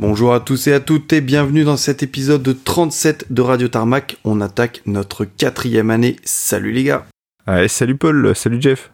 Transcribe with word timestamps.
Bonjour 0.00 0.32
à 0.32 0.38
tous 0.38 0.68
et 0.68 0.72
à 0.72 0.78
toutes 0.78 1.12
et 1.12 1.20
bienvenue 1.20 1.64
dans 1.64 1.76
cet 1.76 2.04
épisode 2.04 2.40
de 2.40 2.52
37 2.52 3.32
de 3.32 3.42
Radio 3.42 3.66
Tarmac. 3.66 4.16
On 4.22 4.40
attaque 4.40 4.80
notre 4.86 5.24
quatrième 5.24 5.90
année. 5.90 6.14
Salut 6.22 6.70
les 6.70 6.84
gars. 6.84 7.08
salut 7.66 7.96
Paul, 7.96 8.32
salut 8.36 8.62
Jeff. 8.62 8.92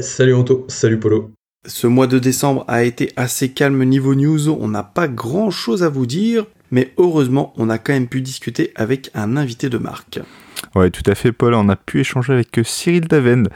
salut 0.00 0.34
Anto, 0.34 0.64
salut 0.68 1.00
Polo. 1.00 1.32
Ce 1.66 1.88
mois 1.88 2.06
de 2.06 2.20
décembre 2.20 2.64
a 2.68 2.84
été 2.84 3.10
assez 3.16 3.48
calme 3.48 3.82
niveau 3.82 4.14
news, 4.14 4.48
on 4.48 4.68
n'a 4.68 4.84
pas 4.84 5.08
grand 5.08 5.50
chose 5.50 5.82
à 5.82 5.88
vous 5.88 6.06
dire, 6.06 6.46
mais 6.70 6.94
heureusement 6.96 7.52
on 7.56 7.68
a 7.68 7.78
quand 7.78 7.94
même 7.94 8.06
pu 8.06 8.20
discuter 8.20 8.70
avec 8.76 9.10
un 9.14 9.36
invité 9.36 9.68
de 9.68 9.78
marque. 9.78 10.20
Ouais, 10.74 10.90
tout 10.90 11.02
à 11.06 11.14
fait, 11.14 11.32
Paul. 11.32 11.54
On 11.54 11.68
a 11.68 11.76
pu 11.76 12.00
échanger 12.00 12.32
avec 12.32 12.60
Cyril 12.64 13.08
Daven, 13.08 13.48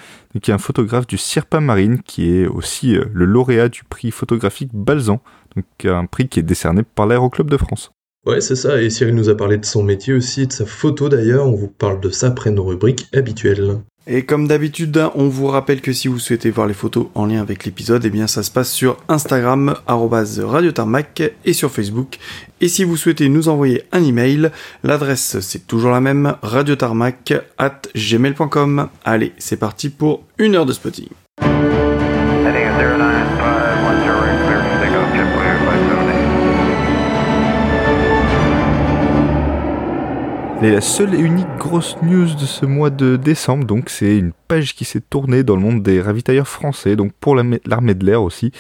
qui 0.43 0.51
est 0.51 0.55
un 0.55 0.59
photographe 0.59 1.07
du 1.07 1.19
Sirpa 1.19 1.61
Marine, 1.61 2.03
qui 2.03 2.35
est 2.35 2.47
aussi 2.47 2.97
euh, 2.97 3.05
le 3.13 3.25
lauréat 3.25 3.69
du 3.69 3.85
prix 3.85 4.11
photographique 4.11 4.71
Balzan, 4.73 5.21
donc 5.57 5.65
un 5.85 6.07
prix 6.07 6.29
qui 6.29 6.41
est 6.41 6.45
décerné 6.45 6.83
par 6.83 7.07
l'Aéroclub 7.07 7.51
de 7.51 7.57
France. 7.57 7.93
Ouais, 8.27 8.43
c'est 8.43 8.57
ça, 8.57 8.83
et 8.83 8.91
Cyril 8.91 9.15
nous 9.15 9.31
a 9.31 9.37
parlé 9.37 9.57
de 9.57 9.65
son 9.65 9.83
métier 9.83 10.13
aussi, 10.13 10.47
de 10.47 10.53
sa 10.53 10.67
photo 10.67 11.09
d'ailleurs, 11.09 11.47
on 11.47 11.55
vous 11.55 11.69
parle 11.69 12.01
de 12.01 12.11
ça 12.11 12.27
après 12.27 12.51
nos 12.51 12.65
rubriques 12.65 13.07
habituelles. 13.15 13.79
Et 14.13 14.25
comme 14.25 14.49
d'habitude, 14.49 15.09
on 15.15 15.29
vous 15.29 15.47
rappelle 15.47 15.81
que 15.81 15.93
si 15.93 16.09
vous 16.09 16.19
souhaitez 16.19 16.51
voir 16.51 16.67
les 16.67 16.75
photos 16.75 17.07
en 17.15 17.27
lien 17.27 17.41
avec 17.41 17.65
l'épisode, 17.65 18.05
eh 18.05 18.11
bien 18.11 18.27
ça 18.27 18.43
se 18.43 18.51
passe 18.51 18.73
sur 18.73 18.97
Instagram, 19.07 19.77
radiotarmac, 19.87 21.23
et 21.45 21.53
sur 21.53 21.71
Facebook. 21.71 22.19
Et 22.61 22.67
si 22.67 22.83
vous 22.83 22.97
souhaitez 22.97 23.29
nous 23.29 23.49
envoyer 23.49 23.85
un 23.93 24.03
email, 24.03 24.51
l'adresse 24.83 25.39
c'est 25.39 25.69
toujours 25.69 25.93
la 25.93 26.01
même, 26.01 26.35
radiotarmac 26.43 27.35
at 27.57 27.83
gmail.com. 27.95 28.89
Allez, 29.05 29.33
c'est 29.39 29.59
parti 29.59 29.91
pour 29.91 30.25
une 30.39 30.57
heure 30.57 30.67
de 30.67 30.73
spotting. 30.73 31.07
La 40.69 40.81
seule 40.83 41.15
et 41.15 41.19
unique 41.19 41.57
grosse 41.59 41.97
news 42.03 42.35
de 42.35 42.45
ce 42.45 42.67
mois 42.67 42.91
de 42.91 43.17
décembre, 43.17 43.65
donc 43.65 43.89
c'est 43.89 44.19
une 44.19 44.33
page 44.47 44.75
qui 44.75 44.85
s'est 44.85 45.01
tournée 45.01 45.43
dans 45.43 45.57
le 45.57 45.63
monde 45.63 45.83
des 45.83 46.03
ravitailleurs 46.03 46.49
français, 46.49 46.97
donc 46.97 47.13
pour 47.19 47.35
l'armée 47.35 47.95
de 47.95 48.05
l'air 48.05 48.23
aussi. 48.23 48.53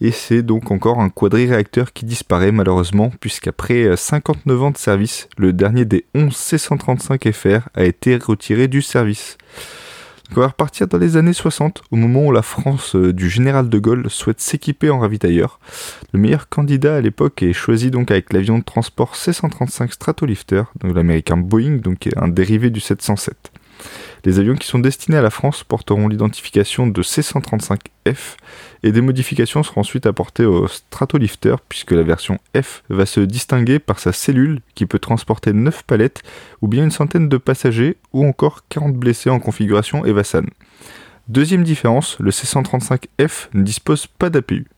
Et 0.00 0.12
c'est 0.12 0.42
donc 0.42 0.70
encore 0.70 1.00
un 1.00 1.10
quadri-réacteur 1.10 1.92
qui 1.92 2.06
disparaît 2.06 2.52
malheureusement, 2.52 3.12
puisqu'après 3.20 3.96
59 3.96 4.62
ans 4.62 4.70
de 4.70 4.78
service, 4.78 5.28
le 5.36 5.52
dernier 5.52 5.84
des 5.84 6.06
11 6.14 6.34
C-135 6.34 7.32
FR 7.32 7.68
a 7.74 7.84
été 7.84 8.16
retiré 8.16 8.66
du 8.66 8.80
service. 8.80 9.36
On 10.34 10.40
va 10.40 10.46
repartir 10.46 10.88
dans 10.88 10.96
les 10.96 11.18
années 11.18 11.34
60, 11.34 11.82
au 11.90 11.96
moment 11.96 12.24
où 12.24 12.32
la 12.32 12.40
France 12.40 12.96
euh, 12.96 13.12
du 13.12 13.28
général 13.28 13.68
de 13.68 13.78
Gaulle 13.78 14.08
souhaite 14.08 14.40
s'équiper 14.40 14.88
en 14.88 14.98
ravitailleur. 14.98 15.60
Le 16.14 16.18
meilleur 16.18 16.48
candidat 16.48 16.96
à 16.96 17.00
l'époque 17.02 17.42
est 17.42 17.52
choisi 17.52 17.90
donc 17.90 18.10
avec 18.10 18.32
l'avion 18.32 18.58
de 18.58 18.64
transport 18.64 19.14
C-135 19.14 19.92
Stratolifter, 19.92 20.62
donc 20.80 20.94
l'américain 20.96 21.36
Boeing, 21.36 21.76
donc 21.76 22.08
un 22.16 22.28
dérivé 22.28 22.70
du 22.70 22.80
707. 22.80 23.52
Les 24.24 24.38
avions 24.38 24.54
qui 24.54 24.68
sont 24.68 24.78
destinés 24.78 25.16
à 25.16 25.22
la 25.22 25.30
France 25.30 25.64
porteront 25.64 26.06
l'identification 26.06 26.86
de 26.86 27.02
C-135F 27.02 28.36
et 28.84 28.92
des 28.92 29.00
modifications 29.00 29.64
seront 29.64 29.80
ensuite 29.80 30.06
apportées 30.06 30.44
au 30.44 30.68
Stratolifter 30.68 31.56
puisque 31.68 31.90
la 31.90 32.04
version 32.04 32.38
F 32.56 32.84
va 32.88 33.04
se 33.04 33.20
distinguer 33.20 33.80
par 33.80 33.98
sa 33.98 34.12
cellule 34.12 34.60
qui 34.76 34.86
peut 34.86 35.00
transporter 35.00 35.52
9 35.52 35.82
palettes 35.82 36.22
ou 36.60 36.68
bien 36.68 36.84
une 36.84 36.92
centaine 36.92 37.28
de 37.28 37.36
passagers 37.36 37.96
ou 38.12 38.24
encore 38.24 38.60
40 38.68 38.94
blessés 38.94 39.30
en 39.30 39.40
configuration 39.40 40.04
Evasan. 40.04 40.46
Deuxième 41.26 41.64
différence, 41.64 42.16
le 42.20 42.30
C-135F 42.30 43.48
ne 43.54 43.62
dispose 43.62 44.06
pas 44.06 44.30
d'APU. 44.30 44.68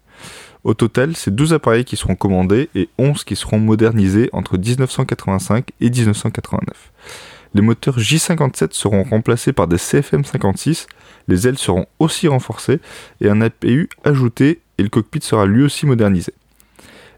Au 0.63 0.73
total, 0.73 1.15
c'est 1.17 1.35
12 1.35 1.53
appareils 1.53 1.85
qui 1.85 1.97
seront 1.97 2.17
commandés 2.17 2.71
et 2.75 2.89
11 2.97 3.25
qui 3.25 3.37
seront 3.37 3.59
modernisés 3.59 4.31
entre 4.33 4.57
1985 4.57 5.69
et 5.83 5.91
1989. 5.91 6.93
Les 7.55 7.63
moteurs 7.63 7.99
J57 7.99 8.73
seront 8.73 9.05
remplacés 9.05 9.53
par 9.53 9.69
des 9.69 9.77
CFM56, 9.77 10.87
les 11.29 11.49
ailes 11.49 11.59
seront 11.59 11.87
aussi 12.01 12.27
renforcées 12.27 12.81
et 13.21 13.31
un 13.31 13.41
APU 13.41 13.89
ajouté 14.03 14.61
et 14.79 14.83
le 14.83 14.89
cockpit 14.89 15.21
sera 15.23 15.47
lui 15.47 15.63
aussi 15.63 15.87
modernisé. 15.87 16.35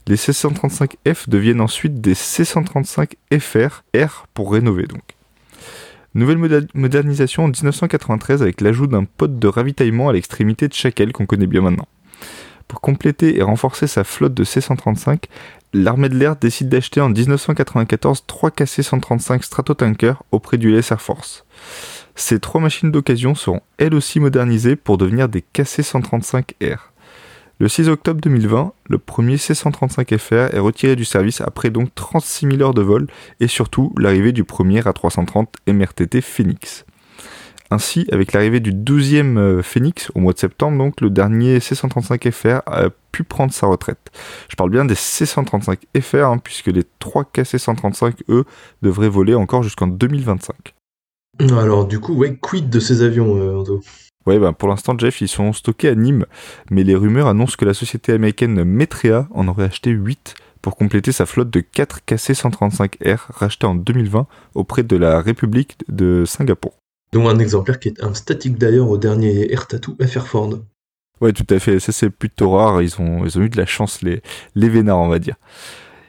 Les 0.06 0.16
C135F 0.16 1.28
deviennent 1.28 1.60
ensuite 1.60 2.00
des 2.00 2.14
C135FR, 2.14 3.80
R 3.96 4.26
pour 4.34 4.52
rénover 4.52 4.84
donc. 4.84 5.02
Nouvelle 6.14 6.68
modernisation 6.74 7.44
en 7.44 7.48
1993 7.48 8.40
avec 8.42 8.60
l'ajout 8.60 8.86
d'un 8.86 9.04
pod 9.04 9.38
de 9.38 9.48
ravitaillement 9.48 10.08
à 10.08 10.12
l'extrémité 10.12 10.68
de 10.68 10.72
chaque 10.74 11.00
aile 11.00 11.12
qu'on 11.12 11.26
connaît 11.26 11.46
bien 11.46 11.60
maintenant. 11.60 11.88
Pour 12.68 12.80
compléter 12.80 13.38
et 13.38 13.42
renforcer 13.42 13.86
sa 13.86 14.02
flotte 14.02 14.34
de 14.34 14.44
C-135, 14.44 15.24
l'armée 15.72 16.08
de 16.08 16.16
l'air 16.16 16.36
décide 16.36 16.68
d'acheter 16.68 17.00
en 17.00 17.08
1994 17.08 18.24
trois 18.26 18.50
KC-135 18.50 19.42
Stratotanker 19.42 20.22
auprès 20.32 20.58
du 20.58 20.76
US 20.76 20.90
Air 20.90 21.00
Force. 21.00 21.44
Ces 22.16 22.40
trois 22.40 22.60
machines 22.60 22.90
d'occasion 22.90 23.34
seront 23.34 23.60
elles 23.78 23.94
aussi 23.94 24.18
modernisées 24.20 24.74
pour 24.74 24.98
devenir 24.98 25.28
des 25.28 25.44
KC-135R. 25.54 26.78
Le 27.58 27.68
6 27.68 27.88
octobre 27.88 28.20
2020, 28.20 28.72
le 28.88 28.98
premier 28.98 29.38
C-135FR 29.38 30.54
est 30.54 30.58
retiré 30.58 30.96
du 30.96 31.04
service 31.04 31.40
après 31.40 31.70
donc 31.70 31.94
36 31.94 32.48
000 32.50 32.62
heures 32.62 32.74
de 32.74 32.82
vol 32.82 33.06
et 33.40 33.48
surtout 33.48 33.94
l'arrivée 33.96 34.32
du 34.32 34.44
premier 34.44 34.80
A330 34.80 35.46
MRTT 35.66 36.20
Phoenix. 36.20 36.84
Ainsi, 37.70 38.06
avec 38.12 38.32
l'arrivée 38.32 38.60
du 38.60 38.72
12e 38.72 39.38
euh, 39.38 39.62
Phoenix 39.62 40.10
au 40.14 40.20
mois 40.20 40.32
de 40.32 40.38
septembre, 40.38 40.78
donc 40.78 41.00
le 41.00 41.10
dernier 41.10 41.58
C135FR 41.58 42.62
a 42.66 42.90
pu 43.10 43.24
prendre 43.24 43.52
sa 43.52 43.66
retraite. 43.66 44.12
Je 44.48 44.54
parle 44.54 44.70
bien 44.70 44.84
des 44.84 44.94
C135FR, 44.94 46.34
hein, 46.34 46.38
puisque 46.38 46.68
les 46.68 46.84
3 47.00 47.24
KC135, 47.34 48.20
eux, 48.28 48.44
devraient 48.82 49.08
voler 49.08 49.34
encore 49.34 49.62
jusqu'en 49.64 49.88
2025. 49.88 50.74
Alors 51.40 51.86
du 51.86 51.98
coup, 51.98 52.14
ouais, 52.14 52.36
quid 52.40 52.70
de 52.70 52.80
ces 52.80 53.02
avions, 53.02 53.36
euh, 53.36 53.80
Ouais, 54.26 54.38
ben 54.38 54.52
pour 54.52 54.68
l'instant, 54.68 54.96
Jeff, 54.98 55.20
ils 55.20 55.28
sont 55.28 55.52
stockés 55.52 55.88
à 55.88 55.94
Nîmes, 55.94 56.26
mais 56.70 56.82
les 56.82 56.96
rumeurs 56.96 57.28
annoncent 57.28 57.56
que 57.56 57.64
la 57.64 57.74
société 57.74 58.12
américaine 58.12 58.64
Metrea 58.64 59.28
en 59.32 59.46
aurait 59.46 59.64
acheté 59.64 59.90
8 59.90 60.34
pour 60.62 60.76
compléter 60.76 61.12
sa 61.12 61.26
flotte 61.26 61.50
de 61.50 61.60
4 61.60 62.00
KC-135R 62.08 63.18
rachetés 63.28 63.66
en 63.66 63.76
2020 63.76 64.26
auprès 64.54 64.82
de 64.82 64.96
la 64.96 65.20
République 65.20 65.76
de 65.88 66.24
Singapour 66.26 66.74
dont 67.12 67.28
un 67.28 67.38
exemplaire 67.38 67.78
qui 67.78 67.88
est 67.88 68.02
un 68.02 68.14
statique 68.14 68.58
d'ailleurs 68.58 68.88
au 68.88 68.98
dernier 68.98 69.52
Air 69.52 69.66
Tattoo 69.66 69.96
FR 70.00 70.26
Ford. 70.26 70.58
Ouais, 71.20 71.32
tout 71.32 71.46
à 71.48 71.58
fait. 71.58 71.80
Ça, 71.80 71.92
c'est 71.92 72.10
plutôt 72.10 72.50
rare. 72.50 72.82
Ils 72.82 73.00
ont, 73.00 73.24
ils 73.24 73.38
ont 73.38 73.42
eu 73.42 73.48
de 73.48 73.56
la 73.56 73.66
chance, 73.66 74.02
les, 74.02 74.22
les 74.54 74.68
vénards, 74.68 74.98
on 74.98 75.08
va 75.08 75.18
dire. 75.18 75.36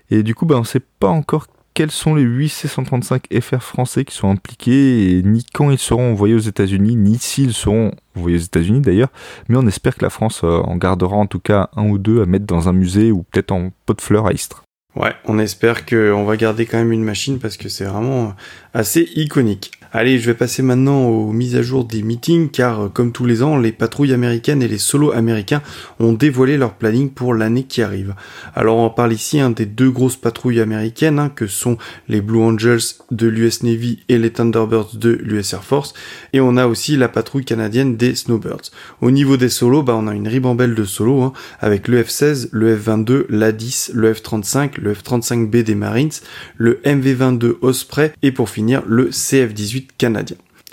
Et 0.10 0.24
du 0.24 0.36
coup, 0.36 0.46
bah, 0.46 0.56
on 0.56 0.62
ne 0.62 0.66
sait 0.66 0.82
pas 1.00 1.10
encore 1.10 1.48
quels 1.78 1.92
sont 1.92 2.16
les 2.16 2.24
8 2.24 2.50
C-135 2.50 3.40
FR 3.40 3.62
français 3.62 4.04
qui 4.04 4.16
sont 4.16 4.32
impliqués, 4.32 5.12
et 5.12 5.22
ni 5.22 5.46
quand 5.54 5.70
ils 5.70 5.78
seront 5.78 6.12
envoyés 6.12 6.34
aux 6.34 6.40
États-Unis, 6.40 6.96
ni 6.96 7.20
s'ils 7.20 7.54
seront 7.54 7.92
envoyés 8.16 8.38
aux 8.38 8.42
États-Unis 8.42 8.82
d'ailleurs. 8.82 9.12
Mais 9.48 9.58
on 9.58 9.68
espère 9.68 9.96
que 9.96 10.04
la 10.04 10.10
France 10.10 10.42
euh, 10.44 10.58
en 10.64 10.76
gardera 10.78 11.18
en 11.18 11.28
tout 11.28 11.40
cas 11.40 11.70
un 11.76 11.88
ou 11.88 12.00
deux 12.00 12.24
à 12.24 12.26
mettre 12.26 12.48
dans 12.48 12.68
un 12.68 12.74
musée 12.74 13.12
ou 13.12 13.22
peut-être 13.22 13.52
en 13.52 13.70
pot 13.86 13.94
de 13.94 14.02
fleurs 14.02 14.26
à 14.26 14.34
Istres. 14.34 14.64
Ouais, 14.96 15.14
on 15.26 15.38
espère 15.38 15.86
qu'on 15.86 16.26
va 16.26 16.36
garder 16.36 16.66
quand 16.66 16.80
même 16.80 16.92
une 16.92 17.04
machine 17.04 17.38
parce 17.38 17.58
que 17.58 17.70
c'est 17.70 17.86
vraiment 17.86 18.34
assez 18.74 19.08
iconique. 19.14 19.77
Allez, 19.94 20.20
je 20.20 20.26
vais 20.26 20.34
passer 20.34 20.62
maintenant 20.64 21.06
aux 21.06 21.32
mises 21.32 21.56
à 21.56 21.62
jour 21.62 21.86
des 21.86 22.04
meetings 22.04 22.50
car 22.50 22.82
euh, 22.82 22.90
comme 22.90 23.14
tous 23.14 23.26
les 23.26 23.42
ans, 23.42 23.58
les 23.58 23.72
patrouilles 23.72 24.14
américaines 24.14 24.62
et 24.62 24.68
les 24.68 24.78
solos 24.78 25.14
américains 25.14 25.62
ont 26.00 26.12
dévoilé 26.12 26.58
leur 26.58 26.74
planning 26.74 27.10
pour 27.10 27.34
l'année 27.34 27.64
qui 27.64 27.82
arrive. 27.82 28.14
Alors 28.54 28.78
on 28.78 28.90
parle 28.90 29.14
ici 29.14 29.40
hein, 29.40 29.50
des 29.50 29.66
deux 29.66 29.90
grosses 29.90 30.18
patrouilles 30.18 30.60
américaines 30.60 31.20
hein, 31.20 31.32
que 31.34 31.48
sont 31.48 31.78
les 32.10 32.20
Blue 32.20 32.42
Angels 32.42 32.82
de 33.12 33.28
l'US 33.28 33.64
Navy 33.64 34.00
et 34.10 34.18
les 34.18 34.32
Thunderbirds 34.32 34.98
de 34.98 35.12
l'US 35.24 35.54
Air 35.54 35.64
Force 35.64 35.94
et 36.34 36.42
on 36.42 36.58
a 36.58 36.68
aussi 36.68 36.98
la 36.98 37.08
patrouille 37.08 37.46
canadienne 37.46 37.96
des 37.96 38.14
Snowbirds. 38.14 38.72
Au 39.00 39.10
niveau 39.10 39.38
des 39.38 39.50
solos, 39.50 39.84
bah, 39.84 39.96
on 39.98 40.08
a 40.08 40.14
une 40.14 40.28
ribambelle 40.28 40.76
de 40.76 40.84
solos 40.84 41.22
hein, 41.22 41.34
avec 41.62 41.88
le 41.88 42.04
F-16, 42.04 42.50
le 42.52 42.76
F-22, 42.76 43.26
l'A-10, 43.30 43.92
le 43.94 44.14
F-35, 44.14 44.82
le 44.82 44.94
F-35B 44.94 45.64
des 45.64 45.76
Marines, 45.76 46.12
le 46.58 46.82
MV-22 46.84 47.56
Osprey 47.62 48.12
et 48.22 48.34
pour 48.34 48.50
finir 48.50 48.84
le 48.86 49.12
CF-18 49.12 49.77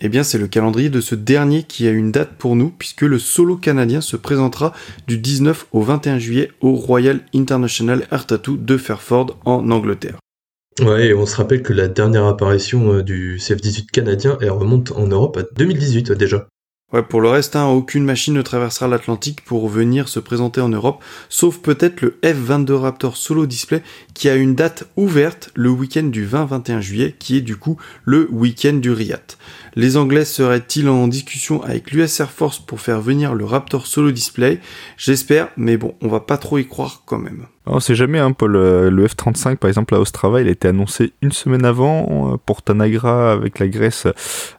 Eh 0.00 0.08
bien, 0.08 0.24
c'est 0.24 0.38
le 0.38 0.48
calendrier 0.48 0.90
de 0.90 1.00
ce 1.00 1.14
dernier 1.14 1.62
qui 1.62 1.86
a 1.86 1.90
une 1.90 2.10
date 2.10 2.32
pour 2.36 2.56
nous, 2.56 2.70
puisque 2.70 3.02
le 3.02 3.18
solo 3.18 3.56
canadien 3.56 4.00
se 4.00 4.16
présentera 4.16 4.72
du 5.06 5.18
19 5.18 5.68
au 5.72 5.82
21 5.82 6.18
juillet 6.18 6.50
au 6.60 6.74
Royal 6.74 7.20
International 7.34 8.06
Air 8.10 8.26
Tattoo 8.26 8.56
de 8.56 8.76
Fairford 8.76 9.38
en 9.44 9.70
Angleterre. 9.70 10.18
Ouais, 10.80 11.06
et 11.06 11.14
on 11.14 11.24
se 11.24 11.36
rappelle 11.36 11.62
que 11.62 11.72
la 11.72 11.86
dernière 11.86 12.24
apparition 12.24 12.94
euh, 12.94 13.02
du 13.02 13.38
CF-18 13.38 13.86
canadien, 13.86 14.36
elle 14.40 14.50
remonte 14.50 14.90
en 14.92 15.06
Europe 15.06 15.36
à 15.36 15.42
2018 15.56 16.10
déjà. 16.12 16.48
Ouais, 16.94 17.02
pour 17.02 17.20
le 17.20 17.28
reste, 17.28 17.56
hein, 17.56 17.66
aucune 17.66 18.04
machine 18.04 18.34
ne 18.34 18.42
traversera 18.42 18.86
l'Atlantique 18.86 19.44
pour 19.44 19.68
venir 19.68 20.08
se 20.08 20.20
présenter 20.20 20.60
en 20.60 20.68
Europe, 20.68 21.02
sauf 21.28 21.58
peut-être 21.58 22.02
le 22.02 22.16
F22 22.22 22.72
Raptor 22.74 23.16
Solo 23.16 23.46
Display 23.46 23.82
qui 24.14 24.28
a 24.28 24.36
une 24.36 24.54
date 24.54 24.84
ouverte 24.94 25.50
le 25.56 25.70
week-end 25.70 26.04
du 26.04 26.24
20-21 26.24 26.80
juillet, 26.80 27.16
qui 27.18 27.36
est 27.36 27.40
du 27.40 27.56
coup 27.56 27.78
le 28.04 28.28
week-end 28.30 28.74
du 28.74 28.92
RIAT. 28.92 29.36
Les 29.74 29.96
Anglais 29.96 30.24
seraient-ils 30.24 30.88
en 30.88 31.08
discussion 31.08 31.64
avec 31.64 31.90
l'US 31.90 32.20
Air 32.20 32.30
Force 32.30 32.60
pour 32.60 32.80
faire 32.80 33.00
venir 33.00 33.34
le 33.34 33.44
Raptor 33.44 33.88
Solo 33.88 34.12
Display? 34.12 34.60
J'espère, 34.96 35.48
mais 35.56 35.76
bon, 35.76 35.96
on 36.00 36.06
va 36.06 36.20
pas 36.20 36.36
trop 36.36 36.58
y 36.58 36.68
croire 36.68 37.02
quand 37.06 37.18
même. 37.18 37.46
On 37.66 37.80
sait 37.80 37.96
jamais, 37.96 38.20
hein, 38.20 38.30
Paul. 38.30 38.52
Le 38.52 39.08
F-35, 39.08 39.56
par 39.56 39.66
exemple, 39.66 39.96
à 39.96 40.00
Ostrava, 40.00 40.40
il 40.40 40.46
a 40.46 40.52
été 40.52 40.68
annoncé 40.68 41.12
une 41.22 41.32
semaine 41.32 41.64
avant. 41.64 42.38
Pour 42.46 42.62
Tanagra, 42.62 43.32
avec 43.32 43.58
la 43.58 43.66
Grèce, 43.66 44.06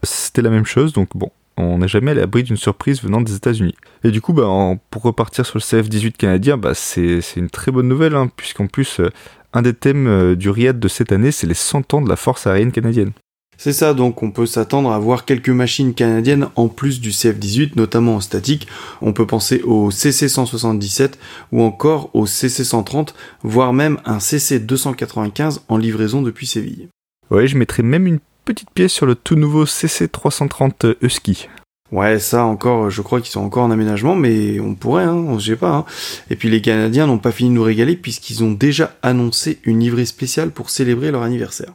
c'était 0.04 0.42
la 0.42 0.50
même 0.50 0.66
chose. 0.66 0.92
Donc 0.92 1.08
bon, 1.16 1.32
on 1.58 1.80
n'est 1.80 1.88
jamais 1.88 2.12
à 2.12 2.14
l'abri 2.16 2.44
d'une 2.44 2.58
surprise 2.58 3.02
venant 3.02 3.22
des 3.22 3.36
États-Unis. 3.36 3.76
Et 4.04 4.12
du 4.12 4.22
coup, 4.22 4.34
bah, 4.34 4.50
pour 4.90 5.04
repartir 5.04 5.46
sur 5.46 5.58
le 5.58 5.62
CF-18 5.62 6.14
canadien, 6.14 6.58
bah, 6.58 6.74
c'est 6.74 7.22
une 7.36 7.50
très 7.50 7.72
bonne 7.72 7.88
nouvelle, 7.88 8.16
hein, 8.16 8.30
puisqu'en 8.36 8.68
plus, 8.68 9.00
euh, 9.00 9.10
un 9.54 9.62
des 9.62 9.74
thèmes 9.74 10.08
euh, 10.08 10.36
du 10.36 10.50
RIAD 10.50 10.80
de 10.80 10.88
cette 10.88 11.12
année, 11.12 11.32
c'est 11.32 11.48
les 11.48 11.54
100 11.54 11.94
ans 11.94 12.02
de 12.02 12.10
la 12.10 12.18
force 12.18 12.46
aérienne 12.46 12.72
canadienne. 12.72 13.12
C'est 13.58 13.72
ça, 13.72 13.94
donc 13.94 14.22
on 14.22 14.32
peut 14.32 14.46
s'attendre 14.46 14.92
à 14.92 15.00
voir 15.00 15.24
quelques 15.24 15.50
machines 15.50 15.94
canadiennes 15.94 16.50
en 16.58 16.68
plus 16.68 17.00
du 17.00 17.12
CF-18, 17.12 17.72
notamment 17.78 18.16
en 18.18 18.20
statique. 18.20 18.68
On 19.02 19.14
peut 19.14 19.26
penser 19.26 19.62
au 19.64 19.92
CC-177 19.92 21.14
ou 21.54 21.62
encore 21.62 22.10
au 22.14 22.26
CC-130, 22.26 23.14
voire 23.44 23.72
même 23.72 23.98
un 24.04 24.20
CC-295 24.20 25.60
en 25.70 25.78
livraison 25.78 26.22
depuis 26.22 26.48
Séville. 26.48 26.90
Ouais, 27.32 27.48
je 27.48 27.58
mettrais 27.58 27.82
même 27.82 28.08
une 28.08 28.20
petite 28.46 28.70
pièce 28.70 28.94
sur 28.94 29.08
le 29.08 29.16
tout 29.16 29.36
nouveau 29.36 29.66
CC330 29.66 30.96
Husky. 31.02 31.50
Ouais, 31.92 32.20
ça 32.20 32.46
encore, 32.46 32.90
je 32.90 33.02
crois 33.02 33.20
qu'ils 33.22 33.32
sont 33.32 33.42
encore 33.42 33.64
en 33.64 33.72
aménagement, 33.72 34.16
mais 34.16 34.60
on 34.60 34.76
pourrait, 34.76 35.04
hein, 35.04 35.16
on 35.16 35.40
sait 35.40 35.56
pas. 35.56 35.76
Hein. 35.76 35.86
Et 36.30 36.36
puis 36.36 36.50
les 36.50 36.62
Canadiens 36.62 37.08
n'ont 37.08 37.18
pas 37.18 37.32
fini 37.32 37.50
de 37.50 37.56
nous 37.56 37.64
régaler 37.64 37.96
puisqu'ils 37.96 38.44
ont 38.44 38.52
déjà 38.52 38.96
annoncé 39.02 39.60
une 39.64 39.80
livrée 39.80 40.06
spéciale 40.06 40.52
pour 40.52 40.70
célébrer 40.70 41.12
leur 41.12 41.24
anniversaire. 41.24 41.74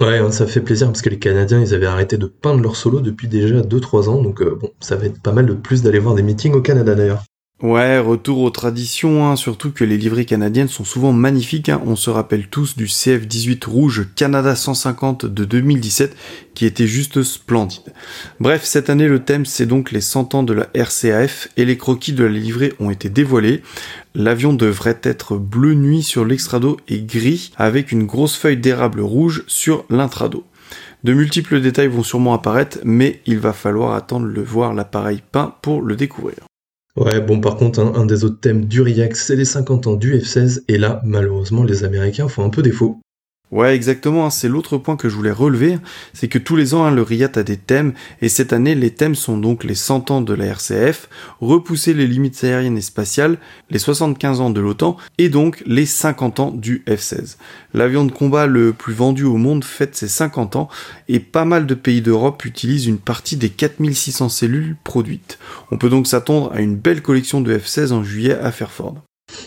Ouais, 0.00 0.18
hein, 0.18 0.32
ça 0.32 0.46
fait 0.46 0.60
plaisir 0.60 0.86
parce 0.88 1.02
que 1.02 1.10
les 1.10 1.18
Canadiens, 1.18 1.60
ils 1.60 1.74
avaient 1.74 1.86
arrêté 1.86 2.16
de 2.16 2.26
peindre 2.26 2.62
leur 2.62 2.76
solo 2.76 3.00
depuis 3.00 3.28
déjà 3.28 3.60
2-3 3.60 4.08
ans, 4.08 4.22
donc 4.22 4.40
euh, 4.40 4.56
bon, 4.60 4.70
ça 4.80 4.96
va 4.96 5.06
être 5.06 5.20
pas 5.20 5.32
mal 5.32 5.46
de 5.46 5.54
plus 5.54 5.82
d'aller 5.82 5.98
voir 5.98 6.14
des 6.14 6.22
meetings 6.22 6.54
au 6.54 6.62
Canada 6.62 6.94
d'ailleurs. 6.94 7.24
Ouais, 7.62 7.98
retour 7.98 8.38
aux 8.38 8.48
traditions, 8.48 9.28
hein, 9.28 9.36
surtout 9.36 9.70
que 9.70 9.84
les 9.84 9.98
livrées 9.98 10.24
canadiennes 10.24 10.68
sont 10.68 10.84
souvent 10.84 11.12
magnifiques. 11.12 11.68
Hein. 11.68 11.82
On 11.84 11.94
se 11.94 12.08
rappelle 12.08 12.46
tous 12.46 12.74
du 12.74 12.86
CF18 12.86 13.66
rouge 13.66 14.06
Canada 14.16 14.56
150 14.56 15.26
de 15.26 15.44
2017 15.44 16.16
qui 16.54 16.64
était 16.64 16.86
juste 16.86 17.22
splendide. 17.22 17.92
Bref, 18.40 18.64
cette 18.64 18.88
année 18.88 19.08
le 19.08 19.22
thème 19.22 19.44
c'est 19.44 19.66
donc 19.66 19.90
les 19.90 20.00
100 20.00 20.34
ans 20.34 20.42
de 20.42 20.54
la 20.54 20.68
RCAF 20.74 21.48
et 21.58 21.66
les 21.66 21.76
croquis 21.76 22.14
de 22.14 22.24
la 22.24 22.30
livrée 22.30 22.72
ont 22.80 22.90
été 22.90 23.10
dévoilés. 23.10 23.60
L'avion 24.14 24.54
devrait 24.54 25.00
être 25.02 25.36
bleu 25.36 25.74
nuit 25.74 26.02
sur 26.02 26.24
l'extrado 26.24 26.78
et 26.88 27.02
gris 27.02 27.52
avec 27.58 27.92
une 27.92 28.06
grosse 28.06 28.36
feuille 28.36 28.56
d'érable 28.56 29.02
rouge 29.02 29.44
sur 29.48 29.84
l'intrado. 29.90 30.44
De 31.04 31.12
multiples 31.12 31.60
détails 31.60 31.88
vont 31.88 32.02
sûrement 32.02 32.32
apparaître, 32.32 32.78
mais 32.84 33.20
il 33.26 33.38
va 33.38 33.52
falloir 33.52 33.92
attendre 33.92 34.32
de 34.32 34.40
voir 34.40 34.72
l'appareil 34.72 35.22
peint 35.30 35.54
pour 35.60 35.82
le 35.82 35.94
découvrir. 35.94 36.49
Ouais, 36.96 37.20
bon, 37.20 37.40
par 37.40 37.56
contre, 37.56 37.80
un, 37.80 38.04
des 38.04 38.24
autres 38.24 38.40
thèmes 38.40 38.64
du 38.64 38.82
c'est 39.14 39.36
les 39.36 39.44
50 39.44 39.86
ans 39.86 39.94
du 39.94 40.18
F-16, 40.18 40.64
et 40.68 40.76
là, 40.76 41.00
malheureusement, 41.04 41.62
les 41.62 41.84
Américains 41.84 42.28
font 42.28 42.44
un 42.44 42.50
peu 42.50 42.62
défaut. 42.62 43.00
Ouais, 43.50 43.74
exactement. 43.74 44.26
Hein. 44.26 44.30
C'est 44.30 44.48
l'autre 44.48 44.78
point 44.78 44.96
que 44.96 45.08
je 45.08 45.16
voulais 45.16 45.32
relever, 45.32 45.78
c'est 46.12 46.28
que 46.28 46.38
tous 46.38 46.54
les 46.54 46.72
ans, 46.72 46.84
hein, 46.84 46.92
le 46.92 47.02
RIAT 47.02 47.32
a 47.34 47.42
des 47.42 47.56
thèmes, 47.56 47.94
et 48.22 48.28
cette 48.28 48.52
année, 48.52 48.76
les 48.76 48.92
thèmes 48.92 49.16
sont 49.16 49.36
donc 49.36 49.64
les 49.64 49.74
100 49.74 50.12
ans 50.12 50.20
de 50.20 50.34
la 50.34 50.46
RCF, 50.46 51.08
repousser 51.40 51.92
les 51.92 52.06
limites 52.06 52.44
aériennes 52.44 52.78
et 52.78 52.82
spatiales, 52.82 53.38
les 53.70 53.80
75 53.80 54.40
ans 54.40 54.50
de 54.50 54.60
l'OTAN, 54.60 54.96
et 55.18 55.28
donc 55.28 55.64
les 55.66 55.84
50 55.84 56.38
ans 56.38 56.50
du 56.52 56.84
F-16. 56.86 57.38
L'avion 57.74 58.04
de 58.04 58.12
combat 58.12 58.46
le 58.46 58.72
plus 58.72 58.94
vendu 58.94 59.24
au 59.24 59.36
monde 59.36 59.64
fête 59.64 59.96
ses 59.96 60.08
50 60.08 60.54
ans, 60.54 60.68
et 61.08 61.18
pas 61.18 61.44
mal 61.44 61.66
de 61.66 61.74
pays 61.74 62.02
d'Europe 62.02 62.44
utilisent 62.44 62.86
une 62.86 62.98
partie 62.98 63.36
des 63.36 63.50
4600 63.50 64.28
cellules 64.28 64.76
produites. 64.84 65.40
On 65.72 65.76
peut 65.76 65.90
donc 65.90 66.06
s'attendre 66.06 66.52
à 66.54 66.60
une 66.60 66.76
belle 66.76 67.02
collection 67.02 67.40
de 67.40 67.58
F-16 67.58 67.90
en 67.92 68.04
juillet 68.04 68.38
à 68.38 68.52
Fairford. 68.52 69.02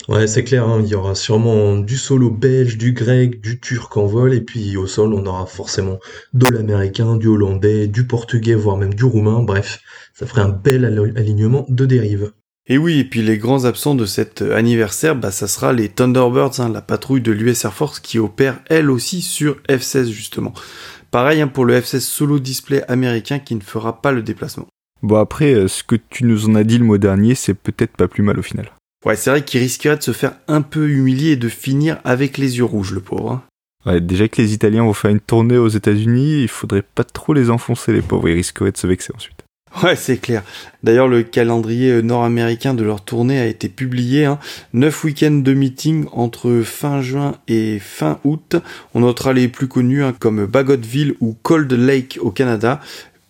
Ouais, 0.07 0.27
c'est 0.27 0.43
clair, 0.43 0.67
hein, 0.67 0.81
il 0.83 0.89
y 0.89 0.95
aura 0.95 1.15
sûrement 1.15 1.77
du 1.77 1.97
solo 1.97 2.29
belge, 2.29 2.77
du 2.77 2.93
grec, 2.93 3.41
du 3.41 3.59
turc 3.59 3.95
en 3.97 4.05
vol, 4.05 4.33
et 4.33 4.41
puis 4.41 4.77
au 4.77 4.87
sol, 4.87 5.13
on 5.13 5.25
aura 5.25 5.45
forcément 5.45 5.99
de 6.33 6.47
l'américain, 6.47 7.15
du 7.15 7.27
hollandais, 7.27 7.87
du 7.87 8.05
portugais, 8.05 8.55
voire 8.55 8.77
même 8.77 8.93
du 8.93 9.05
roumain, 9.05 9.41
bref, 9.41 9.79
ça 10.13 10.25
ferait 10.25 10.41
un 10.41 10.49
bel 10.49 10.85
alignement 11.15 11.65
de 11.69 11.85
dérives. 11.85 12.31
Et 12.65 12.77
oui, 12.77 12.99
et 12.99 13.03
puis 13.03 13.21
les 13.21 13.37
grands 13.37 13.65
absents 13.65 13.93
de 13.93 14.05
cet 14.05 14.41
anniversaire, 14.41 15.17
bah 15.17 15.31
ça 15.31 15.47
sera 15.49 15.73
les 15.73 15.89
Thunderbirds, 15.89 16.61
hein, 16.61 16.69
la 16.69 16.81
patrouille 16.81 17.21
de 17.21 17.33
l'US 17.33 17.65
Air 17.65 17.73
Force 17.73 17.99
qui 17.99 18.19
opère 18.19 18.61
elle 18.67 18.89
aussi 18.89 19.21
sur 19.21 19.57
F-16 19.67 20.05
justement. 20.05 20.53
Pareil 21.11 21.41
hein, 21.41 21.49
pour 21.49 21.65
le 21.65 21.77
F-16 21.77 21.99
solo 21.99 22.39
display 22.39 22.81
américain 22.87 23.39
qui 23.39 23.55
ne 23.55 23.61
fera 23.61 24.01
pas 24.01 24.13
le 24.13 24.23
déplacement. 24.23 24.67
Bon 25.01 25.17
après, 25.17 25.53
euh, 25.53 25.67
ce 25.67 25.83
que 25.83 25.97
tu 26.09 26.23
nous 26.23 26.47
en 26.47 26.55
as 26.55 26.63
dit 26.63 26.77
le 26.77 26.85
mois 26.85 26.97
dernier, 26.97 27.35
c'est 27.35 27.53
peut-être 27.53 27.97
pas 27.97 28.07
plus 28.07 28.23
mal 28.23 28.39
au 28.39 28.41
final. 28.41 28.71
Ouais, 29.05 29.15
c'est 29.15 29.29
vrai 29.29 29.43
qu'il 29.43 29.59
risquerait 29.59 29.97
de 29.97 30.03
se 30.03 30.13
faire 30.13 30.33
un 30.47 30.61
peu 30.61 30.89
humilier 30.89 31.31
et 31.31 31.35
de 31.35 31.49
finir 31.49 31.99
avec 32.05 32.37
les 32.37 32.57
yeux 32.57 32.63
rouges, 32.63 32.91
le 32.91 33.01
pauvre. 33.01 33.31
Hein. 33.31 33.43
Ouais, 33.85 33.99
déjà 33.99 34.29
que 34.29 34.41
les 34.41 34.53
Italiens 34.53 34.83
vont 34.83 34.93
faire 34.93 35.11
une 35.11 35.19
tournée 35.19 35.57
aux 35.57 35.67
États-Unis, 35.67 36.41
il 36.41 36.47
faudrait 36.47 36.83
pas 36.83 37.03
trop 37.03 37.33
les 37.33 37.49
enfoncer, 37.49 37.91
les 37.91 38.01
pauvres. 38.01 38.29
Ils 38.29 38.35
risqueraient 38.35 38.71
de 38.71 38.77
se 38.77 38.87
vexer 38.87 39.11
ensuite. 39.13 39.43
Ouais, 39.81 39.95
c'est 39.95 40.17
clair. 40.17 40.43
D'ailleurs, 40.83 41.07
le 41.07 41.23
calendrier 41.23 41.89
euh, 41.89 42.01
nord-américain 42.01 42.75
de 42.75 42.83
leur 42.83 43.03
tournée 43.03 43.39
a 43.39 43.47
été 43.47 43.69
publié. 43.69 44.25
Hein. 44.25 44.39
Neuf 44.71 45.03
week-ends 45.03 45.31
de 45.31 45.53
meeting 45.53 46.05
entre 46.11 46.61
fin 46.63 47.01
juin 47.01 47.35
et 47.47 47.79
fin 47.79 48.19
août. 48.23 48.55
On 48.93 48.99
notera 48.99 49.33
les 49.33 49.47
plus 49.47 49.67
connus 49.67 50.03
hein, 50.03 50.13
comme 50.17 50.45
Bagotville 50.45 51.15
ou 51.21 51.35
Cold 51.41 51.73
Lake 51.73 52.19
au 52.21 52.29
Canada. 52.29 52.81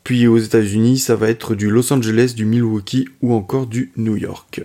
Puis 0.03 0.27
aux 0.27 0.37
États-Unis, 0.37 0.99
ça 0.99 1.15
va 1.15 1.29
être 1.29 1.55
du 1.55 1.69
Los 1.69 1.93
Angeles, 1.93 2.33
du 2.35 2.43
Milwaukee 2.43 3.07
ou 3.21 3.33
encore 3.33 3.65
du 3.65 3.93
New 3.95 4.17
York. 4.17 4.63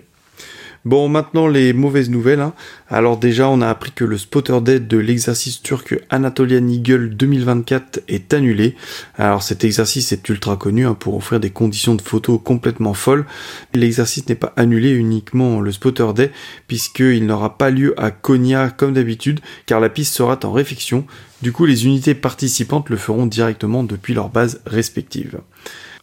Bon, 0.85 1.09
maintenant 1.09 1.47
les 1.47 1.73
mauvaises 1.73 2.09
nouvelles. 2.09 2.39
Hein. 2.39 2.53
Alors 2.87 3.17
déjà, 3.17 3.49
on 3.49 3.59
a 3.59 3.67
appris 3.67 3.91
que 3.91 4.05
le 4.05 4.17
spotter 4.17 4.61
dead 4.61 4.87
de 4.87 4.97
l'exercice 4.97 5.61
turc 5.61 5.99
Anatolian 6.09 6.65
Eagle 6.69 7.09
2024 7.09 7.99
est 8.07 8.33
annulé. 8.33 8.75
Alors 9.17 9.43
cet 9.43 9.65
exercice 9.65 10.13
est 10.13 10.29
ultra 10.29 10.55
connu 10.55 10.85
hein, 10.85 10.93
pour 10.93 11.15
offrir 11.15 11.41
des 11.41 11.49
conditions 11.49 11.95
de 11.95 12.01
photo 12.01 12.39
complètement 12.39 12.93
folles. 12.93 13.25
L'exercice 13.73 14.29
n'est 14.29 14.35
pas 14.35 14.53
annulé 14.55 14.91
uniquement 14.91 15.59
le 15.59 15.73
spotter 15.73 16.07
day 16.15 16.31
puisqu'il 16.67 17.25
n'aura 17.25 17.57
pas 17.57 17.71
lieu 17.71 17.93
à 18.01 18.09
Konya 18.09 18.69
comme 18.69 18.93
d'habitude 18.93 19.41
car 19.65 19.81
la 19.81 19.89
piste 19.89 20.15
sera 20.15 20.39
en 20.43 20.51
réfection. 20.53 21.05
Du 21.41 21.51
coup, 21.51 21.65
les 21.65 21.85
unités 21.85 22.15
participantes 22.15 22.89
le 22.89 22.97
feront 22.97 23.25
directement 23.25 23.83
depuis 23.83 24.13
leurs 24.13 24.29
bases 24.29 24.61
respectives. 24.65 25.39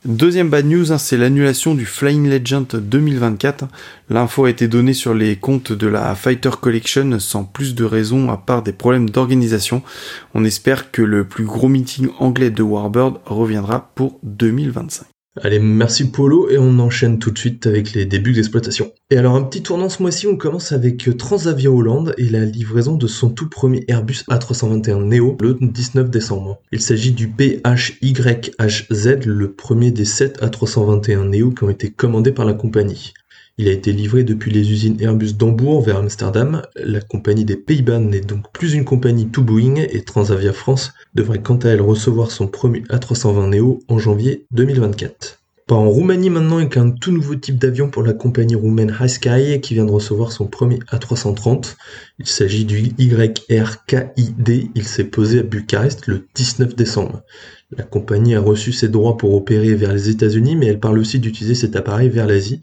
Deuxième 0.04 0.50
bad 0.50 0.66
news, 0.66 0.92
hein, 0.92 0.98
c'est 0.98 1.16
l'annulation 1.16 1.74
du 1.74 1.86
Flying 1.86 2.28
Legend 2.28 2.66
2024. 2.66 3.64
L'info 4.10 4.44
a 4.44 4.50
été 4.50 4.68
donnée 4.68 4.92
sur 4.92 5.14
les 5.14 5.36
comptes 5.36 5.72
de 5.72 5.86
la 5.88 6.14
Fighter 6.14 6.50
Collection 6.60 7.18
sans 7.18 7.44
plus 7.44 7.74
de 7.74 7.84
raison 7.84 8.30
à 8.30 8.36
part 8.36 8.62
des 8.62 8.72
problèmes 8.72 9.10
d'organisation. 9.10 9.82
On 10.34 10.44
espère 10.44 10.92
que 10.92 11.02
le 11.02 11.24
plus 11.24 11.44
gros 11.44 11.68
meeting 11.68 12.10
anglais 12.18 12.50
de 12.50 12.62
Warbird 12.62 13.18
reviendra 13.24 13.90
pour 13.94 14.20
2025. 14.22 15.06
Allez, 15.42 15.58
merci 15.58 16.10
Polo, 16.10 16.48
et 16.48 16.56
on 16.56 16.78
enchaîne 16.78 17.18
tout 17.18 17.30
de 17.30 17.38
suite 17.38 17.66
avec 17.66 17.92
les 17.92 18.06
débuts 18.06 18.32
d'exploitation. 18.32 18.92
Et 19.10 19.18
alors, 19.18 19.36
un 19.36 19.42
petit 19.42 19.62
tournant 19.62 19.90
ce 19.90 20.00
mois-ci, 20.00 20.26
on 20.26 20.36
commence 20.36 20.72
avec 20.72 21.14
Transavia 21.18 21.70
Hollande 21.70 22.14
et 22.16 22.30
la 22.30 22.46
livraison 22.46 22.96
de 22.96 23.06
son 23.06 23.28
tout 23.28 23.50
premier 23.50 23.84
Airbus 23.86 24.24
A321 24.30 25.04
Neo 25.04 25.36
le 25.40 25.58
19 25.60 26.08
décembre. 26.08 26.62
Il 26.72 26.80
s'agit 26.80 27.12
du 27.12 27.28
PHYHZ, 27.28 29.26
le 29.26 29.52
premier 29.52 29.90
des 29.90 30.06
7 30.06 30.40
A321 30.42 31.28
Neo 31.28 31.50
qui 31.50 31.64
ont 31.64 31.70
été 31.70 31.90
commandés 31.90 32.32
par 32.32 32.46
la 32.46 32.54
compagnie. 32.54 33.12
Il 33.58 33.68
a 33.68 33.72
été 33.72 33.90
livré 33.90 34.22
depuis 34.22 34.50
les 34.50 34.70
usines 34.70 35.00
Airbus 35.00 35.32
d'Hambourg 35.32 35.80
vers 35.80 35.96
Amsterdam. 35.96 36.60
La 36.74 37.00
compagnie 37.00 37.46
des 37.46 37.56
Pays-Bas 37.56 38.00
n'est 38.00 38.20
donc 38.20 38.52
plus 38.52 38.74
une 38.74 38.84
compagnie 38.84 39.28
tout 39.28 39.42
Boeing 39.42 39.76
et 39.76 40.02
Transavia 40.02 40.52
France 40.52 40.92
devrait 41.14 41.40
quant 41.40 41.56
à 41.56 41.70
elle 41.70 41.80
recevoir 41.80 42.30
son 42.30 42.48
premier 42.48 42.80
A320 42.90 43.56
Neo 43.56 43.78
en 43.88 43.98
janvier 43.98 44.44
2024. 44.50 45.40
Pas 45.66 45.74
en 45.74 45.88
Roumanie 45.88 46.28
maintenant 46.28 46.58
avec 46.58 46.76
un 46.76 46.90
tout 46.90 47.12
nouveau 47.12 47.34
type 47.34 47.56
d'avion 47.56 47.88
pour 47.88 48.02
la 48.02 48.12
compagnie 48.12 48.54
roumaine 48.54 48.94
Sky 49.08 49.58
qui 49.62 49.72
vient 49.72 49.86
de 49.86 49.90
recevoir 49.90 50.32
son 50.32 50.46
premier 50.46 50.80
A330. 50.92 51.76
Il 52.18 52.26
s'agit 52.26 52.66
du 52.66 52.92
YRKID. 52.98 54.70
Il 54.74 54.84
s'est 54.84 55.04
posé 55.04 55.38
à 55.38 55.42
Bucarest 55.42 56.08
le 56.08 56.26
19 56.34 56.76
décembre. 56.76 57.22
La 57.74 57.84
compagnie 57.84 58.34
a 58.34 58.40
reçu 58.40 58.72
ses 58.72 58.90
droits 58.90 59.16
pour 59.16 59.34
opérer 59.34 59.74
vers 59.74 59.94
les 59.94 60.10
États-Unis 60.10 60.56
mais 60.56 60.66
elle 60.66 60.78
parle 60.78 60.98
aussi 60.98 61.20
d'utiliser 61.20 61.54
cet 61.54 61.74
appareil 61.74 62.10
vers 62.10 62.26
l'Asie 62.26 62.60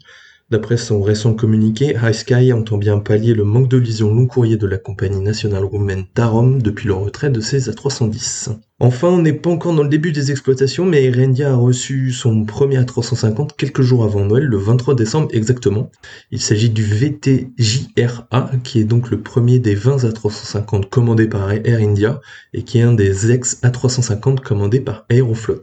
D'après 0.54 0.76
son 0.76 1.02
récent 1.02 1.34
communiqué, 1.34 1.96
High 2.00 2.12
Sky 2.12 2.52
entend 2.52 2.78
bien 2.78 3.00
pallier 3.00 3.34
le 3.34 3.42
manque 3.42 3.68
de 3.68 3.76
vision 3.76 4.14
long 4.14 4.28
courrier 4.28 4.56
de 4.56 4.68
la 4.68 4.78
compagnie 4.78 5.20
nationale 5.20 5.64
roumaine 5.64 6.04
Tarom 6.14 6.62
depuis 6.62 6.86
le 6.86 6.94
retrait 6.94 7.30
de 7.30 7.40
ses 7.40 7.68
A310. 7.68 8.50
Enfin, 8.78 9.08
on 9.08 9.20
n'est 9.20 9.32
pas 9.32 9.50
encore 9.50 9.74
dans 9.74 9.82
le 9.82 9.88
début 9.88 10.12
des 10.12 10.30
exploitations, 10.30 10.84
mais 10.84 11.02
Air 11.02 11.18
India 11.18 11.50
a 11.50 11.56
reçu 11.56 12.12
son 12.12 12.44
premier 12.44 12.78
A350 12.78 13.56
quelques 13.58 13.82
jours 13.82 14.04
avant 14.04 14.24
Noël, 14.24 14.44
le 14.44 14.56
23 14.56 14.94
décembre 14.94 15.26
exactement. 15.32 15.90
Il 16.30 16.40
s'agit 16.40 16.70
du 16.70 16.84
VTJRA, 16.84 18.52
qui 18.62 18.78
est 18.78 18.84
donc 18.84 19.10
le 19.10 19.22
premier 19.22 19.58
des 19.58 19.74
20 19.74 20.04
A350 20.04 20.88
commandés 20.88 21.26
par 21.26 21.50
Air 21.50 21.80
India, 21.80 22.20
et 22.52 22.62
qui 22.62 22.78
est 22.78 22.82
un 22.82 22.92
des 22.92 23.32
ex-A350 23.32 24.38
commandés 24.38 24.80
par 24.80 25.04
Aeroflot. 25.10 25.62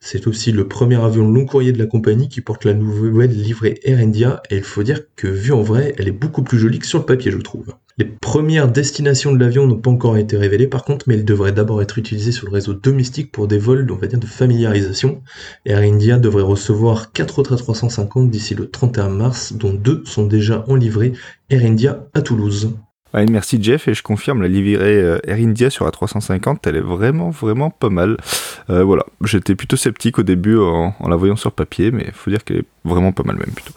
C'est 0.00 0.26
aussi 0.26 0.52
le 0.52 0.68
premier 0.68 0.96
avion 0.96 1.30
long 1.30 1.46
courrier 1.46 1.72
de 1.72 1.78
la 1.78 1.86
compagnie 1.86 2.28
qui 2.28 2.40
porte 2.40 2.64
la 2.64 2.74
nouvelle 2.74 3.30
livrée 3.30 3.80
Air 3.84 3.98
India 3.98 4.42
et 4.50 4.56
il 4.56 4.62
faut 4.62 4.82
dire 4.82 5.00
que 5.16 5.26
vue 5.26 5.52
en 5.52 5.62
vrai, 5.62 5.94
elle 5.98 6.08
est 6.08 6.12
beaucoup 6.12 6.42
plus 6.42 6.58
jolie 6.58 6.78
que 6.78 6.86
sur 6.86 6.98
le 6.98 7.04
papier, 7.04 7.30
je 7.30 7.38
trouve. 7.38 7.74
Les 7.98 8.04
premières 8.04 8.70
destinations 8.70 9.32
de 9.32 9.38
l'avion 9.38 9.66
n'ont 9.66 9.78
pas 9.78 9.90
encore 9.90 10.18
été 10.18 10.36
révélées 10.36 10.66
par 10.66 10.84
contre, 10.84 11.06
mais 11.08 11.14
il 11.14 11.24
devrait 11.24 11.52
d'abord 11.52 11.80
être 11.80 11.96
utilisé 11.96 12.30
sur 12.30 12.46
le 12.46 12.52
réseau 12.52 12.74
domestique 12.74 13.32
pour 13.32 13.48
des 13.48 13.56
vols, 13.56 13.90
on 13.90 13.96
va 13.96 14.06
dire, 14.06 14.18
de 14.18 14.26
familiarisation. 14.26 15.22
Air 15.64 15.78
India 15.78 16.18
devrait 16.18 16.42
recevoir 16.42 17.12
4 17.12 17.38
autres 17.38 17.56
A350 17.56 18.28
d'ici 18.28 18.54
le 18.54 18.70
31 18.70 19.08
mars, 19.08 19.54
dont 19.54 19.72
deux 19.72 20.02
sont 20.04 20.26
déjà 20.26 20.64
en 20.68 20.74
livrée 20.74 21.14
Air 21.48 21.64
India 21.64 22.06
à 22.12 22.20
Toulouse 22.20 22.76
merci 23.14 23.62
Jeff 23.62 23.88
et 23.88 23.94
je 23.94 24.02
confirme 24.02 24.42
la 24.42 24.48
livrée 24.48 25.00
euh, 25.00 25.18
Air 25.26 25.36
India 25.36 25.70
sur 25.70 25.88
A350, 25.88 26.58
elle 26.64 26.76
est 26.76 26.80
vraiment 26.80 27.30
vraiment 27.30 27.70
pas 27.70 27.88
mal. 27.88 28.16
Euh, 28.70 28.84
voilà, 28.84 29.04
j'étais 29.24 29.54
plutôt 29.54 29.76
sceptique 29.76 30.18
au 30.18 30.22
début 30.22 30.58
en, 30.58 30.94
la 31.08 31.16
voyant 31.16 31.36
sur 31.36 31.52
papier, 31.52 31.90
mais 31.90 32.10
faut 32.12 32.30
dire 32.30 32.44
qu'elle 32.44 32.58
est 32.58 32.66
vraiment 32.84 33.12
pas 33.12 33.22
mal 33.22 33.36
même 33.36 33.54
plutôt. 33.54 33.72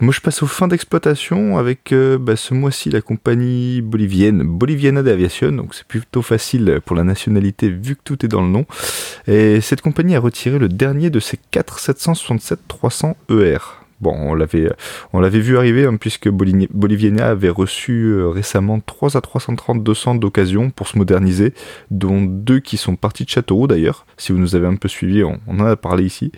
Moi 0.00 0.12
je 0.12 0.20
passe 0.20 0.42
aux 0.42 0.48
fins 0.48 0.66
d'exploitation 0.66 1.56
avec 1.56 1.92
euh, 1.92 2.18
bah, 2.18 2.34
ce 2.34 2.52
mois-ci 2.52 2.90
la 2.90 3.00
compagnie 3.00 3.80
bolivienne 3.80 4.42
Boliviana 4.42 5.04
d'Aviation, 5.04 5.52
donc 5.52 5.72
c'est 5.74 5.86
plutôt 5.86 6.20
facile 6.20 6.80
pour 6.84 6.96
la 6.96 7.04
nationalité 7.04 7.68
vu 7.68 7.94
que 7.94 8.02
tout 8.02 8.24
est 8.24 8.28
dans 8.28 8.42
le 8.42 8.48
nom. 8.48 8.66
Et 9.28 9.60
cette 9.60 9.82
compagnie 9.82 10.16
a 10.16 10.20
retiré 10.20 10.58
le 10.58 10.68
dernier 10.68 11.10
de 11.10 11.20
ses 11.20 11.38
4 11.50 11.78
767-300 11.78 13.14
ER. 13.30 13.83
Bon, 14.00 14.12
on 14.12 14.34
l'avait, 14.34 15.38
vu 15.38 15.56
arriver 15.56 15.86
hein, 15.86 15.96
puisque 15.96 16.28
Boliviana 16.28 17.28
avait 17.28 17.48
reçu 17.48 18.06
euh, 18.06 18.28
récemment 18.28 18.80
3 18.80 19.16
à 19.16 19.20
330 19.20 19.84
200 19.84 20.16
d'occasion 20.16 20.70
pour 20.70 20.88
se 20.88 20.98
moderniser, 20.98 21.54
dont 21.90 22.22
deux 22.22 22.58
qui 22.58 22.76
sont 22.76 22.96
partis 22.96 23.24
de 23.24 23.30
Châteauroux 23.30 23.68
d'ailleurs. 23.68 24.04
Si 24.16 24.32
vous 24.32 24.38
nous 24.38 24.56
avez 24.56 24.66
un 24.66 24.76
peu 24.76 24.88
suivis, 24.88 25.22
on, 25.22 25.38
en 25.46 25.60
a 25.60 25.76
parlé 25.76 26.04
ici. 26.04 26.32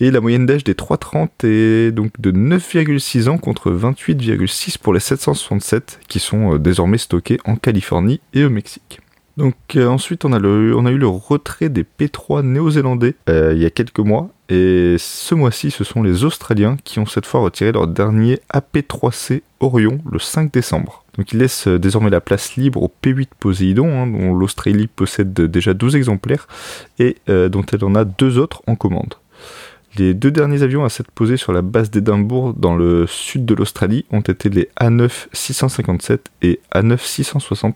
Et 0.00 0.10
la 0.10 0.20
moyenne 0.20 0.46
d'âge 0.46 0.64
des 0.64 0.74
330 0.74 1.44
est 1.44 1.92
donc 1.92 2.20
de 2.20 2.32
9,6 2.32 3.28
ans 3.28 3.38
contre 3.38 3.70
28,6 3.70 4.78
pour 4.78 4.92
les 4.92 5.00
767 5.00 6.00
qui 6.08 6.18
sont 6.18 6.54
euh, 6.54 6.58
désormais 6.58 6.98
stockés 6.98 7.38
en 7.44 7.56
Californie 7.56 8.20
et 8.34 8.44
au 8.44 8.50
Mexique. 8.50 9.00
Donc 9.36 9.54
euh, 9.76 9.86
ensuite 9.86 10.24
on 10.24 10.32
a, 10.32 10.40
on 10.40 10.84
a 10.84 10.90
eu 10.90 10.98
le 10.98 11.06
retrait 11.06 11.68
des 11.68 11.84
P3 11.84 12.42
néo-zélandais 12.42 13.14
il 13.28 13.58
y 13.58 13.66
a 13.66 13.70
quelques 13.70 14.00
mois 14.00 14.30
et 14.48 14.96
ce 14.98 15.34
mois-ci, 15.34 15.70
ce 15.70 15.84
sont 15.84 16.02
les 16.02 16.24
Australiens 16.24 16.76
qui 16.82 16.98
ont 16.98 17.06
cette 17.06 17.26
fois 17.26 17.40
retiré 17.40 17.72
leur 17.72 17.86
dernier 17.86 18.40
AP3C 18.52 19.42
Orion 19.60 20.00
le 20.10 20.18
5 20.18 20.50
décembre. 20.50 21.04
Donc 21.18 21.32
ils 21.32 21.38
laissent 21.38 21.66
euh, 21.66 21.78
désormais 21.78 22.10
la 22.10 22.20
place 22.20 22.56
libre 22.56 22.82
au 22.82 22.92
P8 23.02 23.28
Poséidon, 23.38 23.88
hein, 23.88 24.06
dont 24.06 24.32
l'Australie 24.34 24.86
possède 24.86 25.34
déjà 25.34 25.74
12 25.74 25.96
exemplaires, 25.96 26.46
et 26.98 27.16
euh, 27.28 27.48
dont 27.48 27.64
elle 27.72 27.84
en 27.84 27.94
a 27.94 28.04
deux 28.04 28.38
autres 28.38 28.62
en 28.66 28.76
commande. 28.76 29.14
Les 29.98 30.14
deux 30.14 30.30
derniers 30.30 30.62
avions 30.62 30.84
à 30.84 30.90
s'être 30.90 31.10
posés 31.10 31.36
sur 31.36 31.52
la 31.52 31.60
base 31.60 31.90
d'Édimbourg 31.90 32.54
dans 32.54 32.76
le 32.76 33.08
sud 33.08 33.44
de 33.44 33.54
l'Australie 33.54 34.06
ont 34.12 34.20
été 34.20 34.48
les 34.48 34.68
A9 34.80 35.26
et 36.42 36.60
A9 36.72 37.72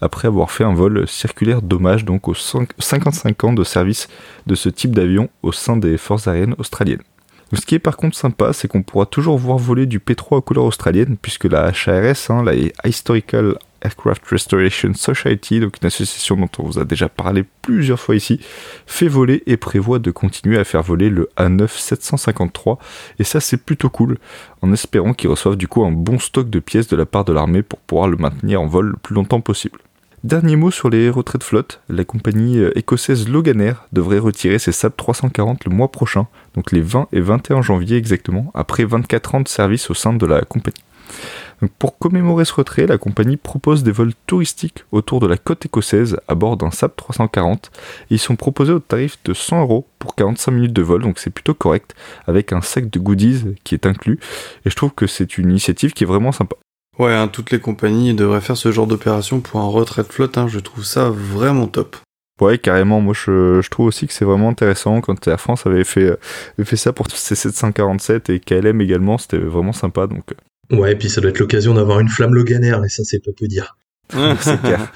après 0.00 0.28
avoir 0.28 0.52
fait 0.52 0.62
un 0.62 0.72
vol 0.72 1.08
circulaire 1.08 1.62
d'hommage 1.62 2.04
donc 2.04 2.28
aux 2.28 2.34
55 2.34 3.42
ans 3.42 3.52
de 3.52 3.64
service 3.64 4.06
de 4.46 4.54
ce 4.54 4.68
type 4.68 4.94
d'avion 4.94 5.30
au 5.42 5.50
sein 5.50 5.76
des 5.76 5.98
forces 5.98 6.28
aériennes 6.28 6.54
australiennes. 6.58 7.02
ce 7.52 7.66
qui 7.66 7.74
est 7.74 7.80
par 7.80 7.96
contre 7.96 8.16
sympa, 8.16 8.52
c'est 8.52 8.68
qu'on 8.68 8.84
pourra 8.84 9.06
toujours 9.06 9.36
voir 9.36 9.58
voler 9.58 9.86
du 9.86 9.98
P3 9.98 10.36
aux 10.36 10.42
couleurs 10.42 10.66
australiennes, 10.66 11.16
puisque 11.20 11.44
la 11.44 11.72
HARS, 11.72 12.30
hein, 12.30 12.44
la 12.44 12.54
Historical 12.88 13.56
Aircraft 13.84 14.26
Restoration 14.26 14.94
Society, 14.94 15.60
donc 15.60 15.76
une 15.80 15.86
association 15.86 16.36
dont 16.36 16.48
on 16.58 16.64
vous 16.64 16.78
a 16.78 16.84
déjà 16.84 17.08
parlé 17.08 17.44
plusieurs 17.62 18.00
fois 18.00 18.16
ici, 18.16 18.40
fait 18.86 19.08
voler 19.08 19.42
et 19.46 19.56
prévoit 19.56 19.98
de 19.98 20.10
continuer 20.10 20.58
à 20.58 20.64
faire 20.64 20.82
voler 20.82 21.10
le 21.10 21.28
A9 21.36 21.68
753. 21.68 22.78
Et 23.18 23.24
ça, 23.24 23.40
c'est 23.40 23.58
plutôt 23.58 23.90
cool, 23.90 24.18
en 24.62 24.72
espérant 24.72 25.12
qu'ils 25.12 25.30
reçoivent 25.30 25.56
du 25.56 25.68
coup 25.68 25.84
un 25.84 25.92
bon 25.92 26.18
stock 26.18 26.50
de 26.50 26.58
pièces 26.60 26.88
de 26.88 26.96
la 26.96 27.06
part 27.06 27.24
de 27.24 27.32
l'armée 27.32 27.62
pour 27.62 27.78
pouvoir 27.78 28.08
le 28.08 28.16
maintenir 28.16 28.60
en 28.60 28.66
vol 28.66 28.86
le 28.86 28.96
plus 28.96 29.14
longtemps 29.14 29.40
possible. 29.40 29.78
Dernier 30.24 30.56
mot 30.56 30.70
sur 30.70 30.88
les 30.88 31.10
retraits 31.10 31.40
de 31.40 31.44
flotte, 31.44 31.82
la 31.90 32.02
compagnie 32.06 32.58
euh, 32.58 32.78
écossaise 32.78 33.28
Loganair 33.28 33.86
devrait 33.92 34.18
retirer 34.18 34.58
ses 34.58 34.72
SAP 34.72 34.96
340 34.96 35.66
le 35.66 35.70
mois 35.70 35.92
prochain, 35.92 36.28
donc 36.54 36.72
les 36.72 36.80
20 36.80 37.08
et 37.12 37.20
21 37.20 37.60
janvier 37.60 37.98
exactement, 37.98 38.50
après 38.54 38.86
24 38.86 39.34
ans 39.34 39.40
de 39.42 39.48
service 39.48 39.90
au 39.90 39.94
sein 39.94 40.14
de 40.14 40.24
la 40.24 40.40
compagnie 40.40 40.82
pour 41.78 41.98
commémorer 41.98 42.44
ce 42.44 42.52
retrait, 42.52 42.86
la 42.86 42.98
compagnie 42.98 43.36
propose 43.36 43.82
des 43.82 43.92
vols 43.92 44.12
touristiques 44.26 44.84
autour 44.92 45.20
de 45.20 45.26
la 45.26 45.36
côte 45.36 45.64
écossaise 45.66 46.18
à 46.28 46.34
bord 46.34 46.56
d'un 46.56 46.70
SAP 46.70 46.96
340 46.96 47.70
ils 48.10 48.18
sont 48.18 48.36
proposés 48.36 48.72
au 48.72 48.78
tarif 48.78 49.18
de 49.24 49.34
100 49.34 49.62
euros 49.62 49.86
pour 49.98 50.14
45 50.14 50.50
minutes 50.52 50.72
de 50.72 50.82
vol, 50.82 51.02
donc 51.02 51.18
c'est 51.18 51.30
plutôt 51.30 51.54
correct, 51.54 51.94
avec 52.26 52.52
un 52.52 52.60
sac 52.60 52.90
de 52.90 52.98
goodies 52.98 53.56
qui 53.64 53.74
est 53.74 53.86
inclus. 53.86 54.18
Et 54.64 54.70
je 54.70 54.76
trouve 54.76 54.92
que 54.92 55.06
c'est 55.06 55.38
une 55.38 55.50
initiative 55.50 55.92
qui 55.92 56.04
est 56.04 56.06
vraiment 56.06 56.32
sympa. 56.32 56.56
Ouais, 56.98 57.12
hein, 57.12 57.28
toutes 57.28 57.50
les 57.50 57.58
compagnies 57.58 58.14
devraient 58.14 58.40
faire 58.40 58.56
ce 58.56 58.70
genre 58.70 58.86
d'opération 58.86 59.40
pour 59.40 59.60
un 59.60 59.66
retrait 59.66 60.02
de 60.02 60.08
flotte, 60.08 60.38
hein, 60.38 60.46
je 60.48 60.60
trouve 60.60 60.84
ça 60.84 61.10
vraiment 61.10 61.66
top. 61.66 61.96
Ouais, 62.40 62.58
carrément. 62.58 63.00
Moi, 63.00 63.14
je, 63.14 63.66
trouve 63.68 63.86
aussi 63.86 64.08
que 64.08 64.12
c'est 64.12 64.24
vraiment 64.24 64.48
intéressant. 64.48 65.00
Quand 65.00 65.26
Air 65.28 65.40
France 65.40 65.66
avait 65.66 65.84
fait, 65.84 66.18
fait 66.64 66.76
ça 66.76 66.92
pour 66.92 67.08
ces 67.08 67.36
747 67.36 68.28
et 68.30 68.40
KLM 68.40 68.80
également, 68.80 69.18
c'était 69.18 69.38
vraiment 69.38 69.72
sympa. 69.72 70.08
Donc, 70.08 70.24
Ouais, 70.70 70.92
et 70.92 70.96
puis 70.96 71.10
ça 71.10 71.20
doit 71.20 71.30
être 71.30 71.38
l'occasion 71.38 71.74
d'avoir 71.74 72.00
une 72.00 72.08
flamme 72.08 72.34
Loganair, 72.34 72.84
et 72.84 72.88
ça, 72.88 73.04
c'est 73.04 73.24
pas 73.24 73.32
peu 73.36 73.46
dire. 73.46 73.76
c'est 74.10 74.60
clair. 74.60 74.92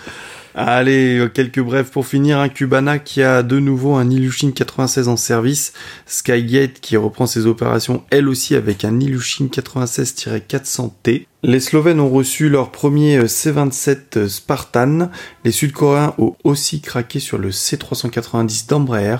Allez, 0.60 1.18
euh, 1.18 1.28
quelques 1.28 1.60
brefs 1.60 1.92
pour 1.92 2.04
finir. 2.04 2.40
Un 2.40 2.48
Cubana 2.48 2.98
qui 2.98 3.22
a 3.22 3.44
de 3.44 3.60
nouveau 3.60 3.94
un 3.94 4.10
Ilyushin 4.10 4.50
96 4.50 5.06
en 5.06 5.16
service. 5.16 5.72
Skygate 6.06 6.80
qui 6.80 6.96
reprend 6.96 7.28
ses 7.28 7.46
opérations 7.46 8.02
elle 8.10 8.28
aussi 8.28 8.56
avec 8.56 8.84
un 8.84 8.98
Ilyushin 8.98 9.46
96-400T. 9.46 11.26
Les 11.44 11.60
Slovènes 11.60 12.00
ont 12.00 12.08
reçu 12.08 12.48
leur 12.48 12.72
premier 12.72 13.18
euh, 13.18 13.28
C-27 13.28 13.98
euh, 14.16 14.28
Spartan. 14.28 15.10
Les 15.44 15.52
Sud-Coréens 15.52 16.14
ont 16.18 16.34
aussi 16.42 16.80
craqué 16.80 17.20
sur 17.20 17.38
le 17.38 17.52
C-390 17.52 18.68
d'Embraer. 18.68 19.18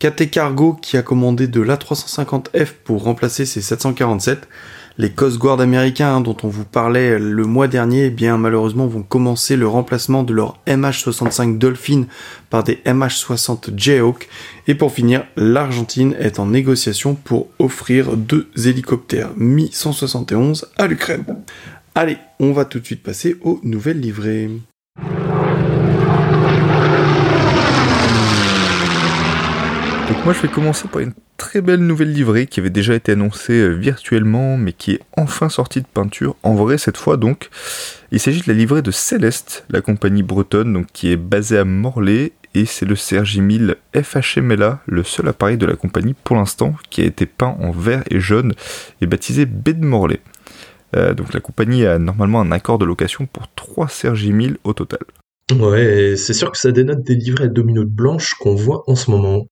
KT 0.00 0.28
Cargo 0.30 0.72
qui 0.72 0.96
a 0.96 1.02
commandé 1.02 1.46
de 1.46 1.60
l'A350F 1.60 2.70
pour 2.82 3.04
remplacer 3.04 3.46
ses 3.46 3.60
747 3.60 4.48
les 5.00 5.08
Coast 5.08 5.38
Guard 5.38 5.62
américains 5.62 6.16
hein, 6.16 6.20
dont 6.20 6.36
on 6.42 6.48
vous 6.48 6.66
parlait 6.66 7.18
le 7.18 7.44
mois 7.46 7.68
dernier, 7.68 8.06
eh 8.06 8.10
bien 8.10 8.36
malheureusement 8.36 8.86
vont 8.86 9.02
commencer 9.02 9.56
le 9.56 9.66
remplacement 9.66 10.22
de 10.24 10.34
leur 10.34 10.58
MH65 10.66 11.56
Dolphin 11.56 12.04
par 12.50 12.64
des 12.64 12.80
MH60 12.84 13.74
Jayhawk. 13.78 14.28
Et 14.66 14.74
pour 14.74 14.92
finir, 14.92 15.24
l'Argentine 15.36 16.14
est 16.18 16.38
en 16.38 16.44
négociation 16.44 17.14
pour 17.14 17.48
offrir 17.58 18.14
deux 18.14 18.50
hélicoptères 18.62 19.30
Mi-171 19.38 20.66
à 20.76 20.86
l'Ukraine. 20.86 21.24
Allez, 21.94 22.18
on 22.38 22.52
va 22.52 22.66
tout 22.66 22.78
de 22.78 22.84
suite 22.84 23.02
passer 23.02 23.38
aux 23.40 23.58
nouvelles 23.62 24.00
livrées. 24.00 24.50
Donc 30.10 30.24
moi 30.24 30.34
je 30.34 30.42
vais 30.42 30.48
commencer 30.48 30.88
par 30.88 31.02
une 31.02 31.12
très 31.36 31.60
belle 31.60 31.86
nouvelle 31.86 32.12
livrée 32.12 32.48
qui 32.48 32.58
avait 32.58 32.68
déjà 32.68 32.96
été 32.96 33.12
annoncée 33.12 33.52
euh, 33.52 33.68
virtuellement 33.68 34.56
mais 34.56 34.72
qui 34.72 34.94
est 34.94 35.00
enfin 35.16 35.48
sortie 35.48 35.82
de 35.82 35.86
peinture 35.86 36.34
en 36.42 36.56
vrai 36.56 36.78
cette 36.78 36.96
fois 36.96 37.16
donc. 37.16 37.48
Il 38.10 38.18
s'agit 38.18 38.40
de 38.40 38.48
la 38.48 38.54
livrée 38.54 38.82
de 38.82 38.90
Céleste, 38.90 39.64
la 39.70 39.80
compagnie 39.80 40.24
bretonne 40.24 40.72
donc 40.72 40.88
qui 40.92 41.12
est 41.12 41.16
basée 41.16 41.58
à 41.58 41.64
Morlaix 41.64 42.32
et 42.54 42.66
c'est 42.66 42.86
le 42.86 42.96
CRJ1000 42.96 43.76
FHMLA, 43.94 44.80
le 44.84 45.04
seul 45.04 45.28
appareil 45.28 45.58
de 45.58 45.66
la 45.66 45.76
compagnie 45.76 46.16
pour 46.24 46.34
l'instant 46.34 46.74
qui 46.90 47.02
a 47.02 47.04
été 47.04 47.24
peint 47.24 47.56
en 47.60 47.70
vert 47.70 48.02
et 48.10 48.18
jaune 48.18 48.54
et 49.00 49.06
baptisé 49.06 49.46
B 49.46 49.68
de 49.68 49.86
Morlaix. 49.86 50.20
Euh, 50.96 51.14
donc 51.14 51.32
la 51.32 51.38
compagnie 51.38 51.86
a 51.86 52.00
normalement 52.00 52.40
un 52.40 52.50
accord 52.50 52.78
de 52.78 52.84
location 52.84 53.28
pour 53.32 53.46
3 53.54 53.86
CRJ1000 53.86 54.56
au 54.64 54.72
total. 54.72 55.02
Ouais, 55.56 56.16
c'est 56.16 56.34
sûr 56.34 56.50
que 56.50 56.58
ça 56.58 56.72
dénote 56.72 57.04
des 57.04 57.14
livrets 57.14 57.44
à 57.44 57.48
deux 57.48 57.62
minutes 57.62 57.94
blanches 57.94 58.34
qu'on 58.34 58.56
voit 58.56 58.82
en 58.88 58.96
ce 58.96 59.12
moment. 59.12 59.46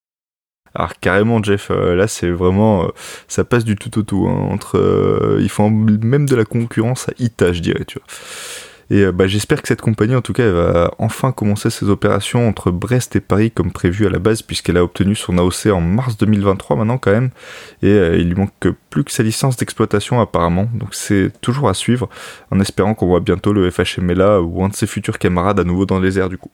Alors 0.79 0.93
carrément 1.01 1.43
Jeff, 1.43 1.73
euh, 1.73 1.97
là 1.97 2.07
c'est 2.07 2.31
vraiment, 2.31 2.85
euh, 2.85 2.89
ça 3.27 3.43
passe 3.43 3.65
du 3.65 3.75
tout 3.75 3.99
au 3.99 4.03
tout. 4.03 4.29
Hein, 4.29 4.49
entre, 4.53 4.79
euh, 4.79 5.39
ils 5.41 5.49
font 5.49 5.71
même 5.71 6.29
de 6.29 6.37
la 6.37 6.45
concurrence 6.45 7.09
à 7.09 7.13
Ita, 7.19 7.53
je 7.53 7.61
dirais. 7.61 7.85
Et 8.91 9.05
bah, 9.13 9.27
j'espère 9.27 9.61
que 9.61 9.69
cette 9.69 9.83
compagnie, 9.83 10.15
en 10.15 10.23
tout 10.23 10.33
cas, 10.33 10.51
va 10.51 10.93
enfin 10.99 11.33
commencer 11.33 11.69
ses 11.69 11.91
opérations 11.91 12.49
entre 12.49 12.71
Brest 12.71 13.17
et 13.17 13.21
Paris 13.21 13.51
comme 13.51 13.73
prévu 13.73 14.07
à 14.07 14.09
la 14.09 14.19
base, 14.21 14.41
puisqu'elle 14.41 14.79
a 14.79 14.85
obtenu 14.85 15.15
son 15.15 15.37
AOC 15.37 15.67
en 15.67 15.81
mars 15.81 16.17
2023 16.17 16.77
maintenant 16.77 16.97
quand 16.97 17.11
même, 17.11 17.31
et 17.83 17.95
il 18.17 18.29
lui 18.29 18.37
manque 18.37 18.69
plus 18.89 19.05
que 19.05 19.11
sa 19.11 19.25
licence 19.25 19.57
d'exploitation 19.57 20.21
apparemment. 20.21 20.69
Donc 20.75 20.95
c'est 20.95 21.33
toujours 21.41 21.69
à 21.69 21.75
suivre, 21.75 22.09
en 22.53 22.61
espérant 22.61 22.95
qu'on 22.95 23.09
voit 23.09 23.21
bientôt 23.21 23.53
le 23.53 23.69
FHMLA 23.69 24.41
ou 24.43 24.65
un 24.65 24.69
de 24.69 24.77
ses 24.77 24.87
futurs 24.87 25.19
camarades 25.19 25.61
à 25.61 25.65
nouveau 25.65 25.85
dans 25.85 25.99
les 25.99 26.19
airs 26.19 26.31
du 26.31 26.39
coup. 26.39 26.53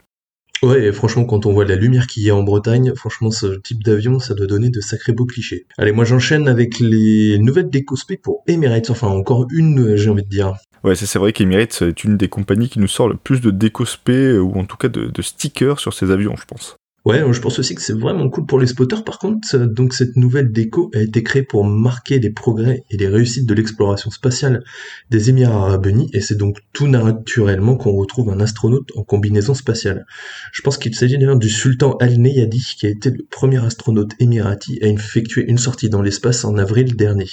Ouais, 0.64 0.86
et 0.86 0.92
franchement, 0.92 1.26
quand 1.26 1.44
on 1.44 1.52
voit 1.52 1.66
la 1.66 1.76
lumière 1.76 2.06
qu'il 2.06 2.22
y 2.22 2.30
a 2.30 2.34
en 2.34 2.42
Bretagne, 2.42 2.94
franchement, 2.94 3.30
ce 3.30 3.58
type 3.58 3.84
d'avion, 3.84 4.18
ça 4.18 4.32
doit 4.32 4.46
donner 4.46 4.70
de 4.70 4.80
sacrés 4.80 5.12
beaux 5.12 5.26
clichés. 5.26 5.66
Allez, 5.76 5.92
moi 5.92 6.06
j'enchaîne 6.06 6.48
avec 6.48 6.80
les 6.80 7.38
nouvelles 7.38 7.68
décospées 7.68 8.16
pour 8.16 8.42
Emirates, 8.46 8.88
enfin 8.88 9.08
encore 9.08 9.46
une, 9.52 9.94
j'ai 9.96 10.08
envie 10.08 10.22
de 10.22 10.28
dire. 10.28 10.54
Ouais, 10.82 10.94
c'est 10.94 11.18
vrai 11.18 11.34
qu'Emirates 11.34 11.82
est 11.82 12.04
une 12.04 12.16
des 12.16 12.28
compagnies 12.28 12.70
qui 12.70 12.78
nous 12.78 12.88
sort 12.88 13.10
le 13.10 13.16
plus 13.16 13.42
de 13.42 13.50
décospés, 13.50 14.38
ou 14.38 14.54
en 14.54 14.64
tout 14.64 14.78
cas 14.78 14.88
de, 14.88 15.04
de 15.04 15.22
stickers 15.22 15.80
sur 15.80 15.92
ses 15.92 16.10
avions, 16.10 16.34
je 16.36 16.46
pense. 16.46 16.76
Ouais, 17.04 17.20
je 17.34 17.40
pense 17.40 17.58
aussi 17.58 17.74
que 17.74 17.82
c'est 17.82 17.92
vraiment 17.92 18.30
cool 18.30 18.46
pour 18.46 18.58
les 18.58 18.66
spotters. 18.66 19.04
Par 19.04 19.18
contre, 19.18 19.58
donc 19.58 19.92
cette 19.92 20.16
nouvelle 20.16 20.50
déco 20.52 20.90
a 20.94 21.02
été 21.02 21.22
créée 21.22 21.42
pour 21.42 21.62
marquer 21.62 22.18
les 22.18 22.30
progrès 22.30 22.82
et 22.88 22.96
les 22.96 23.08
réussites 23.08 23.44
de 23.44 23.52
l'exploration 23.52 24.10
spatiale 24.10 24.64
des 25.10 25.28
Émirats 25.28 25.66
Arabes 25.66 25.84
Unis, 25.84 26.08
et 26.14 26.22
c'est 26.22 26.36
donc 26.36 26.60
tout 26.72 26.88
naturellement 26.88 27.76
qu'on 27.76 27.92
retrouve 27.92 28.30
un 28.30 28.40
astronaute 28.40 28.88
en 28.96 29.02
combinaison 29.02 29.52
spatiale. 29.52 30.06
Je 30.50 30.62
pense 30.62 30.78
qu'il 30.78 30.94
s'agit 30.94 31.18
d'ailleurs 31.18 31.36
du 31.36 31.50
sultan 31.50 31.98
Al-Neyadi, 32.00 32.74
qui 32.78 32.86
a 32.86 32.90
été 32.90 33.10
le 33.10 33.26
premier 33.30 33.62
astronaute 33.62 34.12
émirati 34.18 34.78
à 34.80 34.86
effectuer 34.86 35.44
une 35.46 35.58
sortie 35.58 35.90
dans 35.90 36.00
l'espace 36.00 36.46
en 36.46 36.56
avril 36.56 36.96
dernier. 36.96 37.28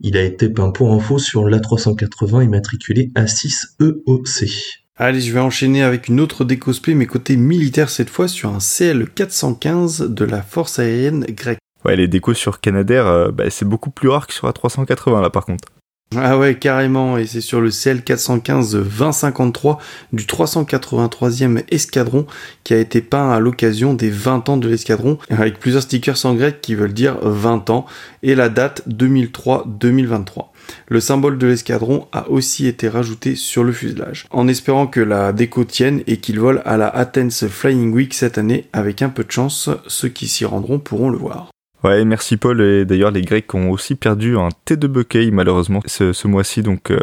Il 0.00 0.18
a 0.18 0.22
été 0.22 0.50
peint 0.50 0.72
pour 0.72 0.92
info 0.92 1.18
sur 1.18 1.44
l'A380 1.48 2.44
immatriculé 2.44 3.12
A6EOC. 3.14 4.85
Allez, 4.98 5.20
je 5.20 5.30
vais 5.30 5.40
enchaîner 5.40 5.82
avec 5.82 6.08
une 6.08 6.20
autre 6.20 6.46
décospé, 6.46 6.94
mais 6.94 7.04
côté 7.04 7.36
militaire 7.36 7.90
cette 7.90 8.08
fois, 8.08 8.28
sur 8.28 8.54
un 8.54 8.58
CL415 8.58 10.06
de 10.08 10.24
la 10.24 10.40
force 10.40 10.78
aérienne 10.78 11.26
grecque. 11.28 11.58
Ouais, 11.84 11.96
les 11.96 12.08
décos 12.08 12.32
sur 12.32 12.60
Canadair, 12.60 13.06
euh, 13.06 13.30
bah, 13.30 13.50
c'est 13.50 13.68
beaucoup 13.68 13.90
plus 13.90 14.08
rare 14.08 14.26
que 14.26 14.32
sur 14.32 14.46
la 14.46 14.54
380 14.54 15.20
là 15.20 15.28
par 15.28 15.44
contre. 15.44 15.68
Ah 16.14 16.38
ouais, 16.38 16.54
carrément, 16.54 17.18
et 17.18 17.26
c'est 17.26 17.40
sur 17.40 17.60
le 17.60 17.68
CL415 17.68 18.72
2053 18.72 19.78
du 20.12 20.24
383e 20.24 21.64
escadron 21.68 22.26
qui 22.64 22.74
a 22.74 22.78
été 22.78 23.02
peint 23.02 23.32
à 23.32 23.40
l'occasion 23.40 23.92
des 23.92 24.08
20 24.08 24.48
ans 24.48 24.56
de 24.56 24.68
l'escadron, 24.68 25.18
avec 25.28 25.58
plusieurs 25.58 25.82
stickers 25.82 26.24
en 26.24 26.34
grec 26.34 26.60
qui 26.62 26.74
veulent 26.74 26.94
dire 26.94 27.18
20 27.20 27.70
ans, 27.70 27.86
et 28.22 28.34
la 28.34 28.48
date 28.48 28.82
2003-2023. 28.88 30.46
Le 30.88 31.00
symbole 31.00 31.38
de 31.38 31.46
l'escadron 31.46 32.08
a 32.12 32.28
aussi 32.30 32.66
été 32.66 32.88
rajouté 32.88 33.34
sur 33.34 33.64
le 33.64 33.72
fuselage, 33.72 34.26
en 34.30 34.48
espérant 34.48 34.86
que 34.86 35.00
la 35.00 35.32
déco 35.32 35.64
tienne 35.64 36.02
et 36.06 36.18
qu'il 36.18 36.40
vole 36.40 36.62
à 36.64 36.76
la 36.76 36.88
Athens 36.88 37.46
Flying 37.48 37.92
Week 37.92 38.14
cette 38.14 38.38
année 38.38 38.66
avec 38.72 39.02
un 39.02 39.08
peu 39.08 39.24
de 39.24 39.30
chance, 39.30 39.70
ceux 39.86 40.08
qui 40.08 40.28
s'y 40.28 40.44
rendront 40.44 40.78
pourront 40.78 41.10
le 41.10 41.18
voir. 41.18 41.50
Ouais, 41.84 42.04
merci 42.04 42.36
Paul. 42.36 42.60
Et 42.60 42.84
d'ailleurs, 42.84 43.10
les 43.10 43.22
Grecs 43.22 43.54
ont 43.54 43.70
aussi 43.70 43.94
perdu 43.94 44.36
un 44.36 44.48
T 44.64 44.76
de 44.76 44.86
Buckey 44.88 45.30
malheureusement 45.30 45.80
ce, 45.86 46.26
mois-ci. 46.26 46.62
Donc 46.62 46.90
euh, 46.90 46.98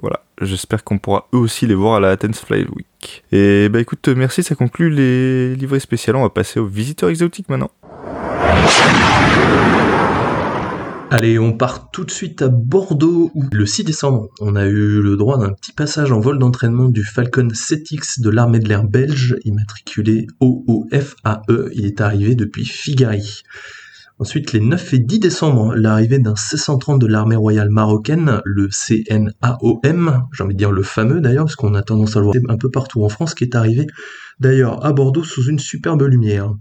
voilà, 0.00 0.20
j'espère 0.40 0.84
qu'on 0.84 0.98
pourra 0.98 1.28
eux 1.34 1.38
aussi 1.38 1.66
les 1.66 1.74
voir 1.74 1.96
à 1.96 2.00
la 2.00 2.10
Athens 2.10 2.40
Flying 2.46 2.68
Week. 2.74 3.24
Et 3.32 3.68
bah 3.68 3.80
écoute, 3.80 4.08
merci, 4.08 4.42
ça 4.42 4.54
conclut 4.54 4.90
les 4.90 5.54
livrets 5.56 5.80
spéciaux. 5.80 6.14
On 6.16 6.22
va 6.22 6.30
passer 6.30 6.60
aux 6.60 6.66
visiteurs 6.66 7.10
exotiques 7.10 7.48
maintenant. 7.48 7.70
Allez, 11.14 11.38
on 11.38 11.52
part 11.52 11.90
tout 11.90 12.04
de 12.04 12.10
suite 12.10 12.40
à 12.40 12.48
Bordeaux 12.48 13.30
où 13.34 13.44
le 13.52 13.66
6 13.66 13.84
décembre, 13.84 14.30
on 14.40 14.56
a 14.56 14.64
eu 14.64 15.02
le 15.02 15.14
droit 15.18 15.36
d'un 15.36 15.52
petit 15.52 15.72
passage 15.72 16.10
en 16.10 16.20
vol 16.20 16.38
d'entraînement 16.38 16.88
du 16.88 17.04
Falcon 17.04 17.48
7X 17.48 18.22
de 18.22 18.30
l'armée 18.30 18.60
de 18.60 18.66
l'air 18.66 18.84
belge, 18.84 19.36
immatriculé 19.44 20.26
OOFAE. 20.40 21.42
Il 21.74 21.84
est 21.84 22.00
arrivé 22.00 22.34
depuis 22.34 22.64
Figari. 22.64 23.42
Ensuite, 24.20 24.54
les 24.54 24.60
9 24.60 24.94
et 24.94 25.00
10 25.00 25.18
décembre, 25.18 25.74
l'arrivée 25.74 26.18
d'un 26.18 26.34
C-130 26.34 26.98
de 26.98 27.06
l'armée 27.06 27.36
royale 27.36 27.68
marocaine, 27.68 28.40
le 28.46 28.70
CNAOM, 28.70 30.28
j'ai 30.32 30.44
envie 30.44 30.54
de 30.54 30.58
dire 30.58 30.72
le 30.72 30.82
fameux 30.82 31.20
d'ailleurs, 31.20 31.44
parce 31.44 31.56
qu'on 31.56 31.74
a 31.74 31.82
tendance 31.82 32.16
à 32.16 32.20
le 32.20 32.24
voir 32.24 32.36
un 32.48 32.56
peu 32.56 32.70
partout 32.70 33.04
en 33.04 33.10
France, 33.10 33.34
qui 33.34 33.44
est 33.44 33.54
arrivé 33.54 33.86
d'ailleurs 34.40 34.82
à 34.82 34.94
Bordeaux 34.94 35.24
sous 35.24 35.44
une 35.44 35.58
superbe 35.58 36.04
lumière. 36.04 36.54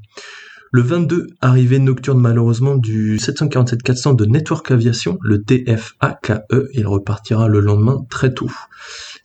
Le 0.74 0.82
22, 0.82 1.28
arrivée 1.42 1.80
nocturne 1.80 2.22
malheureusement 2.22 2.78
du 2.78 3.18
747-400 3.18 4.16
de 4.16 4.24
Network 4.24 4.72
Aviation, 4.72 5.18
le 5.22 5.44
TFAKE, 5.44 6.46
il 6.72 6.88
repartira 6.88 7.50
le 7.50 7.60
lendemain 7.60 8.06
très 8.10 8.34
tôt. 8.34 8.50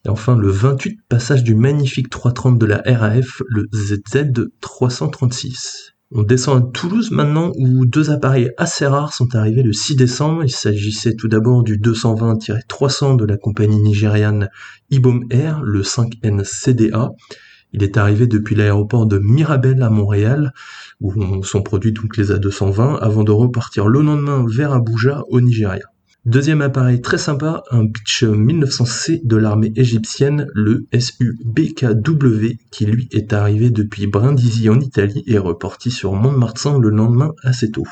Et 0.04 0.08
enfin 0.08 0.36
le 0.36 0.50
28, 0.50 0.98
passage 1.08 1.44
du 1.44 1.54
magnifique 1.54 2.10
330 2.10 2.58
de 2.58 2.66
la 2.66 2.82
RAF, 2.84 3.42
le 3.46 3.68
ZZ336. 3.72 5.92
On 6.10 6.24
descend 6.24 6.58
à 6.58 6.62
Toulouse 6.72 7.12
maintenant 7.12 7.52
où 7.56 7.86
deux 7.86 8.10
appareils 8.10 8.50
assez 8.58 8.84
rares 8.84 9.14
sont 9.14 9.36
arrivés 9.36 9.62
le 9.62 9.72
6 9.72 9.94
décembre. 9.94 10.42
Il 10.42 10.50
s'agissait 10.50 11.14
tout 11.14 11.28
d'abord 11.28 11.62
du 11.62 11.78
220-300 11.78 13.16
de 13.16 13.24
la 13.24 13.36
compagnie 13.36 13.80
nigériane 13.80 14.48
Ibom 14.90 15.20
Air, 15.30 15.62
le 15.62 15.82
5N 15.82 16.42
CDA, 16.42 17.12
il 17.72 17.82
est 17.82 17.96
arrivé 17.96 18.26
depuis 18.26 18.54
l'aéroport 18.54 19.06
de 19.06 19.18
Mirabel 19.18 19.82
à 19.82 19.90
Montréal, 19.90 20.52
où 21.00 21.42
sont 21.42 21.62
produits 21.62 21.92
donc 21.92 22.16
les 22.16 22.32
A220, 22.32 22.98
avant 23.00 23.24
de 23.24 23.32
repartir 23.32 23.88
le 23.88 24.00
lendemain 24.00 24.44
vers 24.48 24.72
Abuja 24.72 25.22
au 25.28 25.40
Nigeria. 25.40 25.84
Deuxième 26.26 26.60
appareil 26.60 27.00
très 27.00 27.18
sympa, 27.18 27.62
un 27.70 27.84
Beech 27.84 28.24
1900C 28.24 29.24
de 29.24 29.36
l'armée 29.36 29.72
égyptienne, 29.76 30.48
le 30.54 30.88
SU-BKW, 30.92 32.58
qui 32.72 32.86
lui 32.86 33.08
est 33.12 33.32
arrivé 33.32 33.70
depuis 33.70 34.08
Brindisi 34.08 34.68
en 34.68 34.80
Italie 34.80 35.22
et 35.28 35.38
reparti 35.38 35.92
sur 35.92 36.14
Mont-de-Marsan 36.14 36.80
le 36.80 36.90
lendemain 36.90 37.32
assez 37.44 37.70
tôt. 37.70 37.86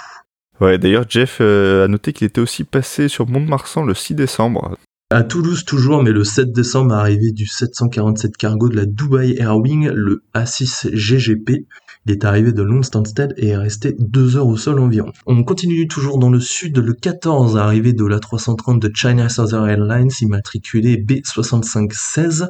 Ouais, 0.60 0.78
d'ailleurs 0.78 1.04
Jeff 1.08 1.38
euh, 1.40 1.84
a 1.84 1.88
noté 1.88 2.12
qu'il 2.12 2.26
était 2.26 2.40
aussi 2.40 2.64
passé 2.64 3.06
sur 3.06 3.28
Mont-de-Marsan 3.28 3.84
le 3.84 3.94
6 3.94 4.16
décembre. 4.16 4.76
À 5.14 5.22
Toulouse 5.22 5.64
toujours, 5.64 6.02
mais 6.02 6.10
le 6.10 6.24
7 6.24 6.50
décembre, 6.50 6.92
arrivé 6.92 7.30
du 7.30 7.46
747 7.46 8.36
cargo 8.36 8.68
de 8.68 8.74
la 8.74 8.84
Dubai 8.84 9.36
Airwing, 9.38 9.88
le 9.90 10.24
A6 10.34 10.92
GGP. 10.92 11.68
Il 12.06 12.12
est 12.12 12.24
arrivé 12.26 12.52
de 12.52 12.82
Stansted 12.82 13.32
et 13.38 13.48
est 13.48 13.56
resté 13.56 13.96
deux 13.98 14.36
heures 14.36 14.46
au 14.46 14.58
sol 14.58 14.78
environ. 14.78 15.10
On 15.24 15.42
continue 15.42 15.88
toujours 15.88 16.18
dans 16.18 16.28
le 16.28 16.40
sud, 16.40 16.76
le 16.76 16.92
14, 16.92 17.56
arrivé 17.56 17.94
de 17.94 18.04
la 18.04 18.18
330 18.18 18.80
de 18.80 18.90
China 18.94 19.30
Southern 19.30 19.68
Airlines, 19.68 20.10
immatriculé 20.20 20.96
B6516, 20.98 22.48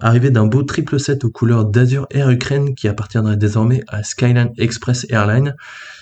arrivé 0.00 0.30
d'un 0.30 0.46
beau 0.46 0.64
triple 0.64 0.98
set 0.98 1.24
aux 1.24 1.30
couleurs 1.30 1.64
d'Azur 1.64 2.06
Air 2.10 2.30
Ukraine 2.30 2.74
qui 2.74 2.88
appartiendrait 2.88 3.36
désormais 3.36 3.82
à 3.86 4.02
Skyline 4.02 4.50
Express 4.58 5.06
Airlines. 5.10 5.54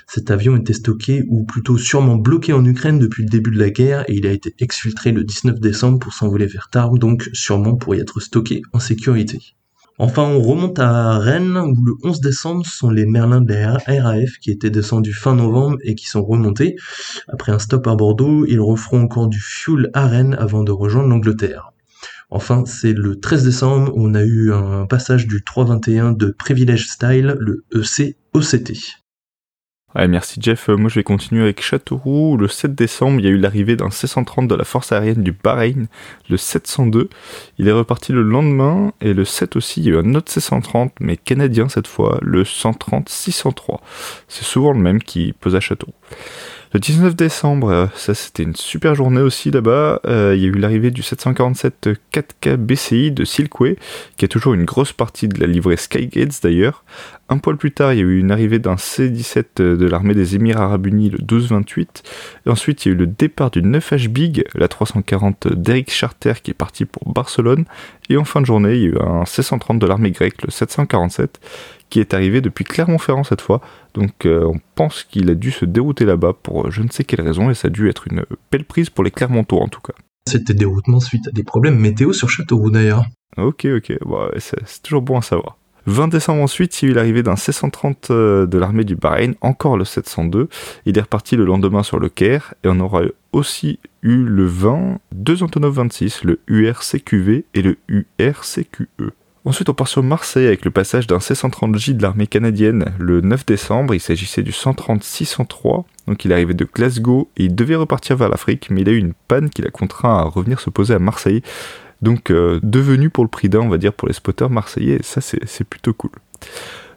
Cet 0.06 0.30
avion 0.30 0.56
était 0.56 0.72
stocké, 0.72 1.22
ou 1.28 1.44
plutôt 1.44 1.76
sûrement 1.76 2.16
bloqué 2.16 2.52
en 2.54 2.64
Ukraine 2.64 2.98
depuis 2.98 3.24
le 3.24 3.28
début 3.28 3.50
de 3.50 3.58
la 3.58 3.70
guerre, 3.70 4.04
et 4.08 4.14
il 4.14 4.26
a 4.26 4.32
été 4.32 4.54
exfiltré 4.58 5.12
le 5.12 5.22
19 5.22 5.60
décembre 5.60 5.98
pour 5.98 6.14
s'envoler 6.14 6.46
vers 6.46 6.68
Tarbes, 6.70 6.98
donc 6.98 7.28
sûrement 7.34 7.76
pour 7.76 7.94
y 7.94 8.00
être 8.00 8.20
stocké 8.20 8.62
en 8.72 8.80
sécurité. 8.80 9.54
Enfin, 10.02 10.22
on 10.22 10.40
remonte 10.40 10.78
à 10.78 11.18
Rennes, 11.18 11.58
où 11.58 11.84
le 11.84 11.92
11 12.02 12.22
décembre 12.22 12.64
sont 12.64 12.88
les 12.88 13.04
Merlins 13.04 13.42
de 13.42 13.52
la 13.52 13.74
RAF 13.74 14.38
qui 14.40 14.50
étaient 14.50 14.70
descendus 14.70 15.12
fin 15.12 15.34
novembre 15.34 15.76
et 15.82 15.94
qui 15.94 16.06
sont 16.06 16.24
remontés. 16.24 16.76
Après 17.28 17.52
un 17.52 17.58
stop 17.58 17.86
à 17.86 17.94
Bordeaux, 17.96 18.46
ils 18.46 18.60
referont 18.60 19.02
encore 19.02 19.28
du 19.28 19.38
fuel 19.38 19.90
à 19.92 20.06
Rennes 20.06 20.34
avant 20.38 20.64
de 20.64 20.72
rejoindre 20.72 21.10
l'Angleterre. 21.10 21.74
Enfin, 22.30 22.64
c'est 22.64 22.94
le 22.94 23.20
13 23.20 23.44
décembre 23.44 23.92
où 23.94 24.06
on 24.08 24.14
a 24.14 24.22
eu 24.22 24.54
un 24.54 24.86
passage 24.86 25.26
du 25.26 25.44
321 25.44 26.12
de 26.12 26.30
Privilege 26.30 26.88
Style, 26.88 27.36
le 27.38 27.66
EC 27.74 28.16
OCT. 28.32 28.99
Ouais, 29.96 30.07
merci 30.07 30.38
Jeff. 30.40 30.68
Euh, 30.68 30.76
moi 30.76 30.88
je 30.88 30.94
vais 30.94 31.03
continuer 31.03 31.42
avec 31.42 31.61
Châteauroux. 31.61 32.37
Le 32.37 32.46
7 32.46 32.74
décembre, 32.76 33.18
il 33.18 33.24
y 33.24 33.29
a 33.29 33.31
eu 33.31 33.38
l'arrivée 33.38 33.74
d'un 33.74 33.90
C-130 33.90 34.46
de 34.46 34.55
la 34.55 34.62
force 34.64 34.92
aérienne 34.92 35.24
du 35.24 35.33
Bahreïn, 35.33 35.88
le 36.29 36.37
702. 36.37 37.11
Il 37.59 37.66
est 37.66 37.72
reparti 37.72 38.12
le 38.12 38.22
lendemain. 38.22 38.92
Et 39.00 39.14
le 39.14 39.24
7 39.24 39.57
aussi, 39.57 39.81
il 39.81 39.87
y 39.87 39.90
a 39.90 39.94
eu 39.94 39.98
un 39.98 40.14
autre 40.14 40.31
C-130, 40.31 40.90
mais 41.00 41.16
canadien 41.16 41.68
cette 41.68 41.88
fois, 41.88 42.18
le 42.22 42.44
130-603. 42.44 43.79
C'est 44.29 44.44
souvent 44.44 44.72
le 44.72 44.79
même 44.79 45.03
qui 45.03 45.33
pose 45.33 45.57
à 45.57 45.61
Châteauroux. 45.61 45.94
Le 46.72 46.78
19 46.78 47.16
décembre, 47.16 47.70
euh, 47.70 47.87
ça 47.96 48.14
c'était 48.14 48.44
une 48.44 48.54
super 48.54 48.94
journée 48.94 49.20
aussi 49.20 49.50
là-bas. 49.50 50.00
Euh, 50.06 50.35
il 50.37 50.42
y 50.42 50.44
a 50.44 50.48
eu 50.48 50.52
l'arrivée 50.52 50.92
du 50.92 51.02
747 51.02 51.88
4K 52.12 52.56
BCI 52.56 53.11
de 53.11 53.24
Silkway, 53.24 53.76
qui 54.16 54.24
est 54.24 54.28
toujours 54.28 54.54
une 54.54 54.64
grosse 54.64 54.92
partie 54.92 55.26
de 55.26 55.40
la 55.40 55.48
livrée 55.48 55.76
Skygates 55.76 56.40
d'ailleurs. 56.44 56.85
Un 57.28 57.38
poil 57.38 57.56
plus 57.56 57.72
tard, 57.72 57.92
il 57.92 57.96
y 57.98 58.02
a 58.02 58.04
eu 58.04 58.20
une 58.20 58.30
arrivée 58.30 58.61
d'un 58.61 58.76
C-17 58.76 59.61
de 59.61 59.87
l'armée 59.87 60.14
des 60.14 60.37
Émirats 60.37 60.64
Arabes 60.64 60.87
Unis 60.87 61.11
le 61.11 61.18
12-28. 61.18 61.87
Et 62.46 62.50
ensuite, 62.50 62.85
il 62.85 62.88
y 62.88 62.92
a 62.92 62.94
eu 62.94 62.98
le 62.98 63.06
départ 63.09 63.50
du 63.50 63.62
9H 63.62 64.09
Big, 64.09 64.44
la 64.54 64.68
340 64.68 65.48
d'Eric 65.48 65.90
Charter 65.90 66.35
qui 66.40 66.52
est 66.52 66.54
parti 66.54 66.85
pour 66.85 67.12
Barcelone. 67.12 67.64
Et 68.11 68.16
en 68.16 68.24
fin 68.24 68.40
de 68.40 68.46
journée, 68.46 68.74
il 68.74 68.80
y 68.80 68.87
a 68.87 68.88
eu 68.90 68.98
un 69.00 69.24
C-130 69.26 69.78
de 69.78 69.87
l'armée 69.87 70.12
grecque, 70.12 70.42
le 70.42 70.50
747, 70.50 71.40
qui 71.90 72.00
est 72.00 72.14
arrivé 72.14 72.40
depuis 72.40 72.64
Clermont-Ferrand 72.64 73.24
cette 73.24 73.40
fois. 73.40 73.61
Donc 73.94 74.24
euh, 74.24 74.44
on 74.44 74.61
pense 74.74 75.03
qu'il 75.05 75.29
a 75.29 75.35
dû 75.35 75.50
se 75.50 75.64
dérouter 75.64 76.05
là-bas 76.05 76.33
pour 76.42 76.66
euh, 76.66 76.70
je 76.70 76.83
ne 76.83 76.88
sais 76.88 77.05
quelle 77.05 77.20
raison 77.20 77.50
et 77.50 77.55
ça 77.55 77.68
a 77.68 77.70
dû 77.70 77.88
être 77.88 78.07
une 78.11 78.24
belle 78.50 78.64
prise 78.64 78.88
pour 78.88 79.05
les 79.05 79.11
Clermontois 79.11 79.61
en 79.61 79.68
tout 79.68 79.81
cas. 79.81 79.92
C'était 80.29 80.55
déroutement 80.55 81.00
suite 81.00 81.29
à 81.29 81.33
des 81.33 81.42
problèmes 81.42 81.79
météo 81.79 82.12
sur 82.12 82.31
Châteauroux 82.31 82.70
d'ailleurs. 82.70 83.05
Ok, 83.37 83.66
ok, 83.66 83.92
c'est 84.38 84.83
toujours 84.83 85.03
bon 85.03 85.18
à 85.18 85.22
savoir. 85.22 85.57
20 85.87 86.09
décembre 86.09 86.42
ensuite, 86.42 86.83
il 86.83 86.85
y 86.85 86.88
a 86.88 86.92
eu 86.92 86.94
l'arrivée 86.94 87.22
d'un 87.22 87.37
C-130 87.37 88.11
euh, 88.11 88.46
de 88.46 88.59
l'armée 88.59 88.85
du 88.85 88.96
Bahreïn, 88.96 89.35
encore 89.40 89.76
le 89.76 89.85
702. 89.85 90.48
Il 90.87 90.98
est 90.98 91.00
reparti 91.00 91.37
le 91.37 91.44
lendemain 91.44 91.83
sur 91.83 91.98
le 91.98 92.09
Caire 92.09 92.55
et 92.64 92.68
on 92.68 92.79
aura 92.81 93.03
aussi 93.33 93.79
eu 94.03 94.24
le 94.24 94.44
20 94.44 94.98
deux 95.12 95.42
Antonov 95.42 95.74
26, 95.74 96.24
le 96.24 96.40
URCQV 96.48 97.44
et 97.55 97.62
le 97.62 97.76
URCQE. 97.88 99.11
Ensuite, 99.46 99.70
on 99.70 99.74
part 99.74 99.88
sur 99.88 100.03
Marseille 100.03 100.46
avec 100.46 100.66
le 100.66 100.70
passage 100.70 101.07
d'un 101.07 101.18
C-130J 101.18 101.96
de 101.96 102.03
l'armée 102.03 102.26
canadienne 102.26 102.92
le 102.98 103.22
9 103.22 103.46
décembre. 103.46 103.94
Il 103.94 104.00
s'agissait 104.00 104.42
du 104.42 104.50
130-603. 104.50 105.85
Donc, 106.07 106.24
il 106.24 106.33
arrivé 106.33 106.53
de 106.53 106.66
Glasgow 106.70 107.31
et 107.38 107.44
il 107.44 107.55
devait 107.55 107.76
repartir 107.76 108.16
vers 108.16 108.29
l'Afrique, 108.29 108.68
mais 108.70 108.83
il 108.83 108.88
a 108.90 108.92
eu 108.92 108.98
une 108.98 109.14
panne 109.29 109.48
qui 109.48 109.62
l'a 109.62 109.70
contraint 109.70 110.18
à 110.18 110.22
revenir 110.24 110.61
se 110.61 110.68
poser 110.68 110.92
à 110.92 110.98
Marseille. 110.98 111.42
Donc, 112.03 112.31
euh, 112.31 112.61
devenu 112.62 113.09
pour 113.09 113.24
le 113.24 113.31
prix 113.31 113.48
d'un, 113.48 113.61
on 113.61 113.68
va 113.70 113.79
dire, 113.79 113.94
pour 113.94 114.09
les 114.09 114.14
spotters 114.14 114.50
marseillais. 114.50 114.98
Ça, 115.03 115.22
c'est 115.22 115.64
plutôt 115.64 115.94
cool. 115.94 116.12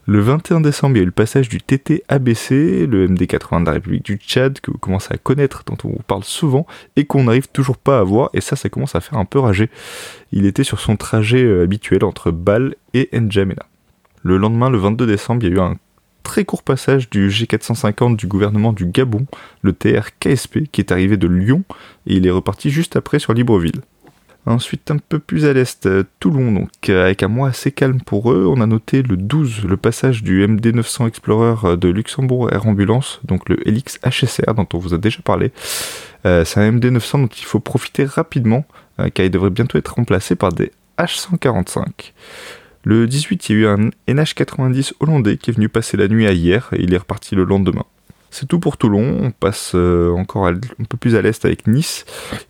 Le 0.05 0.19
21 0.19 0.59
décembre, 0.59 0.97
il 0.97 0.99
y 0.99 0.99
a 0.99 1.03
eu 1.03 1.05
le 1.05 1.11
passage 1.11 1.47
du 1.47 1.61
TT 1.61 2.03
ABC, 2.09 2.85
le 2.87 3.07
MD-80 3.07 3.61
de 3.61 3.65
la 3.67 3.71
République 3.71 4.03
du 4.03 4.17
Tchad, 4.17 4.59
que 4.59 4.69
vous 4.69 4.77
commencez 4.77 5.13
à 5.13 5.17
connaître, 5.17 5.63
dont 5.65 5.77
on 5.85 5.89
vous 5.89 6.03
parle 6.05 6.25
souvent, 6.25 6.67
et 6.97 7.05
qu'on 7.05 7.23
n'arrive 7.23 7.47
toujours 7.47 7.77
pas 7.77 7.99
à 7.99 8.03
voir, 8.03 8.29
et 8.33 8.41
ça, 8.41 8.57
ça 8.57 8.67
commence 8.67 8.95
à 8.95 8.99
faire 8.99 9.17
un 9.17 9.23
peu 9.23 9.39
rager. 9.39 9.69
Il 10.33 10.45
était 10.45 10.65
sur 10.65 10.81
son 10.81 10.97
trajet 10.97 11.41
euh, 11.41 11.63
habituel 11.63 12.03
entre 12.03 12.31
Bâle 12.31 12.75
et 12.93 13.07
N'Djamena. 13.13 13.65
Le 14.23 14.35
lendemain, 14.35 14.69
le 14.69 14.77
22 14.77 15.07
décembre, 15.07 15.43
il 15.45 15.49
y 15.49 15.53
a 15.53 15.55
eu 15.55 15.59
un 15.61 15.77
très 16.23 16.43
court 16.43 16.63
passage 16.63 17.09
du 17.09 17.29
G450 17.29 18.17
du 18.17 18.27
gouvernement 18.27 18.73
du 18.73 18.87
Gabon, 18.87 19.25
le 19.61 19.71
TR-KSP, 19.71 20.67
qui 20.69 20.81
est 20.81 20.91
arrivé 20.91 21.15
de 21.15 21.27
Lyon, 21.27 21.63
et 22.07 22.15
il 22.15 22.27
est 22.27 22.31
reparti 22.31 22.71
juste 22.71 22.97
après 22.97 23.19
sur 23.19 23.33
Libreville. 23.33 23.81
Ensuite, 24.45 24.91
un 24.91 24.97
peu 24.97 25.19
plus 25.19 25.45
à 25.45 25.53
l'est, 25.53 25.85
euh, 25.85 26.03
Toulon, 26.19 26.51
donc 26.51 26.89
euh, 26.89 27.05
avec 27.05 27.23
un 27.23 27.29
mois 27.29 27.47
assez 27.47 27.71
calme 27.71 28.01
pour 28.01 28.29
eux, 28.33 28.45
on 28.45 28.59
a 28.59 28.65
noté 28.65 29.01
le 29.01 29.15
12, 29.15 29.63
le 29.63 29.77
passage 29.77 30.21
du 30.21 30.45
MD900 30.45 31.07
Explorer 31.07 31.55
euh, 31.63 31.75
de 31.77 31.87
Luxembourg 31.87 32.51
Air 32.51 32.67
Ambulance, 32.67 33.21
donc 33.23 33.47
le 33.47 33.65
Helix 33.65 33.99
HSR 34.03 34.53
dont 34.53 34.67
on 34.73 34.77
vous 34.79 34.93
a 34.93 34.97
déjà 34.97 35.19
parlé. 35.23 35.53
c'est 36.25 36.57
un 36.57 36.71
MD900 36.71 37.21
dont 37.21 37.27
il 37.27 37.45
faut 37.45 37.61
profiter 37.61 38.03
rapidement, 38.03 38.65
car 39.13 39.25
il 39.25 39.31
devrait 39.31 39.49
bientôt 39.49 39.77
être 39.77 39.95
remplacé 39.95 40.35
par 40.35 40.51
des 40.51 40.71
H145. 40.97 42.11
Le 42.83 43.07
18, 43.07 43.49
il 43.49 43.51
y 43.53 43.59
a 43.59 43.61
eu 43.61 43.67
un 43.67 43.89
NH90 44.09 44.93
hollandais 44.99 45.37
qui 45.37 45.51
est 45.51 45.53
venu 45.53 45.69
passer 45.69 45.95
la 45.95 46.09
nuit 46.09 46.27
à 46.27 46.33
hier 46.33 46.69
et 46.73 46.81
il 46.81 46.93
est 46.93 46.97
reparti 46.97 47.35
le 47.35 47.45
lendemain. 47.45 47.85
C'est 48.33 48.47
tout 48.47 48.59
pour 48.59 48.77
Toulon, 48.77 49.19
on 49.21 49.29
passe 49.29 49.73
euh, 49.75 50.09
encore 50.09 50.47
un 50.47 50.55
peu 50.89 50.97
plus 50.97 51.15
à 51.15 51.21
l'est 51.21 51.45
avec 51.45 51.67
Nice. 51.67 52.03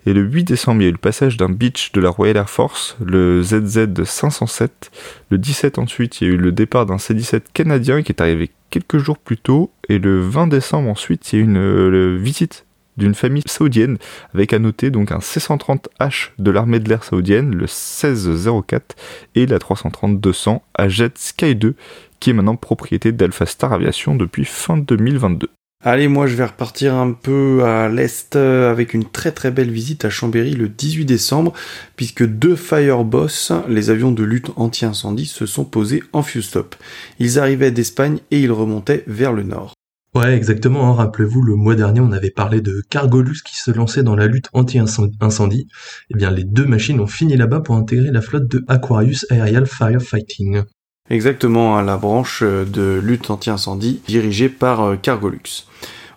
Et 0.05 0.13
le 0.13 0.21
8 0.21 0.45
décembre, 0.45 0.81
il 0.81 0.85
y 0.85 0.87
a 0.87 0.89
eu 0.89 0.93
le 0.93 0.97
passage 0.97 1.35
d'un 1.35 1.49
Beach 1.49 1.91
de 1.91 1.99
la 1.99 2.09
Royal 2.09 2.37
Air 2.37 2.49
Force, 2.49 2.95
le 3.03 3.43
ZZ 3.43 4.05
507. 4.05 4.91
Le 5.29 5.37
17 5.37 5.79
ensuite, 5.79 6.21
il 6.21 6.27
y 6.29 6.31
a 6.31 6.33
eu 6.35 6.37
le 6.37 6.53
départ 6.53 6.85
d'un 6.85 6.97
C-17 6.97 7.41
canadien 7.53 8.01
qui 8.01 8.13
est 8.13 8.21
arrivé 8.21 8.51
quelques 8.69 8.97
jours 8.97 9.17
plus 9.17 9.35
tôt. 9.35 9.73
Et 9.89 9.99
le 9.99 10.21
20 10.21 10.47
décembre 10.47 10.89
ensuite, 10.89 11.33
il 11.33 11.35
y 11.35 11.41
a 11.41 11.41
eu 11.41 11.47
une 11.49 12.17
visite 12.17 12.65
d'une 12.95 13.13
famille 13.13 13.43
saoudienne 13.45 13.97
avec 14.33 14.53
à 14.53 14.59
noter 14.59 14.89
donc 14.89 15.11
un 15.11 15.19
C-130H 15.19 16.29
de 16.39 16.51
l'armée 16.51 16.79
de 16.79 16.87
l'air 16.87 17.03
saoudienne, 17.03 17.51
le 17.51 17.65
1604 17.65 18.95
et 19.35 19.45
la 19.47 19.57
330-200 19.57 20.61
à 20.75 20.87
Jet 20.87 21.17
Sky 21.17 21.55
2 21.55 21.75
qui 22.21 22.29
est 22.29 22.33
maintenant 22.33 22.55
propriété 22.55 23.11
d'Alpha 23.11 23.45
Star 23.45 23.73
Aviation 23.73 24.15
depuis 24.15 24.45
fin 24.45 24.77
2022. 24.77 25.49
Allez, 25.85 26.07
moi 26.07 26.27
je 26.27 26.35
vais 26.35 26.45
repartir 26.45 26.95
un 26.95 27.11
peu 27.11 27.65
à 27.65 27.89
l'est 27.89 28.37
euh, 28.37 28.71
avec 28.71 28.93
une 28.93 29.03
très 29.03 29.33
très 29.33 29.51
belle 29.51 29.69
visite 29.69 30.05
à 30.05 30.09
Chambéry 30.09 30.51
le 30.53 30.69
18 30.69 31.03
décembre, 31.03 31.51
puisque 31.97 32.25
deux 32.25 32.55
Fireboss, 32.55 33.51
les 33.67 33.89
avions 33.89 34.13
de 34.13 34.23
lutte 34.23 34.51
anti-incendie, 34.55 35.25
se 35.25 35.45
sont 35.45 35.65
posés 35.65 36.01
en 36.13 36.23
fuse 36.23 36.45
stop. 36.45 36.77
Ils 37.19 37.37
arrivaient 37.37 37.71
d'Espagne 37.71 38.19
et 38.31 38.39
ils 38.39 38.51
remontaient 38.53 39.03
vers 39.07 39.33
le 39.33 39.43
nord. 39.43 39.73
Ouais, 40.15 40.33
exactement. 40.33 40.87
Hein. 40.89 40.93
Rappelez-vous, 40.93 41.41
le 41.41 41.55
mois 41.55 41.75
dernier, 41.75 41.99
on 41.99 42.13
avait 42.13 42.31
parlé 42.31 42.61
de 42.61 42.81
Cargolux 42.89 43.41
qui 43.43 43.57
se 43.57 43.71
lançait 43.71 44.03
dans 44.03 44.15
la 44.15 44.27
lutte 44.27 44.47
anti-incendie. 44.53 45.67
Eh 46.11 46.13
bien, 46.15 46.31
les 46.31 46.45
deux 46.45 46.65
machines 46.65 47.01
ont 47.01 47.07
fini 47.07 47.35
là-bas 47.35 47.59
pour 47.59 47.75
intégrer 47.75 48.11
la 48.11 48.21
flotte 48.21 48.47
de 48.47 48.63
Aquarius 48.69 49.25
Aerial 49.31 49.65
Firefighting. 49.65 50.61
Exactement, 51.09 51.77
à 51.77 51.83
la 51.83 51.97
branche 51.97 52.43
de 52.43 52.99
lutte 53.03 53.29
anti-incendie 53.29 54.01
dirigée 54.07 54.47
par 54.47 54.81
euh, 54.81 54.95
Cargolux. 54.95 55.65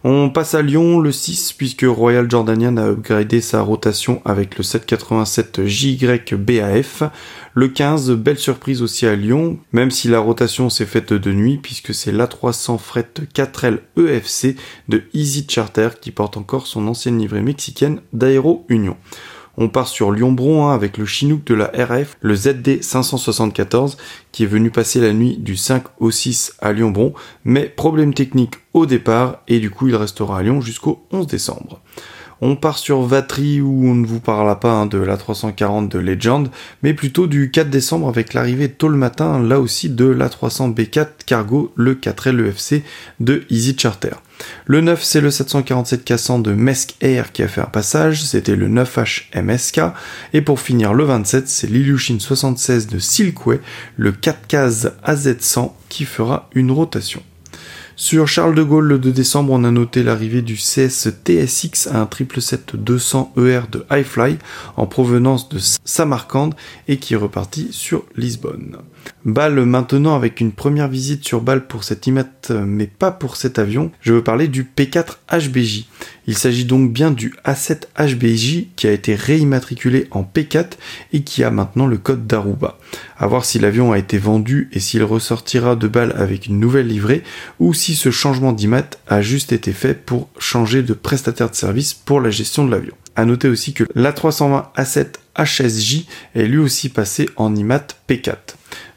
On 0.04 0.30
passe 0.30 0.54
à 0.54 0.62
Lyon 0.62 1.00
le 1.00 1.10
6 1.10 1.54
puisque 1.54 1.84
Royal 1.84 2.30
Jordanian 2.30 2.76
a 2.76 2.90
upgradé 2.90 3.40
sa 3.40 3.62
rotation 3.62 4.22
avec 4.24 4.56
le 4.56 4.62
787 4.62 5.66
JYBAF. 5.66 7.02
Le 7.54 7.66
15, 7.66 8.12
belle 8.12 8.38
surprise 8.38 8.82
aussi 8.82 9.04
à 9.06 9.16
Lyon, 9.16 9.58
même 9.72 9.90
si 9.90 10.06
la 10.06 10.20
rotation 10.20 10.70
s'est 10.70 10.86
faite 10.86 11.12
de 11.12 11.32
nuit 11.32 11.58
puisque 11.60 11.92
c'est 11.92 12.12
l'A300 12.12 12.78
Fret 12.78 13.08
4L 13.34 13.80
EFC 13.96 14.54
de 14.88 15.02
Easy 15.12 15.44
Charter 15.48 15.88
qui 16.00 16.12
porte 16.12 16.36
encore 16.36 16.68
son 16.68 16.86
ancienne 16.86 17.18
livrée 17.18 17.42
mexicaine 17.42 18.00
d'Aero 18.12 18.64
Union. 18.68 18.96
On 19.58 19.68
part 19.68 19.88
sur 19.88 20.12
Lyon-Bron 20.12 20.68
hein, 20.68 20.74
avec 20.74 20.98
le 20.98 21.06
Chinook 21.06 21.44
de 21.44 21.54
la 21.54 21.66
RF, 21.66 22.16
le 22.20 22.34
ZD 22.34 22.82
574, 22.82 23.96
qui 24.32 24.42
est 24.42 24.46
venu 24.46 24.70
passer 24.70 25.00
la 25.00 25.12
nuit 25.12 25.38
du 25.38 25.56
5 25.56 25.84
au 25.98 26.10
6 26.10 26.54
à 26.60 26.72
Lyon-Bron, 26.72 27.14
mais 27.44 27.64
problème 27.64 28.12
technique 28.12 28.54
au 28.74 28.86
départ, 28.86 29.42
et 29.48 29.58
du 29.58 29.70
coup 29.70 29.88
il 29.88 29.96
restera 29.96 30.38
à 30.38 30.42
Lyon 30.42 30.60
jusqu'au 30.60 31.06
11 31.10 31.26
décembre. 31.26 31.80
On 32.42 32.54
part 32.54 32.76
sur 32.76 33.00
Vatry 33.00 33.62
où 33.62 33.88
on 33.88 33.94
ne 33.94 34.06
vous 34.06 34.20
parlera 34.20 34.60
pas 34.60 34.72
hein, 34.72 34.86
de 34.86 34.98
la 34.98 35.16
340 35.16 35.90
de 35.90 35.98
Legend, 35.98 36.48
mais 36.82 36.92
plutôt 36.92 37.26
du 37.26 37.50
4 37.50 37.70
décembre 37.70 38.08
avec 38.08 38.34
l'arrivée 38.34 38.68
tôt 38.68 38.88
le 38.88 38.98
matin, 38.98 39.42
là 39.42 39.58
aussi 39.58 39.88
de 39.88 40.04
la 40.04 40.28
300 40.28 40.70
B4 40.70 41.08
Cargo, 41.24 41.72
le 41.76 41.94
4L 41.94 42.46
EFC 42.46 42.82
de 43.20 43.44
Easy 43.48 43.74
Charter. 43.78 44.16
Le 44.66 44.82
9, 44.82 45.02
c'est 45.02 45.22
le 45.22 45.30
747 45.30 46.04
cassant 46.04 46.38
de 46.38 46.52
Mesk 46.52 46.96
Air 47.00 47.32
qui 47.32 47.42
a 47.42 47.48
fait 47.48 47.62
un 47.62 47.64
passage, 47.64 48.22
c'était 48.22 48.56
le 48.56 48.68
9H 48.68 49.42
MSK. 49.42 49.80
Et 50.34 50.42
pour 50.42 50.60
finir, 50.60 50.92
le 50.92 51.04
27, 51.04 51.48
c'est 51.48 51.68
l'Ilyushin 51.68 52.18
76 52.18 52.86
de 52.86 52.98
Silkway, 52.98 53.60
le 53.96 54.12
4 54.12 54.46
case 54.46 54.92
AZ100 55.06 55.72
qui 55.88 56.04
fera 56.04 56.50
une 56.54 56.70
rotation. 56.70 57.22
Sur 57.98 58.28
Charles 58.28 58.54
de 58.54 58.62
Gaulle, 58.62 58.88
le 58.88 58.98
2 58.98 59.10
décembre, 59.10 59.54
on 59.54 59.64
a 59.64 59.70
noté 59.70 60.02
l'arrivée 60.02 60.42
du 60.42 60.56
CS 60.56 61.08
TSX 61.24 61.86
à 61.90 62.02
un 62.02 62.04
777-200 62.04 63.30
ER 63.38 63.62
de 63.72 63.86
Highfly 63.88 64.36
en 64.76 64.86
provenance 64.86 65.48
de 65.48 65.58
Samarcande 65.58 66.54
et 66.88 66.98
qui 66.98 67.14
est 67.14 67.16
reparti 67.16 67.68
sur 67.70 68.04
Lisbonne. 68.14 68.76
Bâle 69.24 69.64
maintenant 69.64 70.14
avec 70.14 70.40
une 70.40 70.52
première 70.52 70.88
visite 70.88 71.24
sur 71.24 71.40
Bâle 71.40 71.66
pour 71.66 71.84
cet 71.84 72.06
IMAT 72.06 72.50
mais 72.50 72.86
pas 72.86 73.10
pour 73.10 73.36
cet 73.36 73.58
avion. 73.58 73.90
Je 74.00 74.12
veux 74.12 74.22
parler 74.22 74.48
du 74.48 74.64
P4 74.64 75.16
HBJ. 75.30 75.86
Il 76.28 76.36
s'agit 76.36 76.64
donc 76.64 76.92
bien 76.92 77.10
du 77.10 77.34
A7 77.44 77.84
HBJ 77.98 78.66
qui 78.76 78.86
a 78.86 78.92
été 78.92 79.14
réimmatriculé 79.14 80.08
en 80.10 80.22
P4 80.22 80.72
et 81.12 81.22
qui 81.22 81.44
a 81.44 81.50
maintenant 81.50 81.86
le 81.86 81.98
code 81.98 82.26
d'Aruba. 82.26 82.78
A 83.18 83.26
voir 83.26 83.44
si 83.44 83.58
l'avion 83.58 83.92
a 83.92 83.98
été 83.98 84.18
vendu 84.18 84.68
et 84.72 84.80
s'il 84.80 85.04
ressortira 85.04 85.76
de 85.76 85.88
Bâle 85.88 86.14
avec 86.16 86.46
une 86.46 86.58
nouvelle 86.60 86.88
livrée 86.88 87.22
ou 87.58 87.74
si 87.74 87.94
ce 87.94 88.10
changement 88.10 88.52
d'IMAT 88.52 88.90
a 89.08 89.22
juste 89.22 89.52
été 89.52 89.72
fait 89.72 89.94
pour 89.94 90.28
changer 90.38 90.82
de 90.82 90.94
prestataire 90.94 91.50
de 91.50 91.54
service 91.54 91.94
pour 91.94 92.20
la 92.20 92.30
gestion 92.30 92.64
de 92.64 92.70
l'avion. 92.70 92.94
A 93.14 93.24
noter 93.24 93.48
aussi 93.48 93.72
que 93.72 93.84
l'A320 93.94 94.66
A7 94.76 95.06
HSJ 95.38 96.06
est 96.34 96.46
lui 96.46 96.58
aussi 96.58 96.88
passé 96.88 97.28
en 97.36 97.54
IMAT 97.54 97.86
P4. 98.08 98.36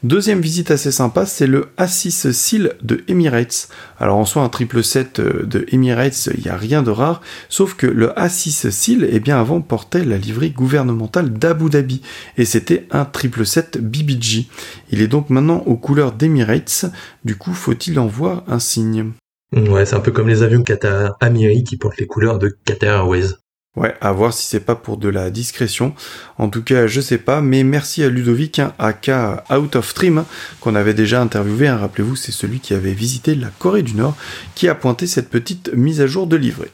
Deuxième 0.01 0.39
visite 0.39 0.71
assez 0.71 0.93
sympa, 0.93 1.25
c'est 1.25 1.45
le 1.45 1.71
A6 1.77 2.31
SEAL 2.31 2.75
de 2.81 3.03
Emirates. 3.09 3.67
Alors 3.99 4.15
en 4.17 4.23
soi, 4.23 4.43
un 4.43 4.47
triple 4.47 4.81
7 4.81 5.19
euh, 5.19 5.45
de 5.45 5.65
Emirates, 5.73 6.29
il 6.37 6.43
n'y 6.43 6.49
a 6.49 6.55
rien 6.55 6.83
de 6.83 6.89
rare, 6.89 7.19
sauf 7.49 7.73
que 7.73 7.85
le 7.85 8.07
A6 8.11 8.71
SEAL, 8.71 9.05
eh 9.11 9.19
bien 9.19 9.37
avant, 9.37 9.59
portait 9.59 10.05
la 10.05 10.17
livrée 10.17 10.51
gouvernementale 10.51 11.33
d'Abu 11.33 11.69
Dhabi, 11.69 12.01
et 12.37 12.45
c'était 12.45 12.87
un 12.91 13.03
triple 13.03 13.45
7 13.45 13.79
BBG. 13.81 14.47
Il 14.91 15.01
est 15.01 15.09
donc 15.09 15.29
maintenant 15.29 15.63
aux 15.65 15.75
couleurs 15.75 16.13
d'Emirates, 16.13 16.85
du 17.25 17.35
coup, 17.35 17.53
faut-il 17.53 17.99
en 17.99 18.07
voir 18.07 18.43
un 18.47 18.59
signe? 18.59 19.11
Ouais, 19.51 19.85
c'est 19.85 19.95
un 19.95 19.99
peu 19.99 20.11
comme 20.11 20.29
les 20.29 20.43
avions 20.43 20.63
Qatar 20.63 21.17
Amiri 21.19 21.65
qui 21.65 21.75
portent 21.75 21.97
les 21.97 22.07
couleurs 22.07 22.39
de 22.39 22.55
Qatar 22.63 22.99
Airways. 22.99 23.33
Ouais, 23.75 23.95
à 24.01 24.11
voir 24.11 24.33
si 24.33 24.47
c'est 24.47 24.59
pas 24.59 24.75
pour 24.75 24.97
de 24.97 25.09
la 25.09 25.29
discrétion. 25.29 25.93
En 26.37 26.49
tout 26.49 26.63
cas, 26.63 26.87
je 26.87 26.99
sais 27.01 27.19
pas, 27.19 27.39
mais 27.39 27.63
merci 27.63 28.03
à 28.03 28.09
Ludovic, 28.09 28.57
hein, 28.57 28.73
aka 28.79 29.43
Out 29.51 29.75
of 29.75 29.87
Stream, 29.87 30.25
qu'on 30.59 30.73
avait 30.73 30.95
déjà 30.95 31.21
interviewé. 31.21 31.67
Hein. 31.67 31.77
Rappelez-vous, 31.77 32.15
c'est 32.15 32.31
celui 32.31 32.59
qui 32.59 32.73
avait 32.73 32.93
visité 32.93 33.35
la 33.35 33.49
Corée 33.59 33.83
du 33.83 33.93
Nord, 33.93 34.17
qui 34.55 34.67
a 34.67 34.75
pointé 34.75 35.05
cette 35.05 35.29
petite 35.29 35.71
mise 35.73 36.01
à 36.01 36.07
jour 36.07 36.25
de 36.25 36.35
livret. 36.35 36.71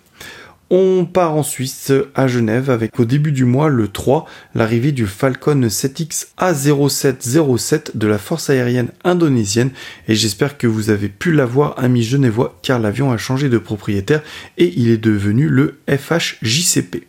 On 0.71 1.05
part 1.05 1.35
en 1.35 1.43
Suisse, 1.43 1.91
à 2.15 2.27
Genève, 2.27 2.71
avec 2.71 2.99
au 2.99 3.05
début 3.05 3.31
du 3.31 3.45
mois, 3.45 3.69
le 3.69 3.87
3, 3.87 4.25
l'arrivée 4.55 4.91
du 4.91 5.05
Falcon 5.05 5.61
7X 5.61 6.29
A0707 6.39 7.91
de 7.93 8.07
la 8.07 8.17
force 8.17 8.49
aérienne 8.49 8.89
indonésienne, 9.03 9.69
et 10.07 10.15
j'espère 10.15 10.57
que 10.57 10.65
vous 10.65 10.89
avez 10.89 11.07
pu 11.07 11.31
l'avoir, 11.31 11.75
ami 11.77 12.01
genevois, 12.01 12.57
car 12.63 12.79
l'avion 12.79 13.11
a 13.11 13.17
changé 13.17 13.47
de 13.47 13.59
propriétaire 13.59 14.23
et 14.57 14.73
il 14.75 14.89
est 14.89 14.97
devenu 14.97 15.49
le 15.49 15.77
FHJCP. 15.87 17.05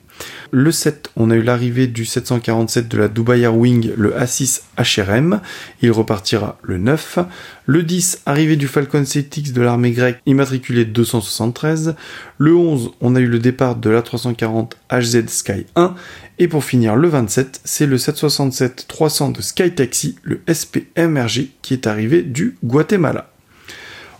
Le 0.53 0.71
7, 0.71 1.11
on 1.17 1.31
a 1.31 1.35
eu 1.35 1.43
l'arrivée 1.43 1.89
du 1.89 2.05
747 2.05 2.87
de 2.87 2.99
la 2.99 3.09
Dubai 3.09 3.41
Air 3.41 3.57
Wing, 3.57 3.93
le 3.97 4.13
A6 4.13 4.63
HRM. 4.79 5.41
Il 5.83 5.91
repartira 5.91 6.59
le 6.63 6.79
9. 6.79 7.19
Le 7.67 7.83
10, 7.83 8.23
arrivée 8.27 8.57
du 8.57 8.69
Falcon 8.69 9.03
7X 9.03 9.53
de 9.53 9.61
l'armée 9.61 9.91
grecque, 9.91 10.21
immatriculé 10.25 10.85
273. 10.85 11.97
Le 12.39 12.55
11, 12.55 12.93
on 13.01 13.17
a 13.17 13.21
eu 13.21 13.27
le 13.27 13.41
départ 13.41 13.75
de 13.75 13.91
l'A340 13.91 14.73
HZ 14.91 15.29
Sky 15.29 15.67
1. 15.75 15.95
Et 16.39 16.47
pour 16.47 16.63
finir, 16.63 16.95
le 16.95 17.09
27, 17.09 17.61
c'est 17.65 17.87
le 17.87 17.97
767-300 17.97 19.33
de 19.33 19.43
Sky 19.43 19.75
Taxi, 19.75 20.17
le 20.23 20.41
SPMRG, 20.47 21.49
qui 21.63 21.73
est 21.75 21.87
arrivé 21.87 22.23
du 22.23 22.57
Guatemala. 22.63 23.31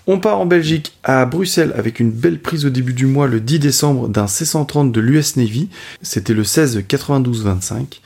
On 0.09 0.21
part 0.21 0.39
en 0.39 0.47
Belgique 0.47 0.93
à 1.03 1.27
Bruxelles 1.27 1.73
avec 1.77 1.99
une 1.99 2.13
belle 2.13 2.39
prise 2.39 2.65
au 2.65 2.71
début 2.71 2.93
du 2.93 3.07
mois 3.07 3.27
le 3.27 3.41
10 3.41 3.59
décembre 3.59 4.09
d'un 4.09 4.29
C-130 4.29 4.93
de 4.93 5.01
l'US 5.01 5.35
Navy, 5.37 5.69
c'était 6.01 6.33
le 6.33 6.45
16 6.45 6.85
92-25. 6.89 8.01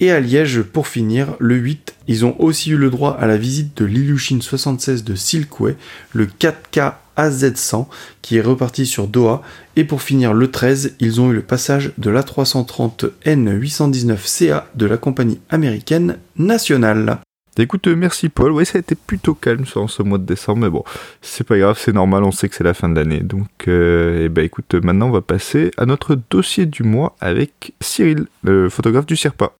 Et 0.00 0.10
à 0.10 0.20
Liège, 0.20 0.62
pour 0.62 0.88
finir, 0.88 1.36
le 1.38 1.56
8, 1.56 1.94
ils 2.08 2.24
ont 2.24 2.36
aussi 2.38 2.70
eu 2.70 2.78
le 2.78 2.88
droit 2.88 3.18
à 3.20 3.26
la 3.26 3.36
visite 3.36 3.76
de 3.76 3.84
l'Ilyushin 3.84 4.40
76 4.40 5.04
de 5.04 5.14
Silkway, 5.14 5.76
le 6.14 6.24
4K 6.24 6.94
AZ100 7.18 7.86
qui 8.22 8.38
est 8.38 8.42
reparti 8.42 8.86
sur 8.86 9.06
Doha. 9.06 9.42
Et 9.76 9.84
pour 9.84 10.00
finir, 10.00 10.32
le 10.32 10.50
13, 10.50 10.94
ils 11.00 11.20
ont 11.20 11.30
eu 11.30 11.34
le 11.34 11.42
passage 11.42 11.92
de 11.98 12.10
l'A330 12.10 13.10
N819CA 13.26 14.64
de 14.74 14.86
la 14.86 14.96
compagnie 14.96 15.40
américaine 15.50 16.16
nationale. 16.36 17.20
Écoute, 17.58 17.86
merci 17.88 18.28
Paul. 18.28 18.52
Oui, 18.52 18.66
ça 18.66 18.76
a 18.76 18.80
été 18.80 18.94
plutôt 18.94 19.34
calme 19.34 19.64
en 19.76 19.88
ce 19.88 20.02
mois 20.02 20.18
de 20.18 20.24
décembre, 20.24 20.60
mais 20.60 20.70
bon, 20.70 20.84
c'est 21.22 21.46
pas 21.46 21.58
grave, 21.58 21.78
c'est 21.80 21.92
normal, 21.92 22.22
on 22.24 22.30
sait 22.30 22.48
que 22.48 22.54
c'est 22.54 22.64
la 22.64 22.74
fin 22.74 22.88
de 22.88 22.94
l'année. 22.94 23.20
Donc, 23.20 23.48
euh, 23.68 24.24
eh 24.24 24.28
ben, 24.28 24.44
écoute, 24.44 24.74
maintenant 24.74 25.08
on 25.08 25.12
va 25.12 25.22
passer 25.22 25.70
à 25.78 25.86
notre 25.86 26.18
dossier 26.30 26.66
du 26.66 26.82
mois 26.82 27.16
avec 27.20 27.72
Cyril, 27.80 28.26
le 28.42 28.68
photographe 28.68 29.06
du 29.06 29.16
Sherpa. 29.16 29.52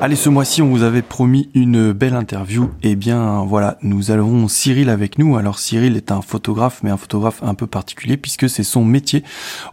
Allez, 0.00 0.14
ce 0.14 0.28
mois-ci, 0.28 0.62
on 0.62 0.68
vous 0.68 0.84
avait 0.84 1.02
promis 1.02 1.50
une 1.54 1.90
belle 1.92 2.14
interview. 2.14 2.70
Eh 2.84 2.94
bien, 2.94 3.42
voilà, 3.44 3.78
nous 3.82 4.12
avons 4.12 4.46
Cyril 4.46 4.90
avec 4.90 5.18
nous. 5.18 5.36
Alors, 5.36 5.58
Cyril 5.58 5.96
est 5.96 6.12
un 6.12 6.22
photographe, 6.22 6.84
mais 6.84 6.90
un 6.90 6.96
photographe 6.96 7.42
un 7.42 7.54
peu 7.54 7.66
particulier 7.66 8.16
puisque 8.16 8.48
c'est 8.48 8.62
son 8.62 8.84
métier 8.84 9.24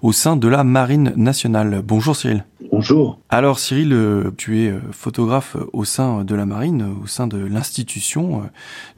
au 0.01 0.13
sein 0.13 0.35
de 0.35 0.47
la 0.47 0.63
Marine 0.63 1.13
nationale. 1.15 1.83
Bonjour 1.85 2.15
Cyril. 2.15 2.43
Bonjour. 2.71 3.19
Alors 3.29 3.59
Cyril, 3.59 3.93
euh, 3.93 4.31
tu 4.35 4.63
es 4.63 4.69
euh, 4.69 4.79
photographe 4.91 5.55
au 5.73 5.85
sein 5.85 6.23
de 6.23 6.33
la 6.33 6.47
marine, 6.47 6.87
au 7.03 7.05
sein 7.05 7.27
de 7.27 7.37
l'institution. 7.37 8.41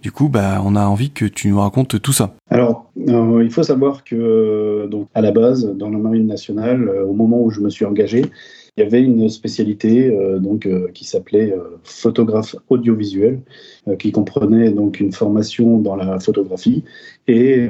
Du 0.01 0.13
coup, 0.13 0.29
bah, 0.29 0.61
on 0.63 0.77
a 0.77 0.85
envie 0.85 1.11
que 1.11 1.25
tu 1.25 1.49
nous 1.49 1.59
racontes 1.59 2.01
tout 2.01 2.13
ça. 2.13 2.35
Alors, 2.49 2.89
euh, 3.09 3.43
il 3.43 3.51
faut 3.51 3.63
savoir 3.63 4.05
que 4.05 4.87
donc 4.89 5.09
à 5.13 5.21
la 5.21 5.31
base, 5.31 5.65
dans 5.75 5.89
la 5.89 5.97
marine 5.97 6.27
nationale, 6.27 6.89
au 7.05 7.13
moment 7.13 7.41
où 7.41 7.49
je 7.49 7.59
me 7.59 7.69
suis 7.69 7.83
engagé, 7.83 8.25
il 8.77 8.83
y 8.83 8.85
avait 8.85 9.01
une 9.01 9.27
spécialité 9.27 10.15
donc 10.39 10.67
qui 10.93 11.03
s'appelait 11.03 11.53
photographe 11.83 12.55
audiovisuel, 12.69 13.41
qui 13.97 14.11
comprenait 14.11 14.69
donc 14.71 14.99
une 14.99 15.11
formation 15.11 15.79
dans 15.79 15.95
la 15.95 16.19
photographie 16.19 16.83
et 17.27 17.67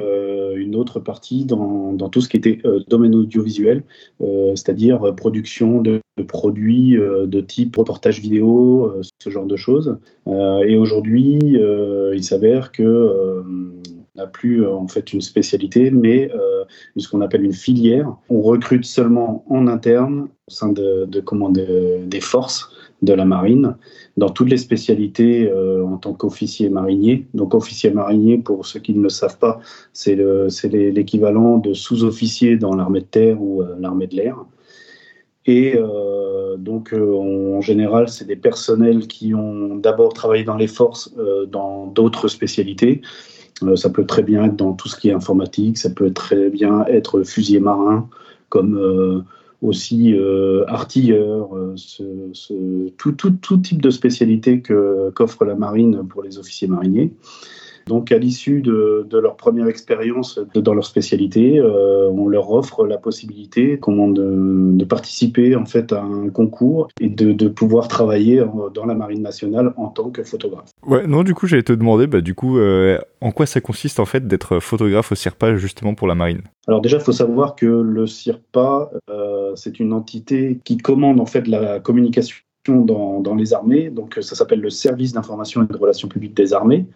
une 0.56 0.76
autre 0.76 1.00
partie 1.00 1.46
dans, 1.46 1.92
dans, 1.94 2.10
tout 2.10 2.20
ce 2.20 2.28
qui 2.28 2.36
était 2.36 2.60
domaine 2.88 3.14
audiovisuel, 3.14 3.84
c'est-à-dire 4.20 5.14
production 5.14 5.80
de, 5.80 6.02
produits 6.26 6.96
de 6.98 7.40
type 7.40 7.76
reportage 7.76 8.20
vidéo, 8.20 8.92
ce 9.22 9.30
genre 9.30 9.46
de 9.46 9.56
choses. 9.56 9.96
et 10.26 10.76
aujourd'hui, 10.76 11.38
il 11.42 12.22
s'avère 12.22 12.70
que 12.70 13.42
n'a 14.18 14.26
plus 14.26 14.66
en 14.66 14.86
fait 14.88 15.12
une 15.12 15.20
spécialité, 15.20 15.90
mais 15.90 16.30
ce 16.96 17.08
qu'on 17.08 17.20
appelle 17.20 17.44
une 17.44 17.52
filière. 17.52 18.14
On 18.28 18.42
recrute 18.42 18.84
seulement 18.84 19.44
en 19.48 19.66
interne 19.66 20.28
au 20.48 20.50
sein 20.50 20.70
de, 20.70 21.06
de, 21.06 22.04
des 22.06 22.20
forces 22.20 22.70
de 23.02 23.12
la 23.12 23.24
marine 23.24 23.76
dans 24.16 24.28
toutes 24.28 24.50
les 24.50 24.56
spécialités 24.56 25.48
euh, 25.48 25.84
en 25.84 25.96
tant 25.98 26.12
qu'officier 26.12 26.68
marinier. 26.68 27.26
Donc 27.34 27.54
officier 27.54 27.90
marinier, 27.90 28.38
pour 28.38 28.66
ceux 28.66 28.80
qui 28.80 28.92
ne 28.92 29.02
le 29.02 29.08
savent 29.08 29.38
pas, 29.38 29.60
c'est 29.92 30.16
l'équivalent 30.16 31.58
de 31.58 31.72
sous-officier 31.74 32.56
dans 32.56 32.74
l'armée 32.74 33.00
de 33.00 33.06
terre 33.06 33.40
ou 33.40 33.62
euh, 33.62 33.76
l'armée 33.78 34.06
de 34.06 34.16
l'air. 34.16 34.44
Et 35.46 35.76
euh, 35.76 36.56
donc 36.58 36.92
en 36.92 37.60
général, 37.60 38.08
c'est 38.08 38.26
des 38.26 38.36
personnels 38.36 39.06
qui 39.06 39.34
ont 39.34 39.76
d'abord 39.76 40.12
travaillé 40.12 40.44
dans 40.44 40.56
les 40.56 40.66
forces 40.66 41.14
dans 41.50 41.86
d'autres 41.86 42.28
spécialités. 42.28 43.00
Ça 43.76 43.90
peut 43.90 44.06
très 44.06 44.22
bien 44.22 44.44
être 44.44 44.56
dans 44.56 44.72
tout 44.72 44.88
ce 44.88 44.96
qui 44.96 45.08
est 45.08 45.12
informatique, 45.12 45.78
ça 45.78 45.90
peut 45.90 46.12
très 46.12 46.50
bien 46.50 46.84
être 46.86 47.22
fusier 47.22 47.60
marin, 47.60 48.08
comme 48.48 49.24
aussi 49.62 50.14
euh, 50.14 50.64
artilleurs, 50.68 51.56
euh, 51.56 51.74
tout, 52.96 53.12
tout, 53.12 53.30
tout, 53.30 53.58
type 53.58 53.82
de 53.82 53.90
spécialité 53.90 54.62
qu'offre 54.62 55.44
la 55.44 55.54
marine 55.54 56.06
pour 56.08 56.22
les 56.22 56.38
officiers 56.38 56.68
mariniers. 56.68 57.12
Donc, 57.88 58.12
à 58.12 58.18
l'issue 58.18 58.60
de, 58.60 59.06
de, 59.08 59.18
leur 59.18 59.36
première 59.36 59.66
expérience 59.66 60.38
dans 60.54 60.74
leur 60.74 60.84
spécialité, 60.84 61.58
euh, 61.58 62.08
on 62.10 62.28
leur 62.28 62.52
offre 62.52 62.86
la 62.86 62.98
possibilité 62.98 63.78
comment, 63.78 64.08
de, 64.08 64.76
de, 64.76 64.84
participer 64.84 65.56
en 65.56 65.64
fait 65.64 65.92
à 65.92 66.02
un 66.02 66.28
concours 66.28 66.88
et 67.00 67.08
de, 67.08 67.32
de, 67.32 67.48
pouvoir 67.48 67.88
travailler 67.88 68.44
dans 68.74 68.84
la 68.84 68.94
marine 68.94 69.22
nationale 69.22 69.72
en 69.76 69.88
tant 69.88 70.10
que 70.10 70.22
photographe. 70.22 70.70
Ouais, 70.86 71.06
non, 71.06 71.24
du 71.24 71.34
coup, 71.34 71.46
j'allais 71.46 71.62
te 71.62 71.72
demander, 71.72 72.06
bah, 72.06 72.20
du 72.20 72.34
coup, 72.34 72.58
euh, 72.58 72.98
en 73.22 73.32
quoi 73.32 73.46
ça 73.46 73.60
consiste 73.62 74.00
en 74.00 74.04
fait 74.04 74.28
d'être 74.28 74.60
photographe 74.60 75.10
au 75.10 75.14
CIRPA 75.14 75.56
justement 75.56 75.94
pour 75.94 76.06
la 76.06 76.14
marine? 76.14 76.42
Alors 76.66 76.82
déjà, 76.82 76.98
il 76.98 77.02
faut 77.02 77.12
savoir 77.12 77.56
que 77.56 77.66
le 77.66 78.06
CIRPA, 78.06 78.90
euh, 79.08 79.52
c'est 79.56 79.80
une 79.80 79.94
entité 79.94 80.60
qui 80.62 80.76
commande 80.76 81.20
en 81.20 81.26
fait 81.26 81.48
la 81.48 81.80
communication 81.80 82.36
dans, 82.66 83.20
dans 83.20 83.34
les 83.34 83.54
armées. 83.54 83.90
Donc, 83.90 84.18
ça 84.20 84.34
s'appelle 84.34 84.60
le 84.60 84.70
Service 84.70 85.12
d'information 85.12 85.62
et 85.62 85.66
de 85.66 85.76
relations 85.76 86.08
publiques 86.08 86.36
des 86.36 86.52
armées. 86.52 86.86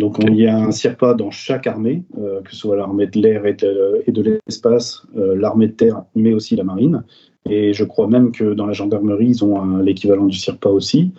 Donc 0.00 0.16
il 0.18 0.34
y 0.34 0.46
a 0.46 0.56
un 0.56 0.70
CIRPA 0.70 1.12
dans 1.12 1.30
chaque 1.30 1.66
armée, 1.66 2.02
euh, 2.18 2.40
que 2.40 2.50
ce 2.50 2.56
soit 2.56 2.74
l'armée 2.74 3.06
de 3.06 3.20
l'air 3.20 3.44
et 3.44 3.52
de, 3.52 4.22
l'espace, 4.22 5.02
euh, 5.16 5.36
l'armée 5.36 5.68
de 5.68 5.72
terre, 5.72 6.04
mais 6.16 6.32
aussi 6.32 6.56
la 6.56 6.64
marine. 6.64 7.04
Et 7.48 7.74
je 7.74 7.84
crois 7.84 8.08
même 8.08 8.32
que 8.32 8.54
dans 8.54 8.66
la 8.66 8.72
gendarmerie, 8.72 9.26
ils 9.26 9.44
ont 9.44 9.76
l'équivalent 9.76 10.24
du 10.24 10.36
CIRPA 10.36 10.70
aussi. 10.70 11.12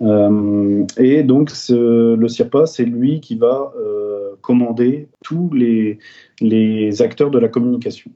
Euh, 0.00 0.86
et 0.96 1.24
donc 1.24 1.50
le 1.70 2.28
CIRPA, 2.28 2.66
c'est 2.66 2.84
lui 2.84 3.20
qui 3.20 3.34
va 3.34 3.72
commander 4.42 5.08
tous 5.24 5.50
les, 5.52 5.98
les 6.40 7.02
acteurs 7.02 7.30
de 7.30 7.38
la 7.38 7.48
communication. 7.48 8.10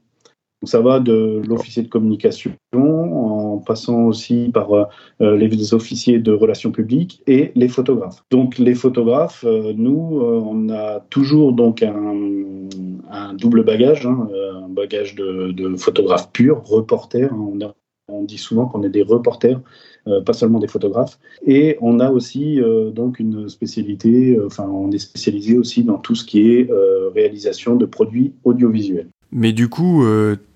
Donc 0.65 0.71
ça 0.71 0.81
va 0.81 0.99
de 0.99 1.43
l'officier 1.47 1.83
de 1.83 1.89
communication 1.89 2.53
en 2.73 3.59
passant 3.59 4.05
aussi 4.05 4.49
par 4.51 4.73
euh, 4.73 5.37
les 5.37 5.75
officiers 5.75 6.17
de 6.17 6.31
relations 6.31 6.71
publiques 6.71 7.21
et 7.27 7.51
les 7.53 7.67
photographes. 7.67 8.23
Donc 8.31 8.57
les 8.57 8.73
photographes, 8.73 9.45
euh, 9.47 9.73
nous, 9.77 10.21
euh, 10.21 10.41
on 10.43 10.69
a 10.69 11.01
toujours 11.11 11.53
donc 11.53 11.83
un, 11.83 12.15
double 13.35 13.63
bagage, 13.63 14.07
hein, 14.07 14.27
un 14.65 14.69
bagage 14.69 15.13
de, 15.13 15.51
de 15.51 15.75
photographe 15.75 16.31
pur, 16.31 16.63
reporter. 16.65 17.31
Hein. 17.31 17.73
on, 18.07 18.23
dit 18.23 18.39
souvent 18.39 18.65
qu'on 18.65 18.81
est 18.81 18.89
des 18.89 19.03
reporters, 19.03 19.61
pas 20.25 20.33
seulement 20.33 20.57
des 20.57 20.67
photographes. 20.67 21.19
Et 21.45 21.77
on 21.79 21.99
a 21.99 22.09
aussi 22.09 22.59
donc 22.91 23.19
une 23.19 23.49
spécialité, 23.49 24.35
enfin 24.43 24.67
on 24.67 24.89
est 24.91 24.97
spécialisé 24.97 25.59
aussi 25.59 25.83
dans 25.83 25.99
tout 25.99 26.15
ce 26.15 26.25
qui 26.25 26.49
est 26.49 26.67
réalisation 27.13 27.75
de 27.75 27.85
produits 27.85 28.33
audiovisuels. 28.43 29.09
Mais 29.31 29.53
du 29.53 29.69
coup, 29.69 30.03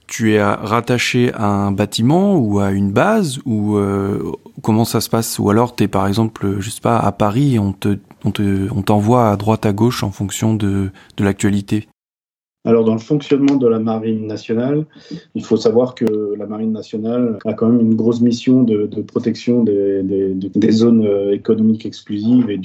tu 0.10 0.34
es 0.34 0.44
rattaché 0.44 1.32
à 1.34 1.46
un 1.46 1.72
bâtiment 1.72 2.36
ou 2.36 2.60
à 2.60 2.72
une 2.72 2.92
base 2.92 3.40
ou 3.46 3.78
euh, 3.78 4.32
comment 4.62 4.86
ça 4.86 5.02
se 5.02 5.10
passe? 5.10 5.40
Ou 5.40 5.50
alors 5.50 5.76
tu 5.76 5.84
es 5.84 5.88
par 5.88 6.08
exemple, 6.08 6.58
je 6.60 6.70
sais 6.70 6.82
pas, 6.82 6.98
à 6.98 7.12
Paris 7.12 7.60
on 7.60 7.74
te 7.74 8.00
on 8.26 8.34
on 8.76 8.82
t'envoie 8.82 9.30
à 9.30 9.38
droite 9.38 9.66
à 9.66 9.72
gauche 9.72 10.04
en 10.04 10.12
fonction 10.12 10.54
de, 10.56 10.92
de 11.18 11.24
l'actualité? 11.24 11.88
Alors, 12.70 12.84
dans 12.84 12.94
le 12.94 13.00
fonctionnement 13.00 13.56
de 13.56 13.68
la 13.68 13.80
Marine 13.80 14.28
nationale, 14.28 14.86
il 15.34 15.44
faut 15.44 15.58
savoir 15.58 15.96
que 15.96 16.36
la 16.38 16.46
Marine 16.46 16.72
nationale 16.72 17.40
a 17.44 17.54
quand 17.54 17.68
même 17.68 17.82
une 17.82 17.96
grosse 17.96 18.22
mission 18.22 18.62
de, 18.62 18.86
protection 19.02 19.64
des, 19.64 20.72
zones 20.72 21.04
euh, 21.04 21.34
économiques 21.34 21.88
exclusives 21.88 22.48
et, 22.52 22.60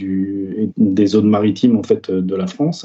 des 0.77 1.07
zones 1.07 1.31
maritimes 1.31 1.77
en 1.77 1.83
fait 1.83 2.11
de 2.11 2.37
la 2.37 2.47
France. 2.47 2.85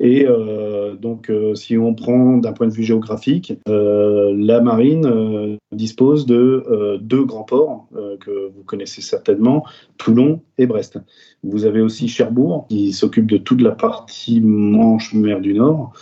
Et 0.00 0.24
euh, 0.26 0.94
donc, 0.94 1.28
euh, 1.28 1.54
si 1.54 1.76
on 1.76 1.94
prend 1.94 2.38
d'un 2.38 2.52
point 2.54 2.66
de 2.66 2.72
vue 2.72 2.82
géographique, 2.82 3.52
la 3.66 4.60
Marine 4.62 5.58
dispose 5.70 6.24
de 6.24 6.98
deux 6.98 7.24
grands 7.24 7.44
ports 7.44 7.88
que 8.20 8.50
vous 8.56 8.62
connaissez 8.64 9.02
certainement, 9.02 9.64
Toulon 9.98 10.40
et 10.56 10.66
Brest. 10.66 10.98
Vous 11.42 11.66
avez 11.66 11.82
aussi 11.82 12.08
Cherbourg 12.08 12.66
qui 12.70 12.94
s'occupe 12.94 13.26
de 13.30 13.36
toute 13.36 13.60
la 13.60 13.72
partie 13.72 14.40
Manche-Mer 14.40 15.40
du 15.40 15.52
Nord. 15.52 15.92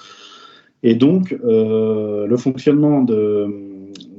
Et 0.82 0.94
donc, 0.94 1.36
euh, 1.44 2.26
le 2.26 2.36
fonctionnement 2.36 3.02
de, 3.02 3.46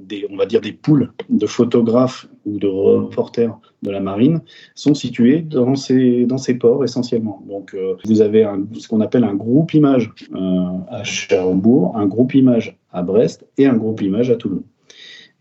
des, 0.03 0.25
on 0.29 0.37
va 0.37 0.45
dire 0.45 0.61
des 0.61 0.71
poules 0.71 1.11
de 1.29 1.45
photographes 1.45 2.27
ou 2.45 2.57
de 2.57 2.67
reporters 2.67 3.57
de 3.81 3.91
la 3.91 3.99
marine 3.99 4.41
sont 4.75 4.93
situés 4.93 5.41
dans 5.41 5.75
ces, 5.75 6.25
dans 6.25 6.37
ces 6.37 6.55
ports 6.55 6.83
essentiellement. 6.83 7.43
Donc 7.47 7.73
euh, 7.73 7.95
vous 8.05 8.21
avez 8.21 8.43
un, 8.43 8.63
ce 8.73 8.87
qu'on 8.87 9.01
appelle 9.01 9.23
un 9.23 9.35
groupe 9.35 9.73
image 9.73 10.13
euh, 10.33 10.63
à 10.89 11.03
Cherbourg, 11.03 11.97
un 11.97 12.05
groupe 12.05 12.33
image 12.33 12.77
à 12.91 13.01
Brest 13.01 13.45
et 13.57 13.65
un 13.65 13.75
groupe 13.75 14.01
image 14.01 14.29
à 14.29 14.35
Toulon. 14.35 14.63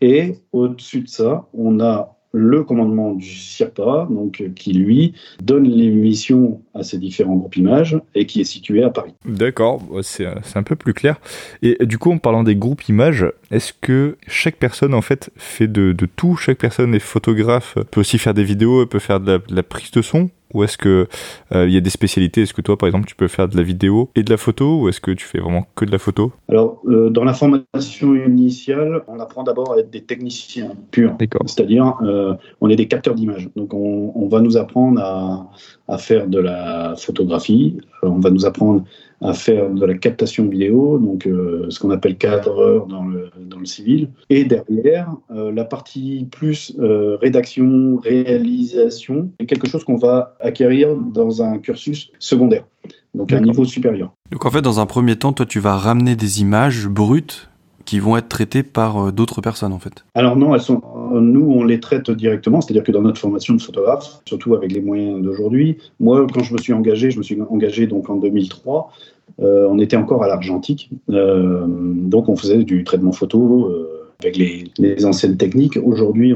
Et 0.01 0.35
au-dessus 0.51 1.01
de 1.01 1.07
ça, 1.07 1.47
on 1.53 1.79
a 1.79 2.17
le 2.33 2.63
commandement 2.63 3.13
du 3.13 3.29
CIRPA, 3.29 4.07
donc, 4.09 4.41
euh, 4.41 4.49
qui 4.55 4.73
lui 4.73 5.13
donne 5.41 5.65
les 5.65 5.89
missions 5.89 6.61
à 6.73 6.83
ces 6.83 6.97
différents 6.97 7.35
groupes 7.35 7.55
images 7.55 7.99
et 8.15 8.25
qui 8.25 8.41
est 8.41 8.45
situé 8.45 8.83
à 8.83 8.89
Paris. 8.89 9.13
D'accord, 9.25 9.81
c'est 10.01 10.25
un 10.55 10.63
peu 10.63 10.75
plus 10.75 10.93
clair. 10.93 11.19
Et 11.61 11.77
du 11.85 11.97
coup, 11.97 12.11
en 12.11 12.17
parlant 12.17 12.43
des 12.43 12.55
groupes 12.55 12.89
images, 12.89 13.25
est-ce 13.51 13.71
que 13.79 14.17
chaque 14.27 14.55
personne 14.55 14.93
en 14.93 15.01
fait 15.01 15.29
fait 15.35 15.67
de, 15.67 15.93
tout? 16.15 16.35
Chaque 16.35 16.57
personne 16.57 16.95
est 16.95 16.99
photographe, 16.99 17.77
peut 17.91 18.01
aussi 18.01 18.17
faire 18.17 18.33
des 18.33 18.43
vidéos, 18.43 18.85
peut 18.87 18.99
faire 18.99 19.19
de 19.19 19.39
la 19.49 19.63
prise 19.63 19.91
de 19.91 20.01
son? 20.01 20.29
Ou 20.53 20.63
est-ce 20.63 20.77
que 20.77 21.07
euh, 21.53 21.67
il 21.67 21.73
y 21.73 21.77
a 21.77 21.81
des 21.81 21.89
spécialités? 21.89 22.43
Est-ce 22.43 22.53
que 22.53 22.61
toi, 22.61 22.77
par 22.77 22.87
exemple, 22.87 23.07
tu 23.07 23.15
peux 23.15 23.27
faire 23.27 23.47
de 23.47 23.57
la 23.57 23.63
vidéo 23.63 24.09
et 24.15 24.23
de 24.23 24.29
la 24.29 24.37
photo, 24.37 24.81
ou 24.81 24.89
est-ce 24.89 25.01
que 25.01 25.11
tu 25.11 25.25
fais 25.25 25.39
vraiment 25.39 25.67
que 25.75 25.85
de 25.85 25.91
la 25.91 25.99
photo? 25.99 26.31
Alors, 26.49 26.81
euh, 26.87 27.09
dans 27.09 27.23
la 27.23 27.33
formation 27.33 28.15
initiale, 28.15 29.03
on 29.07 29.19
apprend 29.19 29.43
d'abord 29.43 29.73
à 29.73 29.79
être 29.79 29.89
des 29.89 30.03
techniciens 30.03 30.71
purs. 30.91 31.15
C'est-à-dire, 31.45 31.95
euh, 32.03 32.33
on 32.61 32.69
est 32.69 32.75
des 32.75 32.87
capteurs 32.87 33.15
d'images. 33.15 33.49
Donc, 33.55 33.73
on, 33.73 34.11
on, 34.15 34.27
va 34.27 34.41
nous 34.41 34.57
apprendre 34.57 35.01
à, 35.01 35.49
à, 35.87 35.97
faire 35.97 36.27
de 36.27 36.39
la 36.39 36.95
photographie. 36.97 37.77
on 38.01 38.19
va 38.19 38.29
nous 38.29 38.45
apprendre 38.45 38.83
à 39.21 39.33
faire 39.33 39.69
de 39.69 39.85
la 39.85 39.93
captation 39.93 40.47
vidéo, 40.49 40.99
donc 40.99 41.23
ce 41.23 41.79
qu'on 41.79 41.91
appelle 41.91 42.17
cadreur 42.17 42.87
dans 42.87 43.05
le, 43.05 43.29
dans 43.63 43.69
le 43.69 43.69
civil. 43.69 44.09
Et 44.29 44.43
derrière, 44.43 45.09
euh, 45.31 45.51
la 45.51 45.65
partie 45.65 46.27
plus 46.31 46.75
euh, 46.79 47.17
rédaction, 47.21 47.97
réalisation, 47.97 49.31
est 49.39 49.45
quelque 49.45 49.67
chose 49.67 49.83
qu'on 49.83 49.97
va 49.97 50.35
acquérir 50.39 50.95
dans 50.95 51.41
un 51.41 51.57
cursus 51.59 52.11
secondaire, 52.19 52.65
donc 53.13 53.31
à 53.31 53.37
un 53.37 53.41
niveau 53.41 53.65
supérieur. 53.65 54.13
Donc 54.31 54.45
en 54.45 54.51
fait, 54.51 54.61
dans 54.61 54.79
un 54.79 54.85
premier 54.85 55.15
temps, 55.15 55.33
toi, 55.33 55.45
tu 55.45 55.59
vas 55.59 55.77
ramener 55.77 56.15
des 56.15 56.41
images 56.41 56.87
brutes 56.87 57.49
qui 57.85 57.99
vont 57.99 58.15
être 58.15 58.29
traitées 58.29 58.63
par 58.63 59.11
d'autres 59.11 59.41
personnes 59.41 59.73
en 59.73 59.79
fait 59.79 60.05
Alors 60.15 60.37
non, 60.37 60.55
elles 60.55 60.61
sont, 60.61 60.81
nous 61.11 61.51
on 61.51 61.65
les 61.65 61.81
traite 61.81 62.09
directement, 62.11 62.61
c'est-à-dire 62.61 62.83
que 62.83 62.93
dans 62.93 63.01
notre 63.01 63.19
formation 63.19 63.55
de 63.55 63.61
photographe, 63.61 64.21
surtout 64.25 64.55
avec 64.55 64.71
les 64.71 64.79
moyens 64.79 65.21
d'aujourd'hui, 65.21 65.77
moi 65.99 66.25
quand 66.33 66.43
je 66.43 66.53
me 66.53 66.59
suis 66.59 66.71
engagé, 66.71 67.11
je 67.11 67.17
me 67.17 67.23
suis 67.23 67.37
engagé 67.41 67.85
donc 67.85 68.09
en 68.09 68.15
2003, 68.15 68.93
euh, 69.41 69.67
on 69.69 69.79
était 69.79 69.97
encore 69.97 70.23
à 70.23 70.27
l'argentique, 70.27 70.91
euh, 71.09 71.65
donc 71.67 72.29
on 72.29 72.35
faisait 72.35 72.63
du 72.63 72.83
traitement 72.83 73.11
photo 73.11 73.65
euh, 73.65 74.11
avec 74.21 74.37
les, 74.37 75.05
anciennes 75.05 75.37
techniques. 75.37 75.77
Aujourd'hui, 75.83 76.33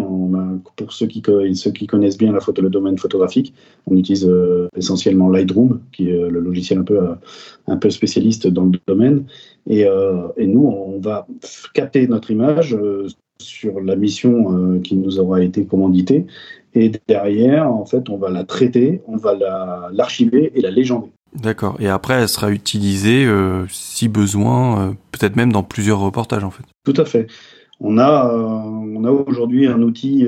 pour 0.76 0.92
ceux 0.92 1.06
qui, 1.06 1.22
ceux 1.54 1.72
qui 1.72 1.88
connaissent 1.88 2.18
bien 2.18 2.34
la 2.34 2.42
photo, 2.42 2.62
le 2.62 2.70
domaine 2.70 2.98
photographique, 2.98 3.54
on 3.86 3.96
utilise 3.96 4.30
essentiellement 4.76 5.30
Lightroom, 5.30 5.80
qui 5.94 6.10
est 6.10 6.30
le 6.30 6.40
logiciel 6.42 6.80
un 6.80 6.84
peu, 6.84 7.00
un 7.68 7.78
peu 7.78 7.90
spécialiste 7.90 8.48
dans 8.48 8.66
le 8.66 8.80
domaine. 8.88 9.24
Et, 9.70 9.86
et 10.38 10.48
nous, 10.48 10.68
on 10.68 11.00
va 11.00 11.28
capter 11.74 12.06
notre 12.08 12.30
image 12.30 12.78
sur 13.40 13.80
la 13.80 13.96
mission 13.96 14.82
qui 14.82 14.98
nous 14.98 15.20
aura 15.20 15.42
été 15.42 15.64
commanditée. 15.66 16.26
Et 16.74 16.92
derrière, 17.08 17.72
en 17.72 17.86
fait, 17.86 18.10
on 18.10 18.18
va 18.18 18.30
la 18.30 18.44
traiter, 18.44 19.02
on 19.08 19.16
va 19.16 19.90
l'archiver 19.94 20.52
et 20.56 20.62
la 20.62 20.72
légender. 20.72 21.12
D'accord. 21.34 21.78
Et 21.80 21.88
après, 21.88 22.16
elle 22.16 22.30
sera 22.30 22.52
utilisée, 22.52 23.26
euh, 23.26 23.66
si 23.70 24.08
besoin, 24.08 24.80
euh, 24.80 24.92
peut-être 25.12 25.36
même 25.36 25.52
dans 25.52 25.64
plusieurs 25.64 26.00
reportages, 26.00 26.44
en 26.44 26.52
fait. 26.52 26.64
Tout 26.84 26.94
à 26.98 27.06
fait. 27.06 27.28
On 27.80 28.00
a, 28.00 28.34
euh, 28.34 29.04
a 29.04 29.12
aujourd'hui 29.12 29.68
un 29.68 29.84
outil 29.84 30.26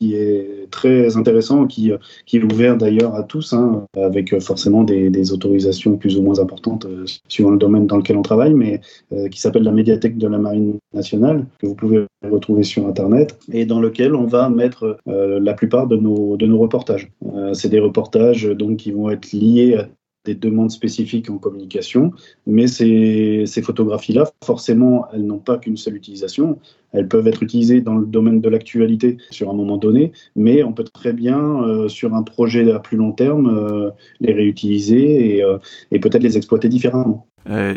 qui 0.00 0.14
est 0.14 0.70
très 0.70 1.16
intéressant, 1.16 1.66
qui, 1.66 1.92
qui 2.26 2.36
est 2.36 2.42
ouvert 2.42 2.76
d'ailleurs 2.76 3.14
à 3.14 3.22
tous, 3.22 3.54
hein, 3.54 3.86
avec 3.96 4.38
forcément 4.40 4.84
des, 4.84 5.08
des, 5.08 5.32
autorisations 5.32 5.96
plus 5.96 6.18
ou 6.18 6.22
moins 6.22 6.40
importantes 6.40 6.86
suivant 7.26 7.52
le 7.52 7.56
domaine 7.56 7.86
dans 7.86 7.96
lequel 7.96 8.18
on 8.18 8.22
travaille, 8.22 8.52
mais 8.52 8.82
qui 9.30 9.40
s'appelle 9.40 9.62
la 9.62 9.72
médiathèque 9.72 10.18
de 10.18 10.28
la 10.28 10.36
Marine 10.36 10.74
nationale, 10.92 11.46
que 11.58 11.66
vous 11.66 11.74
pouvez 11.74 12.04
retrouver 12.30 12.64
sur 12.64 12.86
Internet, 12.86 13.38
et 13.50 13.64
dans 13.64 13.80
lequel 13.80 14.14
on 14.14 14.26
va 14.26 14.50
mettre 14.50 14.98
la 15.06 15.54
plupart 15.54 15.86
de 15.86 15.96
nos, 15.96 16.36
de 16.36 16.44
nos 16.44 16.58
reportages. 16.58 17.10
C'est 17.54 17.70
des 17.70 17.80
reportages 17.80 18.44
donc, 18.44 18.76
qui 18.76 18.92
vont 18.92 19.08
être 19.08 19.32
liés 19.32 19.76
à 19.76 19.88
des 20.24 20.34
demandes 20.34 20.70
spécifiques 20.70 21.30
en 21.30 21.38
communication, 21.38 22.12
mais 22.46 22.66
ces, 22.66 23.46
photographies-là, 23.62 24.30
forcément, 24.44 25.06
elles 25.12 25.24
n'ont 25.24 25.38
pas 25.38 25.58
qu'une 25.58 25.76
seule 25.76 25.96
utilisation. 25.96 26.58
Elles 26.92 27.08
peuvent 27.08 27.26
être 27.26 27.42
utilisées 27.42 27.80
dans 27.80 27.96
le 27.96 28.06
domaine 28.06 28.40
de 28.40 28.48
l'actualité 28.48 29.18
sur 29.30 29.50
un 29.50 29.52
moment 29.52 29.76
donné, 29.76 30.12
mais 30.36 30.62
on 30.62 30.72
peut 30.72 30.84
très 30.84 31.12
bien, 31.12 31.62
euh, 31.62 31.88
sur 31.88 32.14
un 32.14 32.22
projet 32.22 32.70
à 32.72 32.78
plus 32.78 32.96
long 32.96 33.12
terme, 33.12 33.48
euh, 33.48 33.90
les 34.20 34.32
réutiliser 34.32 35.36
et, 35.36 35.42
euh, 35.42 35.58
et 35.90 35.98
peut-être 35.98 36.22
les 36.22 36.36
exploiter 36.36 36.68
différemment. 36.68 37.26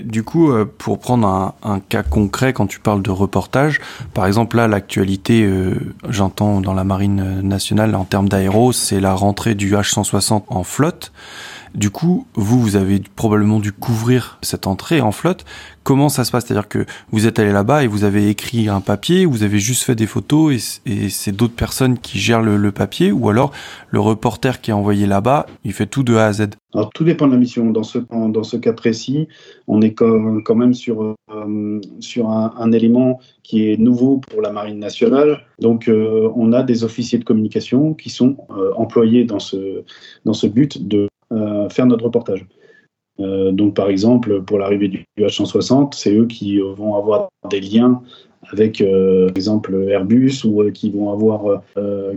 du 0.02 0.24
coup, 0.24 0.50
pour 0.78 0.98
prendre 0.98 1.54
un, 1.62 1.80
cas 1.82 2.04
concret, 2.04 2.54
quand 2.54 2.68
tu 2.68 2.80
parles 2.80 3.02
de 3.02 3.12
reportage, 3.12 3.82
par 4.14 4.26
exemple 4.26 4.56
là, 4.56 4.70
l'actualité, 4.70 5.46
j'entends 6.08 6.62
dans 6.62 6.74
la 6.74 6.86
marine 6.86 7.42
nationale 7.42 7.94
en 7.96 8.06
termes 8.06 8.30
d'aéro, 8.30 8.72
c'est 8.72 9.02
la 9.02 9.14
rentrée 9.14 9.56
du 9.56 9.74
H160 9.74 10.44
en 10.48 10.64
flotte. 10.64 11.12
Du 11.78 11.92
coup, 11.92 12.26
vous, 12.34 12.60
vous 12.60 12.76
avez 12.76 13.00
probablement 13.16 13.60
dû 13.60 13.72
couvrir 13.72 14.40
cette 14.42 14.66
entrée 14.66 15.00
en 15.00 15.12
flotte. 15.12 15.46
Comment 15.84 16.10
ça 16.10 16.24
se 16.24 16.32
passe? 16.32 16.48
C'est-à-dire 16.48 16.68
que 16.68 16.88
vous 17.12 17.28
êtes 17.28 17.38
allé 17.38 17.52
là-bas 17.52 17.84
et 17.84 17.88
vous 17.88 18.04
avez 18.04 18.30
écrit 18.30 18.68
un 18.68 18.82
papier, 18.82 19.28
vous 19.28 19.44
avez 19.44 19.60
juste 19.60 19.84
fait 19.84 19.94
des 19.94 20.08
photos 20.08 20.82
et, 20.88 21.10
c'est 21.10 21.36
d'autres 21.36 21.54
personnes 21.54 22.00
qui 22.00 22.18
gèrent 22.18 22.42
le, 22.42 22.72
papier, 22.72 23.12
ou 23.12 23.30
alors 23.30 23.52
le 23.92 24.00
reporter 24.00 24.60
qui 24.60 24.72
est 24.72 24.74
envoyé 24.74 25.06
là-bas, 25.06 25.46
il 25.64 25.72
fait 25.72 25.86
tout 25.86 26.02
de 26.02 26.16
A 26.16 26.26
à 26.26 26.34
Z? 26.34 26.48
Alors 26.74 26.90
tout 26.90 27.04
dépend 27.04 27.28
de 27.28 27.34
la 27.34 27.38
mission. 27.38 27.70
Dans 27.70 27.84
ce, 27.84 28.00
dans 28.00 28.44
ce 28.44 28.58
cas 28.58 28.74
précis, 28.74 29.28
on 29.68 29.82
est 29.84 29.94
quand 29.94 30.56
même 30.56 30.74
sur, 30.74 31.16
euh, 31.32 31.82
sur 32.00 32.30
un, 32.32 32.72
élément 32.72 33.20
qui 33.44 33.70
est 33.70 33.78
nouveau 33.78 34.18
pour 34.18 34.42
la 34.42 34.52
Marine 34.52 34.80
nationale. 34.80 35.44
Donc 35.60 35.88
euh, 35.88 36.28
on 36.36 36.54
a 36.54 36.64
des 36.64 36.84
officiers 36.84 37.20
de 37.20 37.24
communication 37.24 37.94
qui 37.94 38.10
sont 38.10 38.36
euh, 38.50 38.72
employés 38.76 39.26
dans 39.26 39.40
ce, 39.40 39.84
dans 40.26 40.34
ce 40.34 40.48
but 40.48 40.88
de 40.88 41.08
faire 41.70 41.86
notre 41.86 42.06
reportage. 42.06 42.46
Euh, 43.20 43.52
donc, 43.52 43.74
par 43.74 43.90
exemple, 43.90 44.42
pour 44.44 44.60
l'arrivée 44.60 44.88
du 44.88 45.06
H160, 45.20 45.94
c'est 45.96 46.14
eux 46.14 46.26
qui 46.26 46.60
vont 46.60 46.96
avoir 46.96 47.30
des 47.50 47.60
liens 47.60 48.02
avec, 48.52 48.80
euh, 48.80 49.28
par 49.28 49.38
exemple, 49.38 49.88
Airbus 49.90 50.46
ou 50.46 50.64
qui 50.72 50.92
vont 50.92 51.12
avoir 51.12 51.62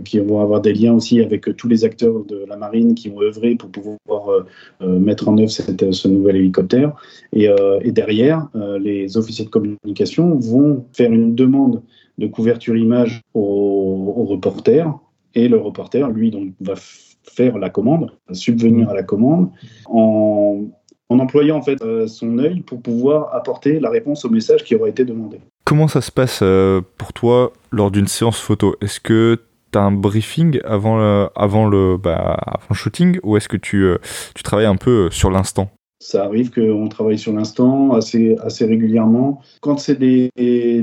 qui 0.05 0.19
vont 0.19 0.41
avoir 0.41 0.61
des 0.61 0.73
liens 0.73 0.93
aussi 0.93 1.19
avec 1.19 1.55
tous 1.57 1.67
les 1.67 1.83
acteurs 1.83 2.23
de 2.25 2.45
la 2.47 2.55
marine 2.55 2.95
qui 2.95 3.09
vont 3.09 3.21
œuvrer 3.21 3.55
pour 3.55 3.69
pouvoir 3.69 4.45
mettre 4.81 5.27
en 5.27 5.37
œuvre 5.37 5.49
ce 5.49 6.07
nouvel 6.07 6.37
hélicoptère. 6.37 6.93
Et, 7.33 7.47
et 7.81 7.91
derrière, 7.91 8.47
les 8.79 9.17
officiers 9.17 9.45
de 9.45 9.49
communication 9.49 10.35
vont 10.37 10.85
faire 10.93 11.11
une 11.11 11.35
demande 11.35 11.81
de 12.17 12.27
couverture 12.27 12.77
image 12.77 13.21
au, 13.33 14.13
au 14.15 14.23
reporter 14.25 14.93
et 15.33 15.47
le 15.47 15.57
reporter, 15.57 16.09
lui, 16.09 16.29
donc, 16.29 16.51
va 16.59 16.75
faire 17.23 17.57
la 17.57 17.69
commande, 17.69 18.11
subvenir 18.31 18.89
à 18.89 18.93
la 18.93 19.03
commande, 19.03 19.49
en, 19.85 20.65
en 21.09 21.19
employant 21.19 21.57
en 21.57 21.61
fait 21.61 21.81
euh, 21.81 22.07
son 22.07 22.37
œil 22.39 22.61
pour 22.61 22.81
pouvoir 22.81 23.33
apporter 23.35 23.79
la 23.79 23.89
réponse 23.89 24.25
au 24.25 24.29
message 24.29 24.63
qui 24.63 24.75
aura 24.75 24.89
été 24.89 25.05
demandé. 25.05 25.39
Comment 25.65 25.87
ça 25.87 26.01
se 26.01 26.11
passe 26.11 26.39
euh, 26.41 26.81
pour 26.97 27.13
toi 27.13 27.53
lors 27.71 27.91
d'une 27.91 28.07
séance 28.07 28.39
photo? 28.39 28.75
Est-ce 28.81 28.99
que 28.99 29.39
tu 29.71 29.77
as 29.77 29.81
un 29.81 29.91
briefing 29.91 30.59
avant 30.63 30.97
le, 30.97 31.27
avant 31.35 31.67
le, 31.67 31.97
bah, 31.97 32.37
avant 32.45 32.67
le 32.69 32.75
shooting 32.75 33.19
ou 33.23 33.37
est-ce 33.37 33.47
que 33.47 33.57
tu, 33.57 33.83
euh, 33.83 33.97
tu 34.35 34.43
travailles 34.43 34.65
un 34.65 34.75
peu 34.75 35.09
sur 35.11 35.29
l'instant? 35.29 35.69
Ça 35.99 36.25
arrive 36.25 36.49
qu'on 36.49 36.87
travaille 36.87 37.19
sur 37.19 37.31
l'instant 37.31 37.93
assez, 37.93 38.35
assez 38.41 38.65
régulièrement. 38.65 39.39
Quand 39.61 39.77
c'est 39.77 39.99
des 39.99 40.31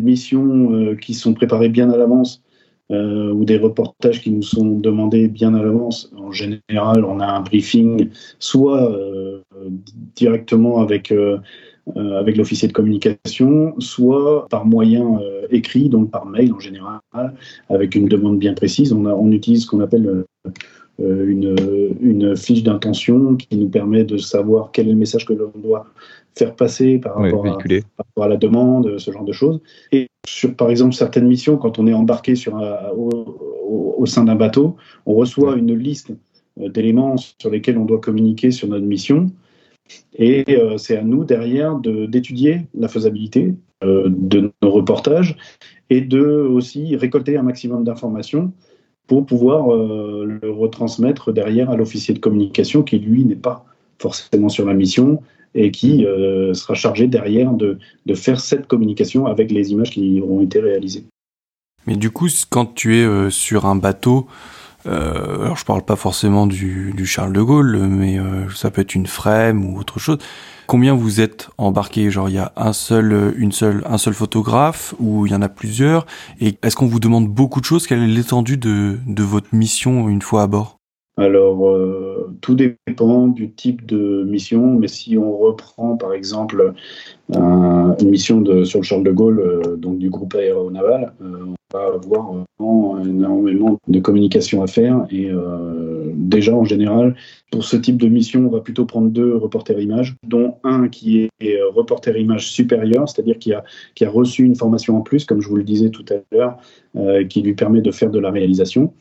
missions 0.00 0.94
qui 1.00 1.12
sont 1.12 1.34
préparées 1.34 1.68
bien 1.68 1.90
à 1.90 1.96
l'avance, 1.96 2.40
euh, 2.90 3.32
ou 3.32 3.44
des 3.44 3.58
reportages 3.58 4.22
qui 4.22 4.30
nous 4.30 4.42
sont 4.42 4.78
demandés 4.78 5.28
bien 5.28 5.52
à 5.52 5.62
l'avance. 5.62 6.10
En 6.16 6.32
général, 6.32 7.04
on 7.04 7.20
a 7.20 7.26
un 7.26 7.42
briefing 7.42 8.08
soit 8.38 8.90
euh, 8.90 9.42
directement 10.16 10.80
avec, 10.80 11.12
euh, 11.12 11.36
euh 11.96 12.18
avec 12.18 12.38
l'officier 12.38 12.66
de 12.66 12.72
communication, 12.72 13.74
soit 13.78 14.46
par 14.48 14.64
moyen 14.64 15.20
écrit, 15.50 15.90
donc 15.90 16.10
par 16.10 16.24
mail 16.24 16.50
en 16.54 16.60
général, 16.60 17.00
avec 17.68 17.94
une 17.94 18.08
demande 18.08 18.38
bien 18.38 18.54
précise. 18.54 18.90
On, 18.94 19.04
a, 19.04 19.12
on 19.12 19.32
utilise 19.32 19.64
ce 19.64 19.66
qu'on 19.66 19.80
appelle 19.80 20.24
une, 20.98 21.54
une, 22.00 22.36
fiche 22.36 22.62
d'intention 22.62 23.36
qui 23.36 23.56
nous 23.56 23.68
permet 23.68 24.04
de 24.04 24.16
savoir 24.16 24.70
quel 24.72 24.88
est 24.88 24.92
le 24.92 24.96
message 24.96 25.26
que 25.26 25.34
l'on 25.34 25.52
doit 25.56 25.86
faire 26.38 26.54
passer 26.54 26.98
par 26.98 27.16
rapport, 27.16 27.46
à, 27.46 27.58
par 27.58 28.06
rapport, 28.06 28.24
à, 28.24 28.28
la 28.28 28.36
demande, 28.36 28.98
ce 28.98 29.10
genre 29.10 29.24
de 29.24 29.32
choses. 29.32 29.60
Et 29.92 30.08
sur, 30.26 30.54
par 30.54 30.70
exemple, 30.70 30.94
certaines 30.94 31.26
missions, 31.26 31.56
quand 31.56 31.78
on 31.78 31.86
est 31.86 31.92
embarqué 31.92 32.34
sur 32.34 32.56
au, 33.66 34.06
sein 34.06 34.24
d'un 34.24 34.36
bateau, 34.36 34.76
on 35.06 35.14
reçoit 35.14 35.56
une 35.56 35.74
liste 35.74 36.12
euh, 36.60 36.68
d'éléments 36.68 37.16
sur 37.16 37.50
lesquels 37.50 37.78
on 37.78 37.84
doit 37.84 38.00
communiquer 38.00 38.50
sur 38.50 38.68
notre 38.68 38.86
mission. 38.86 39.30
Et 40.14 40.44
euh, 40.50 40.76
c'est 40.78 40.96
à 40.96 41.02
nous, 41.02 41.24
derrière, 41.24 41.76
d'étudier 41.76 42.66
la 42.74 42.88
faisabilité 42.88 43.54
euh, 43.82 44.08
de 44.08 44.52
nos 44.62 44.70
reportages 44.70 45.36
et 45.90 46.00
de 46.00 46.20
aussi 46.20 46.96
récolter 46.96 47.36
un 47.36 47.42
maximum 47.42 47.84
d'informations 47.84 48.52
pour 49.06 49.24
pouvoir 49.24 49.74
le 49.74 50.50
retransmettre 50.50 51.32
derrière 51.32 51.70
à 51.70 51.76
l'officier 51.76 52.12
de 52.12 52.18
communication 52.18 52.82
qui, 52.82 52.98
lui, 52.98 53.24
n'est 53.24 53.36
pas 53.36 53.64
forcément 54.00 54.48
sur 54.48 54.66
la 54.66 54.74
mission 54.74 55.22
et 55.54 55.70
qui 55.70 56.06
sera 56.52 56.74
chargé 56.74 57.06
derrière 57.06 57.52
de, 57.52 57.78
de, 58.06 58.14
faire 58.14 58.38
cette 58.38 58.66
communication 58.66 59.26
avec 59.26 59.50
les 59.50 59.72
images 59.72 59.90
qui 59.90 60.20
auront 60.20 60.42
été 60.42 60.60
réalisées. 60.60 61.04
Mais 61.86 61.96
du 61.96 62.10
coup, 62.10 62.28
quand 62.50 62.74
tu 62.74 62.96
es 62.96 63.30
sur 63.30 63.64
un 63.64 63.74
bateau, 63.74 64.28
euh, 64.86 65.42
alors 65.42 65.56
je 65.56 65.64
parle 65.64 65.82
pas 65.82 65.96
forcément 65.96 66.46
du, 66.46 66.92
du 66.94 67.06
Charles 67.06 67.32
de 67.32 67.42
Gaulle, 67.42 67.78
mais 67.78 68.18
euh, 68.18 68.48
ça 68.50 68.70
peut 68.70 68.80
être 68.80 68.94
une 68.94 69.06
frame 69.06 69.64
ou 69.64 69.78
autre 69.78 69.98
chose. 69.98 70.18
Combien 70.66 70.94
vous 70.94 71.20
êtes 71.20 71.48
embarqué 71.58 72.10
Genre 72.10 72.28
il 72.28 72.36
y 72.36 72.38
a 72.38 72.52
un 72.56 72.72
seul, 72.72 73.34
une 73.36 73.52
seule, 73.52 73.82
un 73.86 73.98
seul 73.98 74.14
photographe 74.14 74.94
ou 74.98 75.26
il 75.26 75.32
y 75.32 75.34
en 75.34 75.42
a 75.42 75.48
plusieurs? 75.48 76.06
Et 76.40 76.56
est-ce 76.62 76.76
qu'on 76.76 76.86
vous 76.86 77.00
demande 77.00 77.28
beaucoup 77.28 77.60
de 77.60 77.64
choses? 77.64 77.86
Quelle 77.86 78.02
est 78.02 78.06
l'étendue 78.06 78.56
de, 78.56 78.98
de 79.06 79.22
votre 79.22 79.54
mission 79.54 80.08
une 80.08 80.22
fois 80.22 80.42
à 80.42 80.46
bord? 80.46 80.77
Alors, 81.18 81.68
euh, 81.68 82.32
tout 82.40 82.54
dépend 82.54 83.26
du 83.26 83.50
type 83.50 83.84
de 83.84 84.22
mission, 84.22 84.74
mais 84.74 84.86
si 84.86 85.18
on 85.18 85.36
reprend 85.36 85.96
par 85.96 86.12
exemple 86.12 86.74
une 87.34 88.08
mission 88.08 88.40
de, 88.40 88.62
sur 88.62 88.78
le 88.78 88.84
Charles 88.84 89.02
de 89.02 89.10
Gaulle, 89.10 89.40
euh, 89.40 89.76
donc 89.76 89.98
du 89.98 90.10
groupe 90.10 90.34
aéronaval, 90.36 91.12
euh, 91.20 91.46
on 91.46 91.76
va 91.76 91.86
avoir 91.92 92.46
énormément 93.04 93.78
de 93.88 93.98
communication 93.98 94.62
à 94.62 94.68
faire. 94.68 95.06
Et 95.10 95.30
déjà, 96.14 96.54
en 96.54 96.64
général, 96.64 97.14
pour 97.50 97.62
ce 97.62 97.76
type 97.76 97.98
de 97.98 98.08
mission, 98.08 98.46
on 98.46 98.48
va 98.48 98.60
plutôt 98.60 98.86
prendre 98.86 99.10
deux 99.10 99.36
reporters 99.36 99.78
images, 99.78 100.16
dont 100.26 100.54
un 100.64 100.88
qui 100.88 101.28
est 101.40 101.60
reporter 101.74 102.16
image 102.16 102.50
supérieur, 102.50 103.06
c'est-à-dire 103.06 103.38
qui 103.38 103.52
a, 103.52 103.64
qui 103.94 104.06
a 104.06 104.10
reçu 104.10 104.44
une 104.44 104.56
formation 104.56 104.96
en 104.96 105.02
plus, 105.02 105.26
comme 105.26 105.42
je 105.42 105.48
vous 105.48 105.56
le 105.56 105.62
disais 105.62 105.90
tout 105.90 106.06
à 106.08 106.14
l'heure, 106.34 106.56
qui 107.28 107.42
lui 107.42 107.52
permet 107.52 107.82
de 107.82 107.90
faire 107.90 108.10
de 108.10 108.18
la 108.18 108.30
réalisation. 108.30 108.94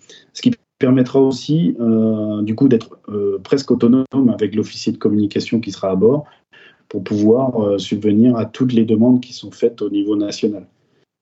Permettra 0.80 1.19
aussi 1.19 1.75
euh, 1.80 2.41
du 2.41 2.55
coup 2.55 2.67
d'être 2.67 2.99
euh, 3.09 3.39
presque 3.43 3.71
autonome 3.71 4.05
avec 4.30 4.55
l'officier 4.55 4.91
de 4.91 4.97
communication 4.97 5.59
qui 5.59 5.71
sera 5.71 5.91
à 5.91 5.95
bord 5.95 6.25
pour 6.88 7.03
pouvoir 7.03 7.61
euh, 7.61 7.78
subvenir 7.78 8.36
à 8.38 8.45
toutes 8.45 8.73
les 8.73 8.86
demandes 8.86 9.21
qui 9.21 9.34
sont 9.34 9.51
faites 9.51 9.82
au 9.82 9.89
niveau 9.89 10.15
national. 10.15 10.67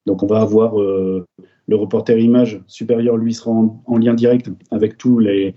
Donc 0.05 0.21
on 0.21 0.27
va 0.27 0.41
avoir 0.41 0.75
le 0.75 1.75
reporter 1.75 2.19
image 2.19 2.61
supérieur, 2.67 3.17
lui 3.17 3.33
sera 3.33 3.49
en, 3.49 3.97
lien 3.97 4.13
direct 4.13 4.51
avec 4.69 4.99
tous 4.99 5.17
les 5.17 5.55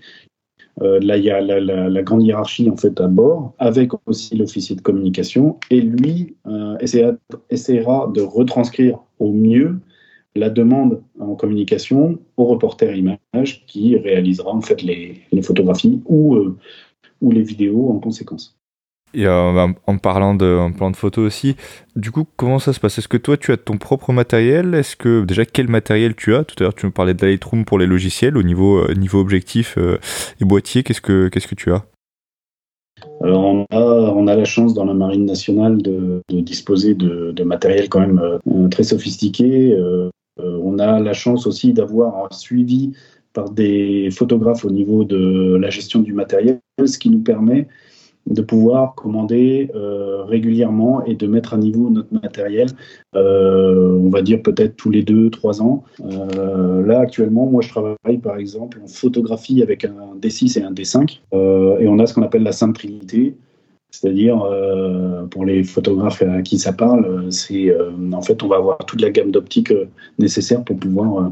là, 0.81 1.17
il 1.17 1.23
y 1.23 1.29
a 1.29 1.39
la, 1.39 2.01
grande 2.01 2.23
hiérarchie 2.23 2.67
en 2.67 2.75
fait 2.75 2.99
à 2.99 3.07
bord, 3.07 3.53
avec 3.59 3.91
aussi 4.07 4.35
l'officier 4.35 4.75
de 4.75 4.81
communication, 4.81 5.59
et 5.69 5.81
lui 5.81 6.35
essaiera 6.79 8.11
de 8.11 8.21
retranscrire 8.21 8.97
au 9.19 9.31
mieux 9.31 9.79
la 10.35 10.49
demande 10.49 11.01
en 11.19 11.35
communication 11.35 12.19
au 12.37 12.45
reporter 12.45 12.95
image 12.95 13.65
qui 13.65 13.97
réalisera 13.97 14.51
en 14.51 14.61
fait 14.61 14.81
les, 14.81 15.21
photographies 15.41 16.01
ou, 16.05 16.35
euh, 16.35 16.57
ou 17.21 17.31
les 17.31 17.41
vidéos 17.41 17.89
en 17.89 17.99
conséquence. 17.99 18.55
Et 19.15 19.25
euh, 19.25 19.67
en 19.87 19.97
parlant 19.97 20.35
de, 20.35 20.71
plan 20.77 20.91
de 20.91 20.95
photo 20.95 21.23
aussi, 21.23 21.55
du 21.95 22.11
coup, 22.11 22.27
comment 22.35 22.59
ça 22.59 22.73
se 22.73 22.79
passe? 22.79 22.99
Est-ce 22.99 23.07
que 23.07 23.17
toi, 23.17 23.37
tu 23.37 23.51
as 23.51 23.57
ton 23.57 23.77
propre 23.77 24.13
matériel? 24.13 24.75
Est-ce 24.75 24.95
que 24.95 25.25
déjà 25.25 25.45
quel 25.45 25.67
matériel 25.67 26.15
tu 26.15 26.35
as? 26.35 26.43
Tout 26.43 26.55
à 26.59 26.63
l'heure, 26.63 26.75
tu 26.75 26.85
me 26.85 26.91
parlais 26.91 27.15
de 27.15 27.25
Lightroom 27.25 27.65
pour 27.65 27.79
les 27.79 27.87
logiciels. 27.87 28.37
Au 28.37 28.43
niveau 28.43 28.77
euh, 28.77 28.93
niveau 28.93 29.19
objectif 29.19 29.79
et 30.39 30.45
boîtier, 30.45 30.83
qu'est-ce 30.83 31.01
que 31.01 31.27
qu'est-ce 31.29 31.47
que 31.47 31.55
tu 31.55 31.71
as? 31.71 31.85
Alors 33.23 33.43
on 33.45 33.65
a, 33.71 34.13
on 34.15 34.27
a 34.27 34.35
la 34.35 34.45
chance 34.45 34.73
dans 34.73 34.85
la 34.85 34.93
marine 34.93 35.25
nationale 35.25 35.81
de, 35.81 36.21
disposer 36.29 36.93
de, 36.93 37.31
de, 37.31 37.43
matériel 37.43 37.89
quand 37.89 38.01
même 38.01 38.21
très 38.69 38.83
sophistiqué. 38.83 39.73
Euh, 39.73 40.09
on 40.41 40.79
a 40.79 40.99
la 40.99 41.13
chance 41.13 41.47
aussi 41.47 41.73
d'avoir 41.73 42.25
un 42.25 42.35
suivi 42.35 42.91
par 43.33 43.49
des 43.49 44.09
photographes 44.11 44.65
au 44.65 44.71
niveau 44.71 45.03
de 45.03 45.55
la 45.55 45.69
gestion 45.69 46.01
du 46.01 46.13
matériel, 46.13 46.59
ce 46.83 46.97
qui 46.97 47.09
nous 47.09 47.21
permet 47.21 47.67
de 48.29 48.41
pouvoir 48.41 48.95
commander 48.95 49.71
euh, 49.75 50.23
régulièrement 50.23 51.03
et 51.05 51.15
de 51.15 51.25
mettre 51.25 51.53
à 51.53 51.57
niveau 51.57 51.89
notre 51.89 52.13
matériel, 52.13 52.67
euh, 53.15 53.97
on 53.97 54.09
va 54.09 54.21
dire 54.21 54.41
peut-être 54.41 54.75
tous 54.75 54.91
les 54.91 55.03
deux, 55.03 55.29
trois 55.29 55.61
ans. 55.61 55.83
là, 55.99 56.99
actuellement, 56.99 57.45
moi, 57.47 57.61
je 57.61 57.69
travaille 57.69 58.17
par 58.21 58.37
exemple 58.37 58.79
en 58.83 58.87
photographie 58.87 59.61
avec 59.63 59.85
un 59.85 60.15
D6 60.21 60.59
et 60.59 60.63
un 60.63 60.71
D5, 60.71 61.19
et 61.81 61.87
on 61.87 61.99
a 61.99 62.05
ce 62.05 62.13
qu'on 62.13 62.23
appelle 62.23 62.43
la 62.43 62.51
Sainte 62.51 62.75
Trinité. 62.75 63.35
C'est-à-dire, 63.91 64.41
euh, 64.43 65.25
pour 65.25 65.45
les 65.45 65.63
photographes 65.63 66.21
à 66.21 66.41
qui 66.41 66.59
ça 66.59 66.73
parle, 66.73 67.31
c'est 67.31 67.69
euh, 67.69 67.91
en 68.13 68.21
fait, 68.21 68.43
on 68.43 68.47
va 68.47 68.57
avoir 68.57 68.77
toute 68.79 69.01
la 69.01 69.09
gamme 69.09 69.31
d'optiques 69.31 69.71
euh, 69.71 69.85
nécessaire 70.19 70.63
pour 70.63 70.77
pouvoir 70.77 71.31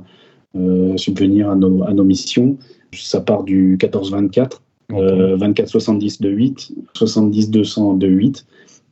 subvenir 0.96 1.52
à 1.52 1.56
nos, 1.56 1.84
à 1.84 1.94
nos, 1.94 2.04
missions. 2.04 2.58
Ça 2.92 3.22
part 3.22 3.44
du 3.44 3.78
14-24, 3.78 4.54
24-70 4.90 6.24
de 6.24 6.30
8, 6.30 6.74
70-200 6.96 8.00
de 8.00 8.08
8. 8.08 8.46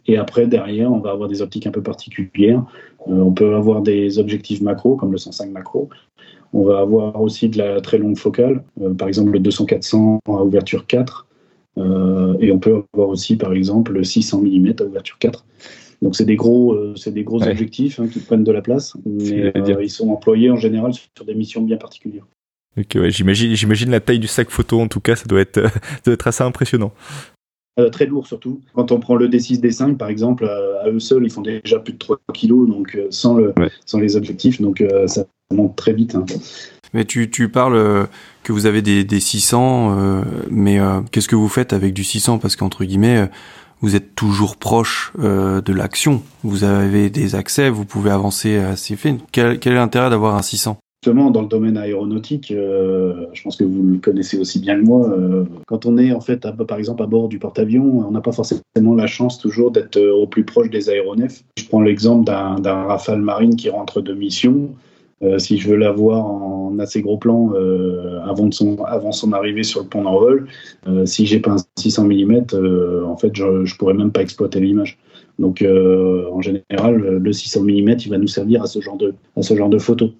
Et 0.05 0.17
après, 0.17 0.45
derrière, 0.45 0.91
on 0.91 0.99
va 0.99 1.09
avoir 1.09 1.27
des 1.27 1.41
optiques 1.41 1.65
un 1.65 1.71
peu 1.71 1.81
particulières. 1.81 2.63
on 3.07 3.31
peut 3.31 3.55
avoir 3.55 3.81
des 3.81 4.19
objectifs 4.19 4.61
macro, 4.61 4.95
comme 4.95 5.11
le 5.11 5.17
105 5.17 5.49
macro. 5.49 5.89
On 6.53 6.65
va 6.65 6.81
avoir 6.81 7.19
aussi 7.19 7.49
de 7.49 7.57
la 7.57 7.81
très 7.81 7.97
longue 7.97 8.17
focale, 8.17 8.63
par 8.99 9.07
exemple 9.07 9.31
le 9.31 9.39
200-400 9.39 10.19
à 10.27 10.43
ouverture 10.43 10.85
4. 10.85 11.25
Euh, 11.77 12.35
et 12.39 12.51
on 12.51 12.59
peut 12.59 12.83
avoir 12.93 13.09
aussi, 13.09 13.35
par 13.35 13.53
exemple, 13.53 14.03
600 14.03 14.41
mm 14.41 14.73
à 14.79 14.83
ouverture 14.83 15.17
4. 15.19 15.45
Donc 16.01 16.15
c'est 16.15 16.25
des 16.25 16.35
gros, 16.35 16.73
euh, 16.73 16.93
c'est 16.95 17.13
des 17.13 17.23
gros 17.23 17.41
objectifs 17.41 17.99
hein, 17.99 18.07
qui 18.07 18.19
prennent 18.19 18.43
de 18.43 18.51
la 18.51 18.61
place, 18.61 18.95
mais 19.05 19.55
euh, 19.55 19.81
ils 19.81 19.89
sont 19.89 20.09
employés 20.09 20.51
en 20.51 20.57
général 20.57 20.93
sur 20.93 21.25
des 21.25 21.33
missions 21.33 21.61
bien 21.61 21.77
particulières. 21.77 22.27
j'imagine, 23.07 23.55
j'imagine 23.55 23.89
la 23.89 24.01
taille 24.01 24.19
du 24.19 24.27
sac 24.27 24.49
photo 24.49 24.81
en 24.81 24.87
tout 24.87 24.99
cas, 24.99 25.15
ça 25.15 25.25
doit 25.25 25.39
être, 25.39 25.61
doit 26.05 26.13
être 26.13 26.27
assez 26.27 26.43
impressionnant. 26.43 26.91
très 27.93 28.05
lourd 28.05 28.27
surtout. 28.27 28.59
Quand 28.73 28.91
on 28.91 28.99
prend 28.99 29.15
le 29.15 29.29
D6, 29.29 29.61
D5 29.61 29.95
par 29.95 30.09
exemple, 30.09 30.45
à 30.45 30.89
eux 30.89 30.99
seuls, 30.99 31.23
ils 31.23 31.31
font 31.31 31.41
déjà 31.41 31.79
plus 31.79 31.93
de 31.93 31.97
3 31.97 32.19
kg, 32.33 32.67
donc 32.67 32.99
sans, 33.09 33.35
le, 33.35 33.53
sans 33.85 33.99
les 33.99 34.17
objectifs, 34.17 34.61
donc 34.61 34.83
ça 35.07 35.25
monte 35.51 35.75
très 35.75 35.93
vite. 35.93 36.15
Hein. 36.15 36.25
Mais 36.95 37.03
tu, 37.03 37.49
parles 37.49 37.75
euh, 37.75 38.05
que 38.43 38.53
vous 38.53 38.67
avez 38.67 38.81
des, 38.81 39.03
des 39.03 39.19
600, 39.19 39.97
euh, 39.99 40.21
mais 40.49 40.79
euh, 40.79 41.01
qu'est-ce 41.11 41.27
que 41.27 41.35
vous 41.35 41.49
faites 41.49 41.73
avec 41.73 41.93
du 41.93 42.05
600 42.05 42.37
Parce 42.37 42.55
qu'entre 42.55 42.85
guillemets, 42.85 43.29
vous 43.81 43.97
êtes 43.97 44.15
toujours 44.15 44.55
proche 44.55 45.11
de 45.17 45.73
l'action. 45.73 46.23
Vous 46.43 46.63
avez 46.63 47.09
des 47.09 47.35
accès, 47.35 47.69
vous 47.69 47.83
pouvez 47.83 48.11
avancer 48.11 48.57
assez 48.57 48.95
vite. 48.95 49.19
Quel, 49.33 49.59
quel 49.59 49.73
est 49.73 49.75
l'intérêt 49.75 50.09
d'avoir 50.09 50.35
un 50.35 50.41
600 50.41 50.77
Justement, 51.03 51.31
dans 51.31 51.41
le 51.41 51.49
domaine 51.49 51.75
aéronautique, 51.75 52.47
je 52.51 53.43
pense 53.43 53.57
que 53.57 53.65
vous 53.65 53.83
le 53.83 53.97
connaissez 53.97 54.39
aussi 54.39 54.59
bien 54.59 54.79
que 54.79 54.85
moi. 54.85 55.13
quand 55.67 55.85
on 55.85 55.97
est 55.97 56.13
en 56.13 56.21
fait, 56.21 56.47
par 56.65 56.79
exemple, 56.79 57.03
à 57.03 57.07
bord 57.07 57.27
du 57.27 57.39
porte-avions, 57.39 58.07
on 58.07 58.09
n'a 58.09 58.21
pas 58.21 58.31
forcément 58.31 58.95
la 58.95 59.05
chance 59.05 59.37
toujours 59.37 59.69
d'être 59.69 59.99
au 59.99 60.25
plus 60.27 60.45
proche 60.45 60.69
des 60.69 60.89
aéronefs. 60.89 61.43
Je 61.57 61.65
prends 61.65 61.81
l'exemple 61.81 62.23
d'un 62.23 62.83
Rafale 62.85 63.21
Marine 63.21 63.57
qui 63.57 63.69
rentre 63.69 63.99
de 63.99 64.13
mission. 64.13 64.69
Euh, 65.23 65.39
si 65.39 65.57
je 65.57 65.69
veux 65.69 65.77
l'avoir 65.77 66.25
en 66.25 66.77
assez 66.79 67.01
gros 67.01 67.17
plan 67.17 67.53
euh, 67.55 68.19
avant, 68.25 68.51
son, 68.51 69.31
arrivée 69.31 69.63
sur 69.63 69.81
le 69.81 69.87
pont 69.87 70.03
d'envol, 70.03 70.47
euh, 70.87 71.05
si 71.05 71.25
j'ai 71.25 71.39
pas 71.39 71.51
un 71.51 71.57
600 71.77 72.03
mm, 72.03 73.05
en 73.05 73.15
fait, 73.15 73.33
je, 73.33 73.63
je 73.63 73.77
pourrais 73.77 73.93
même 73.93 74.11
pas 74.11 74.21
exploiter 74.21 74.59
l'image. 74.59 74.97
Donc, 75.39 75.61
en 75.65 76.41
général, 76.41 76.95
le 76.97 77.33
600 77.33 77.63
mm, 77.63 77.95
il 78.05 78.09
va 78.09 78.17
nous 78.17 78.27
servir 78.27 78.63
à 78.63 78.67
ce 78.67 78.79
genre 78.79 78.97
de, 78.97 79.77
photos. 79.79 80.11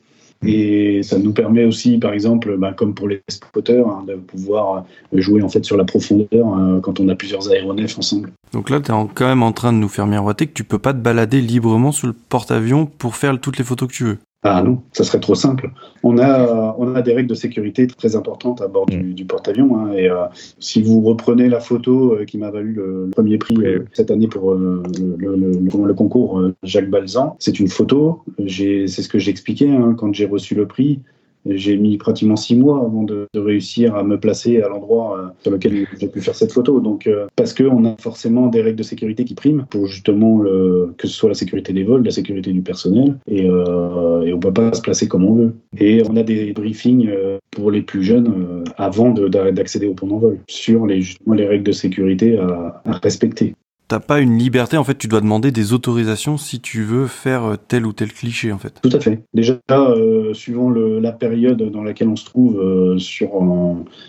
Et 0.45 1.01
ça 1.03 1.17
nous 1.17 1.31
permet 1.31 1.63
aussi, 1.63 1.97
par 1.97 2.11
exemple, 2.11 2.57
bah, 2.57 2.73
comme 2.73 2.93
pour 2.93 3.07
les 3.07 3.21
spotters, 3.29 3.87
hein, 3.87 4.03
de 4.05 4.15
pouvoir 4.15 4.85
jouer 5.13 5.41
en 5.41 5.47
fait 5.47 5.63
sur 5.63 5.77
la 5.77 5.85
profondeur 5.85 6.81
quand 6.81 6.99
on 6.99 7.07
a 7.07 7.15
plusieurs 7.15 7.49
aéronefs 7.49 7.97
ensemble. 7.97 8.31
Donc 8.51 8.69
là, 8.69 8.81
tu 8.81 8.91
es 8.91 8.95
quand 9.13 9.27
même 9.27 9.43
en 9.43 9.53
train 9.53 9.71
de 9.71 9.77
nous 9.77 9.87
faire 9.87 10.05
miroiter 10.05 10.47
que 10.47 10.53
tu 10.53 10.65
peux 10.65 10.79
pas 10.79 10.93
te 10.93 10.99
balader 10.99 11.39
librement 11.39 11.93
sur 11.93 12.07
le 12.07 12.13
porte-avions 12.13 12.85
pour 12.85 13.15
faire 13.15 13.39
toutes 13.39 13.57
les 13.57 13.63
photos 13.63 13.87
que 13.87 13.93
tu 13.93 14.03
veux. 14.03 14.17
Ah 14.47 14.61
non, 14.61 14.83
ça 14.93 15.03
serait 15.03 15.19
trop 15.19 15.33
simple. 15.33 15.71
On 16.03 16.19
a, 16.19 16.75
on 16.77 16.93
a 16.93 17.01
des 17.01 17.13
règles 17.13 17.29
de 17.29 17.33
sécurité 17.33 17.87
très 17.87 18.15
importantes 18.15 18.61
à 18.61 18.67
bord 18.67 18.85
du, 18.85 18.97
mm. 18.97 19.13
du 19.15 19.25
porte-avions. 19.25 19.75
Hein, 19.75 19.93
et 19.93 20.07
euh, 20.07 20.25
si 20.59 20.83
vous 20.83 21.01
reprenez 21.01 21.49
la 21.49 21.59
photo 21.59 22.13
euh, 22.13 22.25
qui 22.25 22.37
m'a 22.37 22.51
valu 22.51 22.73
le, 22.73 23.09
premier 23.11 23.39
prix 23.39 23.57
euh, 23.57 23.85
cette 23.93 24.11
année 24.11 24.27
pour 24.27 24.53
le, 24.53 24.83
le, 25.17 25.35
le, 25.35 25.93
concours 25.95 26.39
Jacques 26.61 26.91
Balzan, 26.91 27.35
c'est 27.39 27.59
une 27.59 27.69
photo. 27.69 28.23
C'est 28.47 28.87
ce 28.87 29.09
que 29.09 29.17
j'expliquais 29.17 29.69
hein, 29.69 29.95
quand 29.97 30.13
j'ai 30.13 30.27
reçu 30.27 30.53
le 30.53 30.67
prix. 30.67 30.99
J'ai 31.47 31.77
mis 31.77 31.97
pratiquement 31.97 32.35
six 32.35 32.55
mois 32.55 32.77
avant 32.77 33.03
de, 33.03 33.27
réussir 33.35 33.95
à 33.95 34.03
me 34.03 34.19
placer 34.19 34.61
à 34.61 34.69
l'endroit 34.69 35.19
euh, 35.19 35.27
sur 35.39 35.51
lequel 35.51 35.85
j'ai 35.99 36.07
pu 36.07 36.21
faire 36.21 36.35
cette 36.35 36.51
photo. 36.51 36.79
Donc, 36.79 37.05
euh, 37.05 37.27
parce 37.35 37.53
qu'on 37.53 37.85
a 37.85 37.95
forcément 37.99 38.47
des 38.47 38.61
règles 38.61 38.77
de 38.77 38.83
sécurité 38.83 39.25
qui 39.25 39.35
priment 39.35 39.65
pour 39.69 39.85
justement 39.85 40.39
le, 40.39 40.93
que 40.97 41.07
ce 41.07 41.13
soit 41.13 41.29
la 41.29 41.35
sécurité 41.35 41.73
des 41.73 41.83
vols, 41.83 42.03
la 42.03 42.11
sécurité 42.11 42.51
du 42.51 42.61
personnel, 42.61 43.17
et, 43.27 43.47
euh, 43.47 44.23
et 44.23 44.33
on 44.33 44.39
peut 44.39 44.53
pas 44.53 44.73
se 44.73 44.81
placer 44.81 45.07
comme 45.07 45.25
on 45.25 45.35
veut. 45.35 45.53
Et 45.77 46.01
on 46.09 46.15
a 46.15 46.23
des 46.23 46.53
briefings 46.53 47.07
euh, 47.09 47.37
pour 47.51 47.71
les 47.71 47.81
plus 47.81 48.03
jeunes 48.03 48.63
avant 48.77 49.11
d'accéder 49.11 49.87
au 49.87 49.93
pont 49.93 50.07
d'envol 50.07 50.39
sur 50.47 50.85
les, 50.87 51.01
justement 51.01 51.35
les 51.35 51.45
règles 51.45 51.63
de 51.63 51.71
sécurité 51.71 52.37
à 52.37 52.81
respecter. 53.03 53.55
T'as 53.87 53.99
pas 53.99 54.19
une 54.19 54.37
liberté. 54.37 54.77
En 54.77 54.83
fait, 54.83 54.97
tu 54.97 55.07
dois 55.07 55.21
demander 55.21 55.51
des 55.51 55.73
autorisations 55.73 56.37
si 56.37 56.59
tu 56.59 56.83
veux 56.83 57.07
faire 57.07 57.43
euh, 57.45 57.55
tel 57.67 57.85
ou 57.85 57.93
tel 57.93 58.11
cliché, 58.11 58.51
en 58.51 58.57
fait. 58.57 58.79
Tout 58.81 58.95
à 58.95 58.99
fait. 58.99 59.23
Déjà, 59.33 59.59
euh, 59.71 60.33
suivant 60.33 60.69
la 60.69 61.11
période 61.11 61.61
dans 61.71 61.83
laquelle 61.83 62.09
on 62.09 62.15
se 62.15 62.25
trouve 62.25 62.59
euh, 62.59 62.97
sur, 62.97 63.29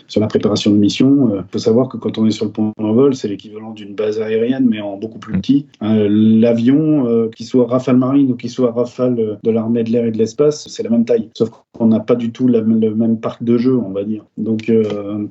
sur 0.07 0.21
la 0.21 0.27
préparation 0.27 0.71
de 0.71 0.77
mission, 0.77 1.35
il 1.35 1.43
faut 1.51 1.59
savoir 1.59 1.89
que 1.89 1.97
quand 1.97 2.17
on 2.17 2.25
est 2.25 2.31
sur 2.31 2.45
le 2.45 2.51
point 2.51 2.71
d'envol, 2.77 3.15
c'est 3.15 3.27
l'équivalent 3.27 3.71
d'une 3.71 3.93
base 3.93 4.19
aérienne, 4.19 4.67
mais 4.69 4.81
en 4.81 4.97
beaucoup 4.97 5.19
plus 5.19 5.39
petit. 5.39 5.67
L'avion, 5.81 7.29
qu'il 7.35 7.45
soit 7.45 7.67
Rafale 7.67 7.97
Marine 7.97 8.31
ou 8.31 8.35
qu'il 8.35 8.49
soit 8.49 8.71
Rafale 8.71 9.37
de 9.43 9.51
l'armée 9.51 9.83
de 9.83 9.91
l'air 9.91 10.05
et 10.05 10.11
de 10.11 10.17
l'espace, 10.17 10.67
c'est 10.67 10.83
la 10.83 10.89
même 10.89 11.05
taille. 11.05 11.29
Sauf 11.33 11.49
qu'on 11.73 11.87
n'a 11.87 11.99
pas 11.99 12.15
du 12.15 12.31
tout 12.31 12.47
le 12.47 12.63
même 12.63 13.19
parc 13.19 13.43
de 13.43 13.57
jeu, 13.57 13.77
on 13.77 13.91
va 13.91 14.03
dire. 14.03 14.25
Donc, 14.37 14.71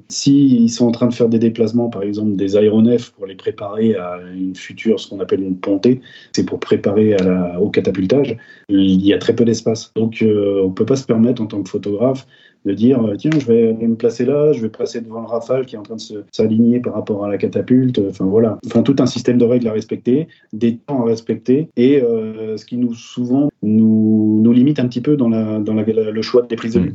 s'ils 0.08 0.70
sont 0.70 0.86
en 0.86 0.92
train 0.92 1.06
de 1.06 1.14
faire 1.14 1.28
des 1.28 1.38
déplacements, 1.38 1.88
par 1.88 2.02
exemple 2.02 2.36
des 2.36 2.56
aéronefs 2.56 3.10
pour 3.10 3.26
les 3.26 3.34
préparer 3.34 3.94
à 3.94 4.18
une 4.36 4.54
future, 4.54 5.00
ce 5.00 5.08
qu'on 5.08 5.20
appelle 5.20 5.42
une 5.42 5.56
pontée, 5.56 6.00
c'est 6.32 6.44
pour 6.44 6.60
préparer 6.60 7.14
à 7.14 7.22
la, 7.22 7.60
au 7.60 7.70
catapultage, 7.70 8.36
il 8.68 9.04
y 9.04 9.12
a 9.12 9.18
très 9.18 9.34
peu 9.34 9.44
d'espace. 9.44 9.92
Donc 9.94 10.22
euh, 10.22 10.62
on 10.62 10.68
ne 10.68 10.74
peut 10.74 10.86
pas 10.86 10.96
se 10.96 11.04
permettre 11.04 11.42
en 11.42 11.46
tant 11.46 11.62
que 11.62 11.68
photographe 11.68 12.26
de 12.64 12.72
dire 12.72 13.00
euh, 13.04 13.14
tiens 13.16 13.30
je 13.38 13.46
vais 13.46 13.72
me 13.72 13.94
placer 13.94 14.24
là, 14.24 14.52
je 14.52 14.60
vais 14.60 14.68
passer 14.68 15.00
devant 15.00 15.20
le 15.20 15.26
rafale 15.26 15.66
qui 15.66 15.76
est 15.76 15.78
en 15.78 15.82
train 15.82 15.96
de 15.96 16.24
s'aligner 16.32 16.80
par 16.80 16.94
rapport 16.94 17.24
à 17.24 17.28
la 17.28 17.38
catapulte, 17.38 18.00
enfin 18.08 18.24
voilà, 18.24 18.58
enfin 18.66 18.82
tout 18.82 18.96
un 18.98 19.06
système 19.06 19.38
de 19.38 19.44
règles 19.44 19.68
à 19.68 19.72
respecter, 19.72 20.28
des 20.52 20.76
temps 20.76 21.02
à 21.02 21.06
respecter. 21.06 21.68
Et 21.76 22.02
euh, 22.02 22.56
ce 22.56 22.64
qui 22.64 22.76
nous 22.76 22.94
souvent 22.94 23.50
nous, 23.62 24.40
nous 24.42 24.52
limite 24.52 24.80
un 24.80 24.88
petit 24.88 25.00
peu 25.00 25.16
dans, 25.16 25.28
la, 25.28 25.60
dans 25.60 25.74
la, 25.74 25.82
le 25.84 26.22
choix 26.22 26.42
des 26.42 26.56
prises 26.56 26.74
de 26.74 26.80
vue 26.80 26.94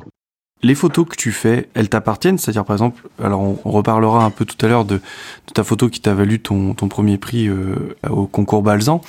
les 0.64 0.76
photos 0.76 1.06
que 1.08 1.16
tu 1.16 1.32
fais, 1.32 1.70
elles 1.74 1.90
t'appartiennent? 1.90 2.38
C'est-à-dire, 2.38 2.66
par 2.66 2.76
exemple, 2.76 3.08
alors 3.22 3.42
on, 3.42 3.72
reparlera 3.72 4.24
un 4.24 4.30
peu 4.30 4.46
tout 4.46 4.64
à 4.66 4.70
l'heure 4.70 4.86
de, 4.86 5.00
ta 5.54 5.64
photo 5.64 5.90
qui 5.90 6.00
t'a 6.00 6.14
valu 6.14 6.40
ton, 6.40 6.74
premier 6.74 7.18
prix 7.18 7.48
euh, 7.48 7.76
au 8.10 8.26
concours 8.26 8.62
Balzan, 8.62 9.02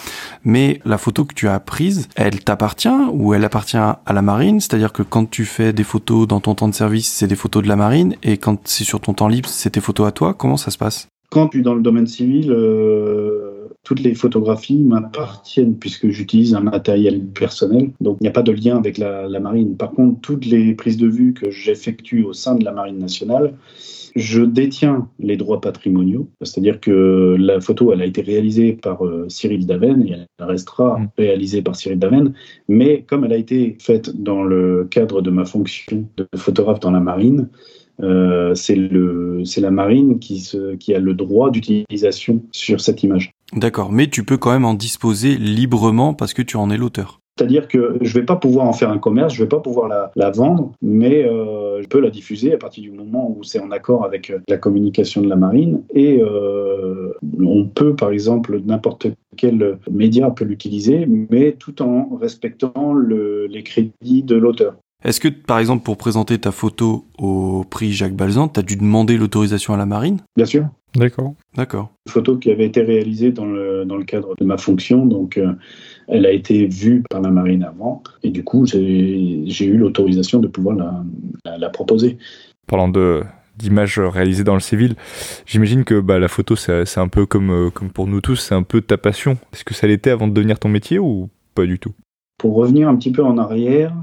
mais 0.44 0.80
la 0.84 0.98
photo 0.98 1.24
que 1.24 1.34
tu 1.34 1.48
as 1.48 1.60
prise, 1.60 2.08
elle 2.16 2.42
t'appartient 2.42 2.88
ou 3.12 3.34
elle 3.34 3.44
appartient 3.44 3.76
à 3.76 4.00
la 4.12 4.22
marine? 4.22 4.60
C'est-à-dire 4.60 4.92
que 4.92 5.02
quand 5.02 5.28
tu 5.28 5.44
fais 5.44 5.72
des 5.72 5.84
photos 5.84 6.26
dans 6.26 6.40
ton 6.40 6.54
temps 6.54 6.68
de 6.68 6.74
service, 6.74 7.10
c'est 7.10 7.26
des 7.26 7.36
photos 7.36 7.62
de 7.62 7.68
la 7.68 7.76
marine, 7.76 8.16
et 8.22 8.38
quand 8.38 8.58
c'est 8.64 8.84
sur 8.84 9.00
ton 9.00 9.14
temps 9.14 9.28
libre, 9.28 9.48
c'est 9.48 9.70
tes 9.70 9.80
photos 9.80 10.08
à 10.08 10.12
toi. 10.12 10.34
Comment 10.34 10.56
ça 10.56 10.70
se 10.70 10.78
passe? 10.78 11.08
Quand 11.30 11.48
tu 11.48 11.60
es 11.60 11.62
dans 11.62 11.74
le 11.74 11.82
domaine 11.82 12.06
civil, 12.06 12.50
euh, 12.50 13.51
toutes 13.84 14.00
les 14.00 14.14
photographies 14.14 14.78
m'appartiennent 14.78 15.76
puisque 15.76 16.08
j'utilise 16.08 16.54
un 16.54 16.60
matériel 16.60 17.24
personnel. 17.24 17.90
Donc 18.00 18.18
il 18.20 18.24
n'y 18.24 18.28
a 18.28 18.32
pas 18.32 18.42
de 18.42 18.52
lien 18.52 18.76
avec 18.76 18.96
la, 18.96 19.28
marine. 19.40 19.76
Par 19.76 19.90
contre, 19.90 20.20
toutes 20.20 20.46
les 20.46 20.74
prises 20.74 20.96
de 20.96 21.08
vue 21.08 21.32
que 21.34 21.50
j'effectue 21.50 22.22
au 22.22 22.32
sein 22.32 22.54
de 22.54 22.64
la 22.64 22.72
marine 22.72 22.98
nationale, 22.98 23.54
je 24.14 24.42
détiens 24.42 25.08
les 25.18 25.36
droits 25.36 25.60
patrimoniaux, 25.60 26.28
c'est-à-dire 26.42 26.80
que 26.80 27.34
la 27.38 27.60
photo, 27.60 27.92
elle 27.92 28.02
a 28.02 28.06
été 28.06 28.20
réalisée 28.20 28.74
par 28.74 29.04
euh, 29.06 29.24
Cyril 29.28 29.66
Daven 29.66 30.06
et 30.06 30.12
elle 30.12 30.26
restera 30.38 30.98
mmh. 30.98 31.08
réalisée 31.16 31.62
par 31.62 31.76
Cyril 31.76 31.98
Daven, 31.98 32.34
mais 32.68 33.02
comme 33.08 33.24
elle 33.24 33.32
a 33.32 33.38
été 33.38 33.76
faite 33.80 34.22
dans 34.22 34.44
le 34.44 34.86
cadre 34.90 35.22
de 35.22 35.30
ma 35.30 35.46
fonction 35.46 36.06
de 36.18 36.28
photographe 36.36 36.80
dans 36.80 36.90
la 36.90 37.00
marine, 37.00 37.48
euh, 38.02 38.54
c'est 38.54 38.76
la 39.60 39.70
marine 39.70 40.18
qui, 40.18 40.40
se, 40.40 40.74
qui 40.76 40.94
a 40.94 40.98
le 40.98 41.14
droit 41.14 41.50
d'utilisation 41.50 42.42
sur 42.52 42.80
cette 42.80 43.02
image. 43.02 43.32
D'accord, 43.52 43.92
mais 43.92 44.08
tu 44.08 44.24
peux 44.24 44.38
quand 44.38 44.52
même 44.52 44.64
en 44.64 44.74
disposer 44.74 45.36
librement 45.36 46.14
parce 46.14 46.32
que 46.34 46.42
tu 46.42 46.56
en 46.56 46.70
es 46.70 46.76
l'auteur. 46.76 47.20
C'est-à-dire 47.38 47.66
que 47.66 47.96
je 48.02 48.14
ne 48.14 48.20
vais 48.20 48.26
pas 48.26 48.36
pouvoir 48.36 48.66
en 48.66 48.72
faire 48.74 48.90
un 48.90 48.98
commerce, 48.98 49.32
je 49.34 49.40
ne 49.40 49.44
vais 49.44 49.48
pas 49.48 49.60
pouvoir 49.60 50.10
la, 50.14 50.30
vendre, 50.30 50.72
mais 50.82 51.24
euh, 51.24 51.80
je 51.82 51.88
peux 51.88 52.00
la 52.00 52.10
diffuser 52.10 52.52
à 52.52 52.58
partir 52.58 52.82
du 52.82 52.90
moment 52.90 53.34
où 53.34 53.42
c'est 53.42 53.58
en 53.58 53.70
accord 53.70 54.04
avec 54.04 54.30
euh, 54.30 54.40
la 54.48 54.58
communication 54.58 55.22
de 55.22 55.28
la 55.28 55.36
marine. 55.36 55.82
Et 55.94 56.20
euh, 56.22 57.12
on 57.40 57.64
peut, 57.64 57.96
par 57.96 58.10
exemple, 58.10 58.60
n'importe 58.64 59.06
quel 59.36 59.78
média 59.90 60.30
peut 60.30 60.44
l'utiliser, 60.44 61.06
mais 61.06 61.52
tout 61.52 61.80
en 61.80 62.16
respectant 62.20 62.94
les 62.94 63.62
crédits 63.62 64.22
de 64.22 64.36
l'auteur. 64.36 64.74
Est-ce 65.04 65.18
que, 65.18 65.28
par 65.28 65.58
exemple, 65.58 65.82
pour 65.82 65.96
présenter 65.96 66.38
ta 66.38 66.52
photo 66.52 67.06
au 67.18 67.64
prix 67.68 67.92
Jacques 67.92 68.14
Balzan, 68.14 68.48
tu 68.48 68.60
as 68.60 68.62
dû 68.62 68.76
demander 68.76 69.16
l'autorisation 69.16 69.74
à 69.74 69.76
la 69.76 69.86
marine? 69.86 70.18
Bien 70.36 70.46
sûr. 70.46 70.66
D'accord. 70.94 71.34
D'accord. 71.56 71.90
Une 72.06 72.12
photo 72.12 72.36
qui 72.36 72.50
avait 72.50 72.66
été 72.66 72.82
réalisée 72.82 73.32
dans 73.32 73.46
le, 73.46 73.84
dans 73.84 73.96
le 73.96 74.04
cadre 74.04 74.34
de 74.38 74.44
ma 74.44 74.58
fonction, 74.58 75.06
donc 75.06 75.38
euh, 75.38 75.52
elle 76.08 76.26
a 76.26 76.32
été 76.32 76.66
vue 76.66 77.02
par 77.08 77.20
la 77.20 77.30
marine 77.30 77.62
avant, 77.64 78.02
et 78.22 78.30
du 78.30 78.44
coup, 78.44 78.66
j'ai 78.66 79.64
eu 79.64 79.76
l'autorisation 79.76 80.38
de 80.40 80.48
pouvoir 80.48 80.76
la, 80.76 81.56
la, 81.56 81.70
proposer. 81.70 82.18
Parlant 82.66 82.88
de 82.88 83.22
d'images 83.56 83.98
réalisées 83.98 84.44
dans 84.44 84.54
le 84.54 84.60
civil, 84.60 84.94
j'imagine 85.46 85.84
que 85.84 86.00
bah, 86.00 86.18
la 86.18 86.28
photo, 86.28 86.56
c'est 86.56 86.98
un 86.98 87.08
peu 87.08 87.26
comme, 87.26 87.50
euh, 87.50 87.70
comme 87.70 87.90
pour 87.90 88.06
nous 88.06 88.20
tous, 88.20 88.36
c'est 88.36 88.54
un 88.54 88.62
peu 88.62 88.80
ta 88.80 88.96
passion. 88.96 89.38
Est-ce 89.52 89.64
que 89.64 89.74
ça 89.74 89.86
l'était 89.86 90.10
avant 90.10 90.26
de 90.26 90.32
devenir 90.32 90.58
ton 90.58 90.68
métier 90.68 90.98
ou 90.98 91.28
pas 91.54 91.66
du 91.66 91.78
tout? 91.78 91.92
Pour 92.38 92.54
revenir 92.54 92.88
un 92.88 92.96
petit 92.96 93.12
peu 93.12 93.22
en 93.22 93.38
arrière, 93.38 93.94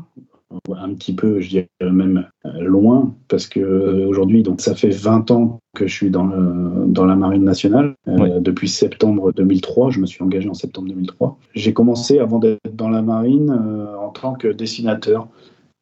un 0.76 0.94
petit 0.94 1.14
peu, 1.14 1.40
je 1.40 1.50
dirais 1.50 1.70
même 1.82 2.28
euh, 2.46 2.62
loin, 2.62 3.16
parce 3.28 3.48
que 3.48 3.60
euh, 3.60 4.08
aujourd'hui, 4.08 4.44
donc 4.44 4.62
ça 4.62 4.76
fait 4.76 4.90
20 4.90 5.32
ans 5.32 5.60
que 5.76 5.88
je 5.88 5.94
suis 5.94 6.10
dans, 6.10 6.26
le, 6.26 6.86
dans 6.88 7.06
la 7.06 7.16
marine 7.16 7.44
nationale. 7.44 7.94
Euh, 8.08 8.40
depuis 8.40 8.68
septembre 8.68 9.32
2003, 9.32 9.92
je 9.92 10.00
me 10.00 10.06
suis 10.06 10.24
engagé 10.24 10.50
en 10.50 10.54
septembre 10.54 10.88
2003. 10.90 11.38
J'ai 11.54 11.74
commencé 11.74 12.20
avant 12.20 12.40
d'être 12.40 12.76
dans 12.76 12.90
la 12.90 13.02
marine 13.02 13.52
en 13.52 14.10
tant 14.10 14.34
que 14.34 14.48
dessinateur. 14.48 15.28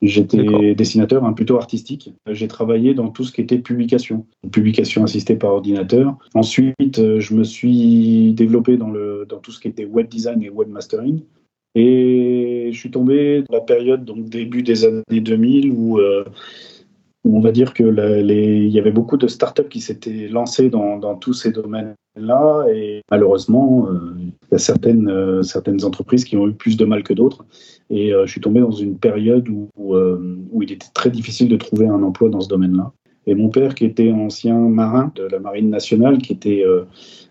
J'étais 0.03 0.75
dessinateur 0.75 1.25
hein, 1.25 1.33
plutôt 1.33 1.57
artistique. 1.57 2.13
J'ai 2.29 2.47
travaillé 2.47 2.93
dans 2.93 3.09
tout 3.09 3.23
ce 3.23 3.31
qui 3.31 3.41
était 3.41 3.57
publication, 3.57 4.27
publication 4.51 5.03
assistée 5.03 5.35
par 5.35 5.51
ordinateur. 5.53 6.15
Ensuite, 6.35 7.19
je 7.19 7.33
me 7.33 7.43
suis 7.43 8.33
développé 8.33 8.77
dans, 8.77 8.91
le, 8.91 9.25
dans 9.27 9.39
tout 9.39 9.51
ce 9.51 9.59
qui 9.59 9.67
était 9.67 9.85
web 9.85 10.07
design 10.07 10.43
et 10.43 10.51
webmastering. 10.51 11.21
Et 11.79 12.71
je 12.73 12.79
suis 12.79 12.89
tombé 12.89 13.43
dans 13.47 13.53
la 13.53 13.61
période, 13.61 14.03
donc 14.03 14.29
début 14.29 14.63
des 14.63 14.83
années 14.83 15.03
2000, 15.11 15.71
où, 15.71 15.99
euh, 15.99 16.23
on 17.23 17.39
va 17.39 17.51
dire 17.51 17.75
que 17.75 17.83
il 17.83 18.69
y 18.69 18.79
avait 18.79 18.91
beaucoup 18.91 19.15
de 19.15 19.27
startups 19.27 19.69
qui 19.69 19.79
s'étaient 19.79 20.27
lancées 20.27 20.71
dans, 20.71 21.15
tous 21.17 21.33
ces 21.33 21.51
domaines-là. 21.51 22.65
Et 22.73 23.01
malheureusement, 23.11 23.89
euh, 23.91 24.15
il 24.19 24.53
y 24.53 24.55
a 24.55 24.57
certaines, 24.57 25.07
euh, 25.07 25.43
certaines 25.43 25.85
entreprises 25.85 26.25
qui 26.25 26.35
ont 26.35 26.47
eu 26.47 26.53
plus 26.53 26.77
de 26.77 26.85
mal 26.85 27.03
que 27.03 27.13
d'autres. 27.13 27.45
Et 27.91 28.09
je 28.09 28.31
suis 28.31 28.41
tombé 28.41 28.59
dans 28.59 28.71
une 28.71 28.97
période 28.97 29.47
où, 29.47 29.69
où 29.77 30.61
il 30.63 30.71
était 30.71 30.87
très 30.95 31.11
difficile 31.11 31.47
de 31.47 31.57
trouver 31.57 31.87
un 31.87 32.01
emploi 32.01 32.29
dans 32.29 32.41
ce 32.41 32.49
domaine-là. 32.49 32.91
Et 33.27 33.35
mon 33.35 33.49
père, 33.49 33.75
qui 33.75 33.85
était 33.85 34.11
ancien 34.11 34.57
marin 34.57 35.11
de 35.15 35.23
la 35.23 35.39
marine 35.39 35.69
nationale, 35.69 36.17
qui 36.17 36.33
était 36.33 36.65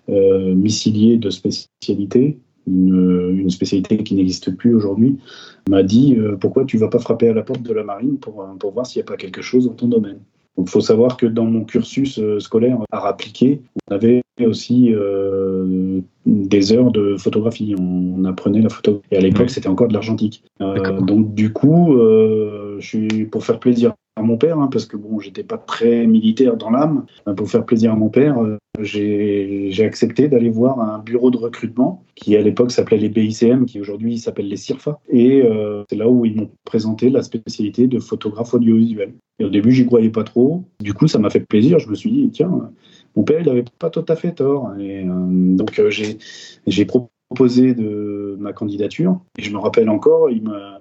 missilier 0.08 1.16
de 1.18 1.30
spécialité, 1.30 2.38
une, 2.66 3.50
spécialité 3.50 3.98
qui 3.98 4.14
n'existe 4.14 4.54
plus 4.56 4.74
aujourd'hui, 4.74 5.16
m'a 5.68 5.82
dit 5.82 6.16
euh, 6.18 6.36
pourquoi 6.36 6.64
tu 6.64 6.78
vas 6.78 6.88
pas 6.88 6.98
frapper 6.98 7.28
à 7.28 7.32
la 7.32 7.42
porte 7.42 7.62
de 7.62 7.72
la 7.72 7.84
marine 7.84 8.18
pour, 8.18 8.42
euh, 8.42 8.46
pour 8.58 8.72
voir 8.72 8.86
s'il 8.86 9.00
n'y 9.00 9.04
a 9.04 9.10
pas 9.10 9.16
quelque 9.16 9.42
chose 9.42 9.66
dans 9.66 9.74
ton 9.74 9.88
domaine. 9.88 10.18
Donc, 10.56 10.68
il 10.68 10.70
faut 10.70 10.80
savoir 10.80 11.16
que 11.16 11.26
dans 11.26 11.44
mon 11.44 11.64
cursus 11.64 12.18
euh, 12.18 12.40
scolaire 12.40 12.78
à 12.90 13.06
appliqué, 13.06 13.60
on 13.90 13.94
avait 13.94 14.22
aussi 14.44 14.92
des 16.26 16.72
heures 16.72 16.90
de 16.90 17.16
photographie. 17.16 17.74
On, 17.78 18.24
apprenait 18.24 18.60
la 18.60 18.68
photo. 18.68 19.00
Et 19.10 19.16
à 19.16 19.20
l'époque, 19.20 19.48
c'était 19.48 19.68
encore 19.68 19.88
de 19.88 19.94
l'argentique. 19.94 20.42
donc, 20.60 21.34
du 21.34 21.52
coup, 21.52 21.96
je 21.96 22.86
suis 22.86 23.24
pour 23.24 23.44
faire 23.44 23.58
plaisir 23.58 23.94
à 24.16 24.22
mon 24.22 24.38
père, 24.38 24.58
hein, 24.58 24.68
parce 24.72 24.86
que 24.86 24.96
bon, 24.96 25.20
j'étais 25.20 25.44
pas 25.44 25.58
très 25.58 26.06
militaire 26.06 26.56
dans 26.56 26.70
l'âme. 26.70 27.04
Pour 27.36 27.50
faire 27.50 27.66
plaisir 27.66 27.92
à 27.92 27.96
mon 27.96 28.08
père, 28.08 28.42
euh, 28.42 28.56
j'ai 28.80 29.84
accepté 29.84 30.26
d'aller 30.28 30.48
voir 30.48 30.80
un 30.80 30.98
bureau 31.00 31.30
de 31.30 31.36
recrutement 31.36 32.02
qui 32.14 32.34
à 32.34 32.40
l'époque 32.40 32.72
s'appelait 32.72 32.96
les 32.96 33.10
BICM, 33.10 33.66
qui 33.66 33.78
aujourd'hui 33.78 34.18
s'appelle 34.18 34.48
les 34.48 34.56
CIRFA. 34.56 34.98
Et 35.10 35.42
euh, 35.42 35.84
c'est 35.90 35.96
là 35.96 36.08
où 36.08 36.24
ils 36.24 36.34
m'ont 36.34 36.50
présenté 36.64 37.10
la 37.10 37.22
spécialité 37.22 37.86
de 37.86 37.98
photographe 37.98 38.54
audiovisuel. 38.54 39.12
Et 39.38 39.44
au 39.44 39.50
début, 39.50 39.70
j'y 39.70 39.84
croyais 39.84 40.10
pas 40.10 40.24
trop. 40.24 40.64
Du 40.80 40.94
coup, 40.94 41.08
ça 41.08 41.18
m'a 41.18 41.28
fait 41.28 41.40
plaisir. 41.40 41.78
Je 41.78 41.90
me 41.90 41.94
suis 41.94 42.10
dit, 42.10 42.30
tiens, 42.30 42.70
mon 43.16 43.22
père, 43.22 43.40
il 43.40 43.48
avait 43.50 43.64
pas 43.78 43.90
tout 43.90 44.04
à 44.08 44.16
fait 44.16 44.32
tort. 44.32 44.72
Et 44.78 45.04
euh, 45.04 45.10
donc, 45.10 45.78
j'ai 46.66 46.86
proposé 46.86 47.74
de 47.74 48.36
ma 48.40 48.54
candidature. 48.54 49.20
Et 49.38 49.42
je 49.42 49.52
me 49.52 49.58
rappelle 49.58 49.90
encore, 49.90 50.30
il 50.30 50.42
m'a 50.42 50.80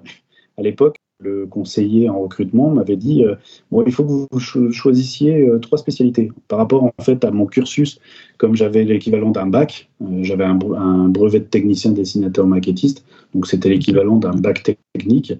à 0.58 0.62
l'époque, 0.62 0.98
le 1.20 1.46
conseiller 1.46 2.10
en 2.10 2.22
recrutement 2.22 2.70
m'avait 2.70 2.98
dit 2.98 3.24
euh, 3.24 3.36
bon, 3.72 3.84
il 3.86 3.92
faut 3.92 4.04
que 4.04 4.10
vous 4.10 4.72
choisissiez 4.72 5.48
euh, 5.48 5.60
trois 5.60 5.78
spécialités. 5.78 6.32
Par 6.48 6.60
rapport 6.60 6.84
en 6.84 6.94
fait 7.02 7.24
à 7.24 7.32
mon 7.32 7.46
cursus, 7.46 8.00
comme 8.38 8.56
j'avais 8.56 8.84
l'équivalent 8.84 9.32
d'un 9.32 9.48
bac, 9.48 9.90
euh, 10.02 10.24
j'avais 10.24 10.44
un, 10.44 10.56
brevet 10.56 11.40
de 11.40 11.46
technicien 11.46 11.92
dessinateur 11.92 12.46
maquettiste, 12.48 13.06
donc 13.34 13.48
c'était 13.48 13.70
l'équivalent 13.70 14.18
d'un 14.18 14.34
bac 14.34 14.64
technique. 14.94 15.34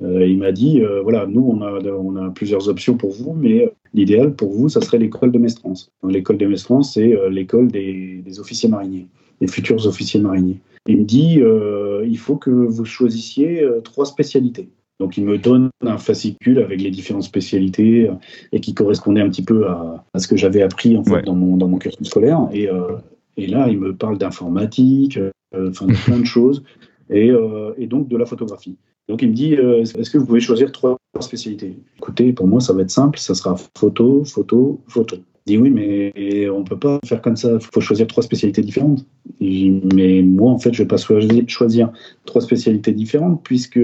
il 0.00 0.38
m'a 0.38 0.52
dit 0.52 0.80
voilà, 1.02 1.26
nous 1.26 1.42
on 1.42 2.16
a, 2.16 2.30
plusieurs 2.30 2.68
options 2.68 2.96
pour 2.96 3.10
vous, 3.10 3.34
mais 3.34 3.70
l'idéal 3.92 4.34
pour 4.34 4.50
vous, 4.50 4.68
ça 4.68 4.80
serait 4.80 4.98
l'école 4.98 5.30
de 5.32 5.38
Mestrance. 5.38 5.92
L'école 6.08 6.38
de 6.38 6.46
Mestrance, 6.46 6.94
c'est 6.94 7.14
l'école 7.30 7.68
des, 7.68 8.22
des, 8.24 8.40
officiers 8.40 8.68
mariniers, 8.68 9.06
des 9.40 9.46
futurs 9.46 9.86
officiers 9.86 10.20
mariniers. 10.20 10.58
Il 10.86 10.98
me 10.98 11.04
dit 11.04 11.40
il 12.08 12.18
faut 12.18 12.36
que 12.36 12.50
vous 12.50 12.86
choisissiez 12.86 13.66
trois 13.84 14.06
spécialités. 14.06 14.70
Donc 15.00 15.16
il 15.16 15.24
me 15.24 15.38
donne 15.38 15.70
un 15.80 15.96
fascicule 15.96 16.58
avec 16.58 16.80
les 16.80 16.90
différentes 16.90 17.24
spécialités 17.24 18.08
euh, 18.08 18.12
et 18.52 18.60
qui 18.60 18.74
correspondait 18.74 19.22
un 19.22 19.30
petit 19.30 19.42
peu 19.42 19.66
à, 19.66 20.04
ce 20.16 20.28
que 20.28 20.36
j'avais 20.36 20.62
appris 20.62 20.96
en 20.96 21.02
fait, 21.02 21.22
dans, 21.22 21.34
mon, 21.34 21.56
dans 21.56 21.68
mon 21.68 21.78
cursus 21.78 22.06
scolaire. 22.06 22.48
Et, 22.52 22.68
euh, 22.68 22.98
Et 23.38 23.46
là, 23.46 23.68
il 23.68 23.78
me 23.78 23.94
parle 23.96 24.18
d'informatique, 24.18 25.18
enfin 25.54 25.86
de 25.86 25.94
plein 26.04 26.18
de 26.18 26.24
choses, 26.24 26.62
et, 27.08 27.32
et, 27.78 27.86
donc 27.86 28.08
de 28.08 28.16
la 28.18 28.26
photographie. 28.26 28.76
Donc 29.08 29.22
il 29.22 29.30
me 29.30 29.34
dit, 29.34 29.54
est-ce 29.54 30.10
que 30.10 30.18
vous 30.18 30.26
pouvez 30.26 30.40
choisir 30.40 30.70
trois 30.70 30.98
spécialités? 31.20 31.74
Écoutez, 31.96 32.32
pour 32.34 32.46
moi, 32.46 32.60
ça 32.60 32.74
va 32.74 32.82
être 32.82 32.90
simple, 32.90 33.18
ça 33.18 33.34
sera 33.34 33.56
photo, 33.76 34.24
photo, 34.24 34.80
photo. 34.86 35.16
Il 35.46 35.52
dit 35.52 35.58
oui, 35.58 35.70
mais 35.70 36.48
on 36.50 36.62
peut 36.64 36.78
pas 36.78 36.98
faire 37.06 37.22
comme 37.22 37.36
ça. 37.36 37.52
Il 37.54 37.66
faut 37.72 37.80
choisir 37.80 38.06
trois 38.06 38.22
spécialités 38.22 38.62
différentes. 38.62 39.06
mais 39.40 40.22
moi, 40.22 40.52
en 40.52 40.58
fait, 40.58 40.74
je 40.74 40.82
vais 40.82 40.88
pas 40.88 40.98
choisir 41.46 41.90
trois 42.26 42.42
spécialités 42.42 42.92
différentes 42.92 43.42
puisque 43.42 43.80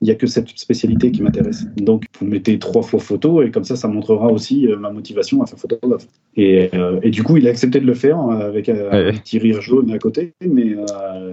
il 0.00 0.06
n'y 0.06 0.10
a 0.10 0.14
que 0.14 0.26
cette 0.26 0.48
spécialité 0.58 1.10
qui 1.10 1.22
m'intéresse. 1.22 1.66
Donc, 1.76 2.04
vous 2.18 2.26
mettez 2.26 2.58
trois 2.58 2.82
fois 2.82 3.00
photo 3.00 3.42
et 3.42 3.50
comme 3.50 3.64
ça, 3.64 3.76
ça 3.76 3.86
montrera 3.86 4.28
aussi 4.28 4.66
euh, 4.66 4.76
ma 4.76 4.90
motivation 4.90 5.42
à 5.42 5.46
faire 5.46 5.58
photographe. 5.58 6.06
Et, 6.36 6.70
euh, 6.74 7.00
et, 7.02 7.10
du 7.10 7.22
coup, 7.22 7.36
il 7.36 7.46
a 7.46 7.50
accepté 7.50 7.80
de 7.80 7.86
le 7.86 7.94
faire 7.94 8.18
euh, 8.18 8.48
avec 8.48 8.70
un 8.70 9.12
petit 9.12 9.38
rire 9.38 9.60
jaune 9.60 9.90
à 9.92 9.98
côté, 9.98 10.32
mais 10.40 10.74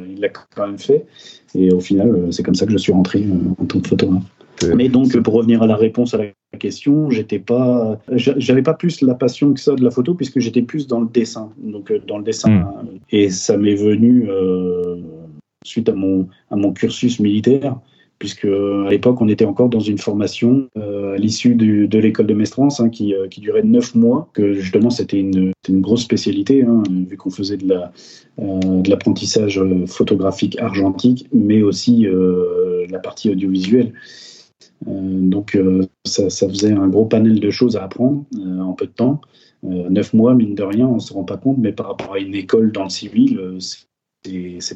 il 0.09 0.19
l'a 0.19 0.29
quand 0.29 0.67
même 0.67 0.77
fait. 0.77 1.05
Et 1.55 1.71
au 1.71 1.79
final, 1.79 2.27
c'est 2.31 2.43
comme 2.43 2.55
ça 2.55 2.65
que 2.65 2.73
je 2.73 2.77
suis 2.77 2.91
rentré 2.91 3.25
en 3.57 3.65
tant 3.65 3.79
que 3.79 3.87
photographe. 3.87 4.23
Mais 4.75 4.89
donc, 4.89 5.15
pour 5.21 5.35
revenir 5.35 5.61
à 5.61 5.67
la 5.67 5.75
réponse 5.75 6.13
à 6.13 6.17
la 6.17 6.59
question, 6.59 7.09
j'étais 7.09 7.39
pas, 7.39 7.99
j'avais 8.15 8.63
pas 8.63 8.73
plus 8.73 9.01
la 9.01 9.13
passion 9.13 9.53
que 9.53 9.59
ça 9.59 9.75
de 9.75 9.83
la 9.83 9.91
photo 9.91 10.15
puisque 10.15 10.39
j'étais 10.39 10.63
plus 10.63 10.87
dans 10.87 10.99
le 10.99 11.07
dessin. 11.07 11.51
Donc, 11.61 11.93
dans 12.07 12.17
le 12.17 12.23
dessin, 12.23 12.49
hmm. 12.49 12.99
et 13.11 13.29
ça 13.29 13.55
m'est 13.55 13.75
venu 13.75 14.27
suite 15.63 15.89
à 15.89 15.93
mon 15.93 16.27
à 16.49 16.55
mon 16.55 16.73
cursus 16.73 17.19
militaire 17.19 17.77
puisque 18.19 18.45
à 18.45 18.89
l'époque 18.89 19.21
on 19.21 19.27
était 19.27 19.45
encore 19.45 19.69
dans 19.69 19.79
une 19.79 19.97
formation 19.97 20.69
euh, 20.77 21.15
à 21.15 21.17
l'issue 21.17 21.55
de 21.55 21.99
l'école 21.99 22.27
de 22.27 22.33
Mestrance 22.33 22.79
hein, 22.79 22.89
qui, 22.89 23.13
euh, 23.13 23.27
qui, 23.27 23.41
durait 23.41 23.63
neuf 23.63 23.95
mois, 23.95 24.29
que 24.33 24.53
justement 24.53 24.89
c'était 24.89 25.19
une, 25.19 25.51
grosse 25.69 26.01
spécialité, 26.01 26.63
hein, 26.63 26.83
vu 26.89 27.17
qu'on 27.17 27.29
faisait 27.29 27.57
de 27.57 27.67
la 27.67 27.91
euh, 28.39 28.81
de 28.81 28.89
l'apprentissage 28.89 29.61
photographique 29.87 30.59
argentique, 30.59 31.27
mais 31.33 31.61
aussi 31.61 32.05
la 32.89 32.99
partie 32.99 33.29
audiovisuelle. 33.29 33.93
donc 34.85 35.57
ça, 36.05 36.29
ça, 36.29 36.47
faisait 36.47 36.71
un 36.71 36.87
gros 36.87 37.05
panel 37.05 37.39
de 37.39 37.49
choses 37.49 37.75
à 37.75 37.83
apprendre 37.83 38.25
en 38.61 38.73
peu 38.73 38.85
de 38.85 38.91
temps. 38.91 39.21
neuf 39.63 40.13
mois, 40.13 40.35
mine 40.35 40.55
de 40.55 40.63
rien, 40.63 40.87
on 40.87 40.95
ne 40.95 40.99
se 40.99 41.13
rend 41.13 41.23
pas 41.23 41.37
compte, 41.37 41.57
mais 41.57 41.71
par 41.71 41.87
rapport 41.87 42.13
à 42.13 42.19
une 42.19 42.35
école 42.35 42.71
dans 42.71 42.83
le 42.83 42.89
civil, 42.89 43.39
c'est 43.59 43.86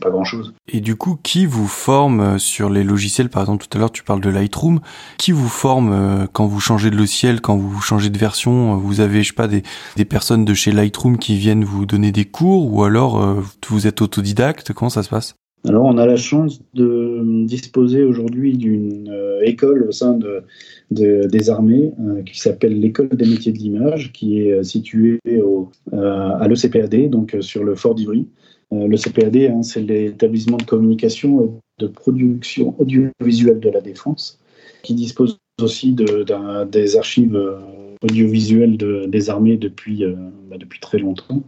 pas 0.01 0.09
grand 0.09 0.23
chose. 0.23 0.53
Et 0.67 0.79
du 0.79 0.95
coup, 0.95 1.17
qui 1.21 1.45
vous 1.45 1.67
forme 1.67 2.19
euh, 2.21 2.37
sur 2.37 2.69
les 2.69 2.83
logiciels? 2.83 3.29
Par 3.29 3.43
exemple, 3.43 3.65
tout 3.67 3.77
à 3.77 3.79
l'heure, 3.79 3.91
tu 3.91 4.03
parles 4.03 4.21
de 4.21 4.29
Lightroom. 4.29 4.79
Qui 5.17 5.31
vous 5.31 5.49
forme 5.49 5.91
euh, 5.91 6.25
quand 6.31 6.47
vous 6.47 6.59
changez 6.59 6.89
de 6.89 6.95
logiciel, 6.95 7.41
quand 7.41 7.57
vous 7.57 7.81
changez 7.81 8.09
de 8.09 8.17
version? 8.17 8.77
Vous 8.77 8.99
avez, 8.99 9.23
je 9.23 9.29
sais 9.29 9.35
pas, 9.35 9.47
des, 9.47 9.63
des 9.97 10.05
personnes 10.05 10.45
de 10.45 10.53
chez 10.53 10.71
Lightroom 10.71 11.17
qui 11.17 11.35
viennent 11.35 11.63
vous 11.63 11.85
donner 11.85 12.11
des 12.11 12.25
cours 12.25 12.73
ou 12.73 12.83
alors 12.83 13.21
euh, 13.21 13.41
vous 13.67 13.87
êtes 13.87 14.01
autodidacte? 14.01 14.73
Comment 14.73 14.89
ça 14.89 15.03
se 15.03 15.09
passe? 15.09 15.35
Alors, 15.67 15.85
on 15.85 15.97
a 15.97 16.07
la 16.07 16.17
chance 16.17 16.61
de 16.73 17.45
disposer 17.45 18.03
aujourd'hui 18.03 18.57
d'une 18.57 19.13
école 19.43 19.85
au 19.87 19.91
sein 19.91 20.17
de, 20.17 20.43
des 20.89 21.49
armées 21.51 21.91
qui 22.25 22.39
s'appelle 22.39 22.79
l'école 22.79 23.09
des 23.09 23.27
métiers 23.27 23.51
de 23.51 23.59
l'image, 23.59 24.11
qui 24.11 24.39
est 24.39 24.63
située 24.63 25.19
au, 25.43 25.69
à 25.91 26.47
l'ECPAD, 26.47 27.11
donc 27.11 27.37
sur 27.41 27.63
le 27.63 27.75
fort 27.75 27.93
d'Ivry. 27.93 28.27
Euh, 28.73 28.87
le 28.87 28.97
CPAD, 28.97 29.35
hein, 29.51 29.63
c'est 29.63 29.81
l'établissement 29.81 30.57
de 30.57 30.63
communication 30.63 31.45
et 31.45 31.49
de 31.79 31.87
production 31.87 32.75
audiovisuelle 32.79 33.59
de 33.59 33.69
la 33.69 33.81
défense, 33.81 34.39
qui 34.83 34.93
dispose 34.93 35.40
aussi 35.59 35.93
de, 35.93 36.25
des 36.65 36.97
archives 36.97 37.35
euh, 37.35 37.57
audiovisuelles 38.03 38.77
des 39.07 39.29
armées 39.29 39.57
depuis, 39.57 40.03
euh, 40.03 40.13
bah, 40.49 40.57
depuis 40.59 40.79
très 40.79 40.97
longtemps. 40.97 41.43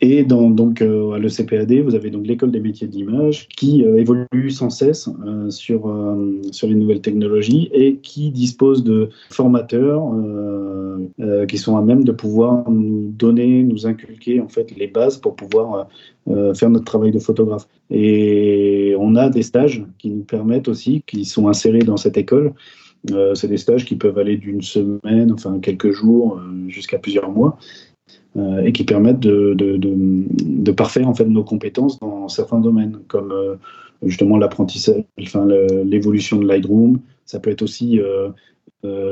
Et 0.00 0.24
donc, 0.24 0.82
euh, 0.82 1.12
à 1.12 1.18
l'ECPAD, 1.18 1.72
vous 1.80 1.94
avez 1.94 2.10
donc 2.10 2.26
l'école 2.26 2.50
des 2.50 2.60
métiers 2.60 2.86
de 2.86 2.92
l'image 2.92 3.48
qui 3.48 3.84
euh, 3.84 3.98
évolue 3.98 4.50
sans 4.50 4.70
cesse 4.70 5.08
sur, 5.50 5.94
sur 6.50 6.68
les 6.68 6.74
nouvelles 6.74 7.00
technologies 7.00 7.70
et 7.72 7.96
qui 7.96 8.30
dispose 8.30 8.82
de 8.82 9.10
formateurs 9.30 10.02
qui 11.48 11.58
sont 11.58 11.76
à 11.76 11.82
même 11.82 12.04
de 12.04 12.12
pouvoir 12.12 12.68
nous 12.70 13.10
donner, 13.10 13.62
nous 13.62 13.86
inculquer 13.86 14.40
en 14.40 14.48
fait 14.48 14.74
les 14.76 14.86
bases 14.86 15.18
pour 15.18 15.36
pouvoir 15.36 15.88
faire 16.26 16.70
notre 16.70 16.84
travail 16.84 17.12
de 17.12 17.18
photographe. 17.18 17.66
Et 17.90 18.94
on 18.98 19.14
a 19.16 19.28
des 19.28 19.42
stages 19.42 19.84
qui 19.98 20.10
nous 20.10 20.24
permettent 20.24 20.68
aussi, 20.68 21.02
qui 21.06 21.24
sont 21.24 21.48
insérés 21.48 21.80
dans 21.80 21.96
cette 21.96 22.16
école, 22.16 22.52
c'est 23.34 23.48
des 23.48 23.58
stages 23.58 23.84
qui 23.84 23.96
peuvent 23.96 24.18
aller 24.18 24.36
d'une 24.36 24.62
semaine, 24.62 25.32
enfin 25.32 25.58
quelques 25.60 25.90
jours, 25.90 26.40
jusqu'à 26.68 26.98
plusieurs 26.98 27.30
mois, 27.30 27.58
euh, 28.36 28.64
et 28.64 28.72
qui 28.72 28.82
permettent 28.82 29.20
de, 29.20 30.72
parfaire 30.72 31.08
en 31.08 31.14
fait 31.14 31.24
nos 31.24 31.44
compétences 31.44 32.00
dans 32.00 32.26
certains 32.26 32.58
domaines, 32.58 32.98
comme 33.06 33.30
euh, 33.30 33.54
justement 34.02 34.38
l'apprentissage, 34.38 35.04
enfin 35.20 35.46
l'évolution 35.84 36.38
de 36.38 36.46
Lightroom. 36.46 36.98
Ça 37.26 37.38
peut 37.38 37.50
être 37.50 37.62
aussi 37.62 38.00
euh, 38.00 38.30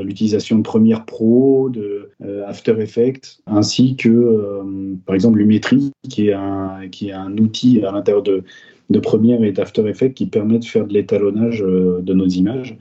l'utilisation 0.03 0.57
de 0.57 0.63
Premiere 0.63 1.05
Pro, 1.05 1.69
de 1.69 2.09
After 2.45 2.75
Effects, 2.81 3.39
ainsi 3.47 3.95
que 3.95 4.61
par 5.05 5.15
exemple 5.15 5.39
Lumetri, 5.39 5.93
qui 6.09 6.27
est 6.27 6.33
un, 6.33 6.89
qui 6.91 7.09
est 7.09 7.13
un 7.13 7.37
outil 7.37 7.81
à 7.85 7.93
l'intérieur 7.93 8.23
de 8.23 8.99
Premiere 8.99 9.41
et 9.45 9.53
d'After 9.53 9.87
Effects 9.87 10.13
qui 10.13 10.25
permet 10.25 10.59
de 10.59 10.65
faire 10.65 10.85
de 10.85 10.93
l'étalonnage 10.93 11.59
de 11.61 12.13
nos 12.13 12.27
images. 12.27 12.77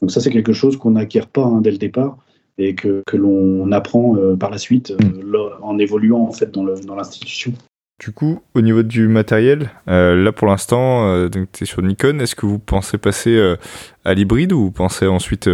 Donc 0.00 0.10
ça, 0.10 0.20
c'est 0.20 0.30
quelque 0.30 0.52
chose 0.52 0.76
qu'on 0.76 0.92
n'acquiert 0.92 1.26
pas 1.26 1.44
hein, 1.44 1.60
dès 1.60 1.70
le 1.70 1.78
départ 1.78 2.18
et 2.58 2.74
que, 2.74 3.02
que 3.06 3.16
l'on 3.16 3.70
apprend 3.72 4.16
euh, 4.16 4.36
par 4.36 4.50
la 4.50 4.58
suite 4.58 4.92
euh, 4.92 4.96
mm. 5.04 5.62
en 5.62 5.78
évoluant 5.78 6.22
en 6.22 6.32
fait 6.32 6.50
dans 6.50 6.94
l'institution. 6.94 7.52
Du 7.98 8.12
coup, 8.12 8.40
au 8.54 8.60
niveau 8.60 8.82
du 8.82 9.08
matériel, 9.08 9.70
euh, 9.88 10.22
là 10.22 10.30
pour 10.30 10.48
l'instant, 10.48 11.28
tu 11.30 11.64
es 11.64 11.66
sur 11.66 11.80
Nikon, 11.80 12.20
est-ce 12.20 12.34
que 12.34 12.44
vous 12.44 12.58
pensez 12.58 12.98
passer 12.98 13.54
à 14.04 14.12
l'hybride 14.12 14.52
ou 14.52 14.64
vous 14.64 14.70
pensez 14.70 15.06
ensuite 15.06 15.48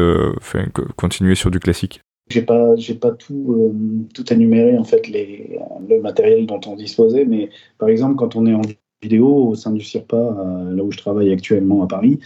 continuer 0.97 1.37
sur 1.37 1.53
du 1.53 1.61
classique? 1.61 2.01
J'ai 2.31 2.43
pas 2.43 2.75
j'ai 2.77 2.95
pas 2.95 3.13
tout 3.13 4.09
tout 4.13 4.33
énuméré 4.33 4.77
en 4.77 4.83
fait 4.85 5.07
les, 5.07 5.57
le 5.89 6.01
matériel 6.01 6.47
dont 6.47 6.61
on 6.67 6.75
disposait 6.75 7.25
mais 7.25 7.51
par 7.79 7.89
exemple 7.89 8.17
quand 8.17 8.35
on 8.35 8.47
est 8.47 8.55
en 8.55 8.63
vidéo 9.03 9.49
au 9.49 9.55
sein 9.55 9.71
du 9.71 9.85
CIRPA 9.85 10.35
là 10.71 10.83
où 10.83 10.91
je 10.91 10.99
travaille 10.99 11.33
actuellement 11.33 11.85
à 11.85 11.87
Paris 11.87 12.19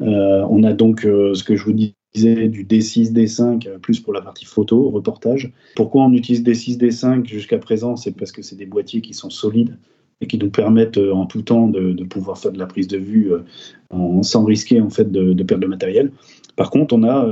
on 0.00 0.62
a 0.62 0.72
donc 0.72 1.02
ce 1.02 1.42
que 1.44 1.56
je 1.56 1.64
vous 1.64 1.72
dis 1.72 1.94
du 2.14 2.64
D6, 2.64 3.12
D5, 3.12 3.68
euh, 3.68 3.78
plus 3.78 4.00
pour 4.00 4.12
la 4.12 4.20
partie 4.20 4.44
photo, 4.44 4.90
reportage. 4.90 5.52
Pourquoi 5.76 6.04
on 6.04 6.12
utilise 6.12 6.42
D6, 6.42 6.78
D5 6.78 7.26
jusqu'à 7.26 7.58
présent? 7.58 7.96
C'est 7.96 8.12
parce 8.12 8.32
que 8.32 8.42
c'est 8.42 8.56
des 8.56 8.66
boîtiers 8.66 9.00
qui 9.00 9.14
sont 9.14 9.30
solides 9.30 9.76
et 10.20 10.26
qui 10.26 10.36
nous 10.36 10.50
permettent 10.50 10.98
euh, 10.98 11.12
en 11.12 11.26
tout 11.26 11.42
temps 11.42 11.68
de, 11.68 12.04
pouvoir 12.04 12.38
faire 12.38 12.52
de 12.52 12.58
la 12.58 12.66
prise 12.66 12.88
de 12.88 12.98
vue 12.98 13.32
euh, 13.32 14.22
sans 14.22 14.44
risquer 14.44 14.80
en 14.80 14.90
fait 14.90 15.10
de, 15.10 15.42
perdre 15.42 15.62
de 15.62 15.68
matériel. 15.68 16.10
Par 16.56 16.70
contre, 16.70 16.94
on 16.94 17.04
a 17.04 17.26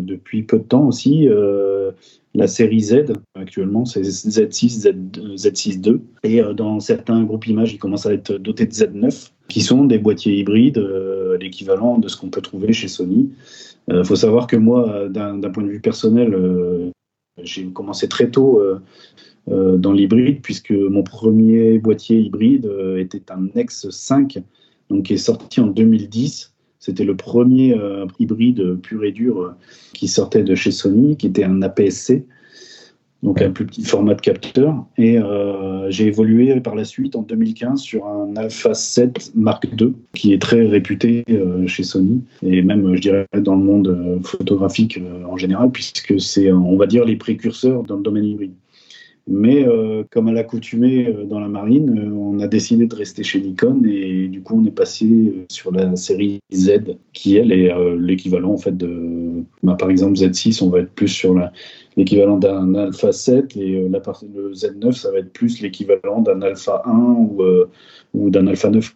depuis 0.00 0.44
peu 0.44 0.58
de 0.58 0.64
temps 0.64 0.86
aussi 0.86 1.26
la 2.34 2.46
série 2.46 2.80
Z. 2.80 3.14
Actuellement, 3.34 3.84
c'est 3.84 4.02
Z6, 4.02 4.68
Z, 4.68 4.94
Z6 5.34 5.84
II. 5.84 6.00
Et 6.22 6.40
dans 6.54 6.78
certains 6.78 7.24
groupes 7.24 7.48
images, 7.48 7.72
ils 7.72 7.78
commencent 7.78 8.06
à 8.06 8.12
être 8.12 8.34
dotés 8.34 8.66
de 8.66 8.72
Z9, 8.72 9.32
qui 9.48 9.60
sont 9.60 9.84
des 9.86 9.98
boîtiers 9.98 10.38
hybrides, 10.38 10.78
l'équivalent 11.38 11.98
de 11.98 12.08
ce 12.08 12.16
qu'on 12.16 12.30
peut 12.30 12.40
trouver 12.40 12.72
chez 12.72 12.88
Sony. 12.88 13.30
Il 13.88 13.94
euh, 13.94 14.04
faut 14.04 14.16
savoir 14.16 14.46
que 14.46 14.56
moi, 14.56 15.08
d'un 15.08 15.40
point 15.50 15.62
de 15.62 15.68
vue 15.68 15.80
personnel, 15.80 16.34
euh, 16.34 16.90
j'ai 17.42 17.66
commencé 17.66 18.08
très 18.08 18.30
tôt 18.30 18.60
euh, 18.60 19.76
dans 19.76 19.92
l'hybride, 19.92 20.40
puisque 20.42 20.70
mon 20.70 21.02
premier 21.02 21.78
boîtier 21.78 22.18
hybride 22.18 22.70
était 22.96 23.30
un 23.30 23.48
Nex 23.54 23.88
5, 23.90 24.42
donc 24.88 25.04
qui 25.06 25.14
est 25.14 25.18
sorti 25.18 25.60
en 25.60 25.66
2010. 25.66 26.54
C'était 26.78 27.04
le 27.04 27.16
premier 27.16 27.74
hybride 28.18 28.78
pur 28.82 29.04
et 29.04 29.12
dur 29.12 29.54
qui 29.94 30.06
sortait 30.06 30.42
de 30.42 30.54
chez 30.54 30.70
Sony, 30.70 31.16
qui 31.16 31.26
était 31.26 31.44
un 31.44 31.62
APS-C 31.62 32.26
donc 33.24 33.40
un 33.40 33.50
plus 33.50 33.64
petit 33.64 33.82
format 33.82 34.14
de 34.14 34.20
capteur. 34.20 34.84
Et 34.98 35.18
euh, 35.18 35.90
j'ai 35.90 36.06
évolué 36.06 36.60
par 36.60 36.74
la 36.74 36.84
suite 36.84 37.16
en 37.16 37.22
2015 37.22 37.80
sur 37.80 38.06
un 38.06 38.36
Alpha 38.36 38.74
7 38.74 39.32
Mark 39.34 39.66
II, 39.80 39.94
qui 40.14 40.34
est 40.34 40.40
très 40.40 40.66
réputé 40.66 41.24
euh, 41.30 41.66
chez 41.66 41.82
Sony, 41.82 42.22
et 42.42 42.62
même, 42.62 42.94
je 42.94 43.00
dirais, 43.00 43.26
dans 43.40 43.56
le 43.56 43.64
monde 43.64 43.88
euh, 43.88 44.22
photographique 44.22 45.00
en 45.26 45.36
général, 45.38 45.70
puisque 45.70 46.20
c'est, 46.20 46.52
on 46.52 46.76
va 46.76 46.86
dire, 46.86 47.04
les 47.04 47.16
précurseurs 47.16 47.82
dans 47.82 47.96
le 47.96 48.02
domaine 48.02 48.24
hybride. 48.24 48.52
Mais 49.26 49.66
comme 50.10 50.28
à 50.28 50.32
l'accoutumée 50.32 51.10
dans 51.30 51.40
la 51.40 51.48
marine, 51.48 52.12
on 52.14 52.40
a 52.40 52.46
décidé 52.46 52.86
de 52.86 52.94
rester 52.94 53.22
chez 53.22 53.40
Nikon 53.40 53.80
et 53.86 54.28
du 54.28 54.42
coup 54.42 54.60
on 54.62 54.66
est 54.66 54.70
passé 54.70 55.46
sur 55.48 55.72
la 55.72 55.96
série 55.96 56.40
Z 56.52 56.98
qui 57.14 57.38
elle 57.38 57.50
est 57.50 57.72
l'équivalent 57.98 58.52
en 58.52 58.58
fait 58.58 58.76
de, 58.76 59.42
bah, 59.62 59.76
par 59.78 59.88
exemple 59.88 60.18
Z6, 60.18 60.62
on 60.62 60.68
va 60.68 60.80
être 60.80 60.92
plus 60.92 61.08
sur 61.08 61.32
la, 61.32 61.52
l'équivalent 61.96 62.38
d'un 62.38 62.74
alpha 62.74 63.12
7 63.12 63.56
et 63.56 63.76
euh, 63.76 63.88
la 63.90 64.00
partie, 64.00 64.28
le 64.34 64.52
Z9 64.52 64.92
ça 64.92 65.10
va 65.10 65.18
être 65.18 65.32
plus 65.32 65.60
l'équivalent 65.60 66.20
d'un 66.20 66.42
alpha 66.42 66.82
1 66.86 66.90
ou, 66.90 67.42
euh, 67.42 67.70
ou 68.12 68.30
d'un 68.30 68.46
alpha 68.46 68.70
9. 68.70 68.94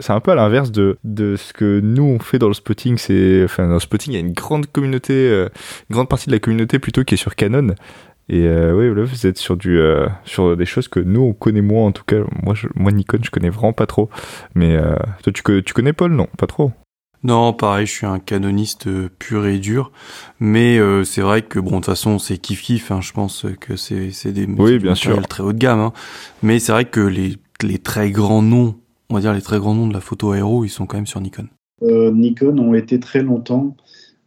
c'est 0.00 0.10
un 0.10 0.20
peu 0.20 0.32
à 0.32 0.34
l'inverse 0.34 0.70
de, 0.70 0.98
de 1.04 1.36
ce 1.36 1.52
que 1.52 1.80
nous 1.80 2.04
on 2.04 2.18
fait 2.18 2.38
dans 2.38 2.48
le 2.48 2.54
spotting. 2.54 2.98
C'est, 2.98 3.44
enfin, 3.44 3.66
dans 3.66 3.74
le 3.74 3.80
spotting, 3.80 4.12
il 4.12 4.16
y 4.16 4.22
a 4.22 4.26
une 4.26 4.32
grande 4.32 4.66
communauté, 4.66 5.14
euh, 5.14 5.48
une 5.90 5.94
grande 5.94 6.08
partie 6.08 6.26
de 6.26 6.32
la 6.32 6.40
communauté 6.40 6.78
plutôt 6.78 7.04
qui 7.04 7.14
est 7.14 7.18
sur 7.18 7.34
Canon. 7.34 7.74
Et 8.28 8.46
oui, 8.46 8.94
là, 8.94 9.02
vous 9.02 9.26
êtes 9.26 9.36
sur, 9.36 9.58
du, 9.58 9.78
sur 10.24 10.56
des 10.56 10.64
choses 10.64 10.88
que 10.88 11.00
nous, 11.00 11.20
on 11.20 11.32
connaît 11.34 11.60
moins, 11.60 11.86
en 11.86 11.92
tout 11.92 12.04
cas. 12.04 12.18
Moi, 12.42 12.54
moi 12.76 12.90
Nikon, 12.90 13.18
je 13.22 13.30
connais 13.30 13.50
vraiment 13.50 13.74
pas 13.74 13.84
trop. 13.84 14.08
Mais 14.54 14.78
toi, 15.22 15.32
tu, 15.34 15.42
tu 15.62 15.74
connais 15.74 15.92
Paul? 15.92 16.12
Non, 16.12 16.28
pas 16.38 16.46
trop. 16.46 16.70
Non, 17.24 17.52
pareil, 17.52 17.86
je 17.86 17.92
suis 17.92 18.06
un 18.06 18.18
canoniste 18.18 18.88
pur 19.18 19.46
et 19.46 19.58
dur, 19.58 19.92
mais 20.40 20.78
euh, 20.78 21.04
c'est 21.04 21.20
vrai 21.20 21.42
que 21.42 21.60
bon, 21.60 21.70
de 21.70 21.76
toute 21.76 21.86
façon, 21.86 22.18
c'est 22.18 22.38
kiff 22.38 22.62
kiff. 22.62 22.90
Hein, 22.90 23.00
je 23.00 23.12
pense 23.12 23.46
que 23.60 23.76
c'est 23.76 24.10
c'est 24.10 24.32
des 24.32 24.46
oui, 24.46 24.78
bien 24.78 24.94
sûr, 24.94 25.20
très 25.28 25.42
haut 25.42 25.52
de 25.52 25.58
gamme. 25.58 25.80
Hein. 25.80 25.92
Mais 26.42 26.58
c'est 26.58 26.72
vrai 26.72 26.84
que 26.84 27.00
les 27.00 27.36
les 27.62 27.78
très 27.78 28.10
grands 28.10 28.42
noms, 28.42 28.74
on 29.08 29.14
va 29.14 29.20
dire 29.20 29.32
les 29.32 29.42
très 29.42 29.58
grands 29.58 29.74
noms 29.74 29.86
de 29.86 29.94
la 29.94 30.00
photo 30.00 30.32
aéro, 30.32 30.64
ils 30.64 30.68
sont 30.68 30.86
quand 30.86 30.96
même 30.96 31.06
sur 31.06 31.20
Nikon. 31.20 31.46
Euh, 31.82 32.10
Nikon 32.10 32.58
ont 32.58 32.74
été 32.74 32.98
très 32.98 33.22
longtemps 33.22 33.76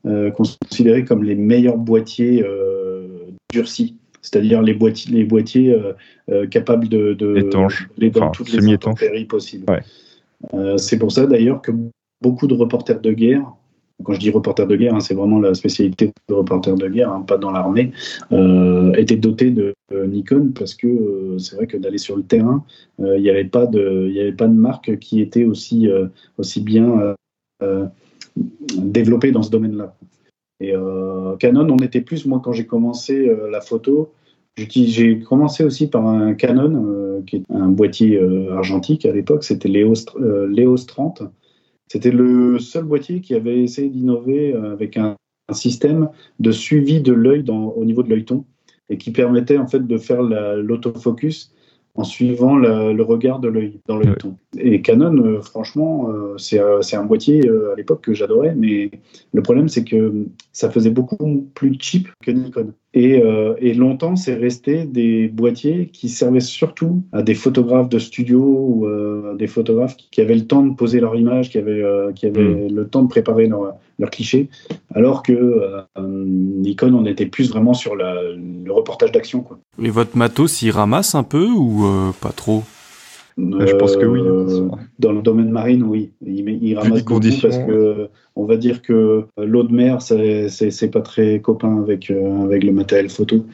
euh, 0.06 0.32
considérés 0.32 1.04
comme 1.04 1.24
les 1.24 1.36
meilleurs 1.36 1.78
boîtiers 1.78 2.43
euh, 2.43 3.08
durcis 3.52 3.98
c'est-à-dire 4.26 4.62
les 4.62 4.74
boîtiers, 4.74 5.14
les 5.14 5.24
boîtiers 5.24 5.72
euh, 5.72 5.93
euh, 6.30 6.48
capables 6.48 6.89
de, 6.89 7.14
de 7.14 7.38
étanches, 7.38 7.88
les 7.98 8.10
dans 8.10 8.32
toutes 8.32 8.52
les 8.52 8.74
intempéries 8.74 9.26
possibles. 9.26 9.66
Ouais. 9.70 9.82
Euh, 10.54 10.78
c'est 10.78 10.98
pour 10.98 11.12
ça 11.12 11.28
d'ailleurs 11.28 11.62
que 11.62 11.72
beaucoup 12.22 12.47
de 12.47 12.53
reporters 12.53 13.01
de 13.01 13.11
guerre, 13.11 13.51
quand 14.03 14.13
je 14.13 14.20
dis 14.20 14.30
reporters 14.30 14.68
de 14.68 14.76
guerre, 14.76 14.95
hein, 14.95 14.99
c'est 14.99 15.13
vraiment 15.13 15.39
la 15.39 15.53
spécialité 15.53 16.11
de 16.28 16.34
reporters 16.34 16.76
de 16.76 16.88
guerre, 16.88 17.11
hein, 17.11 17.22
pas 17.22 17.38
dans 17.38 17.51
l'armée, 17.51 17.91
euh, 18.32 18.93
étaient 18.93 19.16
dotés 19.16 19.51
de 19.51 19.74
euh, 19.93 20.05
Nikon 20.05 20.51
parce 20.57 20.76
que 20.76 20.88
euh, 20.88 21.38
c'est 21.39 21.55
vrai 21.55 21.68
que 21.68 21.78
d'aller 21.78 21.97
sur 21.97 22.18
le 22.18 22.24
terrain, 22.24 22.63
il 22.99 23.22
n'y 23.22 23.30
avait 23.30 23.45
pas 23.45 23.66
de, 23.66 24.09
avait 24.20 24.34
pas 24.34 24.47
de 24.47 24.53
marque 24.53 24.99
qui 24.99 25.22
était 25.22 25.45
aussi 25.45 25.89
aussi 26.38 26.61
bien 26.61 27.16
développée 28.78 29.32
dans 29.32 29.43
ce 29.43 29.51
domaine-là. 29.51 29.95
Et 30.61 30.74
Canon, 31.39 31.68
on 31.70 31.84
était 31.84 31.99
plus, 31.99 32.26
moi 32.26 32.41
quand 32.41 32.53
j'ai 32.53 32.66
commencé 32.66 33.30
la 33.51 33.59
photo, 33.59 34.13
j'ai 34.55 35.20
commencé 35.20 35.66
aussi 35.66 35.88
par 35.88 36.07
un 36.07 36.36
Canon, 36.36 37.22
qui 37.28 37.38
est 37.38 37.43
un 37.49 37.68
boîtier 37.68 38.18
argentique 38.51 39.05
à 39.05 39.11
l'époque, 39.11 39.43
c'était 39.43 39.68
l'EOS 39.68 40.86
30. 40.88 41.24
C'était 41.88 42.12
le 42.12 42.60
seul 42.60 42.84
boîtier 42.86 43.22
qui 43.22 43.36
avait 43.36 43.62
essayé 43.62 43.90
d'innover 43.90 44.54
euh, 44.54 44.72
avec 44.74 44.98
un, 44.98 45.16
système 45.52 46.10
de 46.40 46.52
suivi 46.52 47.02
de 47.02 47.14
l'œil 47.14 47.46
au 47.48 47.86
niveau 47.86 48.02
de 48.02 48.10
l'œilleton 48.10 48.46
et 48.90 48.98
qui 48.98 49.12
permettait 49.12 49.60
en 49.60 49.68
fait 49.68 49.86
de 49.86 49.98
faire 50.00 50.24
l'autofocus 50.24 51.54
en 51.94 52.04
suivant 52.04 52.56
le 52.58 53.00
regard 53.04 53.40
de 53.40 53.50
l'œil 53.50 53.80
dans 53.88 53.98
l'œilleton. 53.98 54.38
Et 54.58 54.82
Canon, 54.82 55.24
euh, 55.24 55.42
franchement, 55.42 56.10
euh, 56.10 56.36
c'est 56.40 56.96
un 56.96 57.06
boîtier 57.06 57.48
à 57.48 57.76
l'époque 57.76 58.02
que 58.02 58.16
j'adorais, 58.16 58.56
mais 58.56 58.90
le 59.34 59.42
problème 59.44 59.70
c'est 59.70 59.84
que 59.84 60.26
ça 60.56 60.72
faisait 60.72 60.89
beaucoup 60.89 61.49
plus 61.53 61.76
cheap 61.78 62.08
que 62.24 62.32
Nikon. 62.32 62.72
Euh, 62.95 63.56
et, 63.60 63.74
longtemps, 63.74 64.16
c'est 64.16 64.36
resté 64.36 64.86
des 64.86 65.28
boîtiers 65.28 65.89
qui 65.91 66.08
servaient 66.08 66.39
surtout 66.39 67.03
à 67.12 67.24
des 67.24 67.36
photographes 67.36 67.89
de 67.89 67.99
studio 67.99 68.39
ou 68.41 68.86
euh, 68.86 69.36
des 69.36 69.47
photographes 69.47 69.97
qui 69.97 70.22
avaient 70.22 70.36
le 70.36 70.47
temps 70.47 70.64
de 70.64 70.74
poser 70.74 71.01
leur 71.01 71.18
image, 71.18 71.49
qui 71.49 71.58
avaient, 71.58 71.84
euh, 71.84 72.14
qui 72.14 72.26
avaient 72.26 72.70
hmm. 72.70 72.74
le 72.74 72.88
temps 72.88 73.03
de 73.03 73.10
préparer 73.10 73.47
leurs 73.47 73.74
leur 73.97 74.10
clichés, 74.10 74.49
alors 74.93 75.24
que 75.24 75.64
Nikon, 75.97 76.93
on 76.93 77.06
était 77.06 77.26
plus 77.26 77.49
vraiment 77.49 77.74
sur 77.74 77.95
le 77.95 78.70
reportage 78.70 79.14
d'action. 79.14 79.45
Et 79.82 79.89
votre 79.89 80.18
matos, 80.18 80.62
il 80.62 80.72
ramasse 80.72 81.16
un 81.16 81.24
peu 81.24 81.47
ou 81.47 81.86
pas 82.20 82.34
trop? 82.34 82.64
Je 83.38 83.76
pense 83.76 83.98
que 83.98 84.06
oui. 84.06 84.22
Hein, 84.22 84.78
dans 85.00 85.12
le 85.12 85.22
domaine 85.22 85.50
marine, 85.50 85.84
oui. 85.84 86.12
Il, 86.26 86.48
il 86.50 86.78
ramasse 86.78 87.04
beaucoup 87.04 87.20
parce 87.42 87.58
que 87.58 88.08
on 88.36 88.46
va 88.46 88.58
dire 88.58 88.82
que 88.82 89.26
l'eau 89.38 89.64
de 89.64 89.74
mer, 89.74 90.02
c'est 90.02 90.92
pas 90.92 91.02
très 91.02 91.42
copain 91.42 91.82
avec, 91.82 92.10
euh, 92.12 92.44
avec 92.44 92.64
le 92.64 92.72
matériel 92.72 93.10
photo. 93.10 93.46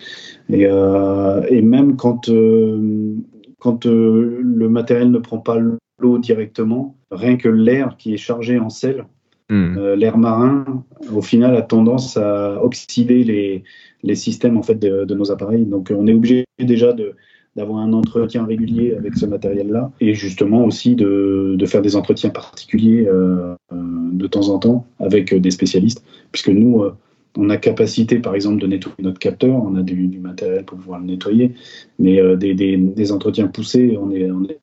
Et, 0.49 0.65
euh, 0.65 1.41
et 1.49 1.61
même 1.61 1.95
quand, 1.95 2.29
euh, 2.29 3.15
quand 3.59 3.85
le 3.85 4.69
matériel 4.69 5.11
ne 5.11 5.19
prend 5.19 5.39
pas 5.39 5.57
l'eau 5.99 6.17
directement, 6.19 6.95
rien 7.09 7.37
que 7.37 7.49
l'air 7.49 7.95
qui 7.97 8.13
est 8.13 8.17
chargé 8.17 8.59
en 8.59 8.69
sel, 8.69 9.05
hmm. 9.49 9.93
l'air 9.93 10.17
marin, 10.17 10.83
au 11.13 11.21
final, 11.21 11.55
a 11.55 11.61
tendance 11.61 12.17
à 12.17 12.63
oxyder 12.63 13.23
les, 13.23 13.63
les 14.03 14.15
systèmes 14.15 14.57
en 14.57 14.63
fait, 14.63 14.75
de, 14.75 15.05
de 15.05 15.15
nos 15.15 15.31
appareils. 15.31 15.65
Donc 15.65 15.91
on 15.95 16.05
est 16.07 16.13
obligé 16.13 16.45
déjà 16.59 16.93
de 16.93 17.13
d'avoir 17.55 17.79
un 17.79 17.93
entretien 17.93 18.45
régulier 18.45 18.95
avec 18.97 19.15
ce 19.15 19.25
matériel-là 19.25 19.91
et 19.99 20.13
justement 20.13 20.65
aussi 20.65 20.95
de, 20.95 21.55
de, 21.57 21.65
faire 21.65 21.81
des 21.81 21.95
entretiens 21.95 22.29
particuliers 22.29 23.05
euh, 23.07 23.55
euh, 23.73 23.75
de 24.13 24.27
temps 24.27 24.49
en 24.49 24.59
temps 24.59 24.87
avec 24.99 25.33
des 25.33 25.51
spécialistes, 25.51 26.03
puisque 26.31 26.49
nous, 26.49 26.81
euh, 26.81 26.95
on 27.37 27.49
a 27.49 27.57
capacité 27.57 28.19
par 28.19 28.35
exemple 28.35 28.61
de 28.61 28.67
nettoyer 28.67 28.95
notre 28.99 29.19
capteur, 29.19 29.55
on 29.55 29.75
a 29.75 29.81
du, 29.81 30.07
du 30.07 30.19
matériel 30.19 30.63
pour 30.63 30.77
pouvoir 30.77 30.99
le 30.99 31.05
nettoyer, 31.05 31.53
mais 31.99 32.19
des, 32.37 32.53
des, 32.53 32.77
des, 32.77 33.11
entretiens 33.11 33.47
poussés, 33.47 33.97
on 34.01 34.11
est, 34.11 34.29
on 34.29 34.43
est 34.43 34.59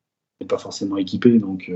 pas 0.46 0.58
forcément 0.58 0.98
équipé. 0.98 1.38
Donc 1.38 1.72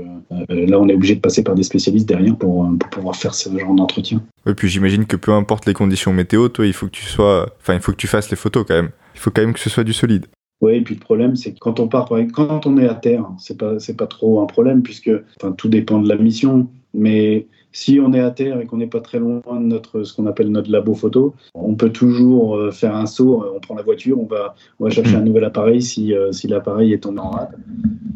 là, 0.49 0.79
on 0.79 0.87
est 0.87 0.93
obligé 0.93 1.15
de 1.15 1.19
passer 1.19 1.43
par 1.43 1.55
des 1.55 1.63
spécialistes 1.63 2.07
derrière 2.07 2.35
pour, 2.35 2.69
pour 2.79 2.89
pouvoir 2.91 3.15
faire 3.15 3.33
ce 3.33 3.49
genre 3.57 3.73
d'entretien. 3.73 4.21
Et 4.45 4.53
puis 4.53 4.69
j'imagine 4.69 5.07
que 5.07 5.15
peu 5.15 5.31
importe 5.31 5.65
les 5.65 5.73
conditions 5.73 6.13
météo, 6.13 6.47
toi, 6.47 6.67
il 6.67 6.73
faut 6.73 6.85
que 6.85 6.91
tu 6.91 7.05
sois, 7.05 7.55
enfin, 7.59 7.73
il 7.73 7.79
faut 7.79 7.91
que 7.91 7.97
tu 7.97 8.07
fasses 8.07 8.29
les 8.29 8.37
photos 8.37 8.63
quand 8.67 8.75
même. 8.75 8.91
Il 9.15 9.19
faut 9.19 9.31
quand 9.31 9.41
même 9.41 9.53
que 9.53 9.59
ce 9.59 9.71
soit 9.71 9.83
du 9.83 9.93
solide. 9.93 10.27
Oui, 10.63 10.75
et 10.75 10.81
puis 10.81 10.95
le 10.95 11.01
problème, 11.01 11.35
c'est 11.35 11.51
que 11.51 11.59
quand 11.59 11.81
on 11.81 11.89
part, 11.89 12.07
quand 12.31 12.65
on 12.65 12.77
est 12.77 12.87
à 12.87 12.95
terre, 12.95 13.29
c'est 13.37 13.57
pas, 13.57 13.75
pas 13.97 14.07
trop 14.07 14.39
un 14.39 14.45
problème 14.45 14.81
puisque, 14.81 15.11
tout 15.57 15.67
dépend 15.67 15.99
de 15.99 16.07
la 16.07 16.15
mission. 16.15 16.69
Mais 16.93 17.47
si 17.73 17.99
on 17.99 18.13
est 18.13 18.21
à 18.21 18.31
terre 18.31 18.61
et 18.61 18.65
qu'on 18.65 18.77
n'est 18.77 18.87
pas 18.87 19.01
très 19.01 19.19
loin 19.19 19.41
de 19.45 19.65
notre, 19.65 20.03
ce 20.03 20.15
qu'on 20.15 20.25
appelle 20.25 20.47
notre 20.47 20.71
labo 20.71 20.93
photo, 20.93 21.33
on 21.53 21.75
peut 21.75 21.89
toujours 21.89 22.55
euh, 22.55 22.71
faire 22.71 22.95
un 22.95 23.07
saut. 23.07 23.43
On 23.53 23.59
prend 23.59 23.75
la 23.75 23.81
voiture, 23.81 24.17
on 24.17 24.25
va, 24.25 24.55
on 24.79 24.85
va 24.85 24.89
chercher 24.89 25.17
un 25.17 25.21
nouvel 25.21 25.43
appareil 25.43 25.81
si, 25.81 26.13
euh, 26.13 26.31
si 26.31 26.47
l'appareil 26.47 26.93
est 26.93 27.05
en 27.05 27.29
rade. 27.29 27.57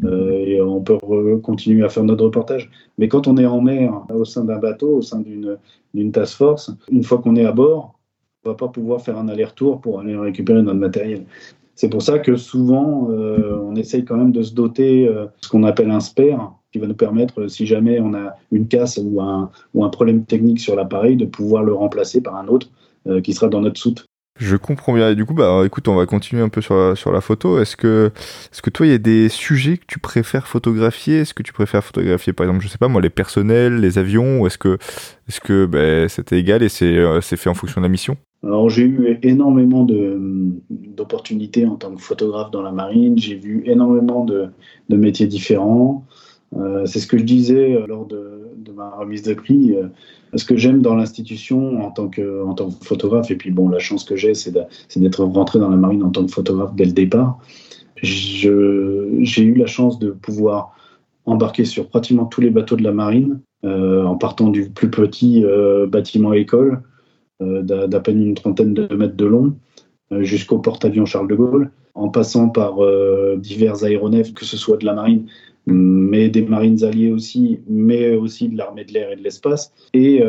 Euh, 0.04 0.30
et 0.30 0.62
on 0.62 0.80
peut 0.80 0.96
continuer 1.42 1.84
à 1.84 1.90
faire 1.90 2.04
notre 2.04 2.24
reportage. 2.24 2.70
Mais 2.96 3.08
quand 3.08 3.28
on 3.28 3.36
est 3.36 3.44
en 3.44 3.60
mer, 3.60 3.92
au 4.08 4.24
sein 4.24 4.44
d'un 4.44 4.58
bateau, 4.58 4.96
au 4.96 5.02
sein 5.02 5.20
d'une, 5.20 6.12
task 6.12 6.38
force, 6.38 6.70
une 6.90 7.04
fois 7.04 7.18
qu'on 7.18 7.36
est 7.36 7.44
à 7.44 7.52
bord, 7.52 7.98
on 8.46 8.50
va 8.50 8.56
pas 8.56 8.68
pouvoir 8.68 9.02
faire 9.02 9.18
un 9.18 9.28
aller-retour 9.28 9.82
pour 9.82 10.00
aller 10.00 10.16
récupérer 10.16 10.62
notre 10.62 10.78
matériel. 10.78 11.26
C'est 11.78 11.88
pour 11.88 12.02
ça 12.02 12.18
que 12.18 12.34
souvent, 12.34 13.08
euh, 13.12 13.56
on 13.62 13.76
essaye 13.76 14.04
quand 14.04 14.16
même 14.16 14.32
de 14.32 14.42
se 14.42 14.52
doter 14.52 15.06
euh, 15.06 15.26
ce 15.40 15.48
qu'on 15.48 15.62
appelle 15.62 15.92
un 15.92 16.00
spare, 16.00 16.58
qui 16.72 16.80
va 16.80 16.88
nous 16.88 16.94
permettre, 16.94 17.46
si 17.46 17.66
jamais 17.66 18.00
on 18.00 18.14
a 18.14 18.34
une 18.50 18.66
casse 18.66 18.98
ou 19.00 19.20
un, 19.20 19.52
ou 19.74 19.84
un 19.84 19.88
problème 19.88 20.24
technique 20.24 20.58
sur 20.58 20.74
l'appareil, 20.74 21.16
de 21.16 21.24
pouvoir 21.24 21.62
le 21.62 21.72
remplacer 21.72 22.20
par 22.20 22.34
un 22.34 22.48
autre 22.48 22.68
euh, 23.06 23.20
qui 23.20 23.32
sera 23.32 23.46
dans 23.46 23.60
notre 23.60 23.78
soute. 23.78 24.06
Je 24.40 24.56
comprends 24.56 24.92
bien. 24.92 25.14
Du 25.14 25.24
coup, 25.24 25.34
bah, 25.34 25.62
écoute, 25.64 25.86
on 25.86 25.94
va 25.94 26.04
continuer 26.06 26.42
un 26.42 26.48
peu 26.48 26.62
sur 26.62 26.74
la, 26.74 26.96
sur 26.96 27.12
la 27.12 27.20
photo. 27.20 27.60
Est-ce 27.60 27.76
que, 27.76 28.10
est-ce 28.52 28.60
que 28.60 28.70
toi, 28.70 28.84
il 28.84 28.90
y 28.90 28.94
a 28.96 28.98
des 28.98 29.28
sujets 29.28 29.76
que 29.76 29.86
tu 29.86 30.00
préfères 30.00 30.48
photographier? 30.48 31.18
Est-ce 31.20 31.32
que 31.32 31.44
tu 31.44 31.52
préfères 31.52 31.84
photographier, 31.84 32.32
par 32.32 32.46
exemple, 32.46 32.64
je 32.64 32.68
sais 32.68 32.78
pas 32.78 32.88
moi, 32.88 33.00
les 33.00 33.08
personnels, 33.08 33.78
les 33.78 33.98
avions 33.98 34.40
Ou 34.40 34.48
est-ce 34.48 34.58
que, 34.58 34.78
est-ce 35.28 35.40
que 35.40 35.64
bah, 35.64 36.08
c'était 36.08 36.40
égal 36.40 36.64
et 36.64 36.68
c'est, 36.68 36.98
c'est 37.22 37.36
fait 37.36 37.50
en 37.50 37.54
fonction 37.54 37.80
de 37.80 37.86
la 37.86 37.88
mission? 37.88 38.16
Alors 38.44 38.70
j'ai 38.70 38.84
eu 38.84 39.18
énormément 39.22 39.84
d'opportunités 40.68 41.66
en 41.66 41.74
tant 41.74 41.94
que 41.94 42.00
photographe 42.00 42.50
dans 42.50 42.62
la 42.62 42.70
marine, 42.70 43.18
j'ai 43.18 43.34
vu 43.34 43.62
énormément 43.66 44.24
de, 44.24 44.46
de 44.88 44.96
métiers 44.96 45.26
différents. 45.26 46.04
Euh, 46.56 46.86
c'est 46.86 47.00
ce 47.00 47.06
que 47.06 47.18
je 47.18 47.24
disais 47.24 47.74
euh, 47.74 47.86
lors 47.86 48.06
de, 48.06 48.48
de 48.56 48.72
ma 48.72 48.90
remise 48.90 49.22
de 49.22 49.34
prix. 49.34 49.76
Euh, 49.76 49.88
ce 50.34 50.44
que 50.44 50.56
j'aime 50.56 50.82
dans 50.82 50.94
l'institution 50.94 51.82
en, 51.82 51.90
tant 51.90 52.08
que, 52.08 52.44
en 52.44 52.54
tant 52.54 52.70
que 52.70 52.84
photographe, 52.84 53.30
et 53.30 53.36
puis 53.36 53.50
bon, 53.50 53.68
la 53.68 53.80
chance 53.80 54.04
que 54.04 54.16
j'ai, 54.16 54.34
c'est 54.34 54.52
d'être 54.96 55.24
rentré 55.24 55.58
dans 55.58 55.68
la 55.68 55.76
marine 55.76 56.02
en 56.04 56.10
tant 56.10 56.24
que 56.24 56.32
photographe 56.32 56.74
dès 56.74 56.84
le 56.84 56.92
départ. 56.92 57.38
J'ai 58.02 58.48
eu 58.48 59.54
la 59.54 59.66
chance 59.66 59.98
de 59.98 60.10
pouvoir 60.10 60.76
embarquer 61.26 61.64
sur 61.64 61.88
pratiquement 61.88 62.26
tous 62.26 62.40
les 62.40 62.50
bateaux 62.50 62.76
de 62.76 62.84
la 62.84 62.92
marine, 62.92 63.40
en 63.64 64.16
partant 64.16 64.50
du 64.50 64.70
plus 64.70 64.88
petit 64.88 65.44
bâtiment 65.88 66.32
école 66.32 66.82
d'à 67.40 68.00
peine 68.00 68.22
une 68.22 68.34
trentaine 68.34 68.74
de 68.74 68.94
mètres 68.94 69.16
de 69.16 69.24
long, 69.24 69.54
euh, 70.12 70.22
jusqu'au 70.22 70.58
porte-avions 70.58 71.06
Charles 71.06 71.28
de 71.28 71.34
Gaulle, 71.34 71.70
en 71.94 72.08
passant 72.08 72.48
par 72.48 72.82
euh, 72.82 73.36
divers 73.36 73.84
aéronefs, 73.84 74.32
que 74.32 74.44
ce 74.44 74.56
soit 74.56 74.78
de 74.78 74.86
la 74.86 74.94
marine, 74.94 75.26
mais 75.66 76.30
des 76.30 76.42
marines 76.42 76.82
alliées 76.82 77.12
aussi, 77.12 77.60
mais 77.68 78.14
aussi 78.14 78.48
de 78.48 78.56
l'armée 78.56 78.84
de 78.84 78.92
l'air 78.92 79.12
et 79.12 79.16
de 79.16 79.22
l'espace. 79.22 79.72
Et 79.92 80.22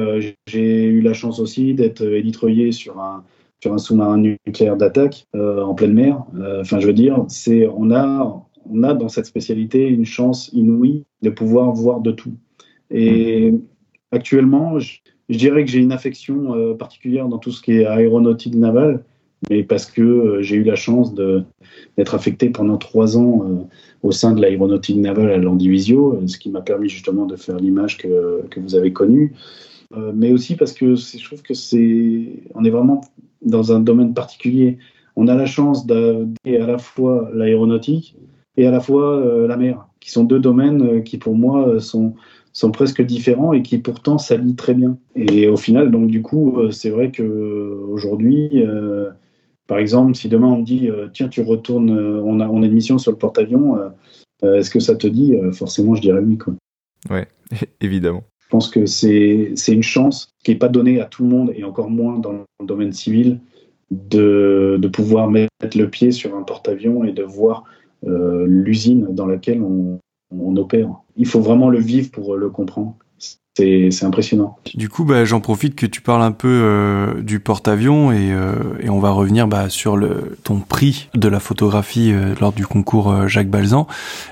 j'ai 0.48 0.84
eu 0.84 1.00
la 1.00 1.14
chance 1.14 1.40
aussi 1.40 1.74
d'être 1.74 2.02
éditreuillé 2.02 2.74
sur 2.74 3.00
un, 3.00 3.24
sur 3.62 3.74
un 3.74 3.78
sous-marin 3.78 4.18
nucléaire 4.18 4.76
d'attaque 4.76 5.28
en 5.34 5.74
pleine 5.76 5.94
mer. 5.94 6.26
Enfin, 6.60 6.82
je 6.82 6.88
veux 6.88 6.94
dire, 6.94 7.24
c'est 7.30 7.70
on 7.74 7.90
a 7.90 8.44
on 8.70 8.84
a 8.84 8.94
dans 8.94 9.10
cette 9.10 9.26
spécialité 9.26 9.88
une 9.88 10.06
chance 10.06 10.50
inouïe 10.54 11.06
de 11.22 11.30
pouvoir 11.30 11.72
voir 11.72 12.02
de 12.02 12.12
tout. 12.12 12.34
Et 12.92 13.54
actuellement, 14.12 14.78
dirais 15.38 15.64
que 15.64 15.72
j'ai 15.72 15.80
une 15.80 15.92
affection 15.92 16.56
euh, 16.56 16.74
particulière 16.74 17.28
dans 17.28 17.38
tout 17.38 17.52
ce 17.52 17.62
qui 17.62 17.74
est 17.74 17.86
aéronautique 17.86 18.56
navale, 18.56 19.04
mais 19.50 19.64
parce 19.64 19.86
que 19.86 20.02
euh, 20.02 20.42
j'ai 20.42 20.56
eu 20.56 20.64
la 20.64 20.76
chance 20.76 21.14
d'être 21.14 22.16
affecté 22.16 22.50
pendant 22.50 22.78
trois 22.78 23.18
ans 23.18 23.46
euh, 23.46 23.64
au 24.02 24.12
sein 24.12 24.34
de 24.34 24.42
l'aéronautique 24.42 24.98
navale 24.98 25.32
à 25.32 25.38
Landivisio, 25.38 26.20
ce 26.26 26.38
qui 26.38 26.50
m'a 26.50 26.62
permis 26.62 26.90
justement 26.90 27.26
de 27.26 27.36
faire 27.36 27.58
l'image 27.58 27.98
que, 27.98 28.44
que, 28.50 28.60
vous 28.60 28.76
avez 28.76 28.92
connue, 28.92 29.34
mais 30.14 30.32
aussi 30.32 30.56
parce 30.56 30.72
que 30.72 30.96
je 30.96 31.24
trouve 31.24 31.42
que 31.42 31.54
c'est, 31.54 32.30
on 32.56 32.64
est 32.64 32.70
vraiment 32.70 33.02
dans 33.42 33.74
un 33.74 33.82
domaine 33.82 34.14
particulier. 34.14 34.78
on 35.16 35.28
a 35.28 35.36
la 35.36 35.46
chance 35.46 35.86
d'avoir 35.86 36.28
à 36.46 36.68
la 36.68 36.78
fois 36.78 37.30
l'aéronautique 37.34 38.16
et 38.56 38.66
à 38.66 38.72
la 38.72 38.80
fois 38.80 39.22
la 39.48 39.58
mer, 39.58 39.86
qui 40.00 40.12
sont 40.12 40.24
deux 40.24 40.40
domaines 40.40 41.04
qui 41.04 41.18
pour 41.18 41.36
moi 41.36 41.82
sont 41.82 42.14
sont 42.54 42.72
presque 42.72 43.02
différents 43.02 43.54
et 43.54 43.62
qui 43.62 43.78
pourtant 43.78 44.18
s'allient 44.18 44.56
très 44.56 44.74
bien. 44.74 44.98
Et 45.16 45.48
au 45.48 45.58
final, 45.58 45.92
donc 45.92 46.08
du 46.08 46.22
coup, 46.22 46.58
c'est 46.72 46.90
vrai 46.90 47.12
que 47.12 47.24
aujourd'hui, 47.90 48.64
par 49.68 49.78
exemple, 49.78 50.16
si 50.16 50.30
demain 50.30 50.48
on 50.48 50.58
me 50.60 50.66
dit 50.66 50.90
tiens, 51.14 51.28
tu 51.28 51.42
retournes, 51.42 51.92
on 51.92 52.40
a 52.40 52.48
on 52.48 52.64
a 52.64 52.66
une 52.66 52.74
mission 52.74 52.98
sur 52.98 53.12
le 53.12 53.18
porte-avions, 53.18 53.78
est-ce 54.42 54.70
que 54.70 54.80
ça 54.80 54.96
te 54.96 55.08
dit? 55.08 55.36
Forcément, 55.54 55.96
je 55.96 56.02
dirais 56.02 56.22
oui. 56.22 56.38
Quoi. 56.38 56.56
Ouais, 57.10 57.28
évidemment. 57.82 58.24
Je 58.40 58.50
pense 58.50 58.70
que 58.70 58.88
c'est 58.88 59.54
une 59.68 59.84
chance 59.84 60.32
qui 60.44 60.52
n'est 60.52 60.58
pas 60.58 60.70
donnée 60.70 61.00
à 61.00 61.06
tout 61.06 61.24
le 61.24 61.30
monde 61.30 61.52
et 61.56 61.64
encore 61.64 61.92
moins 61.92 62.18
dans 62.18 62.32
le 62.32 62.66
domaine 62.66 62.94
civil 62.94 63.40
de, 63.92 64.78
de 64.80 64.88
pouvoir 64.88 65.30
mettre 65.30 65.78
le 65.78 65.88
pied 65.88 66.12
sur 66.12 66.36
un 66.36 66.42
porte-avions 66.42 67.04
et 67.04 67.12
de 67.12 67.24
voir 67.24 67.66
euh, 68.08 68.46
l'usine 68.48 69.08
dans 69.12 69.26
laquelle 69.26 69.62
on, 69.62 70.00
on 70.32 70.56
opère. 70.58 70.90
Il 71.16 71.28
faut 71.28 71.42
vraiment 71.42 71.70
le 71.70 71.80
vivre 71.80 72.12
pour 72.12 72.36
le 72.36 72.50
comprendre 72.50 72.96
c'est 73.90 74.06
impressionnant. 74.06 74.58
Du 74.76 74.90
coup, 74.90 75.04
bah, 75.04 75.26
j'en 75.26 75.42
profite 75.42 75.76
que 75.76 75.86
tu 75.86 76.02
parles 76.02 76.22
un 76.22 76.32
peu 76.32 76.48
euh, 76.48 77.22
du 77.22 77.40
porte-avions 77.40 78.12
et, 78.12 78.32
euh, 78.32 78.54
et, 78.80 78.90
on 78.90 79.00
va 79.00 79.12
revenir 79.12 79.48
bah, 79.48 79.70
sur 79.70 79.98
le, 79.98 80.38
ton 80.44 80.60
prix 80.60 81.10
de 81.14 81.28
la 81.28 81.40
photographie 81.40 82.12
euh, 82.14 82.36
lors 82.40 82.54
du 82.54 82.66
concours 82.66 83.28
Jacques 83.28 83.50
Balzan. 83.50 83.88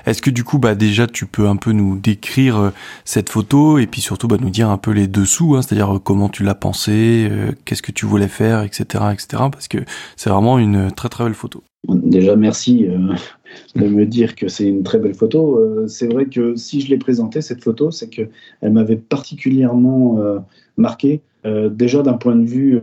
Est-ce 0.06 0.22
que 0.22 0.30
du 0.30 0.44
coup, 0.44 0.58
bah, 0.58 0.74
déjà, 0.74 1.06
tu 1.06 1.26
peux 1.26 1.48
un 1.48 1.56
peu 1.56 1.72
nous 1.72 1.98
décrire 1.98 2.72
cette 3.04 3.28
photo 3.28 3.78
et 3.78 3.86
puis 3.86 4.00
surtout 4.00 4.28
bah, 4.28 4.36
nous 4.40 4.50
dire 4.50 4.70
un 4.70 4.78
peu 4.78 4.92
les 4.92 5.06
dessous, 5.06 5.56
hein, 5.56 5.62
c'est-à-dire 5.62 5.98
comment 6.02 6.28
tu 6.28 6.42
l'as 6.42 6.54
pensé, 6.54 7.30
qu'est-ce 7.64 7.82
que 7.82 7.92
tu 7.92 8.06
voulais 8.06 8.28
faire, 8.28 8.62
etc., 8.62 9.04
etc. 9.12 9.26
Parce 9.52 9.68
que 9.68 9.78
c'est 10.16 10.30
vraiment 10.30 10.58
une 10.58 10.90
très 10.92 11.08
très 11.08 11.24
belle 11.24 11.34
photo. 11.34 11.62
Déjà, 11.86 12.36
merci 12.36 12.86
de 13.76 13.86
me 13.86 14.06
dire 14.06 14.34
que 14.34 14.48
c'est 14.48 14.66
une 14.66 14.82
très 14.82 14.98
belle 14.98 15.14
photo. 15.14 15.58
Euh, 15.58 15.86
c'est 15.86 16.12
vrai 16.12 16.26
que 16.26 16.56
si 16.56 16.80
je 16.80 16.90
l'ai 16.90 16.98
présentée, 16.98 17.40
cette 17.40 17.62
photo, 17.62 17.90
c'est 17.90 18.08
qu'elle 18.08 18.30
m'avait 18.62 18.96
particulièrement 18.96 20.18
euh, 20.20 20.38
marqué, 20.76 21.22
euh, 21.46 21.68
déjà 21.68 22.02
d'un 22.02 22.14
point 22.14 22.36
de 22.36 22.44
vue 22.44 22.80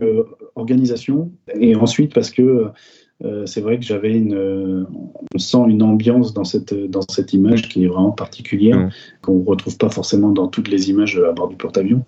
organisation, 0.54 1.30
et 1.58 1.76
ensuite 1.76 2.14
parce 2.14 2.30
que 2.30 2.66
c'est 3.46 3.62
vrai 3.62 3.78
que 3.78 3.84
j'avais 3.84 4.14
une, 4.14 4.86
on 5.34 5.38
sent 5.38 5.64
une 5.68 5.82
ambiance 5.82 6.34
dans 6.34 6.44
cette, 6.44 6.74
dans 6.74 7.00
cette 7.08 7.32
image 7.32 7.66
qui 7.68 7.84
est 7.84 7.86
vraiment 7.86 8.10
particulière, 8.10 8.90
qu'on 9.22 9.38
ne 9.38 9.44
retrouve 9.44 9.78
pas 9.78 9.88
forcément 9.88 10.32
dans 10.32 10.48
toutes 10.48 10.68
les 10.68 10.90
images 10.90 11.18
à 11.18 11.32
bord 11.32 11.48
du 11.48 11.56
porte-avions. 11.56 12.04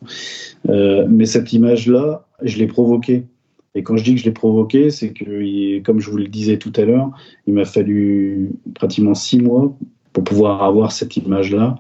mais 0.67 1.25
cette 1.25 1.53
image-là, 1.55 2.27
je 2.43 2.59
l'ai 2.59 2.67
provoquée 2.67 3.25
et 3.75 3.83
quand 3.83 3.97
je 3.97 4.05
dis 4.05 4.15
que 4.15 4.21
je 4.21 4.25
l'ai 4.25 4.33
provoqué, 4.33 4.91
c'est 4.91 5.13
que, 5.13 5.79
comme 5.81 6.01
je 6.01 6.11
vous 6.11 6.17
le 6.17 6.27
disais 6.27 6.59
tout 6.59 6.73
à 6.77 6.85
l'heure, 6.85 7.11
il 7.47 7.55
m'a 7.55 7.65
fallu 7.65 8.51
pratiquement 8.75 9.15
six 9.15 9.41
mois 9.41 9.77
pour 10.13 10.25
pouvoir 10.25 10.63
avoir 10.63 10.93
cette 10.93 11.17
image-là. 11.17 11.77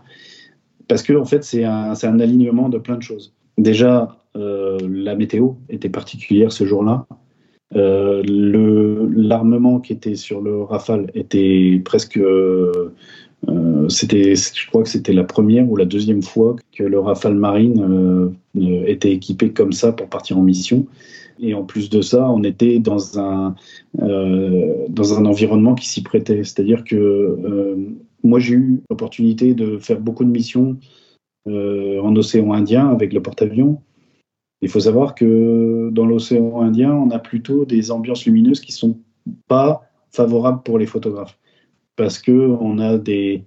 Parce 0.86 1.02
que, 1.02 1.12
en 1.14 1.24
fait, 1.24 1.44
c'est 1.44 1.64
un, 1.64 2.20
alignement 2.20 2.68
de 2.68 2.78
plein 2.78 2.96
de 2.96 3.02
choses. 3.02 3.34
Déjà, 3.56 4.16
euh, 4.36 4.78
la 4.88 5.14
météo 5.14 5.52
était 5.68 5.88
particulière 5.88 6.52
ce 6.52 6.64
jour-là. 6.64 7.06
Euh, 7.76 8.22
L'armement 8.24 9.80
qui 9.80 9.92
était 9.92 10.14
sur 10.14 10.40
le 10.40 10.62
Rafale 10.62 11.10
était 11.14 11.80
presque. 11.84 12.18
Euh, 12.18 12.92
c'était, 13.88 14.34
je 14.34 14.66
crois 14.66 14.82
que 14.82 14.88
c'était 14.88 15.12
la 15.12 15.24
première 15.24 15.70
ou 15.70 15.76
la 15.76 15.84
deuxième 15.84 16.22
fois 16.22 16.56
que 16.76 16.82
le 16.82 16.98
Rafale 16.98 17.34
Marine 17.34 18.34
euh, 18.56 18.84
était 18.86 19.12
équipé 19.12 19.52
comme 19.52 19.72
ça 19.72 19.92
pour 19.92 20.08
partir 20.08 20.38
en 20.38 20.42
mission. 20.42 20.86
Et 21.40 21.54
en 21.54 21.64
plus 21.64 21.90
de 21.90 22.00
ça, 22.00 22.28
on 22.30 22.42
était 22.42 22.78
dans 22.78 23.18
un, 23.18 23.54
euh, 24.00 24.86
dans 24.88 25.18
un 25.18 25.24
environnement 25.24 25.74
qui 25.74 25.88
s'y 25.88 26.02
prêtait. 26.02 26.44
C'est-à-dire 26.44 26.84
que 26.84 26.96
euh, 26.96 27.76
moi, 28.24 28.38
j'ai 28.38 28.54
eu 28.54 28.82
l'opportunité 28.90 29.54
de 29.54 29.78
faire 29.78 30.00
beaucoup 30.00 30.24
de 30.24 30.30
missions 30.30 30.78
euh, 31.46 32.00
en 32.00 32.14
océan 32.16 32.52
Indien 32.52 32.88
avec 32.88 33.12
le 33.12 33.22
porte-avions. 33.22 33.80
Il 34.60 34.68
faut 34.68 34.80
savoir 34.80 35.14
que 35.14 35.90
dans 35.92 36.06
l'océan 36.06 36.60
Indien, 36.60 36.92
on 36.92 37.10
a 37.10 37.20
plutôt 37.20 37.64
des 37.64 37.92
ambiances 37.92 38.26
lumineuses 38.26 38.60
qui 38.60 38.72
sont 38.72 38.98
pas 39.46 39.82
favorables 40.10 40.62
pour 40.64 40.78
les 40.78 40.86
photographes. 40.86 41.38
Parce 41.94 42.20
qu'on 42.20 42.78
a 42.78 42.98
des, 42.98 43.44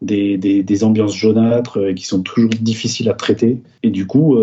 des, 0.00 0.38
des, 0.38 0.84
ambiances 0.84 1.14
jaunâtres 1.14 1.92
qui 1.94 2.06
sont 2.06 2.22
toujours 2.22 2.50
difficiles 2.50 3.10
à 3.10 3.14
traiter. 3.14 3.62
Et 3.82 3.90
du 3.90 4.06
coup, 4.06 4.38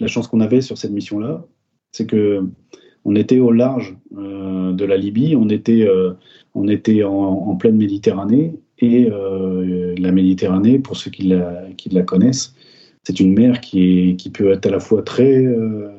la 0.00 0.06
chance 0.06 0.28
qu'on 0.28 0.40
avait 0.40 0.60
sur 0.60 0.78
cette 0.78 0.92
mission-là, 0.92 1.44
c'est 1.92 2.06
que 2.06 2.44
on 3.04 3.14
était 3.14 3.38
au 3.38 3.52
large 3.52 3.96
euh, 4.16 4.72
de 4.72 4.84
la 4.84 4.96
Libye, 4.96 5.34
on 5.34 5.48
était, 5.48 5.82
euh, 5.82 6.12
on 6.54 6.68
était 6.68 7.04
en, 7.04 7.56
pleine 7.56 7.76
Méditerranée, 7.76 8.54
et 8.80 9.08
euh, 9.10 9.94
la 9.98 10.12
Méditerranée, 10.12 10.78
pour 10.78 10.96
ceux 10.96 11.10
qui 11.10 11.26
la, 11.28 12.02
connaissent, 12.02 12.54
c'est 13.02 13.18
une 13.18 13.34
mer 13.34 13.60
qui, 13.60 14.16
qui 14.16 14.30
peut 14.30 14.52
être 14.52 14.66
à 14.66 14.70
la 14.70 14.80
fois 14.80 15.02
très, 15.02 15.46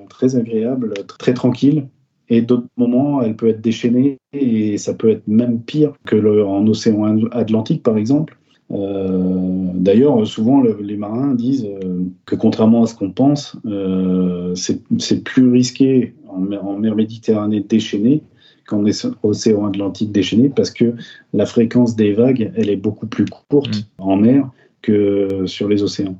très 0.10 0.36
agréable, 0.36 0.94
très 1.18 1.34
tranquille, 1.34 1.88
et 2.30 2.42
d'autres 2.42 2.68
moments, 2.78 3.22
elle 3.24 3.36
peut 3.36 3.48
être 3.48 3.62
déchaînée, 3.62 4.20
et 4.32 4.78
ça 4.78 4.94
peut 4.94 5.10
être 5.10 5.28
même 5.28 5.62
pire 5.62 5.94
que 6.06 6.16
le, 6.16 6.46
en 6.46 6.68
océan 6.68 7.28
Atlantique, 7.32 7.82
par 7.82 7.98
exemple. 7.98 8.39
Euh, 8.72 9.72
d'ailleurs, 9.74 10.26
souvent, 10.28 10.62
les 10.62 10.98
marins 10.98 11.34
disent 11.34 11.66
euh, 11.66 12.04
que 12.26 12.36
contrairement 12.36 12.84
à 12.84 12.88
ce 12.88 12.96
qu'on 12.96 13.12
pense, 13.12 13.58
euh, 13.66 14.54
c'est 14.56 15.24
plus 15.24 15.50
risqué 15.50 16.14
en, 16.28 16.40
mer 16.40 16.96
Méditerranée 16.96 17.62
déchaînée 17.62 18.22
qu'en 18.68 18.84
océan 19.24 19.66
Atlantique 19.66 20.12
déchaîné 20.12 20.50
parce 20.50 20.70
que 20.70 20.94
la 21.34 21.48
fréquence 21.48 21.96
des 21.96 22.14
vagues, 22.14 22.52
elle 22.56 22.70
est 22.70 22.76
beaucoup 22.76 23.08
plus 23.08 23.26
courte 23.26 23.78
mm. 23.98 24.02
en 24.04 24.16
mer 24.18 24.50
que 24.82 25.46
sur 25.46 25.68
les 25.68 25.84
océans. 25.84 26.18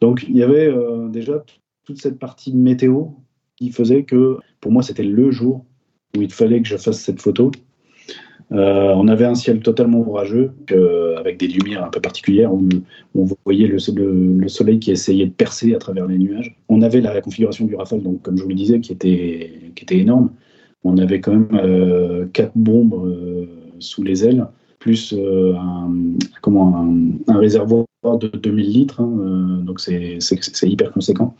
Donc, 0.00 0.24
il 0.28 0.36
y 0.36 0.42
avait 0.42 0.72
déjà 1.10 1.44
toute 1.84 2.00
cette 2.00 2.18
partie 2.18 2.54
météo 2.54 3.04
qui 3.56 3.70
faisait 3.70 4.02
que, 4.02 4.38
pour 4.60 4.72
moi, 4.72 4.82
c'était 4.82 5.04
le 5.04 5.30
jour 5.30 5.64
où 6.16 6.22
il 6.22 6.32
fallait 6.32 6.60
que 6.60 6.66
je 6.66 6.76
fasse 6.76 7.00
cette 7.00 7.20
photo. 7.20 7.52
Euh, 8.52 8.92
on 8.96 9.06
avait 9.06 9.24
un 9.24 9.34
ciel 9.34 9.60
totalement 9.60 10.00
orageux, 10.08 10.52
avec 11.16 11.38
des 11.38 11.46
lumières 11.46 11.84
un 11.84 11.88
peu 11.88 12.00
particulières, 12.00 12.52
où 12.52 12.68
on 13.14 13.26
voyait 13.44 13.68
le, 13.68 13.78
soleil 14.48 14.78
qui 14.80 14.90
essayait 14.90 15.26
de 15.26 15.32
percer 15.32 15.74
à 15.74 15.78
travers 15.78 16.06
les 16.06 16.18
nuages. 16.18 16.56
On 16.68 16.82
avait 16.82 17.00
la 17.00 17.20
configuration 17.20 17.66
du 17.66 17.76
Rafale, 17.76 18.02
donc 18.02 18.22
comme 18.22 18.36
je 18.36 18.42
vous 18.42 18.48
le 18.48 18.54
disais, 18.54 18.80
qui 18.80 18.92
était, 18.92 19.52
qui 19.74 19.84
était 19.84 19.98
énorme. 19.98 20.30
On 20.82 20.96
avait 20.98 21.20
quand 21.20 21.32
même 21.32 21.48
euh, 21.54 22.26
quatre 22.32 22.56
bombes 22.56 22.94
euh, 22.94 23.46
sous 23.78 24.02
les 24.02 24.24
ailes, 24.24 24.46
plus 24.78 25.14
un, 25.14 25.92
comment, 26.40 26.88
un, 27.28 27.38
réservoir 27.38 27.84
de 28.18 28.28
2000 28.28 28.72
litres, 28.72 29.00
hein, 29.02 29.62
donc 29.62 29.78
c'est 29.78 30.18
hyper 30.62 30.90
conséquent, 30.90 31.34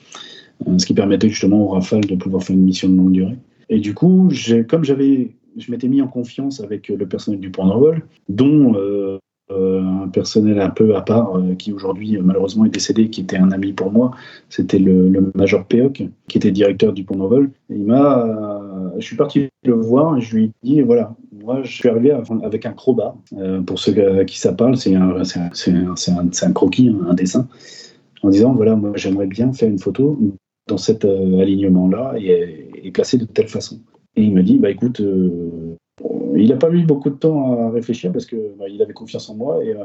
ce 0.77 0.85
qui 0.85 0.93
permettait 0.93 1.31
justement 1.31 1.65
au 1.65 1.69
Rafale 1.69 2.03
de 2.03 2.15
pouvoir 2.17 2.43
faire 2.45 2.55
une 2.55 2.65
mission 2.65 2.89
de 2.89 2.97
longue 2.97 3.13
durée. 3.13 3.39
Et 3.71 3.79
du 3.79 3.95
coup, 3.95 4.29
comme 4.69 4.85
j'avais 4.85 5.31
je 5.57 5.71
m'étais 5.71 5.89
mis 5.89 6.03
en 6.03 6.09
confiance 6.09 6.61
avec 6.61 6.89
le 6.89 7.07
personnel 7.07 7.41
du 7.41 7.51
d'envol, 7.51 8.03
dont 8.29 8.75
euh, 8.75 9.19
euh, 9.51 9.83
un 10.05 10.09
personnel 10.09 10.61
un 10.61 10.71
peu 10.71 10.95
à 10.95 11.03
part 11.03 11.37
euh, 11.37 11.55
qui 11.55 11.73
aujourd'hui 11.73 12.17
malheureusement 12.23 12.65
est 12.65 12.71
décédé, 12.71 13.11
qui 13.11 13.23
était 13.23 13.37
un 13.37 13.51
ami 13.51 13.73
pour 13.73 13.91
moi. 13.91 14.13
C'était 14.49 14.79
le, 14.79 15.33
major 15.35 15.65
Peoc, 15.65 16.03
qui 16.29 16.39
était 16.39 16.51
directeur 16.51 16.93
du 16.93 17.05
Pont 17.05 17.17
d'envol. 17.17 17.51
Il 17.69 17.87
je 18.99 19.07
suis 19.07 19.17
parti 19.17 19.49
le 19.65 19.75
voir 19.75 20.19
et 20.19 20.21
je 20.21 20.37
lui 20.37 20.45
ai 20.45 20.51
dit 20.63 20.81
voilà, 20.83 21.15
moi 21.33 21.63
je 21.63 21.73
suis 21.73 21.89
arrivé 21.89 22.13
avec 22.43 22.67
un 22.67 22.73
crobat. 22.73 23.17
pour 23.67 23.79
ceux 23.79 24.21
à 24.21 24.25
qui 24.25 24.39
ça 24.39 24.53
parle, 24.53 24.77
c'est 24.77 24.95
un, 24.95 25.17
un, 25.21 26.53
croquis, 26.53 26.95
un 27.09 27.15
dessin, 27.15 27.49
en 28.23 28.29
disant 28.29 28.53
voilà, 28.53 28.77
moi 28.77 28.93
j'aimerais 28.95 29.27
bien 29.27 29.53
faire 29.53 29.69
une 29.69 29.79
photo 29.79 30.19
dans 30.69 30.77
cet 30.77 31.05
alignement-là 31.05 32.15
et, 32.19 32.69
et 32.85 32.91
placé 32.91 33.19
de 33.19 33.25
telle 33.25 33.49
façon. 33.49 33.81
Et 34.17 34.23
il 34.23 34.35
m'a 34.35 34.43
dit, 34.43 34.59
bah 34.59 34.71
écoute, 34.71 35.01
euh, 35.01 35.77
il 36.37 36.49
n'a 36.49 36.57
pas 36.57 36.71
mis 36.71 36.85
beaucoup 36.85 37.11
de 37.11 37.17
temps 37.17 37.67
à 37.67 37.71
réfléchir 37.71 38.13
parce 38.13 38.27
qu'il 38.27 38.53
bah, 38.59 38.67
avait 38.81 38.93
confiance 38.93 39.29
en 39.29 39.37
moi 39.37 39.65
et, 39.65 39.75
euh, 39.75 39.85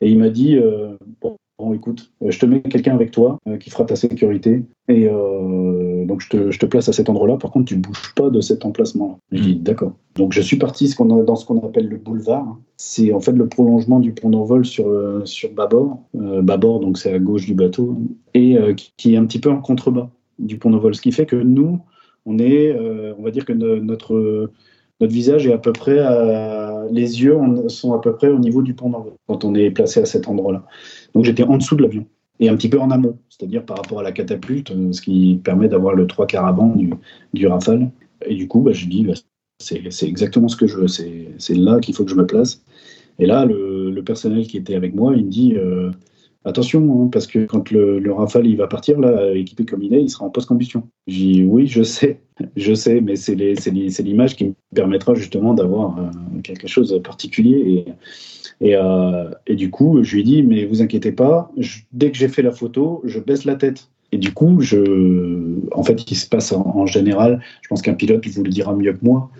il 0.00 0.18
m'a 0.18 0.28
dit, 0.28 0.56
euh, 0.56 0.94
bon, 1.22 1.72
écoute, 1.72 2.12
je 2.20 2.38
te 2.38 2.44
mets 2.44 2.60
quelqu'un 2.60 2.94
avec 2.94 3.10
toi 3.10 3.38
qui 3.60 3.70
fera 3.70 3.86
ta 3.86 3.96
sécurité 3.96 4.62
et 4.88 5.08
donc 5.08 6.20
je 6.20 6.28
te, 6.28 6.50
je 6.50 6.58
te, 6.58 6.66
place 6.66 6.90
à 6.90 6.92
cet 6.92 7.08
endroit-là. 7.08 7.38
Par 7.38 7.50
contre, 7.50 7.64
tu 7.64 7.76
bouges 7.76 8.12
pas 8.14 8.28
de 8.28 8.42
cet 8.42 8.66
emplacement. 8.66 9.18
Je 9.32 9.42
dis 9.42 9.56
d'accord. 9.56 9.94
Donc 10.14 10.34
je 10.34 10.42
suis 10.42 10.58
parti 10.58 10.94
dans 10.98 11.34
ce 11.34 11.46
qu'on 11.46 11.66
appelle 11.66 11.88
le 11.88 11.96
boulevard. 11.96 12.58
C'est 12.76 13.10
en 13.14 13.20
fait 13.20 13.32
le 13.32 13.48
prolongement 13.48 14.00
du 14.00 14.12
pont 14.12 14.28
d'envol 14.28 14.66
sur 14.66 14.86
sur 15.26 15.50
bâbord. 15.50 16.02
bâbord, 16.12 16.80
donc 16.80 16.98
c'est 16.98 17.14
à 17.14 17.18
gauche 17.18 17.46
du 17.46 17.54
bateau 17.54 17.96
et 18.34 18.58
qui, 18.76 18.92
qui 18.98 19.14
est 19.14 19.16
un 19.16 19.24
petit 19.24 19.40
peu 19.40 19.50
en 19.50 19.62
contrebas 19.62 20.10
du 20.38 20.58
pont 20.58 20.68
d'envol, 20.68 20.94
ce 20.94 21.00
qui 21.00 21.10
fait 21.10 21.24
que 21.24 21.36
nous 21.36 21.80
on 22.26 22.38
est, 22.38 22.72
euh, 22.72 23.14
on 23.18 23.22
va 23.22 23.30
dire 23.30 23.44
que 23.44 23.52
notre 23.52 24.50
notre 25.00 25.12
visage 25.12 25.46
est 25.46 25.52
à 25.52 25.58
peu 25.58 25.72
près, 25.72 25.98
les 26.90 27.22
yeux 27.22 27.36
sont 27.68 27.92
à 27.92 28.00
peu 28.00 28.14
près 28.14 28.28
au 28.28 28.38
niveau 28.38 28.62
du 28.62 28.72
pont 28.72 28.88
d'envol 28.88 29.12
quand 29.26 29.44
on 29.44 29.54
est 29.54 29.70
placé 29.70 30.00
à 30.00 30.06
cet 30.06 30.26
endroit-là. 30.26 30.64
Donc 31.14 31.24
j'étais 31.24 31.42
en 31.42 31.58
dessous 31.58 31.76
de 31.76 31.82
l'avion 31.82 32.06
et 32.40 32.48
un 32.48 32.56
petit 32.56 32.68
peu 32.68 32.78
en 32.78 32.90
amont, 32.90 33.18
c'est-à-dire 33.28 33.64
par 33.64 33.78
rapport 33.78 34.00
à 34.00 34.02
la 34.02 34.12
catapulte, 34.12 34.72
ce 34.92 35.00
qui 35.00 35.40
permet 35.42 35.68
d'avoir 35.68 35.94
le 35.94 36.06
trois 36.06 36.26
avant 36.36 36.68
du, 36.68 36.90
du 37.34 37.46
Rafale. 37.46 37.90
Et 38.26 38.34
du 38.34 38.48
coup, 38.48 38.60
bah, 38.60 38.72
je 38.72 38.86
dis, 38.86 39.04
bah, 39.04 39.14
c'est 39.58 40.06
exactement 40.06 40.48
ce 40.48 40.56
que 40.56 40.66
je 40.66 40.76
veux. 40.76 40.88
C'est 40.88 41.54
là 41.54 41.80
qu'il 41.80 41.94
faut 41.94 42.04
que 42.04 42.10
je 42.10 42.16
me 42.16 42.26
place. 42.26 42.62
Et 43.18 43.26
là, 43.26 43.46
le, 43.46 43.90
le, 43.90 44.02
personnel 44.04 44.46
qui 44.46 44.58
était 44.58 44.74
avec 44.74 44.94
moi, 44.94 45.14
il 45.16 45.24
me 45.24 45.30
dit 45.30 45.54
euh, 45.56 45.90
attention, 46.46 47.02
hein, 47.02 47.08
parce 47.12 47.26
que 47.26 47.44
quand 47.44 47.70
le, 47.70 47.98
le, 47.98 48.12
Rafale 48.12 48.46
il 48.46 48.56
va 48.56 48.66
partir, 48.66 48.98
là, 48.98 49.32
équipé 49.34 49.66
comme 49.66 49.82
il 49.82 49.92
est, 49.92 50.02
il 50.02 50.08
sera 50.08 50.24
en 50.24 50.30
post-combustion. 50.30 50.84
J'ai 51.06 51.24
dit 51.24 51.44
oui, 51.44 51.66
je 51.66 51.82
sais, 51.82 52.20
je 52.56 52.72
sais, 52.72 53.00
mais 53.00 53.16
c'est 53.16 53.34
l'image 53.34 54.36
qui 54.36 54.46
me 54.46 54.54
permettra 54.74 55.14
justement 55.14 55.52
d'avoir 55.52 55.98
euh, 55.98 56.40
quelque 56.42 56.68
chose 56.68 56.90
de 56.90 56.98
particulier. 56.98 57.84
Et, 58.60 58.68
et, 58.68 58.76
euh, 58.76 59.28
du 59.48 59.70
coup, 59.70 60.02
je 60.02 60.16
lui 60.16 60.24
dis 60.24 60.42
mais 60.42 60.64
vous 60.64 60.80
inquiétez 60.80 61.12
pas, 61.12 61.50
dès 61.92 62.10
que 62.10 62.16
j'ai 62.16 62.28
fait 62.28 62.42
la 62.42 62.52
photo, 62.52 63.02
je 63.04 63.18
baisse 63.20 63.44
la 63.44 63.56
tête. 63.56 63.88
Et 64.12 64.18
du 64.18 64.32
coup, 64.32 64.60
je, 64.60 65.58
en 65.72 65.82
fait, 65.82 66.08
il 66.08 66.14
se 66.14 66.28
passe 66.28 66.52
en 66.52 66.86
général, 66.86 67.42
je 67.62 67.68
pense 67.68 67.82
qu'un 67.82 67.94
pilote 67.94 68.26
vous 68.28 68.44
le 68.44 68.50
dira 68.50 68.72
mieux 68.74 68.92
que 68.92 69.04
moi, 69.04 69.30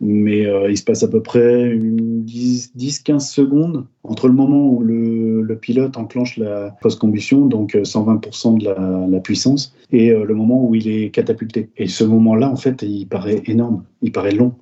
mais 0.00 0.46
euh, 0.46 0.70
il 0.70 0.78
se 0.78 0.84
passe 0.84 1.02
à 1.02 1.08
peu 1.08 1.22
près 1.22 1.76
10-15 1.76 3.20
secondes 3.20 3.86
entre 4.02 4.28
le 4.28 4.34
moment 4.34 4.66
où 4.66 4.82
le, 4.82 5.56
pilote 5.60 5.96
enclenche 5.98 6.38
la 6.38 6.74
post-combustion, 6.80 7.46
donc 7.46 7.74
120% 7.74 8.58
de 8.58 9.12
la, 9.12 9.20
puissance, 9.20 9.74
et 9.92 10.10
euh, 10.10 10.24
le 10.24 10.34
moment 10.34 10.66
où 10.66 10.74
il 10.74 10.88
est 10.88 11.10
catapulté. 11.10 11.68
Et 11.76 11.86
ce 11.86 12.04
moment-là, 12.04 12.50
en 12.50 12.56
fait, 12.56 12.82
il 12.82 13.06
paraît 13.06 13.42
énorme, 13.46 13.84
il 14.00 14.10
paraît 14.10 14.32
long, 14.32 14.54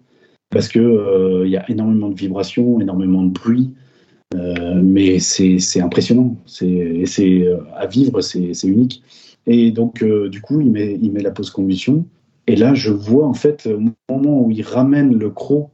parce 0.51 0.67
que 0.67 0.81
euh, 0.81 1.47
y 1.47 1.57
a 1.57 1.71
énormément 1.71 2.09
de 2.09 2.17
vibrations, 2.17 2.81
énormément 2.81 3.23
de 3.23 3.31
bruit, 3.31 3.71
euh, 4.35 4.81
mais 4.83 5.21
c'est 5.21 5.81
impressionnant, 5.81 6.37
c'est 6.47 7.05
à 7.77 7.87
vivre, 7.87 8.21
c'est 8.21 8.65
unique. 8.65 9.03
Et 9.47 9.71
donc, 9.71 10.05
du 10.05 10.41
coup, 10.43 10.61
il 10.61 10.71
met, 10.71 10.99
il 11.01 11.13
met 11.13 11.23
la 11.23 11.31
post-combustion. 11.31 12.05
Et 12.49 12.57
là, 12.57 12.75
je 12.75 12.91
vois 12.91 13.27
en 13.27 13.35
fait, 13.35 13.67
au 13.67 13.79
moment 14.11 14.43
où 14.43 14.51
il 14.51 14.63
ramène 14.63 15.17
le 15.17 15.31
croc 15.31 15.71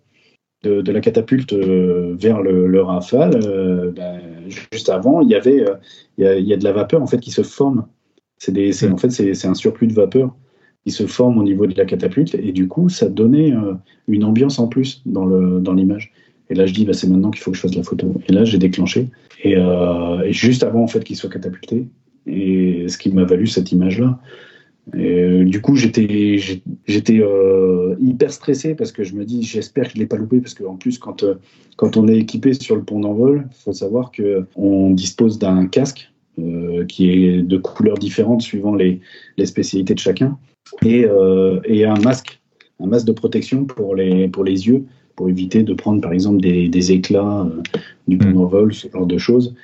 de, 0.65 0.81
de 0.81 0.93
la 0.93 1.01
catapulte 1.01 1.53
euh, 1.53 2.17
vers 2.19 2.43
le, 2.43 2.67
le 2.67 2.83
rafale, 2.83 3.41
euh, 3.45 3.93
ben, 3.93 4.21
juste 4.73 4.89
avant, 4.89 5.21
il 5.21 5.31
y 5.31 5.37
avait, 5.37 5.61
euh, 5.61 5.77
il, 6.19 6.25
y 6.25 6.27
a, 6.27 6.37
il, 6.37 6.47
y 6.47 6.53
a, 6.53 6.57
de 6.57 6.65
la 6.65 6.73
vapeur 6.73 7.01
en 7.01 7.07
fait 7.07 7.21
qui 7.21 7.31
se 7.31 7.43
forme. 7.43 7.87
C'est 8.39 8.51
des, 8.51 8.73
c'est, 8.73 8.91
en 8.91 8.97
fait, 8.97 9.11
c'est, 9.11 9.35
c'est 9.35 9.47
un 9.47 9.55
surplus 9.55 9.87
de 9.87 9.95
vapeur 9.95 10.35
qui 10.85 10.91
se 10.91 11.07
forme 11.07 11.39
au 11.39 11.45
niveau 11.45 11.67
de 11.67 11.77
la 11.79 11.85
catapulte, 11.85 12.35
et 12.35 12.53
du 12.53 12.69
coup, 12.69 12.91
ça 12.91 13.09
donnait 13.09 13.55
une 14.07 14.25
ambiance 14.25 14.59
en 14.59 14.69
plus 14.69 15.01
dans, 15.07 15.25
le, 15.25 15.61
dans 15.61 15.73
l'image. 15.73 16.13
Et 16.51 16.55
là, 16.55 16.67
je 16.67 16.75
dis, 16.75 16.85
bah, 16.85 16.93
c'est 16.93 17.07
maintenant 17.07 17.31
qu'il 17.31 17.41
faut 17.41 17.53
que 17.53 17.57
je 17.57 17.63
fasse 17.63 17.75
la 17.75 17.83
photo. 17.83 18.13
Et 18.29 18.33
là, 18.33 18.45
j'ai 18.45 18.59
déclenché. 18.59 19.09
Et, 19.43 19.57
euh, 19.57 20.21
et 20.25 20.33
juste 20.35 20.63
avant 20.63 20.83
en 20.83 20.87
fait 20.87 21.03
qu'il 21.03 21.17
soit 21.17 21.31
catapulté, 21.31 21.87
et 22.27 22.87
ce 22.89 22.99
qui 22.99 23.11
m'a 23.13 23.25
valu 23.25 23.47
cette 23.47 23.73
image-là. 23.73 24.19
Et, 24.93 25.23
euh, 25.23 25.45
du 25.45 25.61
coup, 25.61 25.77
j'étais 25.77 26.39
j'étais 26.87 27.21
euh, 27.21 27.97
hyper 28.01 28.31
stressé 28.31 28.75
parce 28.75 28.93
que 28.93 29.03
je 29.03 29.15
me 29.15 29.25
dis, 29.25 29.43
j'espère 29.43 29.85
que 29.85 29.95
je 29.95 29.99
l'ai 29.99 30.07
pas 30.07 30.17
loupé 30.17 30.41
parce 30.41 30.55
qu'en 30.55 30.77
plus, 30.77 30.99
quand 30.99 31.23
euh, 31.23 31.37
quand 31.77 31.97
on 31.97 32.07
est 32.07 32.19
équipé 32.19 32.53
sur 32.53 32.77
le 32.77 32.83
pont 32.83 33.01
d'envol, 33.01 33.49
il 33.51 33.63
faut 33.65 33.73
savoir 33.73 34.11
que 34.11 34.45
on 34.57 34.91
dispose 34.91 35.39
d'un 35.39 35.67
casque 35.67 36.13
euh, 36.39 36.85
qui 36.85 37.11
est 37.11 37.43
de 37.43 37.57
couleurs 37.57 37.97
différentes 37.97 38.43
suivant 38.43 38.75
les, 38.75 39.01
les 39.39 39.47
spécialités 39.47 39.95
de 39.95 40.01
chacun 40.01 40.39
et, 40.83 41.05
euh, 41.05 41.61
et 41.65 41.87
un 41.87 41.99
masque, 42.01 42.41
un 42.79 42.87
masque 42.87 43.07
de 43.07 43.13
protection 43.13 43.65
pour 43.65 43.95
les 43.95 44.29
pour 44.29 44.45
les 44.45 44.67
yeux 44.67 44.85
pour 45.17 45.29
éviter 45.29 45.63
de 45.63 45.73
prendre 45.75 46.01
par 46.01 46.13
exemple 46.13 46.41
des, 46.41 46.69
des 46.69 46.93
éclats 46.93 47.49
du 48.09 48.19
pont 48.19 48.33
d'envol, 48.33 48.75
ce 48.75 48.89
genre 48.89 49.07
de 49.07 49.17
choses. 49.17 49.55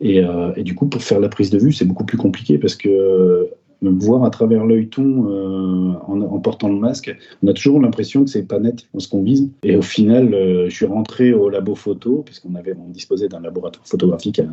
Et, 0.00 0.22
et, 0.54 0.62
du 0.62 0.74
coup, 0.74 0.86
pour 0.86 1.02
faire 1.02 1.18
la 1.18 1.30
prise 1.30 1.48
de 1.48 1.58
vue, 1.58 1.72
c'est 1.72 1.86
beaucoup 1.86 2.04
plus 2.04 2.18
compliqué 2.18 2.58
parce 2.58 2.76
que 2.76 3.48
voir 3.82 4.24
à 4.24 4.30
travers 4.30 4.64
l'œilleton 4.66 5.26
euh, 5.28 5.92
en, 6.06 6.20
en, 6.20 6.38
portant 6.40 6.68
le 6.68 6.78
masque, 6.78 7.14
on 7.42 7.48
a 7.48 7.52
toujours 7.52 7.80
l'impression 7.80 8.24
que 8.24 8.30
c'est 8.30 8.46
pas 8.46 8.58
net 8.58 8.86
ce 8.98 9.08
qu'on 9.08 9.22
vise. 9.22 9.50
Et 9.62 9.76
au 9.76 9.82
final, 9.82 10.34
euh, 10.34 10.68
je 10.68 10.74
suis 10.74 10.86
rentré 10.86 11.32
au 11.32 11.48
labo 11.48 11.74
photo, 11.74 12.22
puisqu'on 12.24 12.54
avait 12.54 12.74
on 12.74 12.90
disposait 12.90 13.28
d'un 13.28 13.40
laboratoire 13.40 13.86
photographique 13.86 14.40
à, 14.40 14.46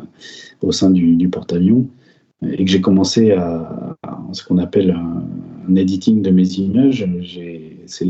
au 0.62 0.72
sein 0.72 0.90
du, 0.90 1.16
du 1.16 1.28
porte-avions, 1.28 1.86
et 2.42 2.64
que 2.64 2.70
j'ai 2.70 2.80
commencé 2.80 3.32
à, 3.32 3.96
à, 4.02 4.20
ce 4.32 4.44
qu'on 4.44 4.58
appelle 4.58 4.90
un, 4.90 5.24
un, 5.68 5.76
editing 5.76 6.22
de 6.22 6.30
mes 6.30 6.48
images. 6.58 7.08
C'est 7.86 8.06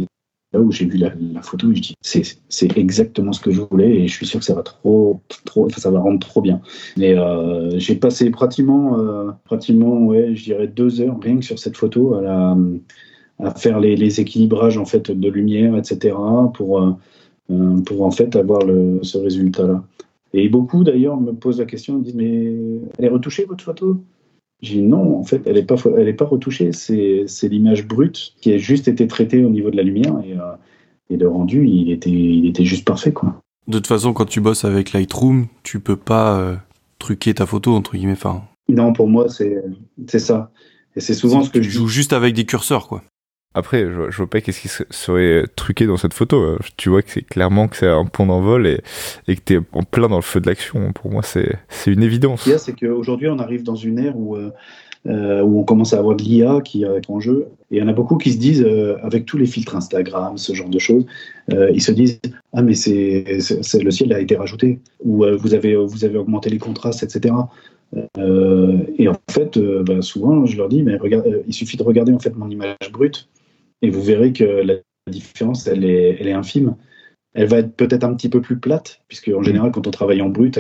là 0.53 0.61
où 0.61 0.71
j'ai 0.71 0.87
vu 0.87 0.99
la, 0.99 1.13
photo, 1.43 1.73
je 1.73 1.81
dis 1.81 1.95
c'est 2.03 2.79
exactement 2.79 3.33
ce 3.33 3.41
que 3.41 3.51
je 3.51 3.61
voulais 3.61 4.01
et 4.01 4.09
je 4.09 4.15
suis 4.15 4.27
sûr 4.27 4.41
que 4.41 4.47
ça 4.47 4.55
va 4.55 4.63
trop, 4.63 5.21
trop 5.45 5.69
ça 5.71 5.91
va 5.91 6.01
rendre 6.01 6.21
trop 6.21 6.41
bien. 6.41 6.61
Mais 6.97 7.17
euh, 7.17 7.79
j'ai 7.79 7.97
passé 7.97 8.31
pratiquement, 8.31 8.99
euh, 8.99 9.31
pratiquement, 9.45 10.07
ouais, 10.07 10.35
je 10.35 10.45
dirais 10.45 10.69
deux 10.69 11.01
heures 11.01 11.19
rien 11.21 11.39
que 11.39 11.45
sur 11.45 11.59
cette 11.59 11.77
photo 11.77 12.15
à, 12.15 12.57
à 13.41 13.55
faire 13.55 13.81
les, 13.81 14.21
équilibrages 14.21 14.79
en 14.79 14.85
fait 14.85 15.11
de 15.11 15.29
lumière, 15.29 15.77
etc. 15.77 16.15
pour 16.55 16.81
euh, 16.81 16.93
pour 17.85 18.03
en 18.03 18.11
fait 18.11 18.35
avoir 18.37 18.63
ce 19.03 19.19
résultat 19.19 19.67
là. 19.67 19.85
Et 20.33 20.49
beaucoup 20.49 20.85
d'ailleurs 20.85 21.19
me 21.21 21.33
posent 21.33 21.61
la 21.61 21.65
question, 21.65 21.99
me 21.99 22.03
disent 22.03 22.15
mais 22.15 22.55
elle 22.99 23.05
est 23.05 23.09
retouchée 23.09 23.45
votre 23.45 23.65
photo? 23.65 24.01
J'ai 24.63 24.77
dit 24.77 24.83
non, 24.83 25.19
en 25.19 25.25
fait, 25.25 25.43
elle 25.47 25.55
n'est 25.55 25.65
pas, 25.65 25.77
elle 25.99 26.09
est 26.09 26.15
pas 26.15 26.25
retouchée, 26.25 26.73
c'est 26.73 27.49
l'image 27.49 27.87
brute 27.87 28.35
qui 28.41 28.53
a 28.53 28.59
juste 28.59 28.89
été 28.89 29.07
traitée 29.07 29.45
au 29.45 29.51
niveau 29.51 29.71
de 29.71 29.77
la 29.77 29.83
lumière 29.83 30.15
et, 30.25 30.33
euh, 30.33 30.57
et 31.11 31.17
le 31.17 31.29
rendu, 31.29 31.67
il 31.67 31.91
était, 31.91 32.11
il 32.11 32.47
était 32.47 32.65
juste 32.65 32.87
parfait. 32.87 33.13
Quoi. 33.13 33.41
De 33.69 33.79
toute 33.79 33.87
façon, 33.87 34.13
quand 34.13 34.25
tu 34.25 34.41
bosses 34.41 34.65
avec 34.65 34.93
Lightroom, 34.93 35.47
tu 35.63 35.81
peux 35.81 35.97
pas 35.97 36.39
euh, 36.39 36.57
truquer 36.99 37.35
ta 37.35 37.47
photo, 37.47 37.75
entre 37.75 37.97
guillemets. 37.97 38.13
Enfin... 38.13 38.43
Non, 38.69 38.93
pour 38.93 39.09
moi, 39.09 39.27
c'est 39.29 40.19
ça. 40.19 40.51
Et 40.97 41.01
c'est 41.01 41.15
souvent 41.15 41.43
ce 41.43 41.51
que 41.51 41.61
je 41.61 41.69
joue 41.69 41.89
juste 41.89 42.13
avec 42.13 42.35
des 42.35 42.47
curseurs, 42.47 42.89
quoi. 42.89 43.03
Après, 43.57 43.87
je, 43.87 44.17
vois 44.17 44.27
pas 44.29 44.41
qu'est-ce 44.41 44.61
qui 44.61 44.69
serait 44.69 45.45
truqué 45.57 45.87
dans 45.87 45.97
cette 45.97 46.15
photo. 46.15 46.59
Tu 46.77 46.91
vois 46.91 47.03
que 47.03 47.11
c'est 47.11 47.23
clairement 47.23 47.69
que 47.69 47.77
c'est 47.77 47.89
un 47.89 48.05
pont 48.05 48.27
d'envol 48.27 48.67
et, 48.67 48.83
que 49.27 49.41
tu 49.45 49.55
es 49.55 49.61
en 49.73 49.83
plein 49.83 50.09
dans 50.09 50.17
le 50.17 50.23
feu 50.23 50.41
de 50.41 50.47
l'action. 50.47 50.93
Pour 50.93 51.11
moi, 51.11 51.23
c'est 51.23 51.57
une 51.87 52.03
évidence. 52.03 52.41
Ce 52.41 52.45
qu'il 52.45 52.53
y 52.53 52.55
a, 52.55 52.59
c'est 52.59 52.75
qu'aujourd'hui, 52.75 53.29
on 53.29 53.39
arrive 53.39 53.63
dans 53.63 53.75
une 53.75 53.99
ère 53.99 54.17
où, 54.17 54.37
euh, 54.37 55.43
où 55.43 55.59
on 55.59 55.65
commence 55.65 55.95
à 55.95 55.99
avoir 55.99 56.17
de 56.17 56.23
l'IA 56.23 56.61
qui 56.63 56.85
est 56.85 57.11
en 57.11 57.19
jeu. 57.19 57.49
Et 57.71 57.77
il 57.77 57.79
y 57.79 57.83
en 57.83 57.89
a 57.89 57.95
beaucoup 57.95 58.19
qui 58.19 58.33
se 58.33 58.39
disent, 58.39 58.63
euh, 58.63 58.97
avec 59.03 59.25
tous 59.25 59.39
les 59.39 59.47
filtres 59.47 59.75
Instagram, 59.75 60.37
ce 60.37 60.53
genre 60.53 60.69
de 60.69 60.79
choses, 60.79 61.07
euh, 61.53 61.71
ils 61.73 61.83
se 61.83 61.93
disent 61.93 62.21
Ah, 62.53 62.61
mais 62.61 62.75
c'est 62.75 63.25
le 63.25 63.91
ciel 63.91 64.13
a 64.13 64.21
été 64.21 64.37
rajouté, 64.37 64.81
ou 65.03 65.25
euh, 65.25 65.35
vous, 65.37 65.55
avez, 65.55 65.77
vous 65.77 66.05
avez 66.05 66.19
augmenté 66.19 66.51
les 66.51 66.59
contrastes, 66.59 67.03
etc. 67.03 67.35
Euh, 68.19 68.79
et 68.99 69.09
en 69.09 69.17
fait, 69.31 69.57
euh, 69.57 69.83
bah, 69.83 70.03
souvent, 70.03 70.45
je 70.47 70.57
leur 70.57 70.69
dis, 70.69 70.83
mais 70.83 70.97
regarde, 70.97 71.43
il 71.47 71.55
suffit 71.55 71.77
de 71.77 71.83
regarder 71.83 72.13
en 72.13 72.19
fait 72.19 72.35
mon 72.37 72.51
image 72.51 72.77
brute 72.93 73.29
et 73.83 73.91
vous 73.91 74.03
verrez 74.03 74.33
que 74.33 74.45
la 74.45 74.77
différence, 75.09 75.67
elle 75.67 75.85
est, 75.85 76.17
elle 76.21 76.29
est 76.29 76.33
infime. 76.33 76.77
Elle 77.35 77.49
va 77.49 77.59
être 77.59 77.77
peut-être 77.77 78.05
un 78.05 78.15
petit 78.15 78.31
peu 78.31 78.41
plus 78.41 78.57
plate, 78.59 79.01
puisque 79.09 79.29
en 79.29 79.43
général, 79.43 79.71
quand 79.71 79.87
on 79.87 79.91
travaille 79.91 80.23
en 80.23 80.31
brut, 80.31 80.59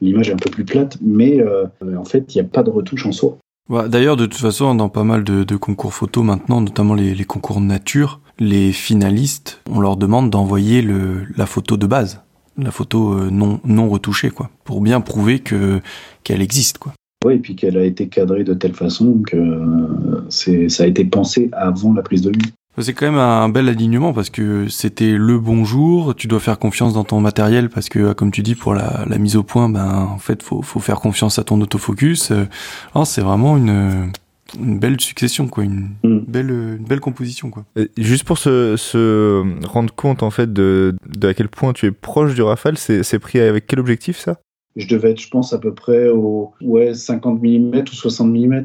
l'image 0.00 0.28
est 0.28 0.34
un 0.34 0.36
peu 0.36 0.50
plus 0.50 0.66
plate, 0.66 0.98
mais 1.00 1.40
euh, 1.40 1.64
en 1.96 2.04
fait, 2.04 2.34
il 2.34 2.38
n'y 2.38 2.46
a 2.46 2.48
pas 2.48 2.62
de 2.62 2.70
retouche 2.70 3.06
en 3.06 3.12
soi. 3.12 3.38
Ouais, 3.70 3.88
D'ailleurs, 3.88 4.16
de 4.16 4.26
toute 4.26 4.40
façon, 4.40 4.74
dans 4.74 4.90
pas 4.90 5.04
mal 5.04 5.24
de, 5.24 5.44
de 5.44 5.56
concours 5.56 5.94
photo 5.94 6.22
maintenant, 6.22 6.60
notamment 6.60 6.94
les, 6.94 7.14
les, 7.14 7.24
concours 7.24 7.60
nature, 7.60 8.20
les 8.38 8.72
finalistes, 8.72 9.62
on 9.70 9.80
leur 9.80 9.96
demande 9.96 10.28
d'envoyer 10.28 10.84
la 11.36 11.46
photo 11.46 11.78
de 11.78 11.86
base, 11.86 12.20
la 12.58 12.70
photo 12.70 13.14
euh, 13.14 13.30
non, 13.30 13.60
non 13.64 13.88
retouchée, 13.88 14.30
quoi, 14.30 14.50
pour 14.64 14.82
bien 14.82 15.00
prouver 15.00 15.38
que 15.38 15.80
qu'elle 16.22 16.42
existe, 16.42 16.78
quoi. 16.78 16.92
Oui, 17.24 17.34
et 17.34 17.38
puis 17.38 17.54
qu'elle 17.54 17.76
a 17.76 17.84
été 17.84 18.08
cadrée 18.08 18.44
de 18.44 18.54
telle 18.54 18.72
façon 18.72 19.20
que 19.26 19.36
ça 20.30 20.84
a 20.84 20.86
été 20.86 21.04
pensé 21.04 21.50
avant 21.52 21.92
la 21.92 22.02
prise 22.02 22.22
de 22.22 22.30
vue. 22.30 22.52
C'est 22.78 22.94
quand 22.94 23.06
même 23.06 23.18
un 23.18 23.48
bel 23.48 23.68
alignement 23.68 24.12
parce 24.14 24.30
que 24.30 24.68
c'était 24.68 25.12
le 25.12 25.38
bonjour. 25.38 26.14
Tu 26.14 26.28
dois 26.28 26.40
faire 26.40 26.58
confiance 26.58 26.94
dans 26.94 27.04
ton 27.04 27.20
matériel 27.20 27.68
parce 27.68 27.88
que, 27.88 28.12
comme 28.12 28.30
tu 28.30 28.42
dis, 28.42 28.54
pour 28.54 28.74
la, 28.74 29.04
la 29.06 29.18
mise 29.18 29.36
au 29.36 29.42
point, 29.42 29.68
ben 29.68 30.08
en 30.10 30.18
fait, 30.18 30.42
faut, 30.42 30.62
faut 30.62 30.80
faire 30.80 31.00
confiance 31.00 31.38
à 31.38 31.44
ton 31.44 31.60
autofocus. 31.60 32.32
Oh, 32.94 33.04
c'est 33.04 33.20
vraiment 33.20 33.56
une, 33.58 34.12
une 34.58 34.78
belle 34.78 35.00
succession, 35.00 35.48
quoi, 35.48 35.64
une 35.64 35.90
mm. 36.02 36.18
belle, 36.26 36.50
une 36.50 36.84
belle 36.84 37.00
composition, 37.00 37.50
quoi. 37.50 37.64
Et 37.76 37.90
juste 37.98 38.24
pour 38.24 38.38
se, 38.38 38.76
se 38.76 39.44
rendre 39.66 39.94
compte 39.94 40.22
en 40.22 40.30
fait 40.30 40.52
de, 40.52 40.96
de 41.06 41.28
à 41.28 41.34
quel 41.34 41.48
point 41.48 41.72
tu 41.72 41.86
es 41.86 41.90
proche 41.90 42.34
du 42.34 42.42
Rafale, 42.42 42.78
c'est 42.78 43.18
pris 43.18 43.40
avec 43.40 43.66
quel 43.66 43.80
objectif 43.80 44.18
ça? 44.18 44.38
Je 44.76 44.86
devais 44.86 45.10
être, 45.10 45.20
je 45.20 45.28
pense, 45.28 45.52
à 45.52 45.58
peu 45.58 45.74
près 45.74 46.08
au 46.08 46.52
ouais, 46.62 46.94
50 46.94 47.42
mm 47.42 47.80
ou 47.80 47.94
60 47.94 48.32
mm. 48.32 48.64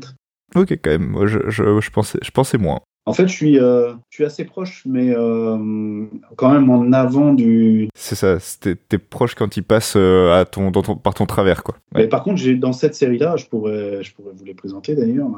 Ok, 0.55 0.71
quand 0.81 0.91
même. 0.91 1.07
Moi, 1.07 1.27
je, 1.27 1.39
je, 1.49 1.79
je, 1.79 1.91
pensais, 1.91 2.19
je 2.21 2.31
pensais 2.31 2.57
moins. 2.57 2.79
En 3.07 3.13
fait, 3.13 3.27
je 3.27 3.33
suis, 3.33 3.59
euh, 3.59 3.93
je 4.09 4.15
suis 4.15 4.25
assez 4.25 4.45
proche, 4.45 4.81
mais 4.87 5.15
euh, 5.15 6.05
quand 6.37 6.51
même 6.51 6.69
en 6.71 6.91
avant 6.91 7.33
du. 7.33 7.87
C'est 7.95 8.15
ça. 8.15 8.37
T'es 8.61 8.97
proche 8.97 9.35
quand 9.35 9.57
il 9.57 9.63
passe 9.63 9.93
euh, 9.95 10.33
à 10.33 10.45
ton, 10.45 10.71
dans 10.71 10.81
ton, 10.81 10.95
par 10.95 11.13
ton 11.13 11.27
travers, 11.27 11.63
quoi. 11.63 11.75
Ouais. 11.93 12.01
Mais 12.01 12.07
par 12.07 12.23
contre, 12.23 12.37
j'ai 12.37 12.55
dans 12.55 12.73
cette 12.73 12.95
série-là, 12.95 13.35
je 13.37 13.45
pourrais, 13.45 14.01
je 14.01 14.13
pourrais 14.15 14.33
vous 14.33 14.45
les 14.45 14.55
présenter 14.55 14.95
d'ailleurs. 14.95 15.29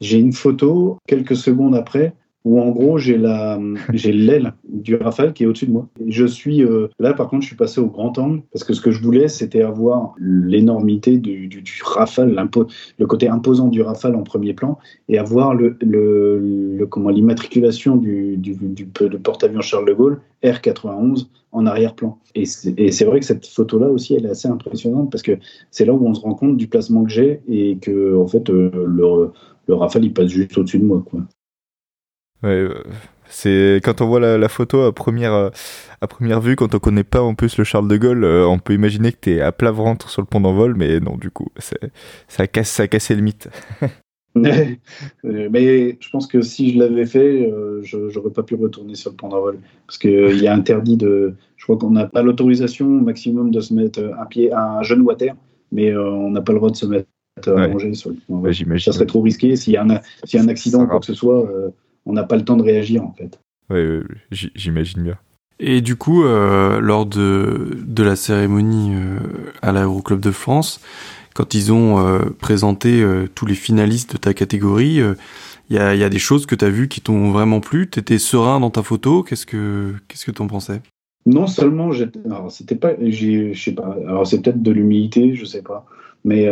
J'ai 0.00 0.18
une 0.18 0.32
photo 0.32 0.96
quelques 1.06 1.36
secondes 1.36 1.74
après 1.74 2.14
où 2.44 2.60
en 2.60 2.70
gros 2.70 2.98
j'ai 2.98 3.16
la 3.16 3.58
j'ai 3.92 4.12
l'aile 4.12 4.54
du 4.68 4.96
Rafale 4.96 5.32
qui 5.32 5.44
est 5.44 5.46
au-dessus 5.46 5.66
de 5.66 5.72
moi. 5.72 5.88
je 6.06 6.26
suis 6.26 6.62
euh, 6.62 6.88
là 6.98 7.14
par 7.14 7.28
contre 7.28 7.42
je 7.42 7.48
suis 7.48 7.56
passé 7.56 7.80
au 7.80 7.86
grand 7.86 8.16
angle 8.18 8.42
parce 8.52 8.64
que 8.64 8.74
ce 8.74 8.80
que 8.80 8.90
je 8.90 9.02
voulais 9.02 9.28
c'était 9.28 9.62
avoir 9.62 10.14
l'énormité 10.18 11.16
du, 11.16 11.48
du, 11.48 11.62
Rafale, 11.82 12.34
le 12.98 13.06
côté 13.06 13.28
imposant 13.28 13.68
du 13.68 13.82
Rafale 13.82 14.14
en 14.14 14.22
premier 14.22 14.52
plan 14.52 14.78
et 15.08 15.18
avoir 15.18 15.54
le, 15.54 15.76
le, 15.80 16.86
comment 16.86 17.10
l'immatriculation 17.10 17.96
du, 17.96 18.36
du, 18.36 18.54
du, 18.54 18.86
porte-avions 18.86 19.60
Charles 19.60 19.86
de 19.86 19.92
Gaulle 19.92 20.20
R91 20.42 21.26
en 21.52 21.66
arrière-plan. 21.66 22.18
Et 22.34 22.46
c'est 22.46 23.04
vrai 23.04 23.20
que 23.20 23.26
cette 23.26 23.46
photo-là 23.46 23.88
aussi, 23.88 24.14
elle 24.14 24.26
est 24.26 24.30
assez 24.30 24.48
impressionnante 24.48 25.10
parce 25.10 25.22
que 25.22 25.38
c'est 25.70 25.84
là 25.84 25.92
où 25.92 26.06
on 26.06 26.14
se 26.14 26.20
rend 26.20 26.34
compte 26.34 26.56
du 26.56 26.66
placement 26.66 27.04
que 27.04 27.10
j'ai 27.10 27.40
et 27.48 27.78
que 27.78 28.16
en 28.16 28.26
fait 28.26 28.50
euh, 28.50 28.70
le, 28.86 29.30
le 29.68 29.74
Rafale 29.74 30.04
il 30.04 30.12
passe 30.12 30.28
juste 30.28 30.58
au-dessus 30.58 30.80
de 30.80 30.84
moi 30.84 31.02
quoi. 31.08 31.20
Ouais, 32.44 32.50
euh, 32.50 32.74
c'est 33.26 33.80
quand 33.82 34.02
on 34.02 34.06
voit 34.06 34.20
la, 34.20 34.48
photo 34.48 34.82
à 34.82 34.94
première 34.94 35.32
euh, 35.32 35.50
à 36.02 36.06
première 36.06 36.42
vue, 36.42 36.56
quand 36.56 36.74
on 36.74 36.78
connaît 36.78 37.04
pas 37.04 37.22
en 37.22 37.34
plus 37.34 37.56
le 37.56 37.64
Charles 37.64 37.88
de 37.88 37.96
Gaulle, 37.96 38.24
euh, 38.24 38.46
on 38.46 38.58
peut 38.58 38.74
imaginer 38.74 39.12
que 39.12 39.18
tu 39.22 39.32
es 39.32 39.40
à 39.40 39.50
plat 39.50 39.70
ventre 39.70 40.10
sur 40.10 40.20
le 40.20 40.26
pont 40.26 40.40
d'envol, 40.40 40.74
mais 40.76 41.00
non, 41.00 41.16
du 41.16 41.30
coup, 41.30 41.48
ça 42.28 42.46
casse 42.46 42.68
ça 42.68 42.82
a 42.82 42.86
cassé 42.86 43.14
le 43.14 43.22
mythe. 43.22 43.48
mais 44.34 45.96
je 46.00 46.10
pense 46.10 46.26
que 46.26 46.42
si 46.42 46.74
je 46.74 46.78
l'avais 46.78 47.06
fait, 47.06 47.50
je 47.82 48.10
j'aurais 48.10 48.30
pas 48.30 48.42
pu 48.42 48.56
retourner 48.56 48.94
sur 48.94 49.10
le 49.10 49.16
pont 49.16 49.28
d'envol 49.30 49.58
parce 49.86 49.96
qu'il 49.96 50.38
y 50.38 50.46
a 50.46 50.54
interdit 50.54 50.98
de. 50.98 51.34
Je 51.56 51.64
crois 51.64 51.78
qu'on 51.78 51.92
n'a 51.92 52.04
pas 52.04 52.22
l'autorisation 52.22 52.86
maximum 52.86 53.50
de 53.50 53.60
se 53.60 53.72
mettre 53.72 54.00
un 54.20 54.26
pied, 54.26 54.52
un 54.52 54.82
genou 54.82 55.08
à 55.08 55.14
terre, 55.14 55.36
mais 55.72 55.96
on 55.96 56.30
n'a 56.30 56.42
pas 56.42 56.52
le 56.52 56.58
droit 56.58 56.70
de 56.70 56.76
se 56.76 56.84
mettre 56.84 57.08
à 57.46 57.68
manger 57.68 57.94
sur 57.94 58.10
le 58.10 58.16
pont 58.16 58.34
d'envol. 58.34 58.80
ça 58.80 58.92
serait 58.92 59.06
trop 59.06 59.22
risqué. 59.22 59.56
S'il 59.56 59.72
y, 59.72 59.76
a 59.78 59.82
un, 59.82 59.88
y 59.88 60.36
a 60.36 60.42
un 60.42 60.48
accident 60.48 60.82
ou 60.82 60.86
quoi 60.88 61.00
que 61.00 61.06
ce 61.06 61.14
soit, 61.14 61.48
on 62.06 62.12
n'a 62.12 62.24
pas 62.24 62.36
le 62.36 62.44
temps 62.44 62.56
de 62.56 62.62
réagir 62.62 63.04
en 63.04 63.12
fait. 63.12 63.38
Oui, 63.70 64.00
j'imagine 64.30 65.02
bien. 65.02 65.18
Et 65.60 65.80
du 65.80 65.96
coup, 65.96 66.24
euh, 66.24 66.80
lors 66.80 67.06
de, 67.06 67.78
de 67.86 68.02
la 68.02 68.16
cérémonie 68.16 68.94
euh, 68.94 69.18
à 69.62 69.72
l'Aéroclub 69.72 70.20
de 70.20 70.30
France, 70.30 70.80
quand 71.32 71.54
ils 71.54 71.72
ont 71.72 71.98
euh, 71.98 72.20
présenté 72.38 73.04
tous 73.34 73.46
les 73.46 73.54
finalistes 73.54 74.12
de 74.12 74.18
ta 74.18 74.34
catégorie, 74.34 75.00
il 75.70 75.76
y 75.76 75.78
a, 75.78 75.94
y, 75.94 76.04
a, 76.04 76.08
des 76.08 76.18
choses 76.18 76.46
que 76.46 76.54
tu 76.54 76.64
as 76.64 76.70
vues 76.70 76.88
qui 76.88 77.00
t'ont 77.00 77.30
vraiment 77.30 77.60
plu? 77.60 77.88
Tu 77.88 77.98
étais 77.98 78.18
serein 78.18 78.60
dans 78.60 78.70
ta 78.70 78.82
photo? 78.82 79.22
Qu'est-ce 79.22 79.46
que 79.46 79.94
qu'est-ce 80.06 80.26
que 80.26 80.30
t'en 80.30 80.46
pensais? 80.46 80.80
Non 81.26 81.46
seulement 81.46 81.90
alors 82.26 82.52
c'était 82.52 82.74
pas, 82.74 82.92
je 83.00 83.54
sais 83.54 83.72
pas, 83.72 83.96
alors 84.06 84.26
c'est 84.26 84.42
peut-être 84.42 84.62
de 84.62 84.70
l'humilité, 84.70 85.34
je 85.34 85.46
sais 85.46 85.62
pas, 85.62 85.86
mais 86.24 86.48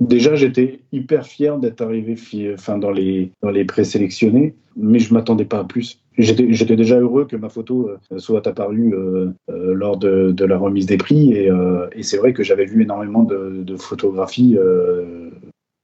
Déjà, 0.00 0.34
j'étais 0.34 0.80
hyper 0.92 1.26
fier 1.26 1.58
d'être 1.58 1.80
arrivé 1.80 2.16
enfin, 2.52 2.76
dans 2.76 2.90
les, 2.90 3.32
dans 3.42 3.50
les 3.50 3.64
présélectionnés, 3.64 4.54
mais 4.76 4.98
je 4.98 5.14
m'attendais 5.14 5.46
pas 5.46 5.60
à 5.60 5.64
plus. 5.64 6.00
J'étais 6.18 6.76
déjà 6.76 6.98
heureux 6.98 7.26
que 7.26 7.36
ma 7.36 7.48
photo 7.48 7.90
euh, 7.90 8.18
soit 8.18 8.46
apparue 8.46 8.94
euh, 8.94 9.30
euh, 9.50 9.74
lors 9.74 9.98
de, 9.98 10.44
la 10.44 10.58
remise 10.58 10.86
des 10.86 10.96
prix, 10.96 11.32
et, 11.32 11.50
c'est 12.02 12.18
vrai 12.18 12.32
que 12.32 12.42
j'avais 12.42 12.66
vu 12.66 12.82
énormément 12.82 13.22
de, 13.22 13.76
photographies 13.76 14.56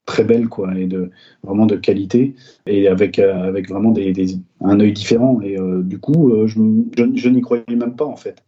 très 0.05 0.25
belles, 0.25 0.49
quoi, 0.49 0.77
et 0.77 0.87
de, 0.87 1.11
vraiment 1.43 1.67
de 1.67 1.77
qualité, 1.77 2.35
et 2.67 2.89
avec, 2.89 3.19
avec 3.19 3.69
vraiment 3.69 3.93
des, 3.93 4.13
un 4.61 4.79
œil 4.81 4.93
différent. 4.93 5.41
Et 5.43 5.57
du 5.83 5.99
coup, 5.99 6.33
je 6.47 7.29
n'y 7.29 7.41
croyais 7.41 7.65
même 7.71 7.97
pas, 7.97 8.07
en 8.07 8.17
fait. 8.17 8.43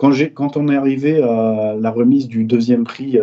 Quand, 0.00 0.56
on 0.56 0.68
est 0.68 0.76
arrivé 0.76 1.22
à 1.22 1.76
la 1.78 1.90
remise 1.90 2.26
du 2.26 2.44
deuxième 2.44 2.84
prix 2.84 3.18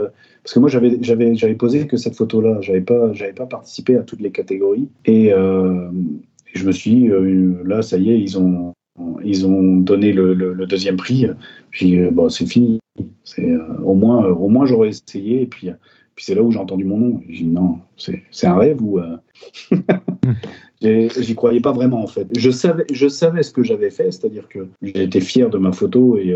parce 0.47 0.53
que 0.53 0.59
moi, 0.61 0.69
j'avais, 0.69 1.55
posé 1.55 1.87
que 1.87 1.97
cette 1.97 2.15
photo-là. 2.15 2.61
J'avais 2.61 2.79
pas, 2.79 3.11
pas 3.35 3.45
participé 3.47 3.97
à 3.97 4.03
toutes 4.03 4.21
les 4.21 4.31
catégories. 4.31 4.87
Et, 5.03 5.33
euh, 5.33 5.89
je 6.53 6.65
me 6.65 6.71
suis 6.71 6.95
dit, 6.95 7.07
euh, 7.09 7.61
là, 7.65 7.81
ça 7.81 7.97
y 7.97 8.11
est, 8.11 8.21
ils 8.21 8.37
ont, 8.37 8.73
donné 9.81 10.13
le, 10.13 10.65
deuxième 10.65 10.95
prix. 10.95 11.27
Puis, 11.71 11.99
euh, 11.99 12.11
bon, 12.11 12.29
c'est 12.29 12.45
fini. 12.45 12.79
Au 13.83 13.93
moins, 13.93 14.29
moins, 14.29 14.65
j'aurais 14.65 14.87
essayé. 14.87 15.41
Et 15.41 15.47
puis, 15.47 15.69
puis 16.15 16.23
c'est 16.23 16.33
là 16.33 16.41
où 16.43 16.49
j'ai 16.49 16.59
entendu 16.59 16.85
mon 16.85 16.97
nom. 16.97 17.21
J'ai 17.27 17.43
dit, 17.43 17.49
non, 17.49 17.79
c'est, 17.97 18.23
c'est 18.31 18.47
un 18.47 18.55
rêve 18.55 18.81
ou. 18.81 19.01
J'y 20.81 21.35
croyais 21.35 21.59
pas 21.59 21.71
vraiment 21.71 22.03
en 22.03 22.07
fait. 22.07 22.27
Je 22.37 22.51
savais, 22.51 22.85
je 22.91 23.07
savais 23.07 23.43
ce 23.43 23.51
que 23.51 23.63
j'avais 23.63 23.89
fait, 23.89 24.11
c'est-à-dire 24.11 24.47
que 24.47 24.67
j'étais 24.81 25.21
fier 25.21 25.49
de 25.49 25.57
ma 25.57 25.71
photo 25.71 26.17
et, 26.17 26.35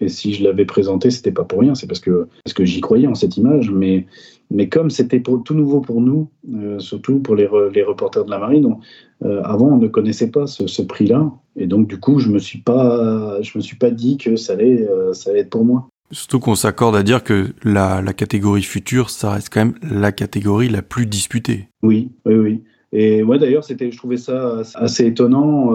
et 0.00 0.08
si 0.08 0.34
je 0.34 0.44
l'avais 0.44 0.64
présenté, 0.64 1.10
c'était 1.10 1.32
pas 1.32 1.44
pour 1.44 1.60
rien, 1.60 1.74
c'est 1.74 1.86
parce 1.86 2.00
que, 2.00 2.28
parce 2.44 2.54
que 2.54 2.64
j'y 2.64 2.80
croyais 2.80 3.06
en 3.06 3.14
cette 3.14 3.36
image. 3.36 3.70
Mais, 3.70 4.06
mais 4.50 4.68
comme 4.68 4.90
c'était 4.90 5.22
tout 5.22 5.54
nouveau 5.54 5.80
pour 5.80 6.00
nous, 6.00 6.30
euh, 6.54 6.78
surtout 6.78 7.20
pour 7.20 7.36
les, 7.36 7.48
les, 7.72 7.82
reporters 7.82 8.24
de 8.24 8.30
la 8.30 8.38
marine, 8.38 8.76
euh, 9.24 9.40
avant 9.44 9.68
on 9.68 9.76
ne 9.76 9.88
connaissait 9.88 10.30
pas 10.30 10.46
ce, 10.46 10.82
prix-là. 10.82 11.30
Et 11.56 11.66
donc 11.66 11.86
du 11.88 11.98
coup, 11.98 12.18
je 12.18 12.28
me 12.28 12.38
suis 12.38 12.60
pas, 12.60 13.40
je 13.42 13.56
me 13.56 13.62
suis 13.62 13.76
pas 13.76 13.90
dit 13.90 14.16
que 14.16 14.36
ça 14.36 14.54
allait, 14.54 14.88
euh, 14.88 15.12
ça 15.12 15.30
allait 15.30 15.40
être 15.40 15.50
pour 15.50 15.64
moi. 15.64 15.88
Surtout 16.10 16.40
qu'on 16.40 16.54
s'accorde 16.54 16.96
à 16.96 17.02
dire 17.02 17.22
que 17.22 17.48
la, 17.62 18.00
la, 18.00 18.14
catégorie 18.14 18.62
future, 18.62 19.10
ça 19.10 19.32
reste 19.32 19.52
quand 19.52 19.60
même 19.60 19.74
la 19.82 20.10
catégorie 20.10 20.70
la 20.70 20.80
plus 20.80 21.04
disputée. 21.04 21.68
Oui, 21.82 22.10
oui, 22.24 22.34
oui. 22.34 22.62
Et 22.92 23.22
moi 23.22 23.38
d'ailleurs, 23.38 23.64
c'était, 23.64 23.90
je 23.90 23.96
trouvais 23.96 24.16
ça 24.16 24.62
assez 24.74 25.06
étonnant. 25.06 25.72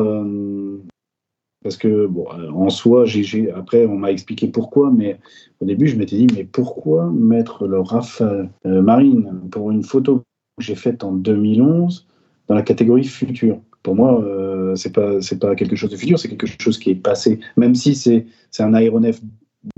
Parce 1.63 1.77
que, 1.77 2.07
bon, 2.07 2.25
euh, 2.37 2.51
en 2.51 2.69
soi, 2.69 3.05
après, 3.55 3.85
on 3.85 3.95
m'a 3.95 4.11
expliqué 4.11 4.47
pourquoi, 4.49 4.91
mais 4.91 5.17
au 5.61 5.65
début, 5.65 5.87
je 5.87 5.95
m'étais 5.95 6.17
dit, 6.17 6.27
mais 6.35 6.43
pourquoi 6.43 7.09
mettre 7.09 7.65
le 7.65 7.79
Rafale 7.79 8.49
euh, 8.65 8.81
Marine 8.81 9.39
pour 9.49 9.71
une 9.71 9.83
photo 9.83 10.17
que 10.17 10.63
j'ai 10.63 10.75
faite 10.75 11.05
en 11.05 11.13
2011 11.13 12.05
dans 12.49 12.55
la 12.55 12.61
catégorie 12.61 13.05
future 13.05 13.59
Pour 13.81 13.95
moi, 13.95 14.21
euh, 14.21 14.75
c'est 14.75 14.91
pas 14.91 15.21
c'est 15.21 15.39
pas 15.39 15.55
quelque 15.55 15.77
chose 15.77 15.89
de 15.89 15.95
futur, 15.95 16.19
c'est 16.19 16.27
quelque 16.27 16.47
chose 16.47 16.77
qui 16.77 16.89
est 16.89 16.95
passé. 16.95 17.39
Même 17.55 17.75
si 17.75 17.95
c'est 17.95 18.25
un 18.59 18.73
aéronef 18.73 19.21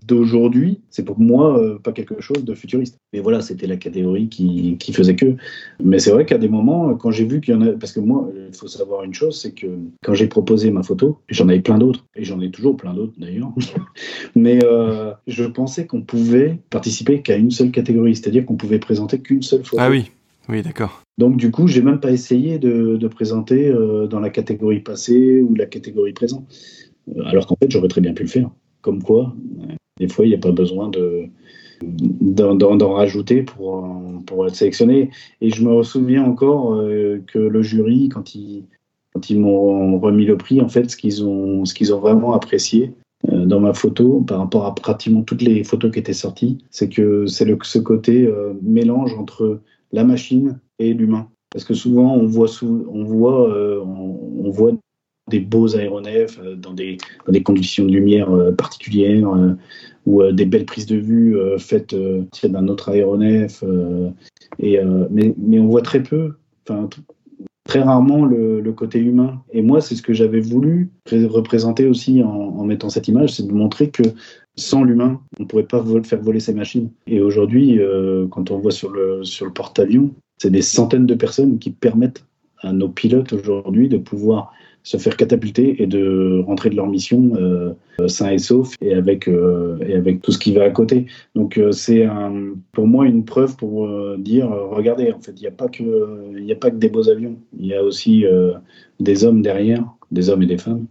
d'aujourd'hui, 0.05 0.81
c'est 0.89 1.03
pour 1.03 1.19
moi 1.19 1.59
euh, 1.59 1.79
pas 1.79 1.91
quelque 1.91 2.21
chose 2.21 2.43
de 2.43 2.53
futuriste. 2.53 2.97
Mais 3.13 3.19
voilà, 3.19 3.41
c'était 3.41 3.67
la 3.67 3.77
catégorie 3.77 4.29
qui, 4.29 4.77
qui, 4.79 4.93
faisait 4.93 5.15
que. 5.15 5.35
Mais 5.83 5.99
c'est 5.99 6.11
vrai 6.11 6.25
qu'à 6.25 6.37
des 6.37 6.49
moments, 6.49 6.95
quand 6.95 7.11
j'ai 7.11 7.25
vu 7.25 7.41
qu'il 7.41 7.53
y 7.53 7.57
en 7.57 7.61
a, 7.61 7.71
parce 7.73 7.91
que 7.91 7.99
moi, 7.99 8.29
il 8.35 8.55
faut 8.55 8.67
savoir 8.67 9.03
une 9.03 9.13
chose, 9.13 9.39
c'est 9.39 9.51
que 9.51 9.67
quand 10.03 10.13
j'ai 10.13 10.27
proposé 10.27 10.71
ma 10.71 10.83
photo, 10.83 11.19
j'en 11.29 11.49
avais 11.49 11.61
plein 11.61 11.77
d'autres, 11.77 12.05
et 12.15 12.23
j'en 12.23 12.41
ai 12.41 12.51
toujours 12.51 12.77
plein 12.77 12.93
d'autres 12.93 13.13
d'ailleurs, 13.17 13.51
mais 14.35 14.59
euh, 14.63 15.11
je 15.27 15.43
pensais 15.43 15.85
qu'on 15.85 16.01
pouvait 16.01 16.59
participer 16.69 17.21
qu'à 17.21 17.35
une 17.35 17.51
seule 17.51 17.71
catégorie, 17.71 18.15
c'est-à-dire 18.15 18.45
qu'on 18.45 18.57
pouvait 18.57 18.79
présenter 18.79 19.19
qu'une 19.19 19.43
seule 19.43 19.63
photo. 19.63 19.77
Ah 19.79 19.89
oui, 19.89 20.11
oui, 20.49 20.61
d'accord. 20.61 21.01
Donc 21.17 21.37
du 21.37 21.51
coup, 21.51 21.67
j'ai 21.67 21.81
même 21.81 21.99
pas 21.99 22.11
essayé 22.11 22.59
de, 22.59 22.97
de 22.97 23.07
présenter 23.07 23.69
euh, 23.69 24.07
dans 24.07 24.19
la 24.19 24.29
catégorie 24.29 24.79
passée 24.79 25.41
ou 25.41 25.53
la 25.55 25.65
catégorie 25.65 26.13
présente, 26.13 26.45
alors 27.25 27.45
qu'en 27.45 27.55
fait, 27.55 27.69
j'aurais 27.69 27.87
très 27.87 28.01
bien 28.01 28.13
pu 28.13 28.23
le 28.23 28.29
faire. 28.29 28.49
Comme 28.85 29.01
quoi, 29.01 29.33
des 29.97 30.07
fois, 30.07 30.27
il 30.27 30.29
n'y 30.29 30.35
a 30.35 30.37
pas 30.39 30.51
besoin 30.51 30.89
de 30.89 31.25
d'en 31.81 32.93
rajouter 32.93 33.41
pour, 33.41 33.83
pour 34.27 34.45
être 34.45 34.53
sélectionné. 34.55 35.09
Et 35.41 35.49
je 35.49 35.67
me 35.67 35.81
souviens 35.81 36.23
encore 36.23 36.75
euh, 36.75 37.19
que 37.25 37.39
le 37.39 37.63
jury, 37.63 38.09
quand 38.09 38.35
ils, 38.35 38.65
quand 39.11 39.27
ils 39.31 39.39
m'ont 39.39 39.97
remis 39.97 40.25
le 40.25 40.37
prix, 40.37 40.61
en 40.61 40.69
fait, 40.69 40.91
ce 40.91 40.97
qu'ils 40.97 41.25
ont, 41.25 41.65
ce 41.65 41.73
qu'ils 41.73 41.95
ont 41.95 41.99
vraiment 41.99 42.33
apprécié 42.33 42.93
euh, 43.29 43.47
dans 43.47 43.59
ma 43.59 43.73
photo, 43.73 44.21
par 44.21 44.37
rapport 44.37 44.67
à 44.67 44.75
pratiquement 44.75 45.23
toutes 45.23 45.41
les 45.41 45.63
photos 45.63 45.91
qui 45.91 45.97
étaient 45.97 46.13
sorties, 46.13 46.59
c'est 46.69 46.87
que 46.87 47.25
c'est 47.25 47.47
ce 47.63 47.79
côté 47.79 48.27
euh, 48.27 48.53
mélange 48.61 49.15
entre 49.15 49.61
la 49.93 50.03
machine 50.03 50.59
et 50.77 50.93
l'humain. 50.93 51.27
Parce 51.51 51.65
que 51.65 51.73
souvent, 51.73 52.13
on 52.13 52.27
voit, 52.27 52.49
on 52.61 53.03
voit, 53.03 53.49
on 53.83 54.51
voit 54.51 54.73
des 55.27 55.39
beaux 55.39 55.75
aéronefs 55.75 56.39
euh, 56.43 56.55
dans 56.55 56.73
des, 56.73 56.97
dans 57.25 57.33
des 57.33 57.43
conditions 57.43 57.85
de 57.85 57.91
lumière 57.91 58.29
euh, 58.31 58.51
particulières 58.51 59.29
euh, 59.29 59.53
ou 60.05 60.21
des 60.31 60.45
belles 60.45 60.65
prises 60.65 60.85
de 60.85 60.97
vue 60.97 61.35
faites 61.57 61.95
d'un 62.43 62.67
autre 62.67 62.89
aéronef. 62.89 63.63
et, 64.59 64.79
mais, 65.09 65.33
mais, 65.35 65.57
on 65.57 65.65
voit 65.65 65.81
très 65.81 66.03
peu, 66.03 66.33
enfin, 66.61 66.87
très 67.63 67.81
rarement 67.81 68.23
le, 68.23 68.71
côté 68.71 68.99
humain. 68.99 69.41
Et 69.51 69.63
moi, 69.63 69.81
c'est 69.81 69.95
ce 69.95 70.03
que 70.03 70.13
j'avais 70.13 70.41
voulu 70.41 70.91
représenter 71.11 71.87
aussi 71.87 72.21
en, 72.21 72.29
en 72.29 72.63
mettant 72.65 72.89
cette 72.89 73.07
image, 73.07 73.31
c'est 73.33 73.47
de 73.47 73.51
montrer 73.51 73.89
que 73.89 74.03
sans 74.55 74.83
l'humain, 74.83 75.19
on 75.39 75.43
ne 75.43 75.47
pourrait 75.47 75.63
pas 75.63 75.83
faire 76.03 76.21
voler 76.21 76.39
ces 76.39 76.53
machines. 76.53 76.91
Et 77.07 77.19
aujourd'hui, 77.19 77.79
quand 78.29 78.51
on 78.51 78.59
voit 78.59 78.69
sur 78.69 78.91
le, 78.91 79.23
sur 79.23 79.47
le 79.47 79.53
porte-avions, 79.53 80.11
c'est 80.37 80.51
des 80.51 80.61
centaines 80.61 81.07
de 81.07 81.15
personnes 81.15 81.57
qui 81.57 81.71
permettent 81.71 82.23
à 82.59 82.73
nos 82.73 82.89
pilotes 82.89 83.33
aujourd'hui 83.33 83.89
de 83.89 83.97
pouvoir 83.97 84.53
se 84.85 84.97
faire 84.97 85.17
catapulter 85.17 85.81
et 85.81 85.87
de 85.87 86.43
rentrer 86.45 86.69
de 86.69 86.75
leur 86.75 86.87
mission 86.87 87.33
euh, 87.35 87.73
sain 88.07 88.29
et 88.29 88.37
sauf 88.37 88.75
et 88.81 88.93
avec, 88.93 89.27
euh, 89.27 89.79
et 89.85 89.95
avec 89.95 90.21
tout 90.21 90.31
ce 90.31 90.37
qui 90.37 90.53
va 90.53 90.63
à 90.63 90.69
côté. 90.69 91.07
Donc 91.33 91.57
euh, 91.57 91.71
c'est 91.71 92.07
pour 92.71 92.87
moi 92.87 93.05
une 93.07 93.25
preuve 93.25 93.55
pour 93.57 93.87
euh, 93.87 94.15
dire 94.19 94.47
regardez, 94.49 95.11
en 95.11 95.19
fait, 95.19 95.33
il 95.35 95.41
n'y 95.41 95.47
a, 95.47 95.51
pas 95.51 95.67
que, 95.67 95.83
il 96.37 96.49
a 96.51 96.55
pas 96.55 96.69
que 96.69 96.75
des 96.75 96.89
beaux 96.89 97.09
avions, 97.09 97.35
il 97.59 97.65
y 97.65 97.73
a 97.73 97.83
aussi 97.83 98.25
des 98.99 99.25
hommes 99.25 99.41
derrière, 99.41 99.83
des 100.11 100.29
hommes 100.29 100.43
et 100.43 100.47
des 100.47 100.57
femmes 100.57 100.85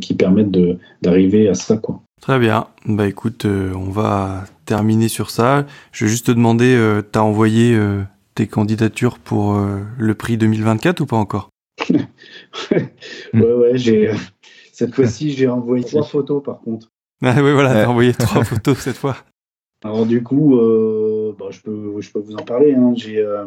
qui 0.00 0.14
permettent 0.14 0.56
d'arriver 1.02 1.48
à 1.48 1.54
ça. 1.54 1.76
Quoi. 1.76 2.00
Très 2.20 2.38
bien. 2.38 2.66
Bah 2.86 3.08
écoute, 3.08 3.46
on 3.46 3.90
va 3.90 4.44
terminer 4.64 5.08
sur 5.08 5.30
ça. 5.30 5.66
Je 5.90 6.04
vais 6.04 6.10
juste 6.10 6.26
te 6.26 6.32
demander, 6.32 6.78
t'as 7.10 7.20
envoyé 7.20 7.76
tes 8.34 8.46
candidatures 8.46 9.18
pour 9.18 9.58
le 9.98 10.14
prix 10.14 10.36
2024 10.36 11.00
ou 11.00 11.06
pas 11.06 11.16
encore? 11.16 11.48
Ouais, 12.70 13.52
ouais, 13.54 13.78
j'ai. 13.78 14.10
Cette 14.72 14.94
fois-ci, 14.94 15.32
j'ai 15.32 15.48
envoyé 15.48 15.84
trois 15.84 16.04
photos 16.04 16.42
par 16.42 16.60
contre. 16.60 16.90
Ah 17.22 17.34
oui, 17.42 17.52
voilà, 17.52 17.72
t'as 17.72 17.88
envoyé 17.88 18.12
trois 18.12 18.44
photos 18.44 18.78
cette 18.78 18.96
fois. 18.96 19.16
Alors 19.84 20.06
du 20.06 20.22
coup, 20.22 20.56
euh, 20.56 21.34
bah, 21.38 21.46
je, 21.50 21.60
peux, 21.60 22.00
je 22.00 22.10
peux 22.10 22.18
vous 22.18 22.34
en 22.34 22.44
parler. 22.44 22.74
Hein. 22.74 22.92
J'ai, 22.96 23.18
euh, 23.18 23.44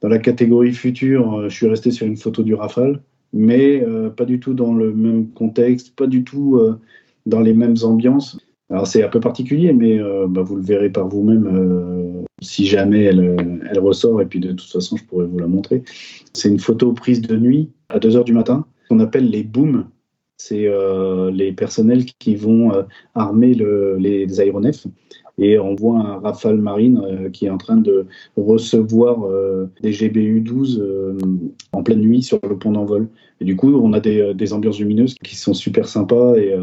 dans 0.00 0.08
la 0.08 0.18
catégorie 0.18 0.72
future, 0.72 1.38
euh, 1.38 1.48
je 1.48 1.54
suis 1.54 1.66
resté 1.66 1.90
sur 1.90 2.06
une 2.06 2.16
photo 2.16 2.42
du 2.42 2.54
Rafale, 2.54 3.02
mais 3.32 3.84
pas 4.16 4.24
du 4.24 4.40
tout 4.40 4.54
dans 4.54 4.74
le 4.74 4.92
même 4.92 5.28
contexte, 5.30 5.94
pas 5.94 6.06
du 6.06 6.24
tout 6.24 6.60
dans 7.26 7.40
les 7.40 7.54
mêmes 7.54 7.76
ambiances. 7.84 8.38
Alors 8.70 8.86
c'est 8.86 9.04
un 9.04 9.08
peu 9.08 9.20
particulier, 9.20 9.72
mais 9.72 10.00
bah, 10.28 10.42
vous 10.42 10.56
le 10.56 10.62
verrez 10.62 10.90
par 10.90 11.06
vous-même 11.06 12.19
si 12.40 12.66
jamais 12.66 13.04
elle, 13.04 13.60
elle, 13.70 13.78
ressort, 13.80 14.20
et 14.22 14.26
puis 14.26 14.40
de 14.40 14.52
toute 14.52 14.70
façon, 14.70 14.96
je 14.96 15.04
pourrais 15.04 15.26
vous 15.26 15.38
la 15.38 15.46
montrer. 15.46 15.82
C'est 16.32 16.48
une 16.48 16.60
photo 16.60 16.92
prise 16.92 17.20
de 17.20 17.36
nuit 17.36 17.70
à 17.88 17.98
2h 17.98 18.24
du 18.24 18.32
matin, 18.32 18.66
qu'on 18.88 19.00
appelle 19.00 19.30
les 19.30 19.42
booms 19.42 19.86
c'est 20.40 20.66
euh, 20.66 21.30
les 21.30 21.52
personnels 21.52 22.06
qui 22.06 22.34
vont 22.34 22.72
euh, 22.72 22.82
armer 23.14 23.54
les 23.54 24.40
aéronefs. 24.40 24.86
Et 25.36 25.58
on 25.58 25.74
voit 25.74 25.98
un 25.98 26.18
Rafale 26.18 26.56
Marine 26.56 27.00
euh, 27.04 27.28
qui 27.28 27.46
est 27.46 27.50
en 27.50 27.58
train 27.58 27.76
de 27.76 28.06
recevoir 28.36 29.28
des 29.82 29.92
GBU-12 29.92 30.82
en 31.72 31.82
pleine 31.82 32.00
nuit 32.00 32.22
sur 32.22 32.38
le 32.42 32.56
pont 32.56 32.72
d'envol. 32.72 33.08
Et 33.40 33.44
du 33.44 33.54
coup, 33.54 33.70
on 33.74 33.92
a 33.92 34.00
des, 34.00 34.52
ambiances 34.52 34.78
lumineuses 34.78 35.14
qui 35.22 35.36
sont 35.36 35.54
super 35.54 35.86
sympas 35.86 36.36
et 36.36 36.54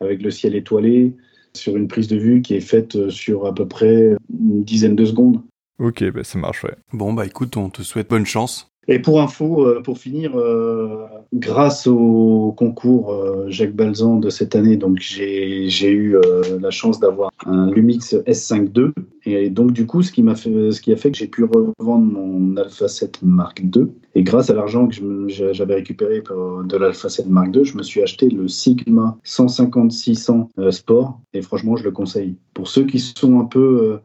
avec 0.00 0.20
le 0.20 0.30
ciel 0.30 0.56
étoilé 0.56 1.12
sur 1.54 1.76
une 1.76 1.88
prise 1.88 2.08
de 2.08 2.16
vue 2.16 2.42
qui 2.42 2.54
est 2.54 2.60
faite 2.60 3.10
sur 3.10 3.46
à 3.46 3.54
peu 3.54 3.66
près 3.66 4.16
une 4.30 4.64
dizaine 4.64 4.96
de 4.96 5.04
secondes. 5.04 5.42
Ok, 5.78 6.04
bah 6.12 6.24
ça 6.24 6.38
marche, 6.38 6.64
ouais. 6.64 6.76
Bon, 6.92 7.12
bah 7.12 7.26
écoute, 7.26 7.56
on 7.56 7.70
te 7.70 7.82
souhaite 7.82 8.08
bonne 8.08 8.26
chance. 8.26 8.71
Et 8.88 8.98
pour 8.98 9.20
info, 9.22 9.64
euh, 9.64 9.80
pour 9.80 9.98
finir, 9.98 10.36
euh, 10.36 11.06
grâce 11.32 11.86
au 11.86 12.52
concours 12.56 13.12
euh, 13.12 13.44
Jacques 13.48 13.76
Balzan 13.76 14.16
de 14.16 14.28
cette 14.28 14.56
année, 14.56 14.76
donc 14.76 14.98
j'ai 14.98 15.90
eu 15.90 16.16
la 16.60 16.70
chance 16.70 16.98
d'avoir 16.98 17.30
un 17.46 17.70
Lumix 17.70 18.14
S5 18.26 18.76
II. 18.76 18.92
Et 19.24 19.50
donc 19.50 19.72
du 19.72 19.86
coup, 19.86 20.02
ce 20.02 20.10
qui 20.10 20.24
m'a 20.24 20.34
fait, 20.34 20.72
ce 20.72 20.80
qui 20.80 20.92
a 20.92 20.96
fait 20.96 21.12
que 21.12 21.18
j'ai 21.18 21.28
pu 21.28 21.44
revendre 21.44 22.04
mon 22.04 22.56
Alpha 22.56 22.88
7 22.88 23.20
Mark 23.22 23.60
II. 23.60 23.86
Et 24.16 24.24
grâce 24.24 24.50
à 24.50 24.54
l'argent 24.54 24.88
que 24.88 25.28
j'avais 25.28 25.74
récupéré 25.74 26.20
de 26.20 26.76
l'Alpha 26.76 27.08
7 27.08 27.28
Mark 27.28 27.54
II, 27.54 27.64
je 27.64 27.76
me 27.76 27.84
suis 27.84 28.02
acheté 28.02 28.28
le 28.28 28.48
Sigma 28.48 29.16
150-600 29.24 30.72
Sport. 30.72 31.20
Et 31.34 31.42
franchement, 31.42 31.76
je 31.76 31.84
le 31.84 31.92
conseille. 31.92 32.34
Pour 32.52 32.66
ceux 32.66 32.84
qui 32.84 32.98
sont 32.98 33.38
un 33.38 33.44
peu 33.44 34.00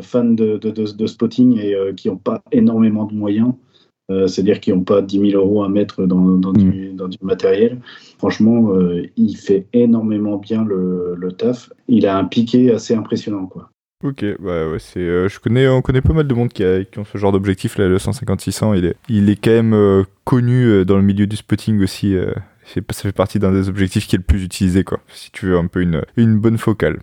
fans 0.00 0.24
de, 0.24 0.56
de 0.56 1.06
spotting 1.06 1.58
et 1.58 1.76
qui 1.94 2.08
n'ont 2.08 2.16
pas 2.16 2.42
énormément 2.50 3.04
de 3.04 3.14
moyens, 3.14 3.52
euh, 4.08 4.28
c'est-à-dire 4.28 4.60
qu'ils 4.60 4.74
n'ont 4.74 4.84
pas 4.84 5.02
10 5.02 5.30
000 5.30 5.42
euros 5.42 5.64
à 5.64 5.68
mettre 5.68 6.06
dans, 6.06 6.38
dans, 6.38 6.52
du, 6.52 6.92
mm. 6.92 7.08
matériel. 7.22 7.80
Franchement, 8.18 8.72
euh, 8.72 9.02
il 9.16 9.36
fait 9.36 9.66
énormément 9.72 10.36
bien 10.36 10.64
le, 10.64 11.32
taf. 11.36 11.72
Il 11.88 12.06
a 12.06 12.16
un 12.16 12.24
piqué 12.24 12.72
assez 12.72 12.94
impressionnant, 12.94 13.46
quoi. 13.46 13.70
Ok, 14.04 14.24
bah 14.40 14.68
ouais, 14.68 14.78
c'est, 14.78 15.00
euh, 15.00 15.26
je 15.26 15.40
connais, 15.40 15.66
on 15.68 15.80
connaît 15.80 16.02
pas 16.02 16.12
mal 16.12 16.28
de 16.28 16.34
monde 16.34 16.50
qui, 16.50 16.62
a, 16.62 16.84
qui 16.84 16.98
ont 16.98 17.04
ce 17.04 17.16
genre 17.16 17.32
d'objectif 17.32 17.78
là, 17.78 17.88
le 17.88 17.96
150-600. 17.96 18.76
Il 18.76 18.84
est, 18.84 18.96
il 19.08 19.30
est 19.30 19.36
quand 19.36 19.50
même 19.50 20.04
connu 20.24 20.84
dans 20.84 20.96
le 20.96 21.02
milieu 21.02 21.26
du 21.26 21.36
spotting 21.36 21.82
aussi. 21.82 22.14
ça 22.64 23.02
fait 23.02 23.12
partie 23.12 23.38
d'un 23.38 23.52
des 23.52 23.68
objectifs 23.68 24.06
qui 24.06 24.14
est 24.14 24.18
le 24.18 24.24
plus 24.24 24.44
utilisé, 24.44 24.84
quoi. 24.84 25.00
Si 25.08 25.32
tu 25.32 25.46
veux 25.46 25.56
un 25.56 25.66
peu 25.66 25.80
une, 25.80 26.02
une 26.16 26.38
bonne 26.38 26.58
focale. 26.58 27.00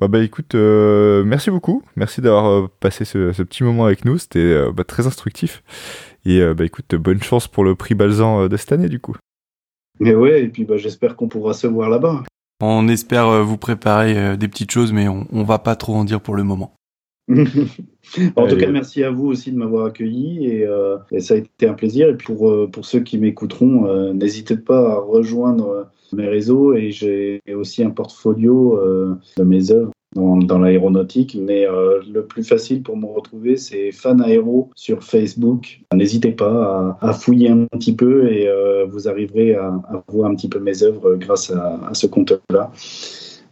Bah, 0.00 0.08
bah 0.08 0.22
écoute, 0.22 0.54
merci 0.54 1.50
beaucoup. 1.50 1.82
Merci 1.96 2.22
d'avoir 2.22 2.70
passé 2.80 3.04
ce, 3.04 3.32
ce, 3.32 3.42
petit 3.42 3.64
moment 3.64 3.84
avec 3.84 4.04
nous. 4.04 4.16
C'était 4.16 4.70
bah, 4.72 4.84
très 4.84 5.06
instructif. 5.06 5.62
Et 6.26 6.42
euh, 6.42 6.54
bah 6.54 6.64
écoute, 6.64 6.92
bonne 6.96 7.22
chance 7.22 7.46
pour 7.46 7.62
le 7.62 7.76
prix 7.76 7.94
Balzan 7.94 8.42
euh, 8.42 8.48
de 8.48 8.56
cette 8.56 8.72
année 8.72 8.88
du 8.88 8.98
coup. 8.98 9.16
Mais 10.00 10.12
ouais, 10.12 10.42
et 10.42 10.48
puis 10.48 10.64
bah, 10.64 10.76
j'espère 10.76 11.14
qu'on 11.14 11.28
pourra 11.28 11.54
se 11.54 11.68
voir 11.68 11.88
là-bas. 11.88 12.24
On 12.60 12.88
espère 12.88 13.28
euh, 13.28 13.42
vous 13.42 13.56
préparer 13.56 14.36
des 14.36 14.48
petites 14.48 14.72
choses, 14.72 14.92
mais 14.92 15.06
on, 15.06 15.28
on 15.30 15.44
va 15.44 15.60
pas 15.60 15.76
trop 15.76 15.94
en 15.94 16.04
dire 16.04 16.20
pour 16.20 16.34
le 16.34 16.42
moment. 16.42 16.74
en 17.28 18.46
tout 18.46 18.56
cas, 18.56 18.70
merci 18.70 19.04
à 19.04 19.10
vous 19.10 19.26
aussi 19.26 19.52
de 19.52 19.56
m'avoir 19.56 19.86
accueilli 19.86 20.46
et, 20.46 20.66
ça 21.20 21.34
a 21.34 21.36
été 21.36 21.68
un 21.68 21.74
plaisir. 21.74 22.08
Et 22.08 22.16
pour, 22.16 22.70
pour 22.70 22.84
ceux 22.84 23.00
qui 23.00 23.18
m'écouteront, 23.18 24.12
n'hésitez 24.14 24.56
pas 24.56 24.92
à 24.92 24.98
rejoindre 25.00 25.90
mes 26.12 26.26
réseaux 26.26 26.74
et 26.74 26.92
j'ai 26.92 27.40
aussi 27.52 27.82
un 27.82 27.90
portfolio 27.90 28.80
de 29.36 29.42
mes 29.42 29.72
œuvres 29.72 29.90
dans, 30.16 30.58
l'aéronautique, 30.58 31.36
mais 31.40 31.66
euh, 31.66 32.00
le 32.10 32.24
plus 32.24 32.44
facile 32.44 32.82
pour 32.82 32.96
me 32.96 33.06
retrouver, 33.06 33.56
c'est 33.56 33.92
Fan 33.92 34.20
Aéro 34.20 34.70
sur 34.74 35.02
Facebook. 35.02 35.80
N'hésitez 35.94 36.32
pas 36.32 36.96
à, 37.00 37.12
fouiller 37.12 37.50
un 37.50 37.66
petit 37.72 37.94
peu 37.94 38.30
et 38.32 38.48
euh, 38.48 38.86
vous 38.86 39.08
arriverez 39.08 39.54
à, 39.54 39.72
voir 40.08 40.30
un 40.30 40.34
petit 40.34 40.48
peu 40.48 40.58
mes 40.58 40.82
œuvres 40.82 41.16
grâce 41.16 41.50
à, 41.50 41.90
ce 41.92 42.06
compte-là. 42.06 42.70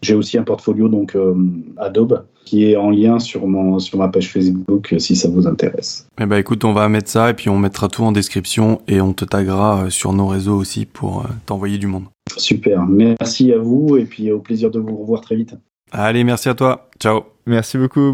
J'ai 0.02 0.14
aussi 0.14 0.36
un 0.36 0.42
portfolio 0.42 0.88
donc 0.88 1.16
euh, 1.16 1.34
Adobe 1.78 2.24
qui 2.44 2.66
est 2.66 2.76
en 2.76 2.90
lien 2.90 3.18
sur 3.18 3.46
mon 3.46 3.78
sur 3.78 3.98
ma 3.98 4.08
page 4.08 4.30
Facebook 4.30 4.94
si 4.98 5.16
ça 5.16 5.30
vous 5.30 5.46
intéresse. 5.46 6.06
Eh 6.20 6.26
ben 6.26 6.36
écoute, 6.36 6.62
on 6.64 6.74
va 6.74 6.90
mettre 6.90 7.08
ça 7.08 7.30
et 7.30 7.34
puis 7.34 7.48
on 7.48 7.58
mettra 7.58 7.88
tout 7.88 8.02
en 8.02 8.12
description 8.12 8.82
et 8.86 9.00
on 9.00 9.14
te 9.14 9.24
taguera 9.24 9.86
sur 9.88 10.12
nos 10.12 10.26
réseaux 10.26 10.56
aussi 10.56 10.84
pour 10.84 11.24
t'envoyer 11.46 11.78
du 11.78 11.86
monde. 11.86 12.04
Super, 12.36 12.84
merci 12.86 13.50
à 13.50 13.58
vous 13.58 13.96
et 13.96 14.04
puis 14.04 14.30
au 14.30 14.40
plaisir 14.40 14.70
de 14.70 14.78
vous 14.78 14.94
revoir 14.94 15.22
très 15.22 15.36
vite. 15.36 15.54
Allez, 15.96 16.24
merci 16.24 16.48
à 16.48 16.54
toi. 16.54 16.90
Ciao. 16.98 17.22
Merci 17.46 17.78
beaucoup. 17.78 18.10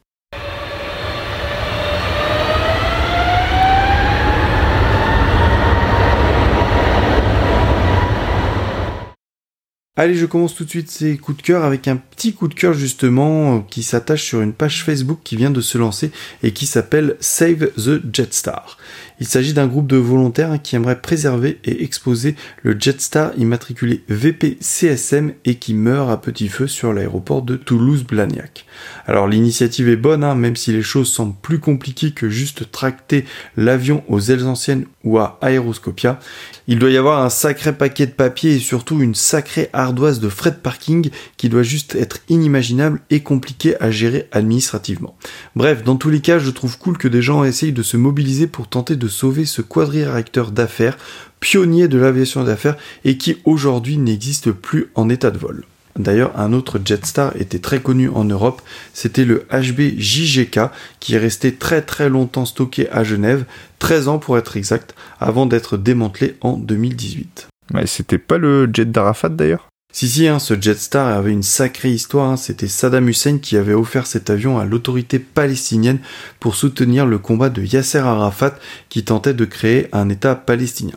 Allez, 9.96 10.14
je 10.14 10.24
commence 10.24 10.54
tout 10.54 10.64
de 10.64 10.70
suite 10.70 10.90
ces 10.90 11.16
coups 11.16 11.38
de 11.38 11.42
cœur 11.42 11.64
avec 11.64 11.88
un 11.88 11.96
petit 11.96 12.32
coup 12.34 12.48
de 12.48 12.54
cœur 12.54 12.74
justement 12.74 13.60
qui 13.60 13.82
s'attache 13.82 14.24
sur 14.24 14.40
une 14.40 14.52
page 14.52 14.84
Facebook 14.84 15.20
qui 15.24 15.36
vient 15.36 15.50
de 15.50 15.60
se 15.60 15.76
lancer 15.76 16.10
et 16.42 16.52
qui 16.52 16.66
s'appelle 16.66 17.16
Save 17.20 17.70
the 17.76 18.00
Jetstar. 18.10 18.78
Il 19.20 19.26
s'agit 19.26 19.52
d'un 19.52 19.66
groupe 19.66 19.86
de 19.86 19.98
volontaires 19.98 20.60
qui 20.62 20.76
aimerait 20.76 21.02
préserver 21.02 21.58
et 21.64 21.84
exposer 21.84 22.36
le 22.62 22.74
Jetstar 22.78 23.32
immatriculé 23.36 24.02
VP-CSM 24.08 25.34
et 25.44 25.56
qui 25.56 25.74
meurt 25.74 26.10
à 26.10 26.16
petit 26.16 26.48
feu 26.48 26.66
sur 26.66 26.94
l'aéroport 26.94 27.42
de 27.42 27.56
Toulouse-Blagnac. 27.56 28.64
Alors 29.06 29.28
l'initiative 29.28 29.90
est 29.90 29.96
bonne, 29.96 30.24
hein, 30.24 30.34
même 30.34 30.56
si 30.56 30.72
les 30.72 30.82
choses 30.82 31.12
semblent 31.12 31.36
plus 31.42 31.58
compliquées 31.58 32.12
que 32.12 32.30
juste 32.30 32.70
tracter 32.70 33.26
l'avion 33.58 34.02
aux 34.08 34.20
ailes 34.20 34.46
anciennes 34.46 34.86
ou 35.04 35.18
à 35.18 35.38
Aéroscopia. 35.42 36.18
Il 36.66 36.78
doit 36.78 36.90
y 36.90 36.96
avoir 36.96 37.22
un 37.22 37.30
sacré 37.30 37.74
paquet 37.74 38.06
de 38.06 38.12
papier 38.12 38.54
et 38.54 38.58
surtout 38.58 39.02
une 39.02 39.14
sacrée 39.14 39.68
ardoise 39.74 40.20
de 40.20 40.30
frais 40.30 40.50
de 40.50 40.56
parking 40.56 41.10
qui 41.36 41.50
doit 41.50 41.62
juste 41.62 41.94
être 41.94 42.20
inimaginable 42.30 43.00
et 43.10 43.20
compliqué 43.20 43.80
à 43.82 43.90
gérer 43.90 44.28
administrativement. 44.32 45.14
Bref, 45.56 45.84
dans 45.84 45.96
tous 45.96 46.10
les 46.10 46.20
cas, 46.20 46.38
je 46.38 46.50
trouve 46.50 46.78
cool 46.78 46.96
que 46.96 47.08
des 47.08 47.20
gens 47.20 47.44
essayent 47.44 47.72
de 47.72 47.82
se 47.82 47.98
mobiliser 47.98 48.46
pour 48.46 48.68
tenter 48.68 48.96
de 48.96 49.09
sauver 49.10 49.44
ce 49.44 49.60
quadriréacteur 49.60 50.50
d'affaires, 50.50 50.96
pionnier 51.40 51.88
de 51.88 51.98
l'aviation 51.98 52.44
d'affaires 52.44 52.76
et 53.04 53.18
qui 53.18 53.38
aujourd'hui 53.44 53.98
n'existe 53.98 54.52
plus 54.52 54.90
en 54.94 55.08
état 55.08 55.30
de 55.30 55.38
vol. 55.38 55.64
D'ailleurs, 55.96 56.38
un 56.38 56.52
autre 56.52 56.80
Jetstar 56.82 57.34
était 57.36 57.58
très 57.58 57.80
connu 57.80 58.08
en 58.08 58.24
Europe, 58.24 58.62
c'était 58.94 59.24
le 59.24 59.46
HB 59.50 59.98
JGK, 59.98 60.60
qui 61.00 61.14
est 61.14 61.18
resté 61.18 61.54
très 61.54 61.82
très 61.82 62.08
longtemps 62.08 62.46
stocké 62.46 62.88
à 62.90 63.02
Genève, 63.02 63.44
13 63.80 64.08
ans 64.08 64.18
pour 64.18 64.38
être 64.38 64.56
exact, 64.56 64.94
avant 65.18 65.46
d'être 65.46 65.76
démantelé 65.76 66.36
en 66.40 66.56
2018. 66.56 67.48
Mais 67.74 67.86
c'était 67.86 68.18
pas 68.18 68.38
le 68.38 68.70
jet 68.72 68.90
d'Arafat 68.90 69.30
d'ailleurs? 69.30 69.69
Si 69.92 70.08
si, 70.08 70.28
hein, 70.28 70.38
ce 70.38 70.60
Jetstar 70.60 71.08
avait 71.08 71.32
une 71.32 71.42
sacrée 71.42 71.90
histoire, 71.90 72.30
hein. 72.30 72.36
c'était 72.36 72.68
Saddam 72.68 73.08
Hussein 73.08 73.38
qui 73.38 73.56
avait 73.56 73.74
offert 73.74 74.06
cet 74.06 74.30
avion 74.30 74.58
à 74.58 74.64
l'autorité 74.64 75.18
palestinienne 75.18 75.98
pour 76.38 76.54
soutenir 76.54 77.06
le 77.06 77.18
combat 77.18 77.50
de 77.50 77.62
Yasser 77.62 77.98
Arafat 77.98 78.56
qui 78.88 79.02
tentait 79.02 79.34
de 79.34 79.44
créer 79.44 79.88
un 79.92 80.08
État 80.08 80.36
palestinien. 80.36 80.96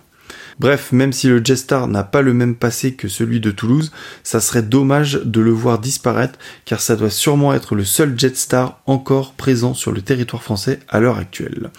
Bref, 0.59 0.91
même 0.91 1.13
si 1.13 1.27
le 1.27 1.43
Jetstar 1.43 1.87
n'a 1.87 2.03
pas 2.03 2.21
le 2.21 2.33
même 2.33 2.55
passé 2.55 2.93
que 2.93 3.07
celui 3.07 3.39
de 3.39 3.49
Toulouse, 3.49 3.91
ça 4.23 4.39
serait 4.39 4.61
dommage 4.61 5.19
de 5.25 5.41
le 5.41 5.51
voir 5.51 5.79
disparaître 5.79 6.37
car 6.65 6.79
ça 6.79 6.95
doit 6.95 7.09
sûrement 7.09 7.53
être 7.53 7.75
le 7.75 7.85
seul 7.85 8.17
Jetstar 8.17 8.79
encore 8.85 9.33
présent 9.33 9.73
sur 9.73 9.91
le 9.91 10.01
territoire 10.01 10.43
français 10.43 10.79
à 10.87 10.99
l'heure 10.99 11.17
actuelle. 11.17 11.71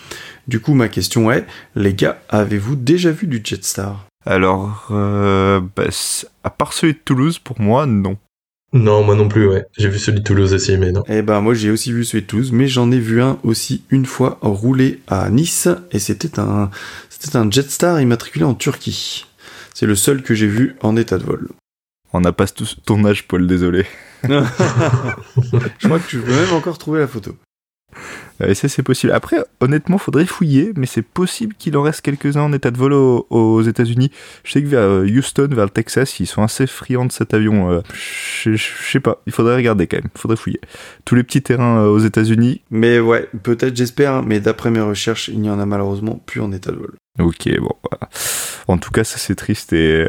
Du 0.48 0.60
coup, 0.60 0.74
ma 0.74 0.88
question 0.88 1.30
est, 1.30 1.46
les 1.76 1.94
gars, 1.94 2.20
avez-vous 2.28 2.74
déjà 2.74 3.12
vu 3.12 3.28
du 3.28 3.40
Jetstar? 3.42 4.06
Alors, 4.26 4.88
euh, 4.90 5.60
bah, 5.76 5.84
à 6.42 6.50
part 6.50 6.72
celui 6.72 6.94
de 6.94 6.98
Toulouse, 7.04 7.38
pour 7.38 7.60
moi, 7.60 7.86
non. 7.86 8.16
Non, 8.72 9.04
moi 9.04 9.14
non 9.14 9.28
plus, 9.28 9.46
ouais. 9.46 9.66
J'ai 9.78 9.88
vu 9.88 9.98
celui 9.98 10.18
de 10.18 10.24
Toulouse 10.24 10.52
aussi, 10.52 10.76
mais 10.76 10.90
non. 10.90 11.04
Eh 11.06 11.22
ben, 11.22 11.40
moi 11.40 11.54
j'ai 11.54 11.70
aussi 11.70 11.92
vu 11.92 12.04
celui 12.04 12.22
de 12.22 12.26
Toulouse, 12.26 12.50
mais 12.50 12.66
j'en 12.66 12.90
ai 12.90 12.98
vu 12.98 13.22
un 13.22 13.38
aussi 13.44 13.84
une 13.90 14.04
fois 14.04 14.38
rouler 14.42 15.00
à 15.06 15.30
Nice, 15.30 15.68
et 15.92 16.00
c'était 16.00 16.40
un, 16.40 16.70
c'était 17.08 17.36
un 17.36 17.48
Jetstar 17.48 18.00
immatriculé 18.00 18.44
en 18.44 18.54
Turquie. 18.54 19.26
C'est 19.74 19.86
le 19.86 19.94
seul 19.94 20.22
que 20.22 20.34
j'ai 20.34 20.48
vu 20.48 20.74
en 20.82 20.96
état 20.96 21.18
de 21.18 21.24
vol. 21.24 21.50
On 22.12 22.20
n'a 22.20 22.32
pas 22.32 22.48
tous 22.48 22.76
ton 22.84 23.04
âge, 23.04 23.28
Paul, 23.28 23.46
désolé. 23.46 23.86
Je 24.24 25.86
crois 25.86 26.00
que 26.00 26.08
tu 26.08 26.18
peux 26.18 26.34
même 26.34 26.52
encore 26.52 26.78
trouver 26.78 26.98
la 26.98 27.08
photo. 27.08 27.36
Et 28.40 28.54
ça, 28.54 28.68
c'est 28.68 28.82
possible. 28.82 29.12
Après, 29.12 29.36
honnêtement, 29.60 29.98
faudrait 29.98 30.26
fouiller, 30.26 30.72
mais 30.76 30.86
c'est 30.86 31.02
possible 31.02 31.54
qu'il 31.56 31.76
en 31.76 31.82
reste 31.82 32.00
quelques-uns 32.00 32.42
en 32.42 32.52
état 32.52 32.70
de 32.70 32.76
vol 32.76 32.92
aux, 32.92 33.62
États-Unis. 33.62 34.10
Je 34.42 34.52
sais 34.52 34.62
que 34.62 34.66
vers 34.66 34.80
euh, 34.80 35.06
Houston, 35.06 35.48
vers 35.50 35.64
le 35.64 35.70
Texas, 35.70 36.18
ils 36.20 36.26
sont 36.26 36.42
assez 36.42 36.66
friands 36.66 37.06
de 37.06 37.12
cet 37.12 37.32
avion. 37.32 37.70
Euh, 37.70 37.80
je 37.92 38.56
sais 38.56 39.00
pas, 39.00 39.22
il 39.26 39.32
faudrait 39.32 39.56
regarder 39.56 39.86
quand 39.86 39.98
même, 39.98 40.10
il 40.14 40.20
faudrait 40.20 40.36
fouiller. 40.36 40.60
Tous 41.04 41.14
les 41.14 41.22
petits 41.22 41.42
terrains 41.42 41.84
euh, 41.84 41.88
aux 41.88 42.00
États-Unis. 42.00 42.62
Mais 42.70 42.98
ouais, 42.98 43.28
peut-être, 43.42 43.76
j'espère, 43.76 44.22
mais 44.22 44.40
d'après 44.40 44.70
mes 44.70 44.80
recherches, 44.80 45.28
il 45.28 45.40
n'y 45.40 45.50
en 45.50 45.60
a 45.60 45.66
malheureusement 45.66 46.20
plus 46.26 46.40
en 46.40 46.50
état 46.52 46.72
de 46.72 46.76
vol. 46.76 46.94
Ok, 47.20 47.48
bon, 47.60 47.76
voilà. 47.88 48.10
En 48.66 48.78
tout 48.78 48.90
cas, 48.90 49.04
ça 49.04 49.18
c'est 49.18 49.36
triste 49.36 49.72
et 49.72 50.04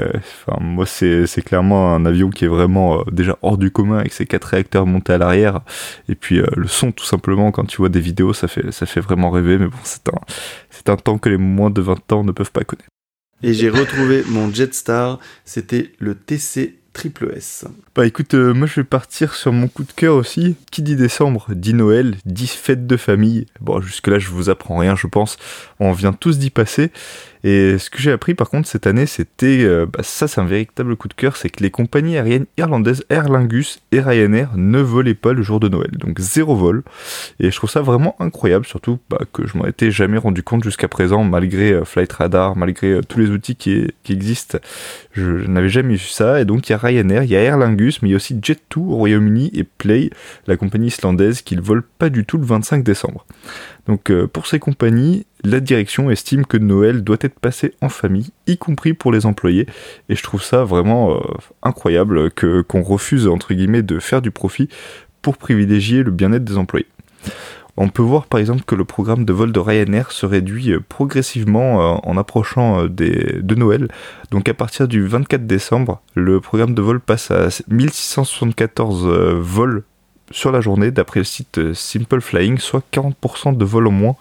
enfin, 0.47 0.57
moi 0.59 0.87
c'est 0.87 1.27
clairement 1.45 1.93
un 1.93 2.03
avion 2.05 2.31
qui 2.31 2.45
est 2.45 2.47
vraiment 2.47 3.03
déjà 3.11 3.37
hors 3.43 3.59
du 3.59 3.69
commun 3.69 3.99
avec 3.99 4.13
ses 4.13 4.25
quatre 4.25 4.45
réacteurs 4.45 4.87
montés 4.87 5.13
à 5.13 5.17
l'arrière 5.19 5.61
et 6.07 6.15
puis 6.15 6.41
le 6.55 6.67
son 6.67 6.91
tout 6.93 7.03
simplement 7.03 7.51
quand 7.51 7.65
tu 7.65 7.77
vois 7.77 7.89
des 7.89 7.99
vidéos 7.99 8.14
ça 8.33 8.47
fait 8.47 8.71
ça 8.71 8.85
fait 8.85 9.01
vraiment 9.01 9.29
rêver 9.29 9.57
mais 9.57 9.67
bon 9.67 9.77
c'est 9.83 10.07
un 10.09 10.19
c'est 10.69 10.89
un 10.89 10.97
temps 10.97 11.17
que 11.17 11.29
les 11.29 11.37
moins 11.37 11.69
de 11.69 11.81
20 11.81 12.11
ans 12.11 12.23
ne 12.23 12.31
peuvent 12.31 12.51
pas 12.51 12.63
connaître. 12.63 12.89
Et 13.43 13.53
j'ai 13.53 13.69
retrouvé 13.69 14.23
mon 14.29 14.51
Jetstar, 14.51 15.19
c'était 15.43 15.91
le 15.99 16.15
TC 16.15 16.79
triple 16.93 17.33
S. 17.35 17.65
Bah 17.95 18.05
écoute, 18.05 18.33
euh, 18.33 18.53
moi 18.53 18.67
je 18.67 18.81
vais 18.81 18.83
partir 18.83 19.35
sur 19.35 19.53
mon 19.53 19.69
coup 19.69 19.85
de 19.85 19.91
cœur 19.93 20.15
aussi. 20.15 20.57
Qui 20.69 20.81
dit 20.81 20.97
décembre 20.97 21.45
dit 21.55 21.73
Noël, 21.73 22.17
dit 22.25 22.45
fête 22.45 22.85
de 22.85 22.97
famille. 22.97 23.45
Bon, 23.61 23.79
jusque-là 23.79 24.19
je 24.19 24.27
vous 24.27 24.49
apprends 24.49 24.75
rien, 24.75 24.97
je 24.97 25.07
pense. 25.07 25.37
On 25.79 25.93
vient 25.93 26.11
tous 26.11 26.37
d'y 26.37 26.49
passer. 26.49 26.91
Et 27.45 27.77
ce 27.77 27.91
que 27.91 27.99
j'ai 27.99 28.11
appris 28.11 28.33
par 28.33 28.49
contre 28.49 28.67
cette 28.67 28.87
année, 28.87 29.05
c'était, 29.05 29.63
euh, 29.63 29.85
bah, 29.85 29.99
ça 30.01 30.27
c'est 30.27 30.41
un 30.41 30.45
véritable 30.45 30.95
coup 30.95 31.07
de 31.07 31.13
cœur, 31.13 31.37
c'est 31.37 31.49
que 31.49 31.61
les 31.61 31.69
compagnies 31.69 32.17
aériennes 32.17 32.47
irlandaises 32.57 33.05
Aer 33.11 33.29
Lingus 33.29 33.81
et 33.91 33.99
Ryanair 33.99 34.49
ne 34.55 34.79
volaient 34.79 35.13
pas 35.13 35.31
le 35.31 35.43
jour 35.43 35.59
de 35.59 35.69
Noël, 35.69 35.91
donc 35.91 36.19
zéro 36.19 36.55
vol. 36.55 36.81
Et 37.39 37.51
je 37.51 37.55
trouve 37.55 37.69
ça 37.69 37.81
vraiment 37.81 38.15
incroyable, 38.19 38.65
surtout 38.65 38.97
bah, 39.11 39.19
que 39.31 39.45
je 39.45 39.59
m'en 39.59 39.67
étais 39.67 39.91
jamais 39.91 40.17
rendu 40.17 40.41
compte 40.41 40.63
jusqu'à 40.63 40.87
présent, 40.87 41.23
malgré 41.23 41.71
euh, 41.71 41.85
Flight 41.85 42.11
Radar, 42.13 42.55
malgré 42.55 42.99
tous 43.07 43.19
les 43.19 43.29
outils 43.29 43.55
qui, 43.55 43.93
existent, 44.09 44.57
je, 45.11 45.45
n'avais 45.45 45.69
jamais 45.69 45.93
vu 45.93 46.07
ça. 46.07 46.41
Et 46.41 46.45
donc 46.45 46.67
il 46.67 46.71
y 46.71 46.73
a 46.73 46.79
Ryanair, 46.79 47.21
il 47.25 47.29
y 47.29 47.35
a 47.35 47.41
Aer 47.43 47.57
Lingus, 47.57 47.84
mais 48.01 48.09
il 48.09 48.11
y 48.11 48.13
a 48.13 48.17
aussi 48.17 48.35
Jet2 48.35 48.77
au 48.77 48.95
Royaume-Uni 48.95 49.51
et 49.53 49.63
Play, 49.63 50.09
la 50.47 50.57
compagnie 50.57 50.87
islandaise, 50.87 51.41
qui 51.41 51.55
ne 51.55 51.61
vole 51.61 51.83
pas 51.83 52.09
du 52.09 52.25
tout 52.25 52.37
le 52.37 52.45
25 52.45 52.83
décembre. 52.83 53.25
Donc 53.87 54.09
euh, 54.09 54.27
pour 54.27 54.47
ces 54.47 54.59
compagnies, 54.59 55.25
la 55.43 55.59
direction 55.59 56.09
estime 56.09 56.45
que 56.45 56.57
Noël 56.57 57.03
doit 57.03 57.17
être 57.21 57.39
passé 57.39 57.73
en 57.81 57.89
famille, 57.89 58.31
y 58.47 58.57
compris 58.57 58.93
pour 58.93 59.11
les 59.11 59.25
employés, 59.25 59.67
et 60.09 60.15
je 60.15 60.23
trouve 60.23 60.43
ça 60.43 60.63
vraiment 60.63 61.15
euh, 61.15 61.19
incroyable 61.63 62.31
qu'on 62.31 62.81
refuse 62.81 63.27
entre 63.27 63.53
guillemets 63.53 63.83
de 63.83 63.99
faire 63.99 64.21
du 64.21 64.31
profit 64.31 64.69
pour 65.21 65.37
privilégier 65.37 66.03
le 66.03 66.11
bien-être 66.11 66.43
des 66.43 66.57
employés. 66.57 66.87
On 67.77 67.89
peut 67.89 68.01
voir 68.01 68.25
par 68.27 68.39
exemple 68.39 68.63
que 68.65 68.75
le 68.75 68.85
programme 68.85 69.25
de 69.25 69.33
vol 69.33 69.51
de 69.51 69.59
Ryanair 69.59 70.11
se 70.11 70.25
réduit 70.25 70.71
euh, 70.71 70.79
progressivement 70.87 72.07
en 72.07 72.17
approchant 72.17 72.85
de 72.85 73.55
Noël. 73.55 73.89
Donc 74.31 74.47
à 74.49 74.53
partir 74.53 74.87
du 74.87 75.05
24 75.05 75.45
décembre, 75.45 76.01
le 76.13 76.39
programme 76.39 76.73
de 76.73 76.81
vol 76.81 76.99
passe 76.99 77.31
à 77.31 77.47
1674 77.67 79.07
vols 79.39 79.83
sur 80.31 80.51
la 80.51 80.61
journée 80.61 80.91
d'après 80.91 81.19
le 81.19 81.25
site 81.25 81.57
euh, 81.57 81.73
Simple 81.73 82.21
Flying, 82.21 82.57
soit 82.57 82.83
40% 82.91 83.55
de 83.57 83.65
vol 83.65 83.87
en 83.87 83.91
moins 83.91 84.15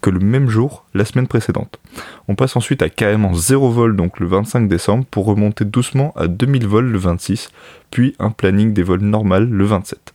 que 0.00 0.10
le 0.10 0.20
même 0.20 0.48
jour 0.48 0.84
la 0.94 1.04
semaine 1.04 1.26
précédente. 1.26 1.80
On 2.28 2.36
passe 2.36 2.54
ensuite 2.54 2.82
à 2.82 2.88
carrément 2.88 3.34
0 3.34 3.70
vol 3.70 3.96
donc 3.96 4.20
le 4.20 4.28
25 4.28 4.68
décembre 4.68 5.04
pour 5.10 5.26
remonter 5.26 5.64
doucement 5.64 6.12
à 6.16 6.28
2000 6.28 6.66
vols 6.68 6.90
le 6.90 6.98
26, 6.98 7.50
puis 7.90 8.14
un 8.20 8.30
planning 8.30 8.72
des 8.72 8.84
vols 8.84 9.00
normal 9.00 9.48
le 9.48 9.64
27. 9.64 10.12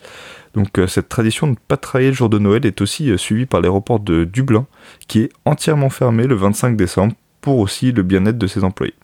Donc 0.54 0.78
euh, 0.78 0.88
cette 0.88 1.10
tradition 1.10 1.48
de 1.48 1.52
ne 1.52 1.58
pas 1.68 1.78
travailler 1.78 2.10
le 2.10 2.16
jour 2.16 2.30
de 2.30 2.40
Noël 2.40 2.66
est 2.66 2.82
aussi 2.82 3.10
euh, 3.10 3.18
suivie 3.18 3.46
par 3.46 3.62
l'aéroport 3.62 4.00
de 4.00 4.24
Dublin 4.24 4.66
qui 5.08 5.22
est 5.22 5.30
entièrement 5.46 5.90
fermé 5.90 6.28
le 6.28 6.36
25 6.36 6.76
décembre 6.76 7.16
pour 7.42 7.60
aussi 7.60 7.92
le 7.92 8.04
bien-être 8.04 8.38
de 8.38 8.48
ses 8.48 8.64
employés. 8.64 8.96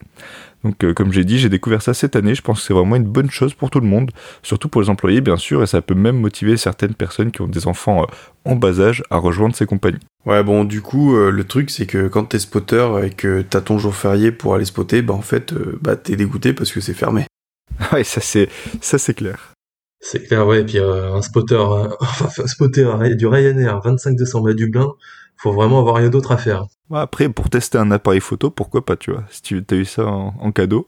Donc 0.63 0.83
euh, 0.83 0.93
comme 0.93 1.13
j'ai 1.13 1.23
dit, 1.23 1.39
j'ai 1.39 1.49
découvert 1.49 1.81
ça 1.81 1.93
cette 1.93 2.15
année, 2.15 2.35
je 2.35 2.41
pense 2.41 2.59
que 2.59 2.67
c'est 2.67 2.73
vraiment 2.73 2.95
une 2.95 3.05
bonne 3.05 3.29
chose 3.29 3.53
pour 3.53 3.69
tout 3.69 3.79
le 3.79 3.87
monde, 3.87 4.11
surtout 4.43 4.67
pour 4.67 4.81
les 4.81 4.89
employés 4.89 5.21
bien 5.21 5.37
sûr, 5.37 5.63
et 5.63 5.67
ça 5.67 5.81
peut 5.81 5.93
même 5.93 6.19
motiver 6.19 6.57
certaines 6.57 6.93
personnes 6.93 7.31
qui 7.31 7.41
ont 7.41 7.47
des 7.47 7.67
enfants 7.67 8.03
euh, 8.03 8.05
en 8.45 8.55
bas 8.55 8.79
âge 8.79 9.03
à 9.09 9.17
rejoindre 9.17 9.55
ces 9.55 9.65
compagnies. 9.65 9.99
Ouais 10.25 10.43
bon 10.43 10.65
du 10.65 10.81
coup 10.81 11.15
euh, 11.15 11.31
le 11.31 11.43
truc 11.45 11.69
c'est 11.69 11.85
que 11.85 12.07
quand 12.07 12.25
t'es 12.25 12.39
spotter 12.39 12.87
et 13.03 13.09
que 13.09 13.41
t'as 13.41 13.61
ton 13.61 13.77
jour 13.77 13.95
férié 13.95 14.31
pour 14.31 14.55
aller 14.55 14.65
spotter, 14.65 15.01
bah 15.01 15.13
en 15.13 15.21
fait 15.21 15.53
bah 15.81 15.95
t'es 15.95 16.15
dégoûté 16.15 16.53
parce 16.53 16.71
que 16.71 16.81
c'est 16.81 16.93
fermé. 16.93 17.25
ouais 17.93 18.03
ça 18.03 18.19
c'est 18.19 18.49
ça 18.81 18.97
c'est 18.97 19.13
clair. 19.13 19.53
C'est 19.99 20.23
clair 20.23 20.47
ouais, 20.47 20.61
et 20.61 20.65
puis 20.65 20.79
un 20.79 21.21
spotter, 21.21 21.55
enfin 21.99 22.47
spotter 22.47 22.89
du 23.17 23.27
Ryanair 23.27 23.81
25 23.81 24.15
décembre 24.15 24.49
à 24.49 24.53
Dublin, 24.53 24.93
faut 25.37 25.51
vraiment 25.51 25.79
avoir 25.79 25.95
rien 25.95 26.09
d'autre 26.09 26.31
à 26.31 26.37
faire. 26.37 26.67
Après, 26.91 27.29
pour 27.29 27.49
tester 27.49 27.77
un 27.77 27.91
appareil 27.91 28.19
photo, 28.19 28.49
pourquoi 28.49 28.85
pas, 28.85 28.97
tu 28.97 29.11
vois, 29.11 29.23
si 29.29 29.41
tu 29.41 29.63
as 29.69 29.75
eu 29.75 29.85
ça 29.85 30.05
en 30.05 30.51
cadeau. 30.51 30.87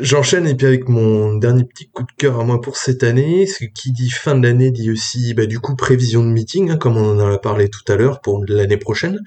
J'enchaîne 0.00 0.46
et 0.46 0.54
puis 0.54 0.66
avec 0.66 0.88
mon 0.88 1.34
dernier 1.36 1.64
petit 1.64 1.88
coup 1.88 2.02
de 2.02 2.12
cœur 2.18 2.40
à 2.40 2.44
moi 2.44 2.60
pour 2.60 2.76
cette 2.76 3.02
année, 3.02 3.46
ce 3.46 3.64
qui 3.64 3.92
dit 3.92 4.10
fin 4.10 4.34
de 4.36 4.46
l'année 4.46 4.70
dit 4.70 4.90
aussi 4.90 5.32
bah, 5.32 5.46
du 5.46 5.60
coup 5.60 5.74
prévision 5.76 6.22
de 6.22 6.28
meeting, 6.28 6.70
hein, 6.70 6.76
comme 6.76 6.96
on 6.96 7.18
en 7.18 7.32
a 7.32 7.38
parlé 7.38 7.68
tout 7.68 7.84
à 7.88 7.96
l'heure 7.96 8.20
pour 8.20 8.44
l'année 8.46 8.76
prochaine. 8.76 9.20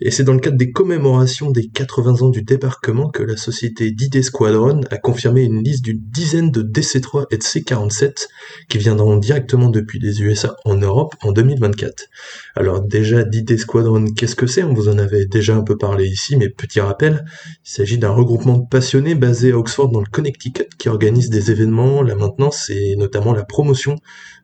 Et 0.00 0.10
c'est 0.10 0.24
dans 0.24 0.32
le 0.32 0.40
cadre 0.40 0.56
des 0.56 0.72
commémorations 0.72 1.50
des 1.50 1.68
80 1.68 2.22
ans 2.22 2.28
du 2.30 2.42
débarquement 2.42 3.10
que 3.10 3.22
la 3.22 3.36
société 3.36 3.90
d'ID 3.90 4.22
Squadron 4.22 4.80
a 4.90 4.96
confirmé 4.96 5.42
une 5.42 5.62
liste 5.62 5.84
d'une 5.84 6.00
dizaine 6.00 6.50
de 6.50 6.62
DC-3 6.62 7.26
et 7.30 7.38
de 7.38 7.42
C-47 7.42 8.28
qui 8.68 8.78
viendront 8.78 9.16
directement 9.16 9.68
depuis 9.68 9.98
les 9.98 10.22
USA 10.22 10.56
en 10.64 10.76
Europe 10.76 11.14
en 11.22 11.32
2024. 11.32 12.08
Alors 12.56 12.80
déjà 12.80 13.24
d'ID 13.24 13.58
Squadron, 13.58 14.04
qu'est-ce 14.12 14.36
que 14.36 14.46
c'est? 14.46 14.62
On 14.62 14.74
vous 14.74 14.88
en 14.88 14.96
avait 14.98 15.26
déjà 15.26 15.56
un 15.56 15.62
peu 15.62 15.76
parlé 15.76 16.06
ici, 16.06 16.36
mais 16.36 16.48
petit 16.48 16.78
rappel, 16.80 17.24
il 17.64 17.68
s'agit 17.68 17.98
d'un 17.98 18.10
regroupement 18.10 18.58
de 18.58 18.68
passionnés 18.68 19.16
basé 19.16 19.50
à 19.50 19.58
Oxford 19.58 19.90
dans 19.90 19.98
le 19.98 20.06
Connecticut 20.06 20.68
qui 20.78 20.88
organise 20.88 21.30
des 21.30 21.50
événements, 21.50 22.00
la 22.00 22.14
maintenance 22.14 22.70
et 22.70 22.94
notamment 22.94 23.32
la 23.32 23.42
promotion 23.42 23.96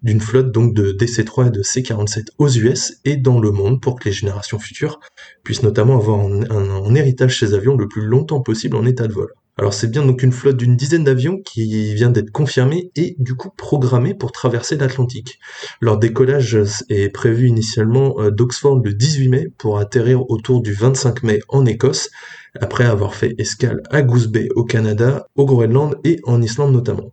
d'une 0.03 0.21
flotte 0.21 0.51
donc 0.51 0.75
de 0.75 0.91
DC-3 0.91 1.49
et 1.49 1.51
de 1.51 1.63
C-47 1.63 2.31
aux 2.39 2.49
US 2.49 2.95
et 3.05 3.17
dans 3.17 3.39
le 3.39 3.53
monde 3.53 3.81
pour 3.81 3.95
que 4.01 4.09
les 4.09 4.13
générations 4.13 4.59
futures 4.59 4.99
puissent 5.45 5.63
notamment 5.63 5.97
avoir 5.97 6.19
en, 6.19 6.95
héritage 6.97 7.39
ces 7.39 7.55
avions 7.55 7.77
le 7.77 7.87
plus 7.87 8.03
longtemps 8.03 8.41
possible 8.41 8.77
en 8.77 8.87
état 8.87 9.07
de 9.07 9.13
vol. 9.13 9.33
Alors 9.57 9.75
c'est 9.75 9.91
bien 9.91 10.07
donc 10.07 10.23
une 10.23 10.33
flotte 10.33 10.57
d'une 10.57 10.77
dizaine 10.77 11.05
d'avions 11.05 11.39
qui 11.43 11.95
vient 11.95 12.11
d'être 12.11 12.31
confirmée 12.31 12.91
et 12.97 13.15
du 13.19 13.35
coup 13.35 13.51
programmée 13.51 14.15
pour 14.15 14.33
traverser 14.33 14.77
l'Atlantique. 14.77 15.39
Leur 15.81 15.99
décollage 15.99 16.59
est 16.89 17.11
prévu 17.11 17.49
initialement 17.49 18.21
euh, 18.21 18.31
d'Oxford 18.31 18.81
le 18.83 18.95
18 18.95 19.29
mai 19.29 19.49
pour 19.59 19.79
atterrir 19.79 20.31
autour 20.31 20.63
du 20.63 20.73
25 20.73 21.23
mai 21.25 21.41
en 21.49 21.67
Écosse 21.67 22.11
après 22.59 22.85
avoir 22.85 23.15
fait 23.15 23.35
escale 23.39 23.83
à 23.91 24.03
Goose 24.03 24.29
Bay 24.29 24.49
au 24.55 24.65
Canada, 24.65 25.27
au 25.37 25.45
Groenland 25.45 25.97
et 26.05 26.21
en 26.25 26.41
Islande 26.43 26.73
notamment. 26.73 27.13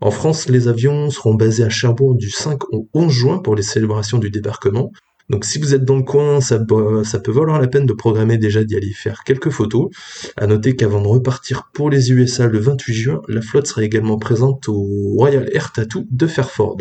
En 0.00 0.10
France, 0.12 0.48
les 0.48 0.68
avions 0.68 1.10
seront 1.10 1.34
basés 1.34 1.64
à 1.64 1.68
Cherbourg 1.68 2.14
du 2.14 2.30
5 2.30 2.72
au 2.72 2.88
11 2.94 3.12
juin 3.12 3.38
pour 3.38 3.56
les 3.56 3.62
célébrations 3.62 4.18
du 4.18 4.30
débarquement. 4.30 4.92
Donc 5.28 5.44
si 5.44 5.58
vous 5.58 5.74
êtes 5.74 5.84
dans 5.84 5.96
le 5.96 6.02
coin, 6.02 6.40
ça, 6.40 6.58
peut 6.58 7.02
valoir 7.28 7.60
la 7.60 7.68
peine 7.68 7.86
de 7.86 7.92
programmer 7.92 8.38
déjà 8.38 8.64
d'y 8.64 8.76
aller 8.76 8.92
faire 8.92 9.24
quelques 9.24 9.50
photos. 9.50 9.90
À 10.36 10.46
noter 10.46 10.74
qu'avant 10.74 11.02
de 11.02 11.08
repartir 11.08 11.68
pour 11.72 11.90
les 11.90 12.12
USA 12.12 12.46
le 12.46 12.58
28 12.58 12.94
juin, 12.94 13.22
la 13.28 13.42
flotte 13.42 13.66
sera 13.66 13.84
également 13.84 14.18
présente 14.18 14.68
au 14.68 14.82
Royal 15.16 15.48
Air 15.52 15.72
Tattoo 15.72 16.06
de 16.10 16.26
Fairford. 16.26 16.78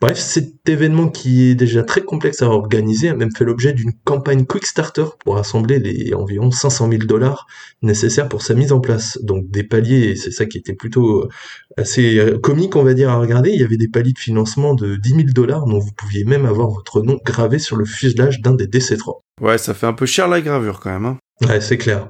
Bref, 0.00 0.18
cet 0.18 0.68
événement 0.68 1.08
qui 1.08 1.50
est 1.50 1.54
déjà 1.54 1.82
très 1.82 2.02
complexe 2.02 2.42
à 2.42 2.48
organiser 2.48 3.08
a 3.08 3.14
même 3.14 3.30
fait 3.36 3.44
l'objet 3.44 3.72
d'une 3.72 3.92
campagne 4.04 4.44
Quickstarter 4.44 5.04
pour 5.24 5.36
rassembler 5.36 5.78
les 5.78 6.14
environ 6.14 6.50
500 6.50 6.90
000 6.90 7.04
dollars 7.04 7.46
nécessaires 7.82 8.28
pour 8.28 8.42
sa 8.42 8.54
mise 8.54 8.72
en 8.72 8.80
place. 8.80 9.18
Donc 9.22 9.50
des 9.50 9.62
paliers, 9.62 10.16
c'est 10.16 10.30
ça 10.30 10.46
qui 10.46 10.58
était 10.58 10.74
plutôt 10.74 11.22
euh, 11.22 11.28
assez 11.76 12.18
euh, 12.18 12.38
comique, 12.38 12.76
on 12.76 12.82
va 12.82 12.94
dire, 12.94 13.10
à 13.10 13.16
regarder. 13.16 13.50
Il 13.50 13.60
y 13.60 13.64
avait 13.64 13.76
des 13.76 13.88
paliers 13.88 14.12
de 14.12 14.18
financement 14.18 14.74
de 14.74 14.96
10 14.96 15.08
000 15.10 15.22
dollars 15.34 15.66
dont 15.66 15.78
vous 15.78 15.92
pouviez 15.92 16.24
même 16.24 16.46
avoir 16.46 16.68
votre 16.68 17.02
nom 17.02 17.18
gravé 17.24 17.58
sur 17.58 17.76
le 17.76 17.84
fuselage 17.84 18.40
d'un 18.40 18.54
des 18.54 18.66
DC-3. 18.66 19.20
Ouais, 19.40 19.58
ça 19.58 19.74
fait 19.74 19.86
un 19.86 19.92
peu 19.92 20.06
cher 20.06 20.28
la 20.28 20.40
gravure 20.40 20.80
quand 20.80 20.90
même. 20.90 21.06
Hein. 21.06 21.18
Ouais, 21.42 21.60
c'est 21.60 21.78
clair. 21.78 22.08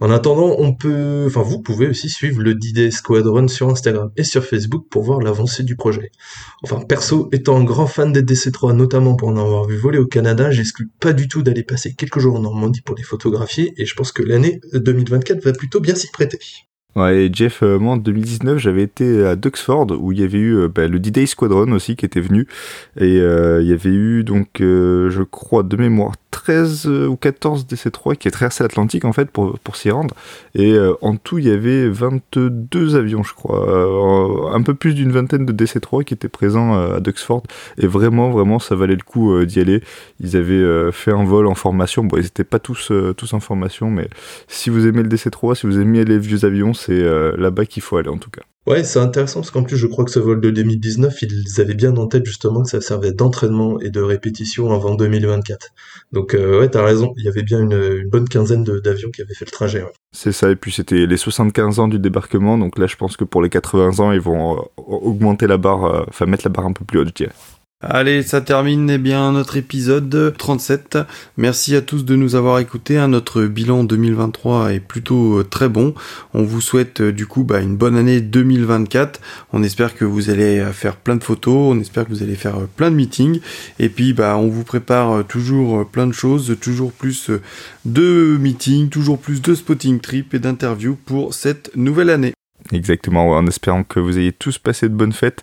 En 0.00 0.10
attendant, 0.10 0.54
on 0.58 0.74
peut, 0.74 1.24
enfin, 1.26 1.40
vous 1.40 1.60
pouvez 1.62 1.86
aussi 1.88 2.10
suivre 2.10 2.42
le 2.42 2.54
D-Day 2.54 2.90
Squadron 2.90 3.48
sur 3.48 3.70
Instagram 3.70 4.10
et 4.18 4.22
sur 4.22 4.44
Facebook 4.44 4.86
pour 4.90 5.02
voir 5.02 5.20
l'avancée 5.20 5.62
du 5.62 5.76
projet. 5.76 6.10
Enfin, 6.62 6.80
perso, 6.80 7.30
étant 7.32 7.56
un 7.56 7.64
grand 7.64 7.86
fan 7.86 8.12
des 8.12 8.22
DC-3, 8.22 8.76
notamment 8.76 9.16
pour 9.16 9.28
en 9.28 9.36
avoir 9.38 9.64
vu 9.66 9.78
voler 9.78 9.98
au 9.98 10.06
Canada, 10.06 10.50
j'exclus 10.50 10.90
pas 11.00 11.14
du 11.14 11.26
tout 11.26 11.42
d'aller 11.42 11.62
passer 11.62 11.94
quelques 11.94 12.18
jours 12.18 12.36
en 12.36 12.40
Normandie 12.40 12.82
pour 12.82 12.96
les 12.96 13.02
photographier 13.02 13.72
et 13.78 13.86
je 13.86 13.94
pense 13.94 14.12
que 14.12 14.22
l'année 14.22 14.60
2024 14.74 15.42
va 15.42 15.52
plutôt 15.52 15.80
bien 15.80 15.94
s'y 15.94 16.08
prêter. 16.10 16.38
Ouais, 16.96 17.26
et 17.26 17.30
Jeff, 17.30 17.62
euh, 17.62 17.78
moi 17.78 17.92
en 17.92 17.96
2019, 17.98 18.56
j'avais 18.56 18.82
été 18.82 19.26
à 19.26 19.36
Duxford 19.36 19.88
où 20.00 20.12
il 20.12 20.20
y 20.20 20.24
avait 20.24 20.38
eu 20.38 20.56
euh, 20.56 20.68
bah, 20.68 20.88
le 20.88 20.98
D-Day 20.98 21.26
Squadron 21.26 21.70
aussi 21.72 21.94
qui 21.94 22.06
était 22.06 22.22
venu. 22.22 22.48
Et 22.96 23.20
euh, 23.20 23.60
il 23.60 23.68
y 23.68 23.72
avait 23.74 23.90
eu 23.90 24.24
donc, 24.24 24.48
je 24.60 25.22
crois, 25.22 25.62
de 25.62 25.76
mémoire, 25.76 26.14
13 26.30 26.86
ou 26.86 27.16
14 27.16 27.66
DC-3 27.66 28.16
qui 28.16 28.30
traversé 28.30 28.62
l'Atlantique 28.62 29.04
en 29.04 29.12
fait 29.12 29.30
pour, 29.30 29.58
pour 29.58 29.76
s'y 29.76 29.90
rendre. 29.90 30.14
Et 30.54 30.74
en 31.02 31.16
tout, 31.16 31.38
il 31.38 31.46
y 31.46 31.50
avait 31.50 31.88
22 31.88 32.96
avions, 32.96 33.22
je 33.22 33.34
crois. 33.34 34.54
un 34.54 34.62
peu 34.62 34.74
plus 34.74 34.94
d'une 34.94 35.12
vingtaine 35.12 35.44
de 35.44 35.52
DC-3 35.52 36.04
qui 36.04 36.14
étaient 36.14 36.28
présents 36.28 36.74
à 36.74 37.00
Duxford. 37.00 37.42
Et 37.78 37.86
vraiment, 37.86 38.30
vraiment, 38.30 38.58
ça 38.58 38.74
valait 38.74 38.96
le 38.96 39.02
coup 39.02 39.44
d'y 39.44 39.60
aller. 39.60 39.82
Ils 40.20 40.36
avaient 40.36 40.92
fait 40.92 41.12
un 41.12 41.24
vol 41.24 41.46
en 41.46 41.54
formation. 41.54 42.04
Bon, 42.04 42.16
ils 42.16 42.24
n'étaient 42.24 42.44
pas 42.44 42.58
tous, 42.58 42.92
tous 43.16 43.32
en 43.34 43.40
formation, 43.40 43.90
mais 43.90 44.08
si 44.46 44.70
vous 44.70 44.86
aimez 44.86 45.02
le 45.02 45.08
DC-3, 45.08 45.56
si 45.56 45.66
vous 45.66 45.78
aimez 45.80 46.04
les 46.04 46.18
vieux 46.18 46.44
avions, 46.44 46.74
c'est 46.86 46.92
euh, 46.92 47.32
là-bas 47.36 47.66
qu'il 47.66 47.82
faut 47.82 47.96
aller 47.96 48.08
en 48.08 48.18
tout 48.18 48.30
cas. 48.30 48.42
Ouais, 48.66 48.82
c'est 48.82 48.98
intéressant 48.98 49.40
parce 49.40 49.52
qu'en 49.52 49.62
plus, 49.62 49.76
je 49.76 49.86
crois 49.86 50.04
que 50.04 50.10
ce 50.10 50.18
vol 50.18 50.40
de 50.40 50.50
2019, 50.50 51.22
ils 51.22 51.60
avaient 51.60 51.74
bien 51.74 51.96
en 51.96 52.08
tête 52.08 52.26
justement 52.26 52.62
que 52.62 52.68
ça 52.68 52.80
servait 52.80 53.12
d'entraînement 53.12 53.80
et 53.80 53.90
de 53.90 54.00
répétition 54.00 54.72
avant 54.72 54.96
2024. 54.96 55.68
Donc, 56.12 56.34
euh, 56.34 56.60
ouais, 56.60 56.68
t'as 56.68 56.84
raison, 56.84 57.14
il 57.16 57.24
y 57.24 57.28
avait 57.28 57.44
bien 57.44 57.60
une, 57.60 58.08
bonne 58.08 58.28
quinzaine 58.28 58.64
d'avions 58.64 59.10
qui 59.10 59.22
avaient 59.22 59.34
fait 59.34 59.44
le 59.44 59.52
trajet. 59.52 59.84
C'est 60.10 60.32
ça, 60.32 60.50
et 60.50 60.56
puis 60.56 60.72
c'était 60.72 61.06
les 61.06 61.16
75 61.16 61.78
ans 61.78 61.86
du 61.86 62.00
débarquement, 62.00 62.58
donc 62.58 62.76
là, 62.76 62.88
je 62.88 62.96
pense 62.96 63.16
que 63.16 63.24
pour 63.24 63.40
les 63.40 63.50
80 63.50 64.00
ans, 64.00 64.10
ils 64.10 64.20
vont 64.20 64.56
euh, 64.56 64.62
augmenter 64.76 65.46
la 65.46 65.58
barre, 65.58 66.06
enfin 66.08 66.26
mettre 66.26 66.44
la 66.44 66.50
barre 66.50 66.66
un 66.66 66.72
peu 66.72 66.84
plus 66.84 66.98
haute, 66.98 67.08
je 67.08 67.24
dirais. 67.24 67.32
Allez, 67.88 68.24
ça 68.24 68.40
termine 68.40 68.90
eh 68.90 68.98
bien 68.98 69.30
notre 69.30 69.56
épisode 69.56 70.34
37. 70.36 70.98
Merci 71.36 71.76
à 71.76 71.82
tous 71.82 72.04
de 72.04 72.16
nous 72.16 72.34
avoir 72.34 72.58
écoutés. 72.58 72.98
Hein. 72.98 73.06
Notre 73.06 73.44
bilan 73.44 73.84
2023 73.84 74.72
est 74.72 74.80
plutôt 74.80 75.38
euh, 75.38 75.44
très 75.44 75.68
bon. 75.68 75.94
On 76.34 76.42
vous 76.42 76.60
souhaite 76.60 77.00
euh, 77.00 77.12
du 77.12 77.26
coup 77.26 77.44
bah, 77.44 77.60
une 77.60 77.76
bonne 77.76 77.96
année 77.96 78.20
2024. 78.20 79.20
On 79.52 79.62
espère 79.62 79.94
que 79.94 80.04
vous 80.04 80.30
allez 80.30 80.58
euh, 80.58 80.72
faire 80.72 80.96
plein 80.96 81.14
de 81.14 81.22
photos. 81.22 81.76
On 81.76 81.78
espère 81.78 82.06
que 82.06 82.10
vous 82.10 82.24
allez 82.24 82.34
faire 82.34 82.56
plein 82.74 82.90
de 82.90 82.96
meetings. 82.96 83.38
Et 83.78 83.88
puis 83.88 84.12
bah 84.14 84.36
on 84.36 84.48
vous 84.48 84.64
prépare 84.64 85.24
toujours 85.24 85.86
plein 85.88 86.08
de 86.08 86.12
choses, 86.12 86.56
toujours 86.60 86.90
plus 86.90 87.30
de 87.84 88.36
meetings, 88.40 88.88
toujours 88.88 89.20
plus 89.20 89.40
de 89.40 89.54
spotting 89.54 90.00
trip 90.00 90.34
et 90.34 90.40
d'interviews 90.40 90.98
pour 91.06 91.34
cette 91.34 91.70
nouvelle 91.76 92.10
année. 92.10 92.32
Exactement, 92.72 93.30
en 93.30 93.46
espérant 93.46 93.84
que 93.84 94.00
vous 94.00 94.18
ayez 94.18 94.32
tous 94.32 94.58
passé 94.58 94.88
de 94.88 94.94
bonnes 94.94 95.12
fêtes 95.12 95.42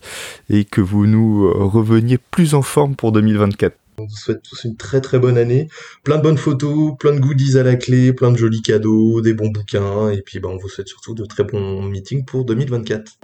et 0.50 0.66
que 0.66 0.82
vous 0.82 1.06
nous 1.06 1.46
euh, 1.46 1.66
reveniez 1.66 2.18
plus 2.18 2.54
en 2.54 2.62
forme 2.62 2.96
pour 2.96 3.12
2024. 3.12 3.76
On 4.00 4.06
vous 4.06 4.16
souhaite 4.16 4.42
tous 4.42 4.64
une 4.64 4.76
très 4.76 5.02
très 5.02 5.20
bonne 5.20 5.38
année, 5.38 5.68
plein 6.04 6.18
de 6.18 6.24
bonnes 6.24 6.38
photos, 6.38 6.94
plein 6.98 7.14
de 7.14 7.20
goodies 7.20 7.60
à 7.60 7.64
la 7.64 7.76
clé, 7.76 8.12
plein 8.12 8.32
de 8.32 8.38
jolis 8.38 8.64
cadeaux, 8.64 9.22
des 9.22 9.34
bons 9.34 9.50
bouquins, 9.50 10.10
et 10.10 10.22
puis 10.22 10.40
bah, 10.40 10.50
on 10.52 10.58
vous 10.58 10.68
souhaite 10.68 10.88
surtout 10.88 11.14
de 11.14 11.26
très 11.26 11.44
bons 11.44 11.84
meetings 11.84 12.26
pour 12.26 12.44
2024. 12.44 13.20